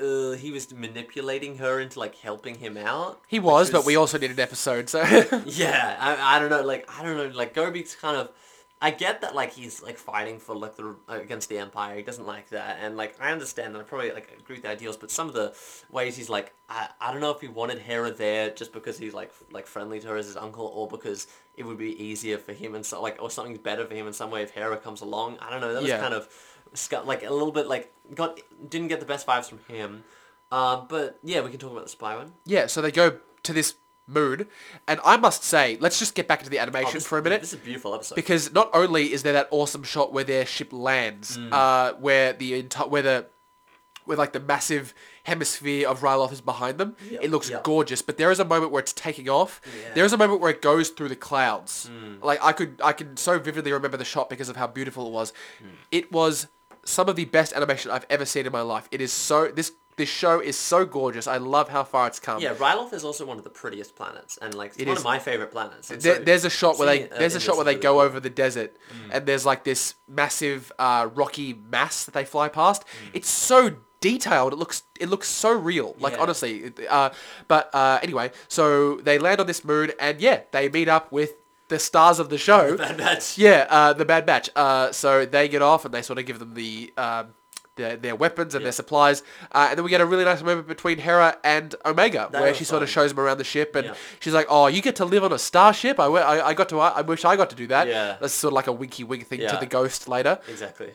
uh, 0.00 0.32
he 0.32 0.50
was 0.50 0.72
manipulating 0.72 1.58
her 1.58 1.78
into 1.80 1.98
like 2.00 2.14
helping 2.16 2.56
him 2.56 2.76
out. 2.76 3.20
he 3.28 3.38
which 3.38 3.44
was, 3.44 3.70
but 3.70 3.84
we 3.84 3.94
also 3.96 4.16
did 4.18 4.30
an 4.30 4.40
episode, 4.40 4.88
so. 4.88 5.00
Yeah, 5.46 5.96
I, 6.00 6.36
I 6.36 6.38
don't 6.38 6.50
know, 6.50 6.62
like 6.62 6.88
I 6.90 7.02
don't 7.04 7.16
know, 7.16 7.28
like 7.36 7.54
Gobi's 7.54 7.94
kind 7.94 8.16
of. 8.16 8.30
I 8.84 8.90
get 8.90 9.20
that 9.20 9.32
like 9.34 9.52
he's 9.52 9.80
like 9.80 9.96
fighting 9.96 10.38
for 10.40 10.56
like 10.56 10.74
the 10.76 10.96
against 11.08 11.48
the 11.48 11.58
empire. 11.58 11.96
He 11.96 12.02
doesn't 12.02 12.26
like 12.26 12.48
that, 12.50 12.78
and 12.82 12.96
like 12.96 13.14
I 13.20 13.30
understand 13.30 13.74
that 13.74 13.78
I 13.80 13.82
probably 13.84 14.10
like 14.10 14.30
agree 14.38 14.56
with 14.56 14.62
the 14.64 14.70
ideals, 14.70 14.96
but 14.96 15.10
some 15.10 15.28
of 15.28 15.34
the 15.34 15.54
ways 15.90 16.16
he's 16.16 16.28
like 16.28 16.52
I, 16.68 16.88
I 17.00 17.12
don't 17.12 17.20
know 17.20 17.30
if 17.30 17.40
he 17.40 17.46
wanted 17.48 17.78
Hera 17.78 18.10
there 18.10 18.50
just 18.50 18.72
because 18.72 18.98
he's 18.98 19.14
like 19.14 19.28
f- 19.28 19.44
like 19.52 19.66
friendly 19.68 20.00
to 20.00 20.08
her 20.08 20.16
as 20.16 20.26
his 20.26 20.36
uncle, 20.36 20.66
or 20.66 20.88
because 20.88 21.28
it 21.56 21.62
would 21.64 21.78
be 21.78 21.92
easier 22.02 22.38
for 22.38 22.52
him 22.52 22.74
and 22.74 22.84
so 22.84 23.00
like 23.00 23.22
or 23.22 23.30
something's 23.30 23.58
better 23.58 23.86
for 23.86 23.94
him 23.94 24.06
in 24.08 24.12
some 24.12 24.30
way 24.32 24.42
if 24.42 24.50
Hera 24.50 24.76
comes 24.76 25.00
along. 25.00 25.38
I 25.40 25.48
don't 25.50 25.60
know. 25.60 25.72
That 25.72 25.82
was 25.82 25.88
Yeah. 25.90 26.00
kind 26.00 26.14
of 26.14 26.28
like 27.06 27.22
a 27.24 27.30
little 27.32 27.52
bit 27.52 27.66
like 27.68 27.92
got 28.14 28.40
didn't 28.68 28.88
get 28.88 28.98
the 29.00 29.06
best 29.06 29.26
vibes 29.26 29.48
from 29.48 29.60
him. 29.68 30.02
Uh, 30.50 30.76
but 30.88 31.18
yeah, 31.22 31.40
we 31.40 31.50
can 31.50 31.58
talk 31.60 31.70
about 31.72 31.84
the 31.84 31.88
spy 31.90 32.16
one. 32.16 32.32
yeah, 32.44 32.66
so 32.66 32.82
they 32.82 32.90
go 32.90 33.18
to 33.44 33.52
this 33.52 33.74
moon, 34.06 34.46
and 34.88 35.00
I 35.04 35.16
must 35.16 35.44
say, 35.44 35.76
let's 35.80 35.98
just 35.98 36.14
get 36.14 36.26
back 36.28 36.40
into 36.40 36.50
the 36.50 36.58
Oh, 36.58 36.62
animation 36.62 36.94
this- 36.94 37.06
for 37.06 37.18
a 37.18 37.22
minute. 37.22 37.40
This 37.40 37.52
is 37.52 37.60
a 37.60 37.62
beautiful 37.64 37.94
episode. 37.94 38.14
because 38.16 38.52
not 38.52 38.70
only 38.74 39.12
is 39.12 39.22
there 39.22 39.32
that 39.34 39.48
awesome 39.50 39.82
shot 39.84 40.12
where 40.12 40.24
their 40.24 40.44
ship 40.44 40.72
lands, 40.72 41.38
Mm. 41.38 41.52
uh, 41.52 41.94
where 41.94 42.32
the 42.32 42.54
entire 42.54 42.88
where 42.88 43.02
the 43.02 43.26
where 44.04 44.16
like 44.16 44.32
the 44.32 44.40
massive 44.40 44.92
hemisphere 45.22 45.86
of 45.88 46.00
Ryloth 46.00 46.32
is 46.32 46.40
behind 46.40 46.78
them, 46.78 46.96
Yeah, 47.08 47.20
it 47.22 47.30
looks 47.30 47.48
yeah. 47.48 47.60
gorgeous. 47.62 48.02
But 48.02 48.16
there 48.16 48.32
is 48.32 48.40
a 48.40 48.44
moment 48.44 48.72
where 48.72 48.80
it's 48.80 48.92
taking 48.92 49.28
off. 49.28 49.60
Yeah. 49.64 49.90
Mm. 49.90 49.94
There 49.94 50.04
is 50.04 50.12
a 50.12 50.16
moment 50.18 50.40
where 50.40 50.50
it 50.50 50.60
goes 50.60 50.88
through 50.88 51.08
the 51.10 51.14
clouds. 51.16 51.88
Like 52.20 52.42
I 52.42 52.50
could 52.52 52.80
I 52.82 52.92
can 52.92 53.16
so 53.16 53.38
vividly 53.38 53.72
remember 53.72 53.96
the 53.96 54.04
shot 54.04 54.28
because 54.28 54.48
of 54.48 54.56
how 54.56 54.66
beautiful 54.66 55.06
it 55.06 55.12
was. 55.12 55.32
Mm. 55.62 55.66
It 55.92 56.10
was 56.10 56.48
some 56.84 57.08
of 57.08 57.14
the 57.14 57.26
best 57.26 57.52
animation 57.52 57.92
I've 57.92 58.06
ever 58.10 58.24
seen 58.24 58.44
in 58.44 58.50
my 58.50 58.62
life. 58.62 58.88
It 58.90 59.00
is 59.00 59.12
so 59.12 59.46
this 59.46 59.70
this 59.96 60.08
show 60.08 60.40
is 60.40 60.56
so 60.56 60.84
gorgeous. 60.86 61.26
I 61.26 61.36
love 61.36 61.68
how 61.68 61.84
far 61.84 62.06
it's 62.06 62.18
come. 62.18 62.40
Yeah, 62.40 62.54
Ryloth 62.54 62.92
is 62.92 63.04
also 63.04 63.24
one 63.26 63.38
of 63.38 63.44
the 63.44 63.50
prettiest 63.50 63.94
planets, 63.96 64.38
and 64.40 64.54
like 64.54 64.70
it's 64.70 64.78
It 64.78 64.86
one 64.88 64.96
is. 64.96 65.00
of 65.02 65.04
my 65.04 65.18
favorite 65.18 65.50
planets. 65.52 65.88
There, 65.88 66.00
so 66.16 66.22
there's 66.22 66.44
a 66.44 66.50
shot 66.50 66.78
where 66.78 66.86
they 66.86 67.10
uh, 67.10 67.18
there's 67.18 67.34
a 67.34 67.40
shot 67.40 67.56
where 67.56 67.64
they 67.64 67.72
really 67.72 67.82
go 67.82 67.92
cool. 67.94 68.00
over 68.00 68.20
the 68.20 68.30
desert, 68.30 68.76
and 69.10 69.26
there's 69.26 69.44
like 69.46 69.64
this 69.64 69.94
massive 70.08 70.72
uh, 70.78 71.08
rocky 71.14 71.54
mass 71.70 72.04
that 72.04 72.14
they 72.14 72.24
fly 72.24 72.48
past. 72.48 72.84
It's 73.12 73.28
so 73.28 73.76
detailed. 74.00 74.52
It 74.52 74.56
looks 74.56 74.82
it 74.98 75.08
looks 75.08 75.28
so 75.28 75.52
real. 75.52 75.94
Like 75.98 76.14
Yeah. 76.14 76.20
honestly, 76.22 76.72
uh, 76.88 77.10
but 77.48 77.70
uh, 77.74 77.98
anyway, 78.02 78.32
so 78.48 78.96
they 78.96 79.18
land 79.18 79.40
on 79.40 79.46
this 79.46 79.64
moon, 79.64 79.92
and 80.00 80.20
yeah, 80.20 80.40
they 80.52 80.68
meet 80.68 80.88
up 80.88 81.12
with 81.12 81.32
the 81.68 81.78
stars 81.78 82.18
of 82.18 82.28
the 82.28 82.36
show. 82.38 82.76
Bad 82.76 82.96
Batch. 82.98 83.38
Yeah, 83.38 83.66
uh, 83.70 83.92
the 83.94 84.04
Bad 84.04 84.26
Batch. 84.26 84.50
Uh, 84.54 84.92
so 84.92 85.24
they 85.24 85.48
get 85.48 85.62
off 85.62 85.84
and 85.86 85.94
they 85.94 86.02
sort 86.02 86.18
of 86.18 86.26
give 86.26 86.38
them 86.38 86.52
the 86.54 86.92
um, 86.98 87.28
their, 87.76 87.96
their 87.96 88.14
weapons 88.14 88.54
and 88.54 88.62
Yeah. 88.62 88.66
their 88.66 88.72
supplies, 88.72 89.22
uh, 89.52 89.68
and 89.70 89.78
then 89.78 89.84
we 89.84 89.90
get 89.90 90.00
a 90.00 90.06
really 90.06 90.24
nice 90.24 90.42
moment 90.42 90.68
between 90.68 90.98
Hera 90.98 91.38
and 91.42 91.74
Omega, 91.84 92.28
That 92.30 92.42
where 92.42 92.54
she 92.54 92.64
sort 92.64 92.82
of 92.82 92.88
shows 92.90 93.10
them 93.10 93.20
around 93.20 93.38
the 93.38 93.44
ship, 93.44 93.74
and 93.74 93.86
Yeah. 93.88 93.94
she's 94.20 94.34
like, 94.34 94.46
"Oh, 94.48 94.66
you 94.66 94.82
get 94.82 94.96
to 94.96 95.04
live 95.04 95.24
on 95.24 95.32
a 95.32 95.38
starship. 95.38 95.98
I, 95.98 96.06
I, 96.06 96.48
I 96.48 96.54
got 96.54 96.68
to. 96.70 96.80
I 96.80 97.00
wish 97.02 97.24
I 97.24 97.36
got 97.36 97.50
to 97.50 97.56
do 97.56 97.66
that." 97.68 97.88
Yeah. 97.88 98.16
That's 98.20 98.34
sort 98.34 98.52
of 98.52 98.56
like 98.56 98.66
a 98.66 98.72
winky 98.72 99.04
wink 99.04 99.26
thing 99.26 99.40
to 99.40 99.56
the 99.58 99.66
ghost 99.66 100.08
later. 100.08 100.38
Exactly. 100.48 100.92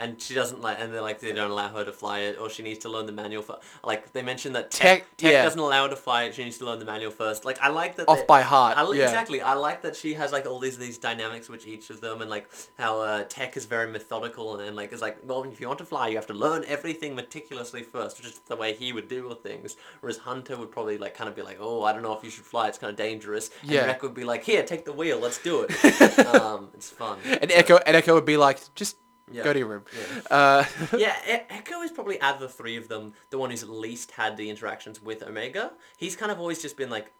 And 0.00 0.20
she 0.22 0.32
doesn't 0.34 0.60
like, 0.60 0.78
and 0.80 0.94
they're 0.94 1.02
like, 1.02 1.18
they 1.18 1.32
don't 1.32 1.50
allow 1.50 1.68
her 1.68 1.84
to 1.84 1.92
fly 1.92 2.20
it, 2.20 2.38
or 2.40 2.48
she 2.48 2.62
needs 2.62 2.78
to 2.80 2.88
learn 2.88 3.06
the 3.06 3.12
manual 3.12 3.42
for. 3.42 3.58
Like 3.82 4.12
they 4.12 4.22
mentioned 4.22 4.54
that 4.54 4.70
tech, 4.70 5.00
Tech- 5.00 5.16
tech 5.16 5.32
yeah. 5.32 5.42
doesn't 5.42 5.58
allow 5.58 5.84
her 5.84 5.90
to 5.90 5.96
fly 5.96 6.24
it. 6.24 6.34
She 6.36 6.44
needs 6.44 6.58
to 6.58 6.64
learn 6.66 6.78
the 6.78 6.84
manual 6.84 7.10
first. 7.10 7.44
Like 7.44 7.58
I 7.60 7.68
like 7.68 7.96
that. 7.96 8.08
Off 8.08 8.18
they- 8.20 8.24
by 8.26 8.42
heart, 8.42 8.78
I, 8.78 8.82
yeah. 8.92 9.04
Exactly. 9.04 9.40
I 9.40 9.54
like 9.54 9.82
that 9.82 9.96
she 9.96 10.14
has 10.14 10.30
like 10.32 10.46
all 10.46 10.60
these 10.60 10.78
these 10.78 10.98
dynamics 10.98 11.48
with 11.48 11.66
each 11.66 11.90
of 11.90 12.00
them, 12.00 12.22
and 12.22 12.30
like 12.30 12.48
how 12.78 13.00
uh, 13.00 13.24
tech 13.28 13.56
is 13.56 13.66
very 13.66 13.90
methodical, 13.90 14.54
and, 14.56 14.66
and 14.68 14.76
like 14.76 14.92
it's 14.92 15.02
like, 15.02 15.18
well, 15.24 15.42
if 15.44 15.60
you 15.60 15.66
want 15.66 15.78
to 15.80 15.84
fly, 15.84 16.06
you 16.08 16.16
have 16.16 16.26
to 16.28 16.34
learn 16.34 16.64
everything 16.68 17.16
meticulously 17.16 17.82
first, 17.82 18.18
which 18.18 18.28
is 18.28 18.38
the 18.46 18.54
way 18.56 18.74
he 18.74 18.92
would 18.92 19.08
deal 19.08 19.28
with 19.28 19.42
things. 19.42 19.76
Whereas 20.00 20.18
Hunter 20.18 20.56
would 20.56 20.70
probably 20.70 20.98
like 20.98 21.14
kind 21.16 21.28
of 21.28 21.34
be 21.34 21.42
like, 21.42 21.58
oh, 21.60 21.82
I 21.82 21.92
don't 21.92 22.02
know 22.02 22.16
if 22.16 22.22
you 22.22 22.30
should 22.30 22.44
fly. 22.44 22.68
It's 22.68 22.78
kind 22.78 22.90
of 22.90 22.96
dangerous. 22.96 23.50
And 23.62 23.72
Yeah. 23.72 23.86
Wreck 23.86 24.02
would 24.02 24.14
be 24.14 24.24
like, 24.24 24.44
here, 24.44 24.62
take 24.62 24.84
the 24.84 24.92
wheel. 24.92 25.18
Let's 25.18 25.38
do 25.42 25.66
it. 25.68 25.70
um, 26.36 26.68
it's 26.74 26.88
fun. 26.88 27.18
And 27.24 27.50
So- 27.50 27.56
Echo 27.56 27.76
and 27.84 27.96
Echo 27.96 28.14
would 28.14 28.24
be 28.24 28.36
like, 28.36 28.60
"Just 28.74 28.96
Yeah. 29.32 29.44
go 29.44 29.52
to 29.52 29.58
your 29.58 29.68
room." 29.68 29.84
Yeah. 29.92 30.20
Uh, 30.36 30.64
yeah, 30.98 31.16
E- 31.28 31.46
Echo 31.50 31.80
is 31.82 31.90
probably 31.90 32.20
out 32.20 32.34
of 32.34 32.40
the 32.40 32.48
three 32.48 32.76
of 32.76 32.88
them 32.88 33.12
the 33.30 33.38
one 33.38 33.50
who's 33.50 33.62
at 33.62 33.68
least 33.70 34.12
had 34.12 34.36
the 34.36 34.48
interactions 34.50 35.02
with 35.02 35.22
Omega. 35.22 35.72
He's 35.96 36.16
kind 36.16 36.30
of 36.32 36.38
always 36.40 36.60
just 36.62 36.76
been 36.76 36.90
like 36.90 37.12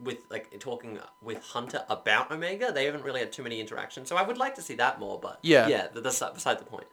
with 0.00 0.26
like 0.30 0.58
talking 0.60 0.98
with 1.20 1.42
Hunter 1.42 1.84
about 1.88 2.30
Omega. 2.30 2.70
They 2.72 2.84
haven't 2.84 3.02
really 3.04 3.20
had 3.20 3.32
too 3.32 3.42
many 3.42 3.60
interactions, 3.60 4.08
so 4.08 4.16
I 4.16 4.22
would 4.22 4.38
like 4.38 4.54
to 4.56 4.62
see 4.62 4.74
that 4.76 5.00
more. 5.00 5.18
But 5.20 5.40
Yeah. 5.42 5.66
yeah, 5.68 5.88
that's 5.92 6.20
beside 6.34 6.58
the 6.58 6.64
point. 6.64 6.86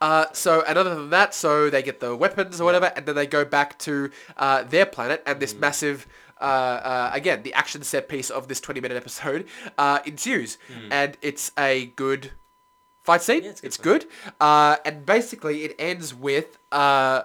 Uh, 0.00 0.26
so, 0.32 0.62
and 0.66 0.78
other 0.78 0.94
than 0.94 1.10
that, 1.10 1.34
so 1.34 1.68
they 1.70 1.82
get 1.82 1.98
the 2.00 2.14
weapons 2.14 2.60
or 2.60 2.64
whatever, 2.64 2.92
and 2.94 3.06
then 3.06 3.14
they 3.14 3.26
go 3.26 3.44
back 3.44 3.78
to 3.80 4.10
uh, 4.36 4.62
their 4.64 4.86
planet, 4.86 5.22
and 5.26 5.36
Mm. 5.36 5.40
this 5.40 5.54
massive, 5.54 6.06
uh, 6.40 6.44
uh, 6.44 7.10
again, 7.12 7.42
the 7.42 7.52
action 7.54 7.82
set 7.82 8.08
piece 8.08 8.30
of 8.30 8.48
this 8.48 8.60
20-minute 8.60 8.96
episode 8.96 9.46
uh, 9.78 9.98
ensues, 10.04 10.58
and 10.90 11.16
it's 11.22 11.52
a 11.58 11.86
good 11.96 12.32
fight 13.02 13.22
scene. 13.22 13.44
Yeah, 13.44 13.50
it's 13.50 13.60
it's 13.62 13.76
good 13.76 14.02
good. 14.02 14.34
Uh, 14.40 14.76
and 14.84 15.04
basically, 15.06 15.64
it 15.64 15.74
ends 15.78 16.14
with 16.14 16.58
uh, 16.70 17.22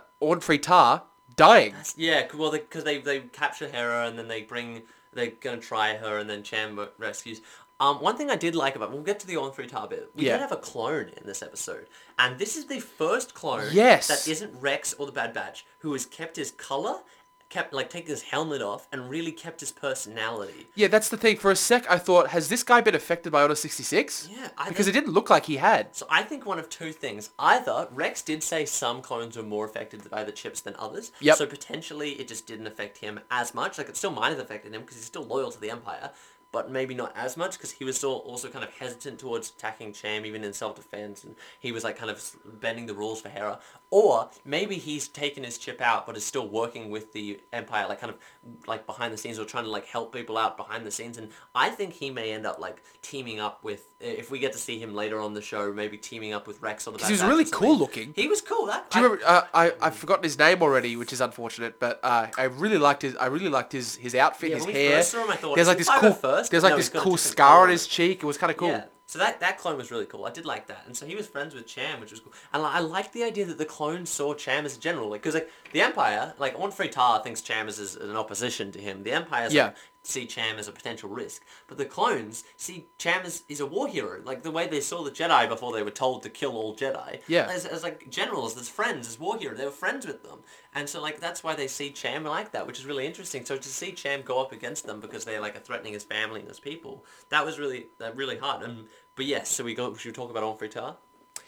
Tar 0.61 1.03
dying. 1.35 1.75
Yeah, 1.95 2.27
well, 2.35 2.51
because 2.51 2.83
they, 2.83 2.97
they 2.99 3.19
capture 3.19 3.67
Hera 3.67 4.07
and 4.07 4.17
then 4.17 4.27
they 4.27 4.41
bring 4.41 4.83
they're 5.13 5.31
gonna 5.41 5.57
try 5.61 5.95
her 5.95 6.17
and 6.17 6.29
then 6.29 6.43
Cham 6.43 6.79
rescues. 6.97 7.41
Um, 7.79 8.01
one 8.01 8.17
thing 8.17 8.31
I 8.31 8.35
did 8.35 8.55
like 8.55 8.75
about 8.75 8.91
we'll 8.91 9.03
get 9.03 9.19
to 9.19 9.27
the 9.27 9.35
Orn 9.37 9.51
Free 9.53 9.67
Tar 9.67 9.87
bit. 9.87 10.09
We 10.15 10.25
Yeah. 10.25 10.33
did 10.33 10.41
have 10.41 10.51
a 10.51 10.57
clone 10.57 11.09
in 11.15 11.27
this 11.27 11.43
episode, 11.43 11.87
and 12.17 12.39
this 12.39 12.55
is 12.57 12.65
the 12.65 12.79
first 12.79 13.35
clone 13.35 13.69
Yes. 13.71 14.07
that 14.07 14.27
isn't 14.27 14.59
Rex 14.59 14.93
or 14.95 15.05
the 15.05 15.11
Bad 15.11 15.31
Batch, 15.33 15.63
who 15.79 15.93
has 15.93 16.05
kept 16.05 16.37
his 16.37 16.49
color, 16.51 17.01
kept 17.49 17.73
like 17.73 17.89
taken 17.89 18.09
his 18.09 18.23
helmet 18.23 18.61
off, 18.61 18.87
and 18.91 19.09
really 19.09 19.31
kept 19.31 19.59
his 19.61 19.71
personality. 19.71 20.67
Yeah, 20.75 20.87
that's 20.87 21.09
the 21.09 21.17
thing. 21.17 21.37
For 21.37 21.51
a 21.51 21.55
sec, 21.55 21.89
I 21.89 21.97
thought, 21.97 22.29
has 22.29 22.49
this 22.49 22.63
guy 22.63 22.81
been 22.81 22.95
affected 22.95 23.31
by 23.31 23.41
Order 23.41 23.55
66? 23.55 24.29
Yeah, 24.31 24.49
I 24.57 24.69
Because 24.69 24.87
it 24.87 24.91
didn't 24.91 25.13
look 25.13 25.29
like 25.29 25.45
he 25.45 25.57
had. 25.57 25.95
So 25.95 26.05
I 26.09 26.23
think 26.23 26.45
one 26.45 26.59
of 26.59 26.69
two 26.69 26.91
things. 26.91 27.29
Either 27.39 27.87
Rex 27.91 28.21
did 28.21 28.43
say 28.43 28.65
some 28.65 29.01
clones 29.01 29.37
were 29.37 29.43
more 29.43 29.65
affected 29.65 30.09
by 30.09 30.23
the 30.23 30.31
chips 30.31 30.61
than 30.61 30.75
others. 30.77 31.11
Yep. 31.19 31.37
So 31.37 31.45
potentially 31.45 32.11
it 32.11 32.27
just 32.27 32.47
didn't 32.47 32.67
affect 32.67 32.97
him 32.97 33.19
as 33.31 33.53
much. 33.53 33.77
Like 33.77 33.89
it 33.89 33.97
still 33.97 34.11
might 34.11 34.29
have 34.29 34.39
affected 34.39 34.73
him 34.73 34.81
because 34.81 34.97
he's 34.97 35.05
still 35.05 35.25
loyal 35.25 35.51
to 35.51 35.59
the 35.59 35.71
Empire, 35.71 36.11
but 36.51 36.71
maybe 36.71 36.93
not 36.93 37.13
as 37.15 37.37
much 37.37 37.53
because 37.53 37.71
he 37.71 37.83
was 37.83 37.97
still 37.97 38.17
also 38.25 38.49
kind 38.49 38.63
of 38.63 38.73
hesitant 38.73 39.19
towards 39.19 39.49
attacking 39.49 39.93
Cham 39.93 40.25
even 40.25 40.43
in 40.43 40.53
self-defense 40.53 41.23
and 41.23 41.35
he 41.59 41.71
was 41.71 41.83
like 41.83 41.97
kind 41.97 42.09
of 42.09 42.35
bending 42.59 42.85
the 42.85 42.93
rules 42.93 43.21
for 43.21 43.29
Hera. 43.29 43.59
Or 43.89 44.29
maybe 44.43 44.75
he's 44.75 45.07
taken 45.07 45.43
his 45.43 45.57
chip 45.57 45.81
out 45.81 46.05
but 46.05 46.17
is 46.17 46.25
still 46.25 46.47
working 46.47 46.89
with 46.89 47.13
the 47.13 47.39
Empire 47.53 47.87
like 47.87 48.01
kind 48.01 48.11
of 48.13 48.19
like 48.67 48.85
behind 48.85 49.13
the 49.13 49.17
scenes 49.17 49.39
or 49.39 49.45
trying 49.45 49.63
to 49.63 49.69
like 49.69 49.85
help 49.85 50.13
people 50.13 50.37
out 50.37 50.57
behind 50.57 50.85
the 50.85 50.91
scenes 50.91 51.17
and 51.17 51.29
I 51.55 51.69
think 51.69 51.93
he 51.93 52.09
may 52.09 52.31
end 52.31 52.45
up 52.45 52.59
like 52.59 52.83
teaming 53.01 53.39
up 53.39 53.63
with 53.63 53.87
if 53.99 54.29
we 54.29 54.39
get 54.39 54.51
to 54.53 54.59
see 54.59 54.77
him 54.77 54.93
later 54.93 55.19
on 55.19 55.33
the 55.33 55.41
show 55.41 55.71
maybe 55.73 55.97
teaming 55.97 56.33
up 56.33 56.47
with 56.47 56.61
Rex 56.61 56.85
on 56.87 56.93
the 56.93 56.99
Bad 56.99 57.07
he 57.07 57.13
was 57.13 57.23
really 57.23 57.45
cool 57.45 57.77
looking. 57.77 58.13
He 58.15 58.27
was 58.27 58.41
cool. 58.41 58.65
That 58.65 58.89
Do 58.89 58.99
you 58.99 59.05
remember? 59.05 59.25
Uh, 59.25 59.41
I 59.53 59.73
I've 59.81 59.95
forgotten 59.95 60.23
his 60.23 60.37
name 60.37 60.61
already, 60.61 60.95
which 60.95 61.13
is 61.13 61.21
unfortunate. 61.21 61.79
But 61.79 61.99
uh, 62.03 62.27
I 62.37 62.43
really 62.43 62.77
liked 62.77 63.01
his. 63.01 63.15
I 63.15 63.27
really 63.27 63.49
liked 63.49 63.71
his 63.71 63.95
his 63.95 64.15
outfit, 64.15 64.51
Yeah, 64.51 64.55
his 64.57 64.65
hair. 64.65 65.23
him, 65.23 65.29
I 65.31 65.35
thought, 65.35 65.55
there's 65.55 65.67
like 65.67 65.77
he 65.77 65.83
this 65.83 65.89
cool. 65.99 66.13
first? 66.13 66.51
There's 66.51 66.63
like 66.63 66.71
No, 66.71 66.77
this 66.77 66.87
he's 66.87 66.93
got 66.93 66.99
a 66.99 67.03
cool 67.03 67.17
scar 67.17 67.63
on 67.63 67.69
his 67.69 67.87
cheek. 67.87 68.23
It 68.23 68.25
was 68.25 68.37
kind 68.37 68.51
of 68.51 68.57
cool. 68.57 68.69
Yeah. 68.69 68.85
So 69.09 69.17
that, 69.19 69.39
that 69.39 69.57
clone 69.57 69.77
was 69.77 69.89
really 69.89 70.05
cool. 70.05 70.25
I 70.25 70.31
did 70.31 70.45
like 70.45 70.67
that, 70.67 70.83
and 70.85 70.95
so 70.95 71.05
he 71.05 71.15
was 71.15 71.25
friends 71.27 71.55
with 71.55 71.65
Cham, 71.65 72.01
which 72.01 72.11
was 72.11 72.19
cool. 72.19 72.33
And 72.53 72.61
like, 72.61 72.75
I 72.75 72.79
liked 72.79 73.13
the 73.13 73.23
idea 73.23 73.45
that 73.45 73.57
the 73.57 73.63
clone 73.65 74.05
saw 74.05 74.33
Cham 74.33 74.65
as 74.65 74.75
a 74.75 74.79
general, 74.79 75.09
like 75.09 75.21
because 75.21 75.33
like 75.33 75.49
the 75.71 75.79
Empire, 75.79 76.33
like 76.37 76.59
Orn 76.59 76.71
Free 76.71 76.89
Tar 76.89 77.23
thinks 77.23 77.41
Cham 77.41 77.69
is 77.69 77.79
as 77.79 77.95
an 77.95 78.17
opposition 78.17 78.69
to 78.73 78.79
him. 78.79 79.03
The 79.03 79.13
Empire's 79.13 79.53
Yeah. 79.53 79.67
like, 79.67 79.75
see 80.07 80.25
Cham 80.25 80.57
as 80.57 80.67
a 80.67 80.71
potential 80.71 81.09
risk, 81.09 81.43
but 81.67 81.77
the 81.77 81.85
clones 81.85 82.43
see 82.55 82.87
Cham 82.97 83.25
as 83.25 83.43
is 83.49 83.59
a 83.59 83.65
war 83.65 83.87
hero. 83.87 84.21
Like 84.23 84.43
the 84.43 84.51
way 84.51 84.67
they 84.67 84.81
saw 84.81 85.03
the 85.03 85.11
Jedi 85.11 85.47
before 85.47 85.73
they 85.73 85.83
were 85.83 85.91
told 85.91 86.23
to 86.23 86.29
kill 86.29 86.55
all 86.55 86.75
Jedi. 86.75 87.19
Yeah. 87.27 87.47
As, 87.49 87.65
as 87.65 87.83
like 87.83 88.09
generals, 88.09 88.57
as 88.57 88.69
friends, 88.69 89.07
as 89.07 89.19
war 89.19 89.37
heroes, 89.37 89.57
they 89.57 89.65
were 89.65 89.71
friends 89.71 90.05
with 90.05 90.23
them, 90.23 90.39
and 90.73 90.87
so 90.89 91.01
like 91.01 91.19
that's 91.19 91.43
why 91.43 91.55
they 91.55 91.67
see 91.67 91.91
Cham 91.91 92.23
like 92.23 92.51
that, 92.51 92.65
which 92.67 92.79
is 92.79 92.85
really 92.85 93.05
interesting. 93.05 93.45
So 93.45 93.57
to 93.57 93.69
see 93.69 93.91
Cham 93.91 94.21
go 94.21 94.41
up 94.41 94.51
against 94.51 94.85
them 94.85 94.99
because 94.99 95.25
they're 95.25 95.41
like 95.41 95.63
threatening 95.63 95.93
his 95.93 96.03
family 96.03 96.39
and 96.39 96.49
his 96.49 96.59
people, 96.59 97.05
that 97.29 97.45
was 97.45 97.59
really 97.59 97.87
that 97.99 98.15
really 98.15 98.37
hard. 98.37 98.63
And 98.63 98.87
but 99.15 99.25
yes, 99.25 99.49
so 99.49 99.63
we 99.63 99.73
go. 99.73 99.93
Should 99.95 100.09
we 100.09 100.13
talk 100.13 100.29
about 100.29 100.43
On? 100.43 100.95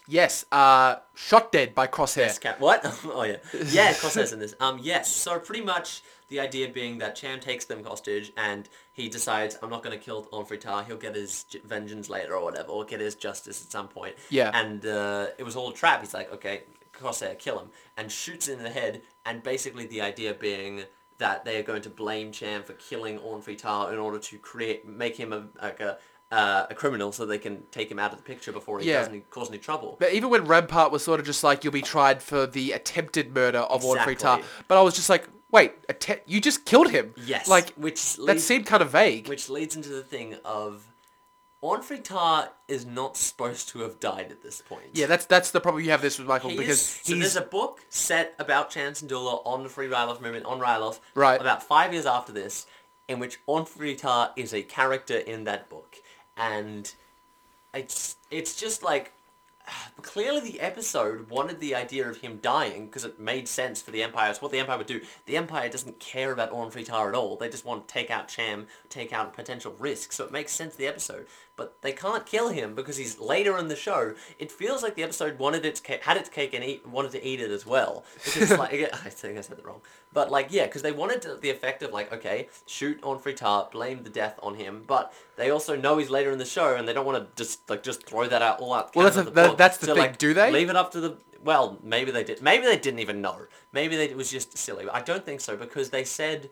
Yes. 0.09 0.43
Uh, 0.51 0.95
shot 1.13 1.51
dead 1.51 1.75
by 1.75 1.85
Crosshair. 1.85 2.17
Yes, 2.25 2.39
Cap. 2.39 2.59
What? 2.59 2.81
oh 3.05 3.23
yeah, 3.23 3.37
yeah. 3.67 3.93
Crosshairs 3.93 4.33
in 4.33 4.39
this. 4.39 4.55
Um, 4.59 4.79
yes. 4.81 5.13
So 5.15 5.39
pretty 5.39 5.63
much 5.63 6.01
the 6.29 6.39
idea 6.39 6.69
being 6.69 6.97
that 6.99 7.15
Cham 7.15 7.39
takes 7.39 7.65
them 7.65 7.83
hostage 7.83 8.31
and 8.37 8.69
he 8.93 9.09
decides 9.09 9.57
I'm 9.61 9.69
not 9.69 9.83
going 9.83 9.97
to 9.97 10.03
kill 10.03 10.27
Orn 10.31 10.45
Free 10.45 10.57
Tar. 10.57 10.83
He'll 10.83 10.97
get 10.97 11.15
his 11.15 11.43
j- 11.43 11.59
vengeance 11.65 12.09
later 12.09 12.35
or 12.35 12.43
whatever, 12.43 12.69
or 12.69 12.85
get 12.85 12.99
his 12.99 13.15
justice 13.15 13.61
at 13.63 13.71
some 13.71 13.87
point. 13.87 14.15
Yeah. 14.29 14.51
And 14.53 14.85
uh, 14.85 15.27
it 15.37 15.43
was 15.43 15.55
all 15.55 15.69
a 15.71 15.73
trap. 15.73 16.01
He's 16.01 16.13
like, 16.13 16.31
okay, 16.33 16.63
Crosshair, 16.93 17.37
kill 17.37 17.59
him, 17.59 17.69
and 17.97 18.11
shoots 18.11 18.47
in 18.47 18.61
the 18.63 18.69
head. 18.69 19.01
And 19.25 19.41
basically 19.43 19.85
the 19.87 20.01
idea 20.01 20.33
being 20.33 20.83
that 21.17 21.43
they 21.45 21.57
are 21.59 21.63
going 21.63 21.81
to 21.81 21.89
blame 21.89 22.31
Cham 22.31 22.63
for 22.63 22.73
killing 22.73 23.17
Orn 23.19 23.41
Free 23.41 23.55
Tar 23.55 23.91
in 23.91 23.99
order 23.99 24.19
to 24.19 24.37
create, 24.37 24.87
make 24.87 25.17
him 25.17 25.33
a 25.33 25.47
like 25.61 25.79
a. 25.79 25.97
Uh, 26.31 26.67
a 26.69 26.75
criminal, 26.75 27.11
so 27.11 27.25
they 27.25 27.39
can 27.39 27.63
take 27.71 27.89
him 27.89 27.97
out 27.97 28.11
of 28.11 28.17
the 28.19 28.23
picture 28.23 28.51
before 28.51 28.79
he 28.79 28.87
Yeah. 28.87 28.99
doesn't 28.99 29.27
cause 29.31 29.49
any 29.49 29.57
trouble. 29.57 29.97
But 29.99 30.13
even 30.13 30.29
when 30.29 30.45
Rampart 30.45 30.91
was 30.91 31.03
sort 31.03 31.19
of 31.19 31.25
just 31.25 31.43
like, 31.43 31.63
you'll 31.63 31.73
be 31.73 31.81
tried 31.81 32.21
for 32.21 32.45
the 32.45 32.71
attempted 32.73 33.33
murder 33.33 33.57
of 33.57 33.83
Orn 33.83 33.97
Free 34.03 34.13
But 34.13 34.77
I 34.77 34.81
was 34.83 34.93
just 34.93 35.09
like, 35.09 35.27
wait, 35.51 35.73
att- 35.89 36.21
you 36.25 36.39
just 36.41 36.65
killed 36.65 36.91
him. 36.91 37.13
Yes, 37.17 37.47
Like, 37.47 37.71
which 37.75 38.15
that 38.25 38.39
seemed 38.41 38.65
kind 38.65 38.81
of 38.81 38.89
vague. 38.91 39.27
Which 39.27 39.49
leads 39.49 39.75
into 39.75 39.89
the 39.89 40.03
thing 40.03 40.35
of 40.45 40.85
Orn 41.61 41.81
Tar 42.03 42.51
is 42.69 42.85
not 42.85 43.17
supposed 43.17 43.67
to 43.69 43.79
have 43.79 43.99
died 43.99 44.31
at 44.31 44.41
this 44.41 44.61
point. 44.61 44.85
yeah, 44.93 45.07
that's 45.07 45.25
that's 45.25 45.51
the 45.51 45.59
problem 45.59 45.83
you 45.83 45.91
have 45.91 46.01
this 46.01 46.17
with 46.17 46.27
Michael 46.27 46.51
He 46.51 46.57
because 46.57 46.79
is, 46.79 46.81
so 47.03 47.13
he's 47.15 47.21
there's 47.21 47.35
a 47.35 47.41
book 47.49 47.81
set 47.89 48.33
about 48.39 48.69
Cham 48.69 48.93
Syndulla 48.93 49.41
on 49.45 49.63
the 49.63 49.69
Free 49.69 49.87
Ryloth 49.89 50.21
movement 50.21 50.45
on 50.45 50.59
Ryloth 50.59 50.99
Right. 51.15 51.39
about 51.41 51.61
five 51.61 51.91
years 51.91 52.05
after 52.05 52.31
this, 52.31 52.65
in 53.09 53.19
which 53.19 53.39
Orn 53.45 53.65
Tar 53.97 54.31
is 54.37 54.53
a 54.53 54.61
character 54.63 55.17
in 55.17 55.43
that 55.45 55.67
book, 55.69 55.97
and 56.37 56.93
it's 57.73 58.15
it's 58.31 58.55
just 58.55 58.81
like 58.81 59.11
clearly 60.01 60.39
the 60.39 60.59
episode 60.59 61.29
wanted 61.29 61.59
the 61.59 61.75
idea 61.75 62.09
of 62.09 62.17
him 62.17 62.39
dying 62.41 62.85
because 62.85 63.05
it 63.05 63.19
made 63.19 63.47
sense 63.47 63.81
for 63.81 63.91
the 63.91 64.03
Empire. 64.03 64.29
It's 64.29 64.41
what 64.41 64.51
the 64.51 64.59
Empire 64.59 64.77
would 64.77 64.87
do. 64.87 65.01
The 65.25 65.37
Empire 65.37 65.69
doesn't 65.69 65.99
care 65.99 66.31
about 66.31 66.51
Orn 66.51 66.71
Free 66.71 66.83
Tar 66.83 67.09
at 67.09 67.15
all. 67.15 67.35
They 67.35 67.49
just 67.49 67.65
want 67.65 67.87
to 67.87 67.93
take 67.93 68.09
out 68.09 68.27
Cham, 68.27 68.67
take 68.89 69.13
out 69.13 69.33
potential 69.33 69.75
risk. 69.79 70.11
So 70.11 70.25
it 70.25 70.31
makes 70.31 70.51
sense 70.51 70.75
the 70.75 70.87
episode. 70.87 71.27
But 71.59 71.81
they 71.81 71.91
can't 71.91 72.25
kill 72.25 72.49
him 72.49 72.73
because 72.73 72.97
he's 72.97 73.19
later 73.19 73.57
in 73.57 73.67
the 73.67 73.75
show. 73.75 74.15
It 74.39 74.51
feels 74.51 74.81
like 74.81 74.95
the 74.95 75.03
episode 75.03 75.37
wanted 75.37 75.65
its 75.65 75.79
ca- 75.79 75.99
had 76.01 76.17
its 76.17 76.29
cake 76.29 76.53
and 76.55 76.63
eat, 76.63 76.87
wanted 76.87 77.11
to 77.11 77.23
eat 77.23 77.39
it 77.41 77.51
as 77.51 77.65
well. 77.65 78.03
Because 78.25 78.57
like 78.57 78.73
I 79.05 79.09
think 79.09 79.37
I 79.37 79.41
said 79.41 79.57
that 79.57 79.65
wrong. 79.65 79.81
But 80.13 80.31
like 80.31 80.47
yeah, 80.49 80.65
because 80.65 80.81
they 80.81 80.91
wanted 80.91 81.21
to, 81.23 81.35
the 81.35 81.49
effect 81.51 81.83
of 81.83 81.91
like 81.91 82.11
okay, 82.13 82.47
shoot 82.65 82.99
Orn 83.03 83.19
Free 83.19 83.33
Tar, 83.35 83.67
blame 83.71 84.03
the 84.03 84.09
death 84.09 84.39
on 84.41 84.55
him. 84.55 84.83
But 84.87 85.13
they 85.35 85.51
also 85.51 85.75
know 85.75 85.97
he's 85.97 86.09
later 86.09 86.31
in 86.31 86.39
the 86.39 86.45
show, 86.45 86.75
and 86.75 86.87
they 86.87 86.93
don't 86.93 87.05
want 87.05 87.17
to 87.23 87.27
just 87.43 87.69
like 87.69 87.83
just 87.83 88.05
throw 88.07 88.27
that 88.27 88.41
out 88.41 88.59
all 88.61 88.73
out. 88.73 88.95
Well, 88.95 89.03
that's 89.05 89.17
the- 89.17 89.23
at 89.27 89.35
that- 89.35 89.57
that's 89.57 89.77
the 89.77 89.85
So, 89.87 89.93
thing. 89.95 90.01
like, 90.03 90.17
Do 90.17 90.33
they? 90.33 90.51
leave 90.51 90.69
it 90.69 90.75
up 90.75 90.91
to 90.93 90.99
the? 91.01 91.17
Well, 91.43 91.77
maybe 91.83 92.11
they 92.11 92.23
did. 92.23 92.41
Maybe 92.41 92.65
they 92.65 92.77
didn't 92.77 92.99
even 92.99 93.21
know. 93.21 93.37
Maybe 93.71 93.95
they, 93.95 94.05
it 94.09 94.17
was 94.17 94.29
just 94.31 94.57
silly. 94.57 94.89
I 94.89 95.01
don't 95.01 95.25
think 95.25 95.41
so 95.41 95.55
because 95.55 95.89
they 95.89 96.03
said. 96.03 96.49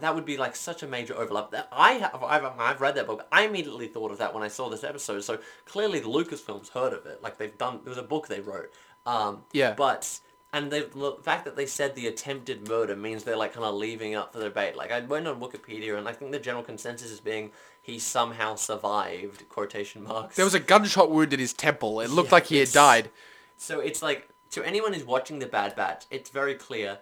That 0.00 0.14
would 0.14 0.24
be 0.24 0.36
like 0.36 0.56
such 0.56 0.82
a 0.82 0.86
major 0.86 1.14
overlap. 1.16 1.50
That 1.50 1.68
I 1.72 1.92
have, 1.92 2.22
I've, 2.22 2.44
I've 2.58 2.80
read 2.80 2.94
that 2.96 3.06
book. 3.06 3.26
I 3.30 3.42
immediately 3.46 3.86
thought 3.88 4.10
of 4.10 4.18
that 4.18 4.34
when 4.34 4.42
I 4.42 4.48
saw 4.48 4.68
this 4.68 4.84
episode. 4.84 5.20
So 5.24 5.38
clearly, 5.64 6.00
the 6.00 6.08
Lucasfilms 6.08 6.70
heard 6.70 6.92
of 6.92 7.06
it. 7.06 7.22
Like 7.22 7.38
they've 7.38 7.56
done. 7.56 7.80
There 7.84 7.90
was 7.90 7.98
a 7.98 8.02
book 8.02 8.28
they 8.28 8.40
wrote. 8.40 8.72
Um, 9.06 9.42
Yeah. 9.52 9.74
But 9.74 10.20
and 10.52 10.70
they, 10.70 10.80
the 10.80 11.16
fact 11.22 11.44
that 11.44 11.54
they 11.56 11.66
said 11.66 11.94
the 11.94 12.08
attempted 12.08 12.68
murder 12.68 12.96
means 12.96 13.22
they're 13.24 13.36
like 13.36 13.52
kind 13.54 13.64
of 13.64 13.74
leaving 13.74 14.14
up 14.16 14.32
for 14.32 14.40
debate. 14.40 14.74
Like 14.76 14.90
I 14.90 15.00
went 15.00 15.28
on 15.28 15.40
Wikipedia 15.40 15.96
and 15.96 16.08
I 16.08 16.12
think 16.12 16.32
the 16.32 16.40
general 16.40 16.64
consensus 16.64 17.10
is 17.10 17.20
being 17.20 17.52
he 17.82 17.98
somehow 17.98 18.56
survived 18.56 19.48
quotation 19.48 20.02
marks. 20.02 20.36
there 20.36 20.44
was 20.44 20.54
a 20.54 20.60
gunshot 20.60 21.10
wound 21.10 21.32
in 21.32 21.38
his 21.40 21.52
temple. 21.52 22.00
It 22.00 22.10
looked 22.10 22.28
Yeah, 22.30 22.34
like 22.34 22.46
he 22.46 22.58
had 22.58 22.72
died. 22.72 23.10
So 23.56 23.80
it's 23.80 24.02
like 24.02 24.28
to 24.50 24.64
anyone 24.64 24.92
who's 24.92 25.04
watching 25.04 25.38
the 25.38 25.46
Bad 25.46 25.76
Batch, 25.76 26.04
it's 26.10 26.30
very 26.30 26.54
clear 26.54 26.98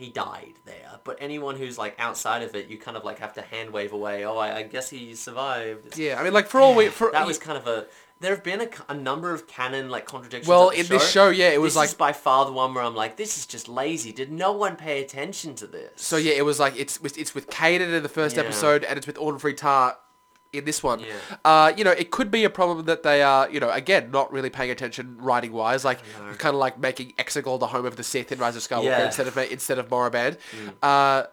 he 0.00 0.10
died 0.10 0.54
there. 0.64 0.98
But 1.04 1.18
anyone 1.20 1.56
who's 1.56 1.78
like 1.78 1.94
outside 1.98 2.42
of 2.42 2.54
it, 2.54 2.68
you 2.68 2.78
kind 2.78 2.96
of 2.96 3.04
like 3.04 3.18
have 3.20 3.34
to 3.34 3.42
hand 3.42 3.70
wave 3.70 3.92
away. 3.92 4.24
Oh, 4.24 4.36
I, 4.36 4.56
I 4.58 4.62
guess 4.64 4.90
he 4.90 5.14
survived. 5.14 5.98
Yeah, 5.98 6.18
I 6.20 6.24
mean, 6.24 6.32
like 6.32 6.46
for 6.48 6.60
all 6.60 6.74
we 6.74 6.88
for 6.88 7.10
that 7.12 7.26
was 7.26 7.38
kind 7.38 7.56
of 7.58 7.66
a. 7.66 7.86
There 8.20 8.34
have 8.34 8.44
been 8.44 8.68
a 8.90 8.92
number 8.94 9.32
of 9.32 9.46
canon 9.48 9.88
like 9.88 10.04
contradictions. 10.04 10.46
Well, 10.46 10.68
in 10.68 10.84
this 10.88 11.10
show, 11.10 11.30
yeah, 11.30 11.48
it 11.50 11.60
was 11.60 11.72
This 11.72 11.76
like- 11.78 11.88
is 11.88 11.94
by 11.94 12.12
far 12.12 12.44
the 12.44 12.52
one 12.52 12.74
where 12.74 12.84
I'm 12.84 12.94
like, 12.94 13.16
this 13.16 13.38
is 13.38 13.46
just 13.46 13.66
lazy. 13.66 14.12
Did 14.12 14.30
no 14.30 14.52
one 14.52 14.76
pay 14.76 15.02
attention 15.02 15.54
to 15.54 15.66
this? 15.66 16.02
So 16.02 16.18
yeah, 16.18 16.34
it 16.34 16.44
was 16.44 16.60
like 16.60 16.76
it's 16.76 17.00
with 17.00 17.16
it's 17.16 17.34
with 17.34 17.48
Kanan 17.48 17.94
in 17.94 18.02
the 18.02 18.10
first 18.10 18.36
Yeah. 18.36 18.42
episode, 18.42 18.84
and 18.84 18.98
it's 18.98 19.06
with 19.06 19.16
Orn 19.16 19.38
Free 19.38 19.54
Tar 19.54 19.96
in 20.52 20.64
this 20.64 20.82
one. 20.82 21.00
Yeah. 21.00 21.06
Uh, 21.44 21.72
you 21.76 21.84
know, 21.84 21.92
it 21.92 22.10
could 22.10 22.30
be 22.30 22.44
a 22.44 22.50
problem 22.50 22.86
that 22.86 23.02
they 23.02 23.22
are, 23.22 23.48
you 23.50 23.60
know, 23.60 23.70
again, 23.70 24.10
not 24.10 24.32
really 24.32 24.50
paying 24.50 24.70
attention 24.70 25.16
writing 25.18 25.52
wise, 25.52 25.84
like 25.84 26.00
know. 26.18 26.32
kind 26.34 26.54
of 26.54 26.58
like 26.60 26.78
making 26.78 27.12
Exegol 27.18 27.58
the 27.60 27.68
home 27.68 27.86
of 27.86 27.96
the 27.96 28.02
Sith 28.02 28.32
in 28.32 28.38
Rise 28.38 28.56
of 28.56 28.62
Skywalker 28.62 28.84
Yeah. 28.84 29.06
instead 29.06 29.26
of 29.28 29.36
instead 29.38 29.78
of 29.78 29.88
Moraband. 29.88 30.38
Uh, 30.82 31.24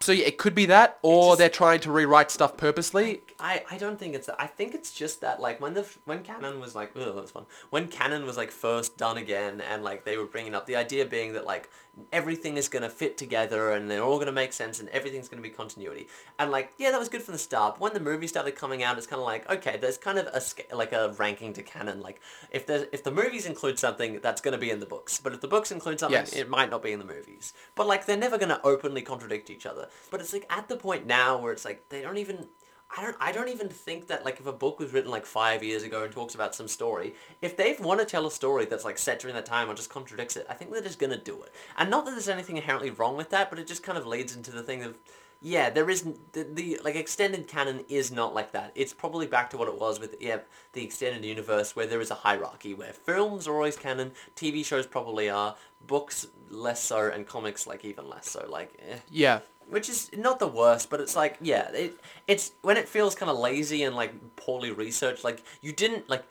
So 0.00 0.10
yeah, 0.10 0.26
it 0.26 0.36
could 0.36 0.54
be 0.56 0.66
that, 0.66 0.98
or 1.02 1.30
just- 1.30 1.38
they're 1.38 1.48
trying 1.48 1.78
to 1.80 1.92
rewrite 1.92 2.32
stuff 2.32 2.56
purposely. 2.56 3.22
I, 3.38 3.62
I 3.70 3.78
don't 3.78 4.00
think 4.00 4.16
it's 4.16 4.26
that. 4.26 4.34
I 4.40 4.48
think 4.48 4.74
it's 4.74 4.90
just 4.92 5.20
that 5.20 5.40
like 5.40 5.60
when 5.60 5.74
the 5.74 5.86
when 6.06 6.24
canon 6.24 6.58
was 6.58 6.74
like 6.74 6.90
oh 6.96 7.12
that 7.12 7.22
was 7.22 7.30
fun 7.30 7.46
when 7.70 7.86
canon 7.86 8.26
was 8.26 8.36
like 8.36 8.50
first 8.50 8.96
done 8.96 9.16
again 9.16 9.60
and 9.60 9.84
like 9.84 10.04
they 10.04 10.16
were 10.16 10.26
bringing 10.26 10.54
up 10.56 10.66
the 10.66 10.74
idea 10.74 11.04
being 11.06 11.34
that 11.34 11.44
like 11.46 11.70
everything 12.10 12.56
is 12.56 12.68
gonna 12.68 12.88
fit 12.88 13.18
together 13.18 13.72
and 13.72 13.90
they're 13.90 14.02
all 14.02 14.18
gonna 14.18 14.32
make 14.32 14.52
sense 14.52 14.80
and 14.80 14.88
everything's 14.90 15.28
gonna 15.28 15.42
be 15.42 15.50
continuity 15.50 16.08
and 16.38 16.50
like 16.50 16.72
yeah 16.78 16.90
that 16.90 16.98
was 16.98 17.08
good 17.08 17.22
from 17.22 17.32
the 17.32 17.38
start. 17.38 17.74
But 17.74 17.80
when 17.80 17.92
the 17.92 18.00
movie 18.00 18.26
started 18.26 18.52
coming 18.56 18.82
out, 18.82 18.96
it's 18.96 19.06
kind 19.06 19.20
of 19.20 19.26
like 19.26 19.48
okay 19.50 19.76
there's 19.76 19.98
kind 19.98 20.18
of 20.18 20.26
a 20.28 20.74
like 20.74 20.92
a 20.92 21.14
ranking 21.18 21.52
to 21.54 21.62
canon. 21.62 22.00
Like 22.00 22.20
if 22.50 22.66
there's 22.66 22.86
if 22.92 23.04
the 23.04 23.10
movies 23.10 23.44
include 23.46 23.78
something 23.78 24.20
that's 24.22 24.40
gonna 24.40 24.58
be 24.58 24.70
in 24.70 24.80
the 24.80 24.86
books, 24.86 25.20
but 25.22 25.32
if 25.34 25.40
the 25.40 25.48
books 25.48 25.70
include 25.70 26.00
something 26.00 26.18
Yes. 26.18 26.32
it 26.32 26.48
might 26.48 26.70
not 26.70 26.82
be 26.82 26.92
in 26.92 26.98
the 26.98 27.04
movies. 27.04 27.52
But 27.74 27.86
like 27.86 28.06
they're 28.06 28.16
never 28.16 28.38
gonna 28.38 28.60
openly 28.64 29.02
contradict 29.02 29.50
each 29.50 29.66
other. 29.66 29.88
But 30.10 30.20
it's 30.20 30.32
like 30.32 30.46
at 30.50 30.68
the 30.68 30.76
point 30.76 31.06
now 31.06 31.38
where 31.38 31.52
it's 31.52 31.64
like 31.64 31.88
they 31.90 32.00
don't 32.02 32.18
even 32.18 32.48
I 32.96 33.02
don't 33.02 33.16
I 33.20 33.32
don't 33.32 33.48
even 33.48 33.68
think 33.68 34.08
that 34.08 34.24
like 34.24 34.38
if 34.38 34.46
a 34.46 34.52
book 34.52 34.78
was 34.78 34.92
written 34.92 35.10
like 35.10 35.24
five 35.24 35.62
years 35.62 35.82
ago 35.82 36.04
and 36.04 36.12
talks 36.12 36.34
about 36.34 36.54
some 36.54 36.68
story, 36.68 37.14
if 37.40 37.56
they 37.56 37.74
want 37.80 38.00
to 38.00 38.06
tell 38.06 38.26
a 38.26 38.30
story 38.30 38.66
that's 38.66 38.84
like 38.84 38.98
set 38.98 39.20
during 39.20 39.34
that 39.34 39.46
time 39.46 39.70
or 39.70 39.74
just 39.74 39.90
contradicts 39.90 40.36
it, 40.36 40.46
I 40.50 40.54
think 40.54 40.72
they're 40.72 40.82
just 40.82 40.98
gonna 40.98 41.16
do 41.16 41.42
it. 41.42 41.52
And 41.78 41.90
not 41.90 42.04
that 42.04 42.12
there's 42.12 42.28
anything 42.28 42.56
inherently 42.56 42.90
wrong 42.90 43.16
with 43.16 43.30
that, 43.30 43.50
but 43.50 43.58
it 43.58 43.66
just 43.66 43.82
kind 43.82 43.96
of 43.96 44.06
leads 44.06 44.36
into 44.36 44.50
the 44.50 44.62
thing 44.62 44.82
of 44.82 44.98
yeah, 45.44 45.70
there 45.70 45.90
isn't 45.90 46.32
the, 46.34 46.44
the 46.44 46.80
like 46.84 46.94
extended 46.94 47.48
canon 47.48 47.84
is 47.88 48.12
not 48.12 48.32
like 48.34 48.52
that. 48.52 48.70
It's 48.76 48.92
probably 48.92 49.26
back 49.26 49.50
to 49.50 49.56
what 49.56 49.68
it 49.68 49.78
was 49.78 49.98
with 49.98 50.14
yeah 50.20 50.38
the 50.72 50.84
extended 50.84 51.24
universe 51.24 51.74
where 51.74 51.86
there 51.86 52.00
is 52.00 52.10
a 52.10 52.14
hierarchy 52.14 52.74
where 52.74 52.92
films 52.92 53.48
are 53.48 53.54
always 53.54 53.76
canon, 53.76 54.12
TV 54.36 54.64
shows 54.64 54.86
probably 54.86 55.28
are, 55.28 55.56
books 55.86 56.26
less 56.48 56.82
so, 56.82 57.10
and 57.10 57.26
comics 57.26 57.66
like 57.66 57.84
even 57.84 58.08
less 58.08 58.30
so. 58.30 58.46
Like 58.48 58.72
eh 58.88 58.98
Yeah. 59.10 59.40
Which 59.72 59.88
is 59.88 60.10
not 60.16 60.38
the 60.38 60.46
worst, 60.46 60.90
but 60.90 61.00
it's 61.00 61.16
like 61.16 61.38
yeah, 61.40 61.70
it 61.72 61.98
it's 62.26 62.52
when 62.60 62.76
it 62.76 62.88
feels 62.88 63.14
kind 63.14 63.30
of 63.30 63.38
lazy 63.38 63.82
and 63.82 63.96
like 63.96 64.12
poorly 64.36 64.70
researched. 64.70 65.24
Like 65.24 65.42
you 65.60 65.72
didn't 65.72 66.08
like. 66.08 66.24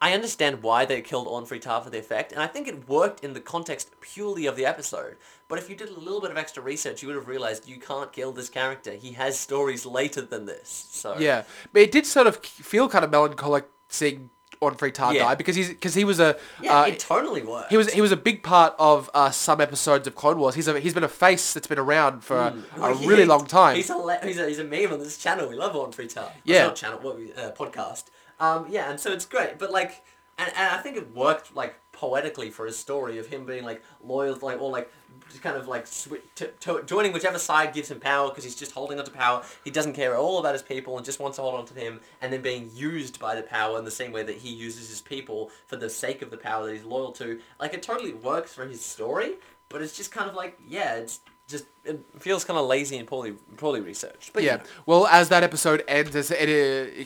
I 0.00 0.12
understand 0.12 0.62
why 0.62 0.84
they 0.84 1.00
killed 1.00 1.26
Orn 1.26 1.44
Free 1.44 1.58
Tar 1.58 1.82
for 1.82 1.90
the 1.90 1.98
effect, 1.98 2.30
and 2.30 2.40
I 2.40 2.46
think 2.46 2.68
it 2.68 2.88
worked 2.88 3.24
in 3.24 3.32
the 3.34 3.40
context 3.40 3.90
purely 4.00 4.46
of 4.46 4.54
the 4.54 4.64
episode. 4.64 5.16
But 5.48 5.58
if 5.58 5.68
you 5.68 5.74
did 5.74 5.88
a 5.88 5.98
little 5.98 6.20
bit 6.20 6.30
of 6.30 6.36
extra 6.36 6.62
research, 6.62 7.02
you 7.02 7.08
would 7.08 7.16
have 7.16 7.26
realized 7.26 7.68
you 7.68 7.80
can't 7.80 8.12
kill 8.12 8.30
this 8.32 8.48
character. 8.48 8.92
He 8.92 9.12
has 9.12 9.38
stories 9.38 9.84
later 9.86 10.20
than 10.20 10.46
this. 10.46 10.88
So 10.90 11.18
Yeah, 11.18 11.44
but 11.72 11.82
it 11.82 11.90
did 11.90 12.06
sort 12.06 12.26
of 12.26 12.36
feel 12.44 12.88
kind 12.88 13.04
of 13.04 13.10
melancholic 13.10 13.68
seeing 13.88 14.30
Orn 14.60 14.74
Free 14.74 14.90
Tar 14.92 15.14
Yeah. 15.14 15.24
die 15.24 15.34
because 15.34 15.56
he's 15.56 15.68
because 15.68 15.94
he 15.94 16.04
was 16.04 16.18
a 16.20 16.36
yeah, 16.60 16.80
uh, 16.80 16.86
it 16.86 16.98
totally 16.98 17.42
worked. 17.42 17.70
he 17.70 17.76
was 17.76 17.92
he 17.92 18.00
was 18.00 18.12
a 18.12 18.16
big 18.16 18.42
part 18.42 18.74
of 18.78 19.10
uh, 19.14 19.30
some 19.30 19.60
episodes 19.60 20.06
of 20.06 20.14
Clone 20.14 20.38
Wars. 20.38 20.54
He's 20.54 20.68
a 20.68 20.78
he's 20.80 20.94
been 20.94 21.04
a 21.04 21.08
face 21.08 21.54
that's 21.54 21.66
been 21.66 21.78
around 21.78 22.24
for 22.24 22.36
a, 22.38 22.54
a 22.82 22.94
really 22.94 23.24
long 23.24 23.46
time. 23.46 23.76
He's 23.76 23.90
a, 23.90 23.96
le- 23.96 24.18
he's 24.22 24.38
a 24.38 24.48
he's 24.48 24.58
a 24.58 24.64
meme 24.64 24.92
on 24.92 24.98
this 24.98 25.18
channel. 25.18 25.48
We 25.48 25.54
love 25.54 25.74
Orn 25.76 25.92
Free 25.92 26.08
Tar. 26.08 26.30
Yeah. 26.44 26.64
not 26.64 26.76
channel. 26.76 26.98
What 27.00 27.16
uh, 27.36 27.52
podcast. 27.52 28.04
Um, 28.40 28.66
yeah, 28.68 28.90
and 28.90 29.00
so 29.00 29.10
it's 29.12 29.24
great, 29.26 29.58
but 29.58 29.72
like, 29.72 30.04
and, 30.38 30.48
and 30.56 30.74
I 30.74 30.78
think 30.78 30.96
it 30.96 31.12
worked 31.14 31.56
like 31.56 31.74
poetically 31.92 32.50
for 32.50 32.66
his 32.66 32.78
story 32.78 33.18
of 33.18 33.26
him 33.26 33.44
being 33.46 33.64
like 33.64 33.82
loyal, 34.02 34.38
like 34.40 34.60
or 34.60 34.70
like 34.70 34.90
just 35.28 35.42
kind 35.42 35.56
of 35.56 35.68
like 35.68 35.84
swi- 35.86 36.20
t- 36.34 36.46
to 36.60 36.82
joining 36.84 37.12
whichever 37.12 37.38
side 37.38 37.72
gives 37.74 37.90
him 37.90 38.00
power 38.00 38.28
because 38.28 38.44
he's 38.44 38.54
just 38.54 38.72
holding 38.72 38.98
onto 38.98 39.10
power. 39.10 39.42
He 39.64 39.70
doesn't 39.70 39.92
care 39.94 40.14
at 40.14 40.18
all 40.18 40.38
about 40.38 40.54
his 40.54 40.62
people 40.62 40.96
and 40.96 41.04
just 41.04 41.20
wants 41.20 41.36
to 41.36 41.42
hold 41.42 41.54
on 41.54 41.66
to 41.66 41.74
him, 41.74 42.00
and 42.22 42.32
then 42.32 42.42
being 42.42 42.70
used 42.74 43.18
by 43.18 43.34
the 43.34 43.42
power 43.42 43.78
in 43.78 43.84
the 43.84 43.90
same 43.90 44.12
way 44.12 44.22
that 44.22 44.36
he 44.36 44.50
uses 44.50 44.88
his 44.88 45.00
people 45.00 45.50
for 45.66 45.76
the 45.76 45.90
sake 45.90 46.22
of 46.22 46.30
the 46.30 46.36
power 46.38 46.66
that 46.66 46.72
he's 46.74 46.84
loyal 46.84 47.12
to. 47.12 47.40
Like 47.60 47.74
it 47.74 47.82
totally 47.82 48.14
works 48.14 48.52
for 48.54 48.66
his 48.66 48.84
story, 48.84 49.34
but 49.68 49.82
it's 49.82 49.96
just 49.96 50.10
kind 50.12 50.28
of 50.28 50.34
like 50.36 50.58
yeah, 50.66 50.94
it's 50.96 51.20
just 51.46 51.64
it 51.84 51.98
feels 52.18 52.44
kind 52.44 52.58
of 52.58 52.66
lazy 52.66 52.98
and 52.98 53.08
poorly 53.08 53.32
poorly 53.56 53.80
researched. 53.80 54.34
But 54.34 54.42
yeah. 54.42 54.56
yeah, 54.56 54.62
Well, 54.84 55.06
as 55.06 55.30
that 55.30 55.42
episode 55.42 55.82
ends, 55.88 56.14
as 56.14 56.30
it, 56.30 56.48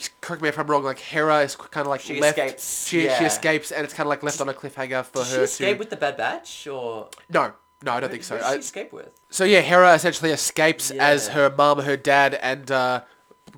uh, 0.01 0.05
correct 0.20 0.43
me 0.43 0.49
if 0.49 0.59
I'm 0.59 0.66
wrong. 0.66 0.83
Like 0.83 0.99
Hera 0.99 1.41
is 1.43 1.55
kind 1.55 1.87
of 1.87 1.91
like 1.91 2.01
She 2.01 2.20
left. 2.20 2.39
escapes, 2.39 2.89
She 2.89 3.03
she 3.03 3.25
escapes, 3.25 3.70
and 3.70 3.85
it's 3.85 3.95
kind 3.95 4.07
of 4.07 4.09
like 4.11 4.25
left 4.25 4.41
on 4.41 4.49
a 4.49 4.55
cliffhanger 4.55 5.05
for 5.05 5.18
did 5.23 5.27
she 5.29 5.37
her 5.37 5.43
escape 5.45 5.77
to. 5.77 5.79
with 5.79 5.91
the 5.91 5.97
Bad 5.97 6.16
Batch 6.16 6.66
or 6.66 7.09
No, 7.31 7.53
no, 7.83 7.93
I 7.93 8.01
don't 8.01 8.11
think 8.11 8.24
so. 8.24 8.37
Who 8.37 8.43
did 8.43 8.49
she 8.49 8.55
I, 8.55 8.59
escape 8.59 8.93
with? 8.93 9.11
so 9.30 9.45
yeah, 9.45 9.61
Hera 9.61 9.95
essentially 9.95 10.30
escapes 10.30 10.91
as 10.91 11.28
her 11.28 11.51
mum, 11.51 11.80
her 11.80 11.97
dad, 11.97 12.35
and 12.35 12.70
uh, 12.70 13.03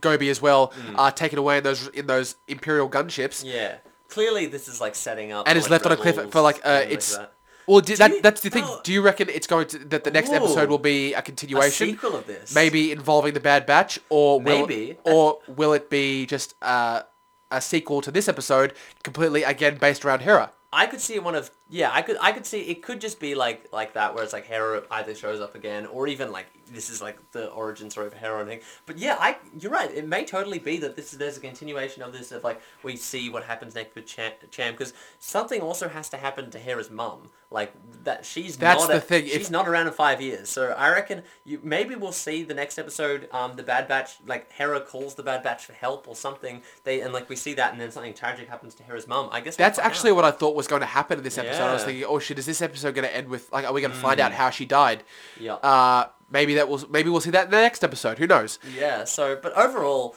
Gobi 0.00 0.28
as 0.30 0.40
well 0.42 0.72
Mm. 0.86 0.98
are 0.98 1.12
taken 1.12 1.38
away 1.38 1.58
in 1.58 1.64
those 1.64 1.88
in 1.88 2.06
those 2.06 2.36
Imperial 2.48 2.88
gunships. 2.88 3.42
Yeah, 3.44 3.76
clearly 4.08 4.46
this 4.46 4.68
is 4.68 4.80
like 4.80 4.94
setting 4.94 5.32
up. 5.32 5.48
and 5.48 5.56
is 5.58 5.64
like, 5.64 5.70
left 5.72 5.86
on 5.86 5.92
a 5.92 5.96
cliff 5.96 6.16
Rebels 6.16 6.32
for 6.32 6.40
like 6.40 6.60
uh, 6.64 6.82
it's. 6.88 7.16
that. 7.16 7.32
Well, 7.66 7.80
that, 7.80 8.10
you- 8.10 8.20
that's 8.20 8.42
the 8.42 8.50
thing. 8.50 8.64
oh. 8.66 8.80
Do 8.84 8.92
you 8.92 9.00
reckon 9.00 9.30
it's 9.30 9.46
going 9.46 9.66
to 9.68 9.78
that 9.86 10.04
the 10.04 10.10
next 10.10 10.30
Ooh. 10.30 10.34
episode 10.34 10.68
will 10.68 10.76
be 10.78 11.14
a 11.14 11.20
a 11.20 11.22
continuation? 11.22 11.88
sequel 11.88 12.14
of 12.14 12.26
this. 12.26 12.54
maybe 12.54 12.92
involving 12.92 13.32
the 13.32 13.40
Bad 13.40 13.64
Batch, 13.64 13.98
or 14.10 14.38
will, 14.38 14.66
Maybe. 14.66 14.98
or 15.04 15.38
will 15.48 15.72
it 15.72 15.88
be 15.88 16.26
just 16.26 16.54
uh, 16.60 17.02
a 17.50 17.62
sequel 17.62 18.02
to 18.02 18.10
this 18.10 18.28
episode, 18.28 18.74
completely 19.02 19.44
again 19.44 19.78
based 19.78 20.04
around 20.04 20.20
Hera? 20.20 20.52
I 20.74 20.86
could 20.86 21.00
see 21.00 21.18
one 21.18 21.34
of 21.34 21.50
yeah. 21.68 21.90
I 21.92 22.02
could 22.02 22.16
I 22.20 22.32
could 22.32 22.46
see 22.46 22.60
it 22.62 22.82
could 22.82 23.00
just 23.00 23.18
be 23.20 23.34
like 23.34 23.68
like 23.72 23.94
that 23.94 24.14
where 24.14 24.22
it's 24.24 24.32
like 24.32 24.46
Hera 24.46 24.82
either 24.90 25.14
shows 25.14 25.40
up 25.40 25.54
again 25.54 25.86
or 25.86 26.06
even 26.08 26.30
like 26.32 26.46
this 26.72 26.88
is 26.88 27.02
like 27.02 27.18
the 27.32 27.48
origin 27.50 27.90
story 27.90 28.06
of 28.06 28.14
Hera 28.14 28.40
and 28.40 28.48
thing. 28.48 28.60
But 28.86 28.98
yeah, 28.98 29.16
I 29.20 29.36
you're 29.58 29.70
right. 29.72 29.90
It 29.90 30.06
may 30.08 30.24
totally 30.24 30.58
be 30.58 30.78
that 30.78 30.96
this 30.96 31.12
is 31.12 31.18
there's 31.18 31.36
a 31.36 31.40
continuation 31.40 32.02
of 32.02 32.12
this 32.12 32.32
of 32.32 32.42
like 32.44 32.60
we 32.82 32.96
see 32.96 33.28
what 33.30 33.44
happens 33.44 33.74
next 33.74 33.94
with 33.94 34.06
Cham 34.06 34.72
because 34.72 34.94
something 35.18 35.60
also 35.60 35.88
has 35.88 36.08
to 36.10 36.16
happen 36.16 36.50
to 36.50 36.58
Hera's 36.58 36.90
mum. 36.90 37.30
Like 37.50 37.72
that 38.02 38.24
she's 38.26 38.56
That's 38.56 38.80
not 38.82 38.88
the 38.90 38.96
a- 38.96 39.00
thing, 39.00 39.26
She's 39.26 39.36
if- 39.42 39.50
not 39.50 39.68
around 39.68 39.86
in 39.86 39.92
five 39.92 40.20
years, 40.20 40.48
so 40.48 40.72
I 40.72 40.90
reckon 40.90 41.22
you 41.44 41.60
maybe 41.62 41.94
we'll 41.94 42.10
see 42.10 42.42
the 42.42 42.54
next 42.54 42.78
episode. 42.78 43.28
Um, 43.30 43.54
the 43.54 43.62
Bad 43.62 43.86
Batch 43.86 44.16
like 44.26 44.50
Hera 44.50 44.80
calls 44.80 45.14
the 45.14 45.22
Bad 45.22 45.44
Batch 45.44 45.66
for 45.66 45.72
help 45.72 46.08
or 46.08 46.16
something. 46.16 46.62
They 46.82 47.00
and 47.00 47.12
like 47.12 47.28
we 47.28 47.36
see 47.36 47.54
that 47.54 47.70
and 47.72 47.80
then 47.80 47.92
something 47.92 48.12
tragic 48.14 48.48
happens 48.48 48.74
to 48.76 48.82
Hera's 48.82 49.06
mum. 49.06 49.28
I 49.30 49.40
guess 49.40 49.56
we'll 49.56 49.66
That's 49.66 49.78
actually 49.78 50.10
out. 50.10 50.16
what 50.16 50.24
I 50.24 50.30
thought 50.32 50.56
was 50.56 50.66
going 50.66 50.80
to 50.80 50.86
happen 50.86 51.18
in 51.18 51.24
this 51.24 51.38
episode. 51.38 51.53
I 51.62 51.72
was 51.72 51.84
thinking, 51.84 52.04
oh 52.04 52.18
shit, 52.18 52.38
is 52.38 52.46
this 52.46 52.62
episode 52.62 52.94
going 52.94 53.06
to 53.06 53.14
end 53.14 53.28
with 53.28 53.50
like, 53.52 53.64
are 53.64 53.72
we 53.72 53.80
going 53.80 53.92
to 53.92 53.96
find 53.98 54.20
out 54.20 54.32
how 54.32 54.50
she 54.50 54.64
died? 54.64 55.04
Yeah. 55.38 55.54
Uh, 55.54 56.08
maybe 56.30 56.54
that 56.54 56.68
will. 56.68 56.82
Maybe 56.90 57.10
we'll 57.10 57.20
see 57.20 57.30
that 57.30 57.46
in 57.46 57.50
the 57.50 57.60
next 57.60 57.84
episode. 57.84 58.18
Who 58.18 58.26
knows? 58.26 58.58
Yeah. 58.76 59.04
So, 59.04 59.38
but 59.40 59.52
overall, 59.54 60.16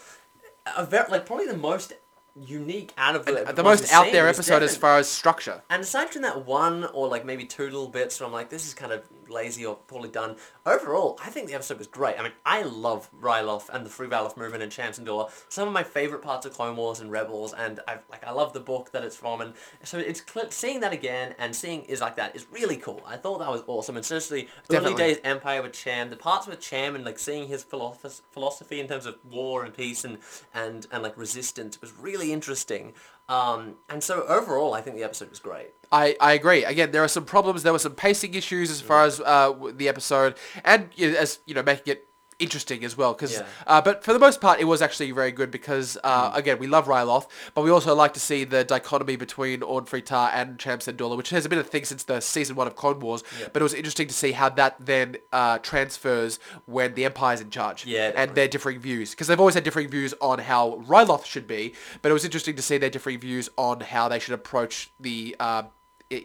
a 0.75 0.85
very 0.85 1.09
like 1.09 1.25
probably 1.25 1.47
the 1.47 1.57
most 1.57 1.93
unique 2.39 2.93
out 2.97 3.15
of 3.15 3.25
the 3.25 3.51
the 3.55 3.63
most 3.63 3.91
out 3.91 4.03
there 4.03 4.13
there 4.13 4.29
is 4.29 4.37
episode 4.37 4.61
as 4.61 4.77
far 4.77 4.97
as 4.97 5.07
structure. 5.07 5.63
And 5.69 5.81
aside 5.81 6.09
from 6.09 6.21
that 6.21 6.45
one 6.45 6.85
or 6.85 7.07
like 7.07 7.25
maybe 7.25 7.45
two 7.45 7.63
little 7.63 7.87
bits 7.87 8.19
where 8.19 8.27
I'm 8.27 8.33
like, 8.33 8.49
this 8.49 8.67
is 8.67 8.73
kind 8.73 8.91
of 8.91 9.03
lazy 9.29 9.65
or 9.65 9.75
poorly 9.75 10.09
done. 10.09 10.35
Overall, 10.65 11.19
I 11.23 11.29
think 11.29 11.47
the 11.47 11.53
episode 11.53 11.77
was 11.77 11.87
great. 11.87 12.19
I 12.19 12.23
mean, 12.23 12.31
I 12.45 12.63
love 12.63 13.09
Ryloth 13.19 13.69
and 13.69 13.85
the 13.85 13.89
Free 13.89 14.07
Ryloth 14.07 14.37
movement 14.37 14.63
and 14.63 14.71
Cham's 14.71 14.97
and 14.97 15.07
Some 15.49 15.67
of 15.67 15.73
my 15.73 15.83
favorite 15.83 16.21
parts 16.21 16.45
of 16.45 16.53
Clone 16.53 16.75
Wars 16.75 16.99
and 16.99 17.11
Rebels, 17.11 17.53
and 17.53 17.79
I 17.87 17.99
like 18.09 18.25
I 18.25 18.31
love 18.31 18.53
the 18.53 18.59
book 18.59 18.91
that 18.91 19.03
it's 19.03 19.15
from, 19.15 19.41
and 19.41 19.53
so 19.83 19.97
it's 19.97 20.21
cl- 20.27 20.51
seeing 20.51 20.79
that 20.81 20.93
again 20.93 21.35
and 21.39 21.55
seeing 21.55 21.83
is 21.83 22.01
like 22.01 22.15
that 22.17 22.35
is 22.35 22.47
really 22.51 22.77
cool. 22.77 23.01
I 23.05 23.17
thought 23.17 23.39
that 23.39 23.49
was 23.51 23.63
awesome, 23.67 23.95
and 23.95 24.03
especially 24.03 24.47
early 24.71 24.93
days 24.93 25.19
Empire 25.23 25.61
with 25.61 25.73
Cham, 25.73 26.09
the 26.09 26.15
parts 26.15 26.47
with 26.47 26.59
Cham 26.59 26.95
and 26.95 27.05
like 27.05 27.19
seeing 27.19 27.47
his 27.47 27.63
philosoph- 27.63 28.21
philosophy 28.31 28.79
in 28.79 28.87
terms 28.87 29.05
of 29.05 29.15
war 29.29 29.63
and 29.63 29.73
peace 29.73 30.03
and 30.03 30.17
and 30.53 30.87
and 30.91 31.03
like 31.03 31.17
resistance 31.17 31.79
was 31.81 31.93
really 31.93 32.31
interesting. 32.33 32.93
Um, 33.29 33.75
and 33.89 34.03
so 34.03 34.23
overall, 34.23 34.73
I 34.73 34.81
think 34.81 34.95
the 34.95 35.03
episode 35.03 35.29
was 35.29 35.39
great. 35.39 35.71
I, 35.91 36.15
I 36.19 36.33
agree. 36.33 36.65
Again, 36.65 36.91
there 36.91 37.03
are 37.03 37.07
some 37.07 37.25
problems. 37.25 37.63
There 37.63 37.73
were 37.73 37.79
some 37.79 37.95
pacing 37.95 38.33
issues 38.33 38.69
as 38.69 38.81
far 38.81 39.05
as 39.05 39.19
uh, 39.21 39.53
the 39.73 39.87
episode, 39.87 40.35
and 40.63 40.89
as 40.99 41.39
you 41.45 41.53
know, 41.53 41.63
making 41.63 41.93
it 41.93 42.07
interesting 42.39 42.83
as 42.85 42.95
well. 42.95 43.13
Because, 43.13 43.33
Yeah. 43.33 43.45
uh, 43.65 43.81
but 43.81 44.03
for 44.03 44.13
the 44.13 44.19
most 44.19 44.39
part, 44.41 44.59
it 44.59 44.65
was 44.65 44.81
actually 44.81 45.11
very 45.11 45.31
good. 45.31 45.49
Because 45.51 45.97
uh, 46.03 46.31
again, 46.33 46.59
we 46.59 46.67
love 46.67 46.85
Ryloth, 46.85 47.27
but 47.53 47.63
we 47.63 47.71
also 47.71 47.95
like 47.95 48.13
to 48.13 48.19
see 48.19 48.43
the 48.43 48.63
dichotomy 48.63 49.15
between 49.15 49.63
Orn 49.63 49.85
and 49.91 50.59
Cham 50.59 50.79
Syndulla, 50.79 51.17
which 51.17 51.29
has 51.31 51.47
been 51.47 51.59
a 51.59 51.63
thing 51.63 51.85
since 51.85 52.03
the 52.03 52.19
season 52.19 52.55
one 52.55 52.67
of 52.67 52.75
Clone 52.75 52.99
Wars. 52.99 53.23
But 53.53 53.61
it 53.61 53.63
was 53.63 53.73
interesting 53.73 54.07
to 54.07 54.13
see 54.13 54.33
how 54.33 54.49
that 54.49 54.75
then 54.79 55.17
uh, 55.31 55.57
transfers 55.59 56.39
when 56.65 56.93
the 56.93 57.05
Empire's 57.05 57.41
in 57.41 57.49
charge. 57.49 57.85
Yeah, 57.85 58.11
and 58.15 58.35
their 58.35 58.47
differing 58.47 58.79
views 58.79 59.11
because 59.11 59.27
they've 59.27 59.39
always 59.39 59.55
had 59.55 59.63
differing 59.63 59.89
views 59.89 60.13
on 60.21 60.39
how 60.39 60.81
Ryloth 60.87 61.25
should 61.25 61.47
be, 61.47 61.73
but 62.01 62.09
it 62.09 62.13
was 62.13 62.25
interesting 62.25 62.55
to 62.55 62.61
see 62.61 62.77
their 62.77 62.89
differing 62.89 63.19
views 63.19 63.49
on 63.57 63.79
how 63.79 64.07
they 64.07 64.19
should 64.19 64.33
approach 64.33 64.91
the 64.99 65.35
uh, 65.39 65.63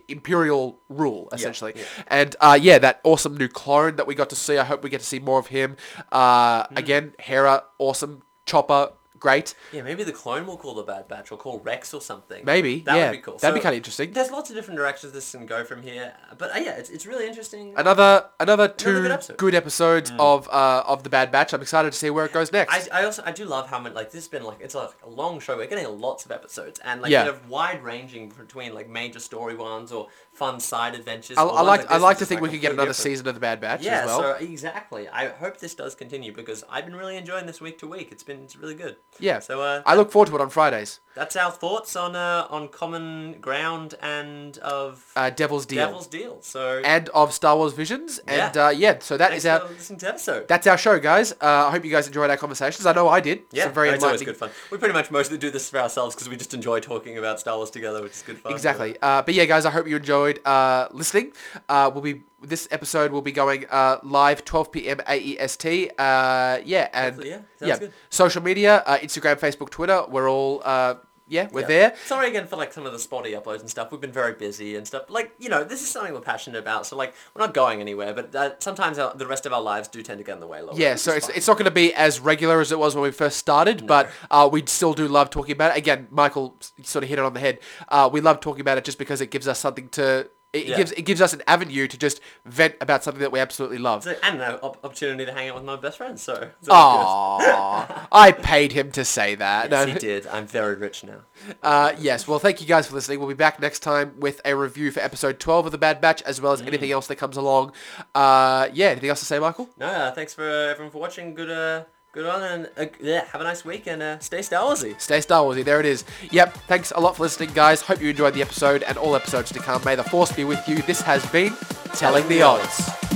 imperial 0.09 0.79
rule 0.89 1.29
essentially. 1.33 1.73
yeah. 1.77 1.83
And 2.07 2.37
uh, 2.41 2.59
yeah, 2.61 2.79
that 2.79 3.01
awesome 3.05 3.37
new 3.37 3.49
clone 3.49 3.97
that 3.97 4.07
we 4.07 4.15
got 4.15 4.31
to 4.31 4.37
see. 4.37 4.59
I 4.59 4.65
hope 4.65 4.83
we 4.83 4.91
get 4.91 5.01
to 5.01 5.07
see 5.07 5.19
more 5.19 5.39
of 5.39 5.49
him. 5.49 5.77
Uh, 6.11 6.65
Mm. 6.65 6.79
Again, 6.79 7.15
Hera, 7.19 7.65
awesome. 7.79 8.23
Chopper, 8.47 8.93
great. 9.23 9.55
Yeah, 9.73 9.83
maybe 9.83 10.03
the 10.05 10.13
clone 10.13 10.47
will 10.47 10.57
call 10.59 10.75
the 10.75 10.83
Bad 10.83 11.07
Batch 11.09 11.31
or 11.33 11.39
call 11.39 11.61
Rex 11.61 11.95
or 11.95 12.01
something. 12.01 12.45
Maybe, 12.45 12.81
That 12.81 12.97
yeah. 12.97 13.11
would 13.11 13.17
be 13.17 13.23
cool. 13.23 13.39
That'd 13.39 13.55
be 13.55 13.61
kinda 13.61 13.77
interesting. 13.77 14.13
There's 14.13 14.31
lots 14.31 14.51
of 14.51 14.57
different 14.57 14.79
directions 14.79 15.13
this 15.13 15.31
can 15.33 15.47
go 15.47 15.65
from 15.65 15.81
here. 15.83 16.13
But 16.37 16.55
uh, 16.55 16.59
yeah, 16.59 16.73
it's, 16.73 16.91
it's 16.91 17.07
really 17.07 17.27
interesting. 17.27 17.73
Another 17.77 18.27
another 18.41 18.67
two 18.69 19.03
good 19.03 19.11
episode. 19.13 19.37
good 19.39 19.55
episodes 19.55 20.13
of 20.19 20.49
uh, 20.49 20.83
of 20.87 21.05
the 21.05 21.09
Bad 21.11 21.31
Batch. 21.31 21.53
I'm 21.55 21.63
excited 21.63 21.93
to 21.93 21.99
see 21.99 22.11
where 22.11 22.27
it 22.27 22.33
goes 22.33 22.53
next. 22.53 22.91
I, 22.93 23.01
I 23.01 23.05
also 23.05 23.23
I 23.25 23.33
do 23.33 23.45
love 23.45 23.69
how 23.71 23.79
many 23.79 23.95
like 23.95 24.11
this 24.11 24.25
has 24.25 24.29
been 24.29 24.45
like 24.45 24.59
it's 24.61 24.75
like 24.75 24.91
a 25.05 25.09
long 25.09 25.39
show. 25.41 25.57
We're 25.57 25.67
getting 25.69 25.89
lots 26.01 26.25
of 26.27 26.33
episodes 26.33 26.81
and 26.85 27.01
like 27.01 27.11
Yeah. 27.13 27.25
kind 27.25 27.31
of 27.37 27.49
wide 27.49 27.83
ranging 27.83 28.29
between 28.31 28.75
like 28.75 28.89
major 28.89 29.21
story 29.21 29.55
ones 29.55 29.93
or 29.93 30.09
fun 30.33 30.59
side 30.61 30.95
adventures. 30.95 31.37
I, 31.39 31.43
I 31.43 31.61
like 31.63 31.91
I 31.91 31.99
like 31.99 32.19
to 32.19 32.27
think 32.27 32.41
we 32.41 32.49
could 32.49 32.61
get 32.61 32.73
another 32.73 32.89
different. 32.91 32.97
season 33.05 33.29
of 33.29 33.35
the 33.35 33.41
Bad 33.41 33.61
Batch 33.61 33.83
Yeah, 33.83 34.01
as 34.01 34.07
well. 34.07 34.21
so 34.23 34.31
exactly. 34.35 35.09
I 35.09 35.29
hope 35.29 35.59
this 35.59 35.75
does 35.75 35.95
continue 35.95 36.33
because 36.33 36.65
I've 36.71 36.85
been 36.87 36.97
really 36.97 37.17
enjoying 37.17 37.47
this 37.47 37.61
week 37.61 37.79
to 37.81 37.87
week. 37.87 38.09
It's 38.13 38.23
been 38.23 38.43
it's 38.45 38.57
really 38.57 38.75
good. 38.75 38.97
yeah. 39.21 39.39
So 39.41 39.61
uh, 39.61 39.83
I 39.87 39.95
look 39.95 40.11
forward 40.11 40.29
to 40.31 40.35
it 40.37 40.41
on 40.41 40.49
Fridays. 40.51 41.01
that's 41.15 41.37
our 41.37 41.51
thoughts 41.51 41.95
on 41.97 42.17
uh, 42.17 42.47
on 42.49 42.69
common 42.69 43.41
ground 43.41 43.95
and 44.01 44.57
of 44.59 45.13
Uh, 45.15 45.31
Devil's 45.31 45.67
Deal 45.67 45.87
Devil's 45.87 46.07
Deal. 46.07 46.39
So 46.43 46.81
and 46.85 47.09
of 47.11 47.33
Star 47.33 47.57
Wars 47.57 47.75
Visions. 47.75 48.19
And 48.27 48.55
Yeah. 48.57 48.67
uh, 48.67 48.71
yeah, 48.71 48.99
so 49.01 49.17
that 49.19 49.31
thanks 49.31 49.45
is 49.45 49.47
our 49.51 49.61
for 49.61 49.75
listening 49.75 49.99
to 50.01 50.09
episode. 50.09 50.49
that's 50.49 50.67
our 50.67 50.79
show, 50.79 50.99
guys. 50.99 51.33
Uh, 51.33 51.67
I 51.69 51.71
hope 51.71 51.85
you 51.85 51.91
guys 51.91 52.07
enjoyed 52.07 52.31
our 52.31 52.37
conversations. 52.39 52.87
I 52.87 52.93
know 52.95 53.09
I 53.09 53.21
did. 53.21 53.43
yeah, 53.53 53.69
very 53.69 53.91
it's 53.91 54.03
always 54.03 54.23
good 54.23 54.37
fun. 54.37 54.51
We 54.71 54.79
pretty 54.79 54.95
much 54.95 55.11
mostly 55.11 55.37
do 55.39 55.51
this 55.51 55.69
for 55.69 55.79
ourselves 55.79 56.15
because 56.15 56.29
we 56.29 56.37
just 56.37 56.55
enjoy 56.55 56.81
talking 56.81 57.19
about 57.19 57.39
Star 57.39 57.57
Wars 57.59 57.71
together, 57.71 58.03
which 58.03 58.13
is 58.13 58.23
good 58.23 58.39
fun. 58.39 58.53
Exactly. 58.53 58.97
Uh, 59.03 59.21
but 59.23 59.35
yeah, 59.35 59.45
guys, 59.45 59.67
I 59.67 59.71
hope 59.71 59.87
you 59.87 59.97
enjoyed 60.23 60.47
uh, 60.47 60.89
listening. 60.93 61.33
Uh, 61.69 61.91
we'll 61.93 62.03
be 62.03 62.23
this 62.43 62.67
episode 62.71 63.13
will 63.13 63.23
be 63.23 63.33
going 63.33 63.67
uh, 63.71 63.99
live 64.03 64.45
12 64.45 64.73
p.m. 64.73 64.99
AEST. 65.07 65.91
Uh, 65.99 66.59
yeah, 66.65 66.89
and 66.93 67.15
Hopefully, 67.15 67.31
yeah. 67.31 67.37
Sounds 67.37 67.47
yeah, 67.61 67.79
good. 67.79 67.93
social 68.11 68.43
media, 68.43 68.83
uh, 68.87 68.99
Instagram, 68.99 69.39
Facebook, 69.39 69.71
Twitter. 69.71 70.05
We're 70.09 70.31
all 70.31 70.61
uh, 70.65 70.95
yeah, 71.33 71.49
we're 71.51 71.63
Yeah. 71.63 71.67
there. 71.67 71.95
Sorry 72.05 72.29
again 72.29 72.47
for 72.47 72.57
like 72.57 72.73
some 72.73 72.85
of 72.87 72.93
the 72.93 72.99
spotty 72.99 73.33
uploads 73.33 73.61
and 73.61 73.71
stuff. 73.71 73.91
We've 73.91 74.01
been 74.01 74.13
very 74.13 74.35
busy 74.35 74.77
and 74.77 74.87
stuff. 74.87 75.05
Like 75.09 75.33
you 75.39 75.49
know, 75.49 75.65
this 75.65 75.83
is 75.83 75.89
something 75.89 76.13
we're 76.13 76.21
passionate 76.21 76.59
about. 76.59 76.87
So 76.87 76.97
like, 76.97 77.15
we're 77.35 77.45
not 77.45 77.55
going 77.55 77.81
anywhere. 77.81 78.13
But 78.15 78.35
uh, 78.35 78.51
sometimes 78.59 78.99
our, 78.99 79.15
the 79.15 79.27
rest 79.27 79.47
of 79.47 79.53
our 79.53 79.61
lives 79.63 79.89
do 79.89 80.03
tend 80.03 80.19
to 80.19 80.25
get 80.25 80.35
in 80.35 80.41
the 80.41 80.47
way 80.47 80.59
a 80.59 80.63
little. 80.63 80.79
Yeah, 80.79 80.93
bit, 80.95 81.01
so 81.01 81.13
it's, 81.13 81.29
it's 81.31 81.49
not 81.49 81.55
going 81.55 81.65
to 81.65 81.71
be 81.71 81.95
as 81.95 82.21
regular 82.21 82.61
as 82.61 82.71
it 82.71 82.79
was 82.79 82.95
when 82.95 83.03
we 83.03 83.11
first 83.11 83.39
started, 83.39 83.87
but 83.87 84.11
uh, 84.31 84.49
we 84.53 84.63
still 84.67 84.93
do 84.95 85.09
love 85.09 85.31
talking 85.31 85.53
about 85.53 85.71
it. 85.73 85.79
Again, 85.79 86.09
Michael 86.11 86.57
sort 86.83 87.03
of 87.05 87.09
hit 87.09 87.19
it 87.19 87.25
on 87.25 87.33
the 87.33 87.41
head. 87.41 87.59
Uh, 87.89 88.09
we 88.13 88.21
love 88.21 88.41
talking 88.41 88.61
about 88.61 88.77
it 88.79 88.85
just 88.85 88.99
because 88.99 89.21
it 89.21 89.31
gives 89.31 89.49
us 89.49 89.59
something 89.59 89.89
to. 89.91 90.29
It, 90.53 90.59
it 90.65 90.67
Yeah. 90.69 90.77
gives 90.77 90.93
it 90.93 91.03
gives 91.03 91.21
us 91.23 91.33
an 91.33 91.43
avenue 91.47 91.87
to 91.89 91.97
just 91.97 92.21
vent 92.45 92.75
about 92.81 93.03
something 93.03 93.21
that 93.23 93.33
we 93.33 93.41
absolutely 93.41 93.79
love. 93.79 94.05
So- 94.05 94.15
and 94.23 94.41
an 94.43 94.59
op- 94.63 94.85
opportunity 94.85 95.25
to 95.25 95.33
hang 95.33 95.49
out 95.49 95.55
with 95.55 95.65
my 95.65 95.77
best 95.77 95.97
friend. 95.99 96.19
So. 96.21 96.51
Aww, 96.69 98.07
I 98.13 98.33
paid 98.33 98.73
him 98.73 98.91
to 98.93 99.05
say 99.05 99.35
that. 99.37 99.71
Yes, 99.71 99.87
No, 99.87 99.93
he 99.93 99.99
did. 99.99 100.27
I'm 100.27 100.47
very 100.47 100.75
rich 100.75 101.05
now. 101.05 101.21
Uh, 101.63 101.93
yes, 101.99 102.29
well, 102.29 102.39
thank 102.39 102.61
you 102.61 102.67
guys 102.67 102.87
for 102.87 102.95
listening. 102.95 103.19
We'll 103.19 103.29
be 103.29 103.35
back 103.35 103.61
next 103.61 103.81
time 103.81 104.15
with 104.19 104.41
a 104.45 104.55
review 104.55 104.91
for 104.91 105.01
episode 105.01 105.39
12 105.41 105.67
of 105.67 105.73
The 105.73 105.79
Bad 105.79 106.01
Batch, 106.01 106.23
as 106.23 106.41
well 106.41 106.53
as 106.53 106.61
anything 106.63 106.91
Mm. 106.91 106.95
else 106.95 107.07
that 107.07 107.17
comes 107.17 107.37
along. 107.37 107.73
Uh, 108.15 108.69
yeah, 108.73 108.89
anything 108.89 109.09
else 109.11 109.21
to 109.21 109.27
say, 109.27 109.39
Michael? 109.39 109.69
No, 109.79 109.87
uh, 109.87 110.13
thanks 110.13 110.35
for 110.35 110.49
uh, 110.49 110.71
everyone 110.71 110.91
for 110.93 110.99
watching. 110.99 111.35
Good, 111.35 111.51
uh, 111.51 111.85
good 112.13 112.27
on, 112.27 112.43
and 112.43 112.71
uh, 112.77 112.87
yeah, 113.01 113.25
have 113.25 113.41
a 113.41 113.45
nice 113.45 113.65
week 113.65 113.87
and 113.87 114.03
uh, 114.03 114.19
stay 114.19 114.43
Star 114.43 114.63
Warsy. 114.63 114.99
Stay 115.01 115.21
Star 115.21 115.43
Warsy. 115.43 115.65
There 115.65 115.81
it 115.81 115.87
is. 115.87 116.05
Yep. 116.31 116.55
Thanks 116.69 116.93
a 116.95 117.01
lot 117.01 117.17
for 117.17 117.23
listening, 117.23 117.51
guys. 117.55 117.81
Hope 117.81 118.01
you 118.01 118.11
enjoyed 118.11 118.35
the 118.35 118.43
episode 118.43 118.83
and 118.85 118.97
all 118.99 119.17
episodes 119.17 119.51
to 119.53 119.59
come. 119.59 119.83
May 119.85 119.97
the 119.97 120.05
Force 120.05 120.33
be 120.33 120.45
with 120.45 120.67
you. 120.69 120.83
This 120.83 121.01
has 121.01 121.25
been 121.27 121.53
Telling 121.95 122.27
the 122.29 122.43
Odds. 122.43 123.12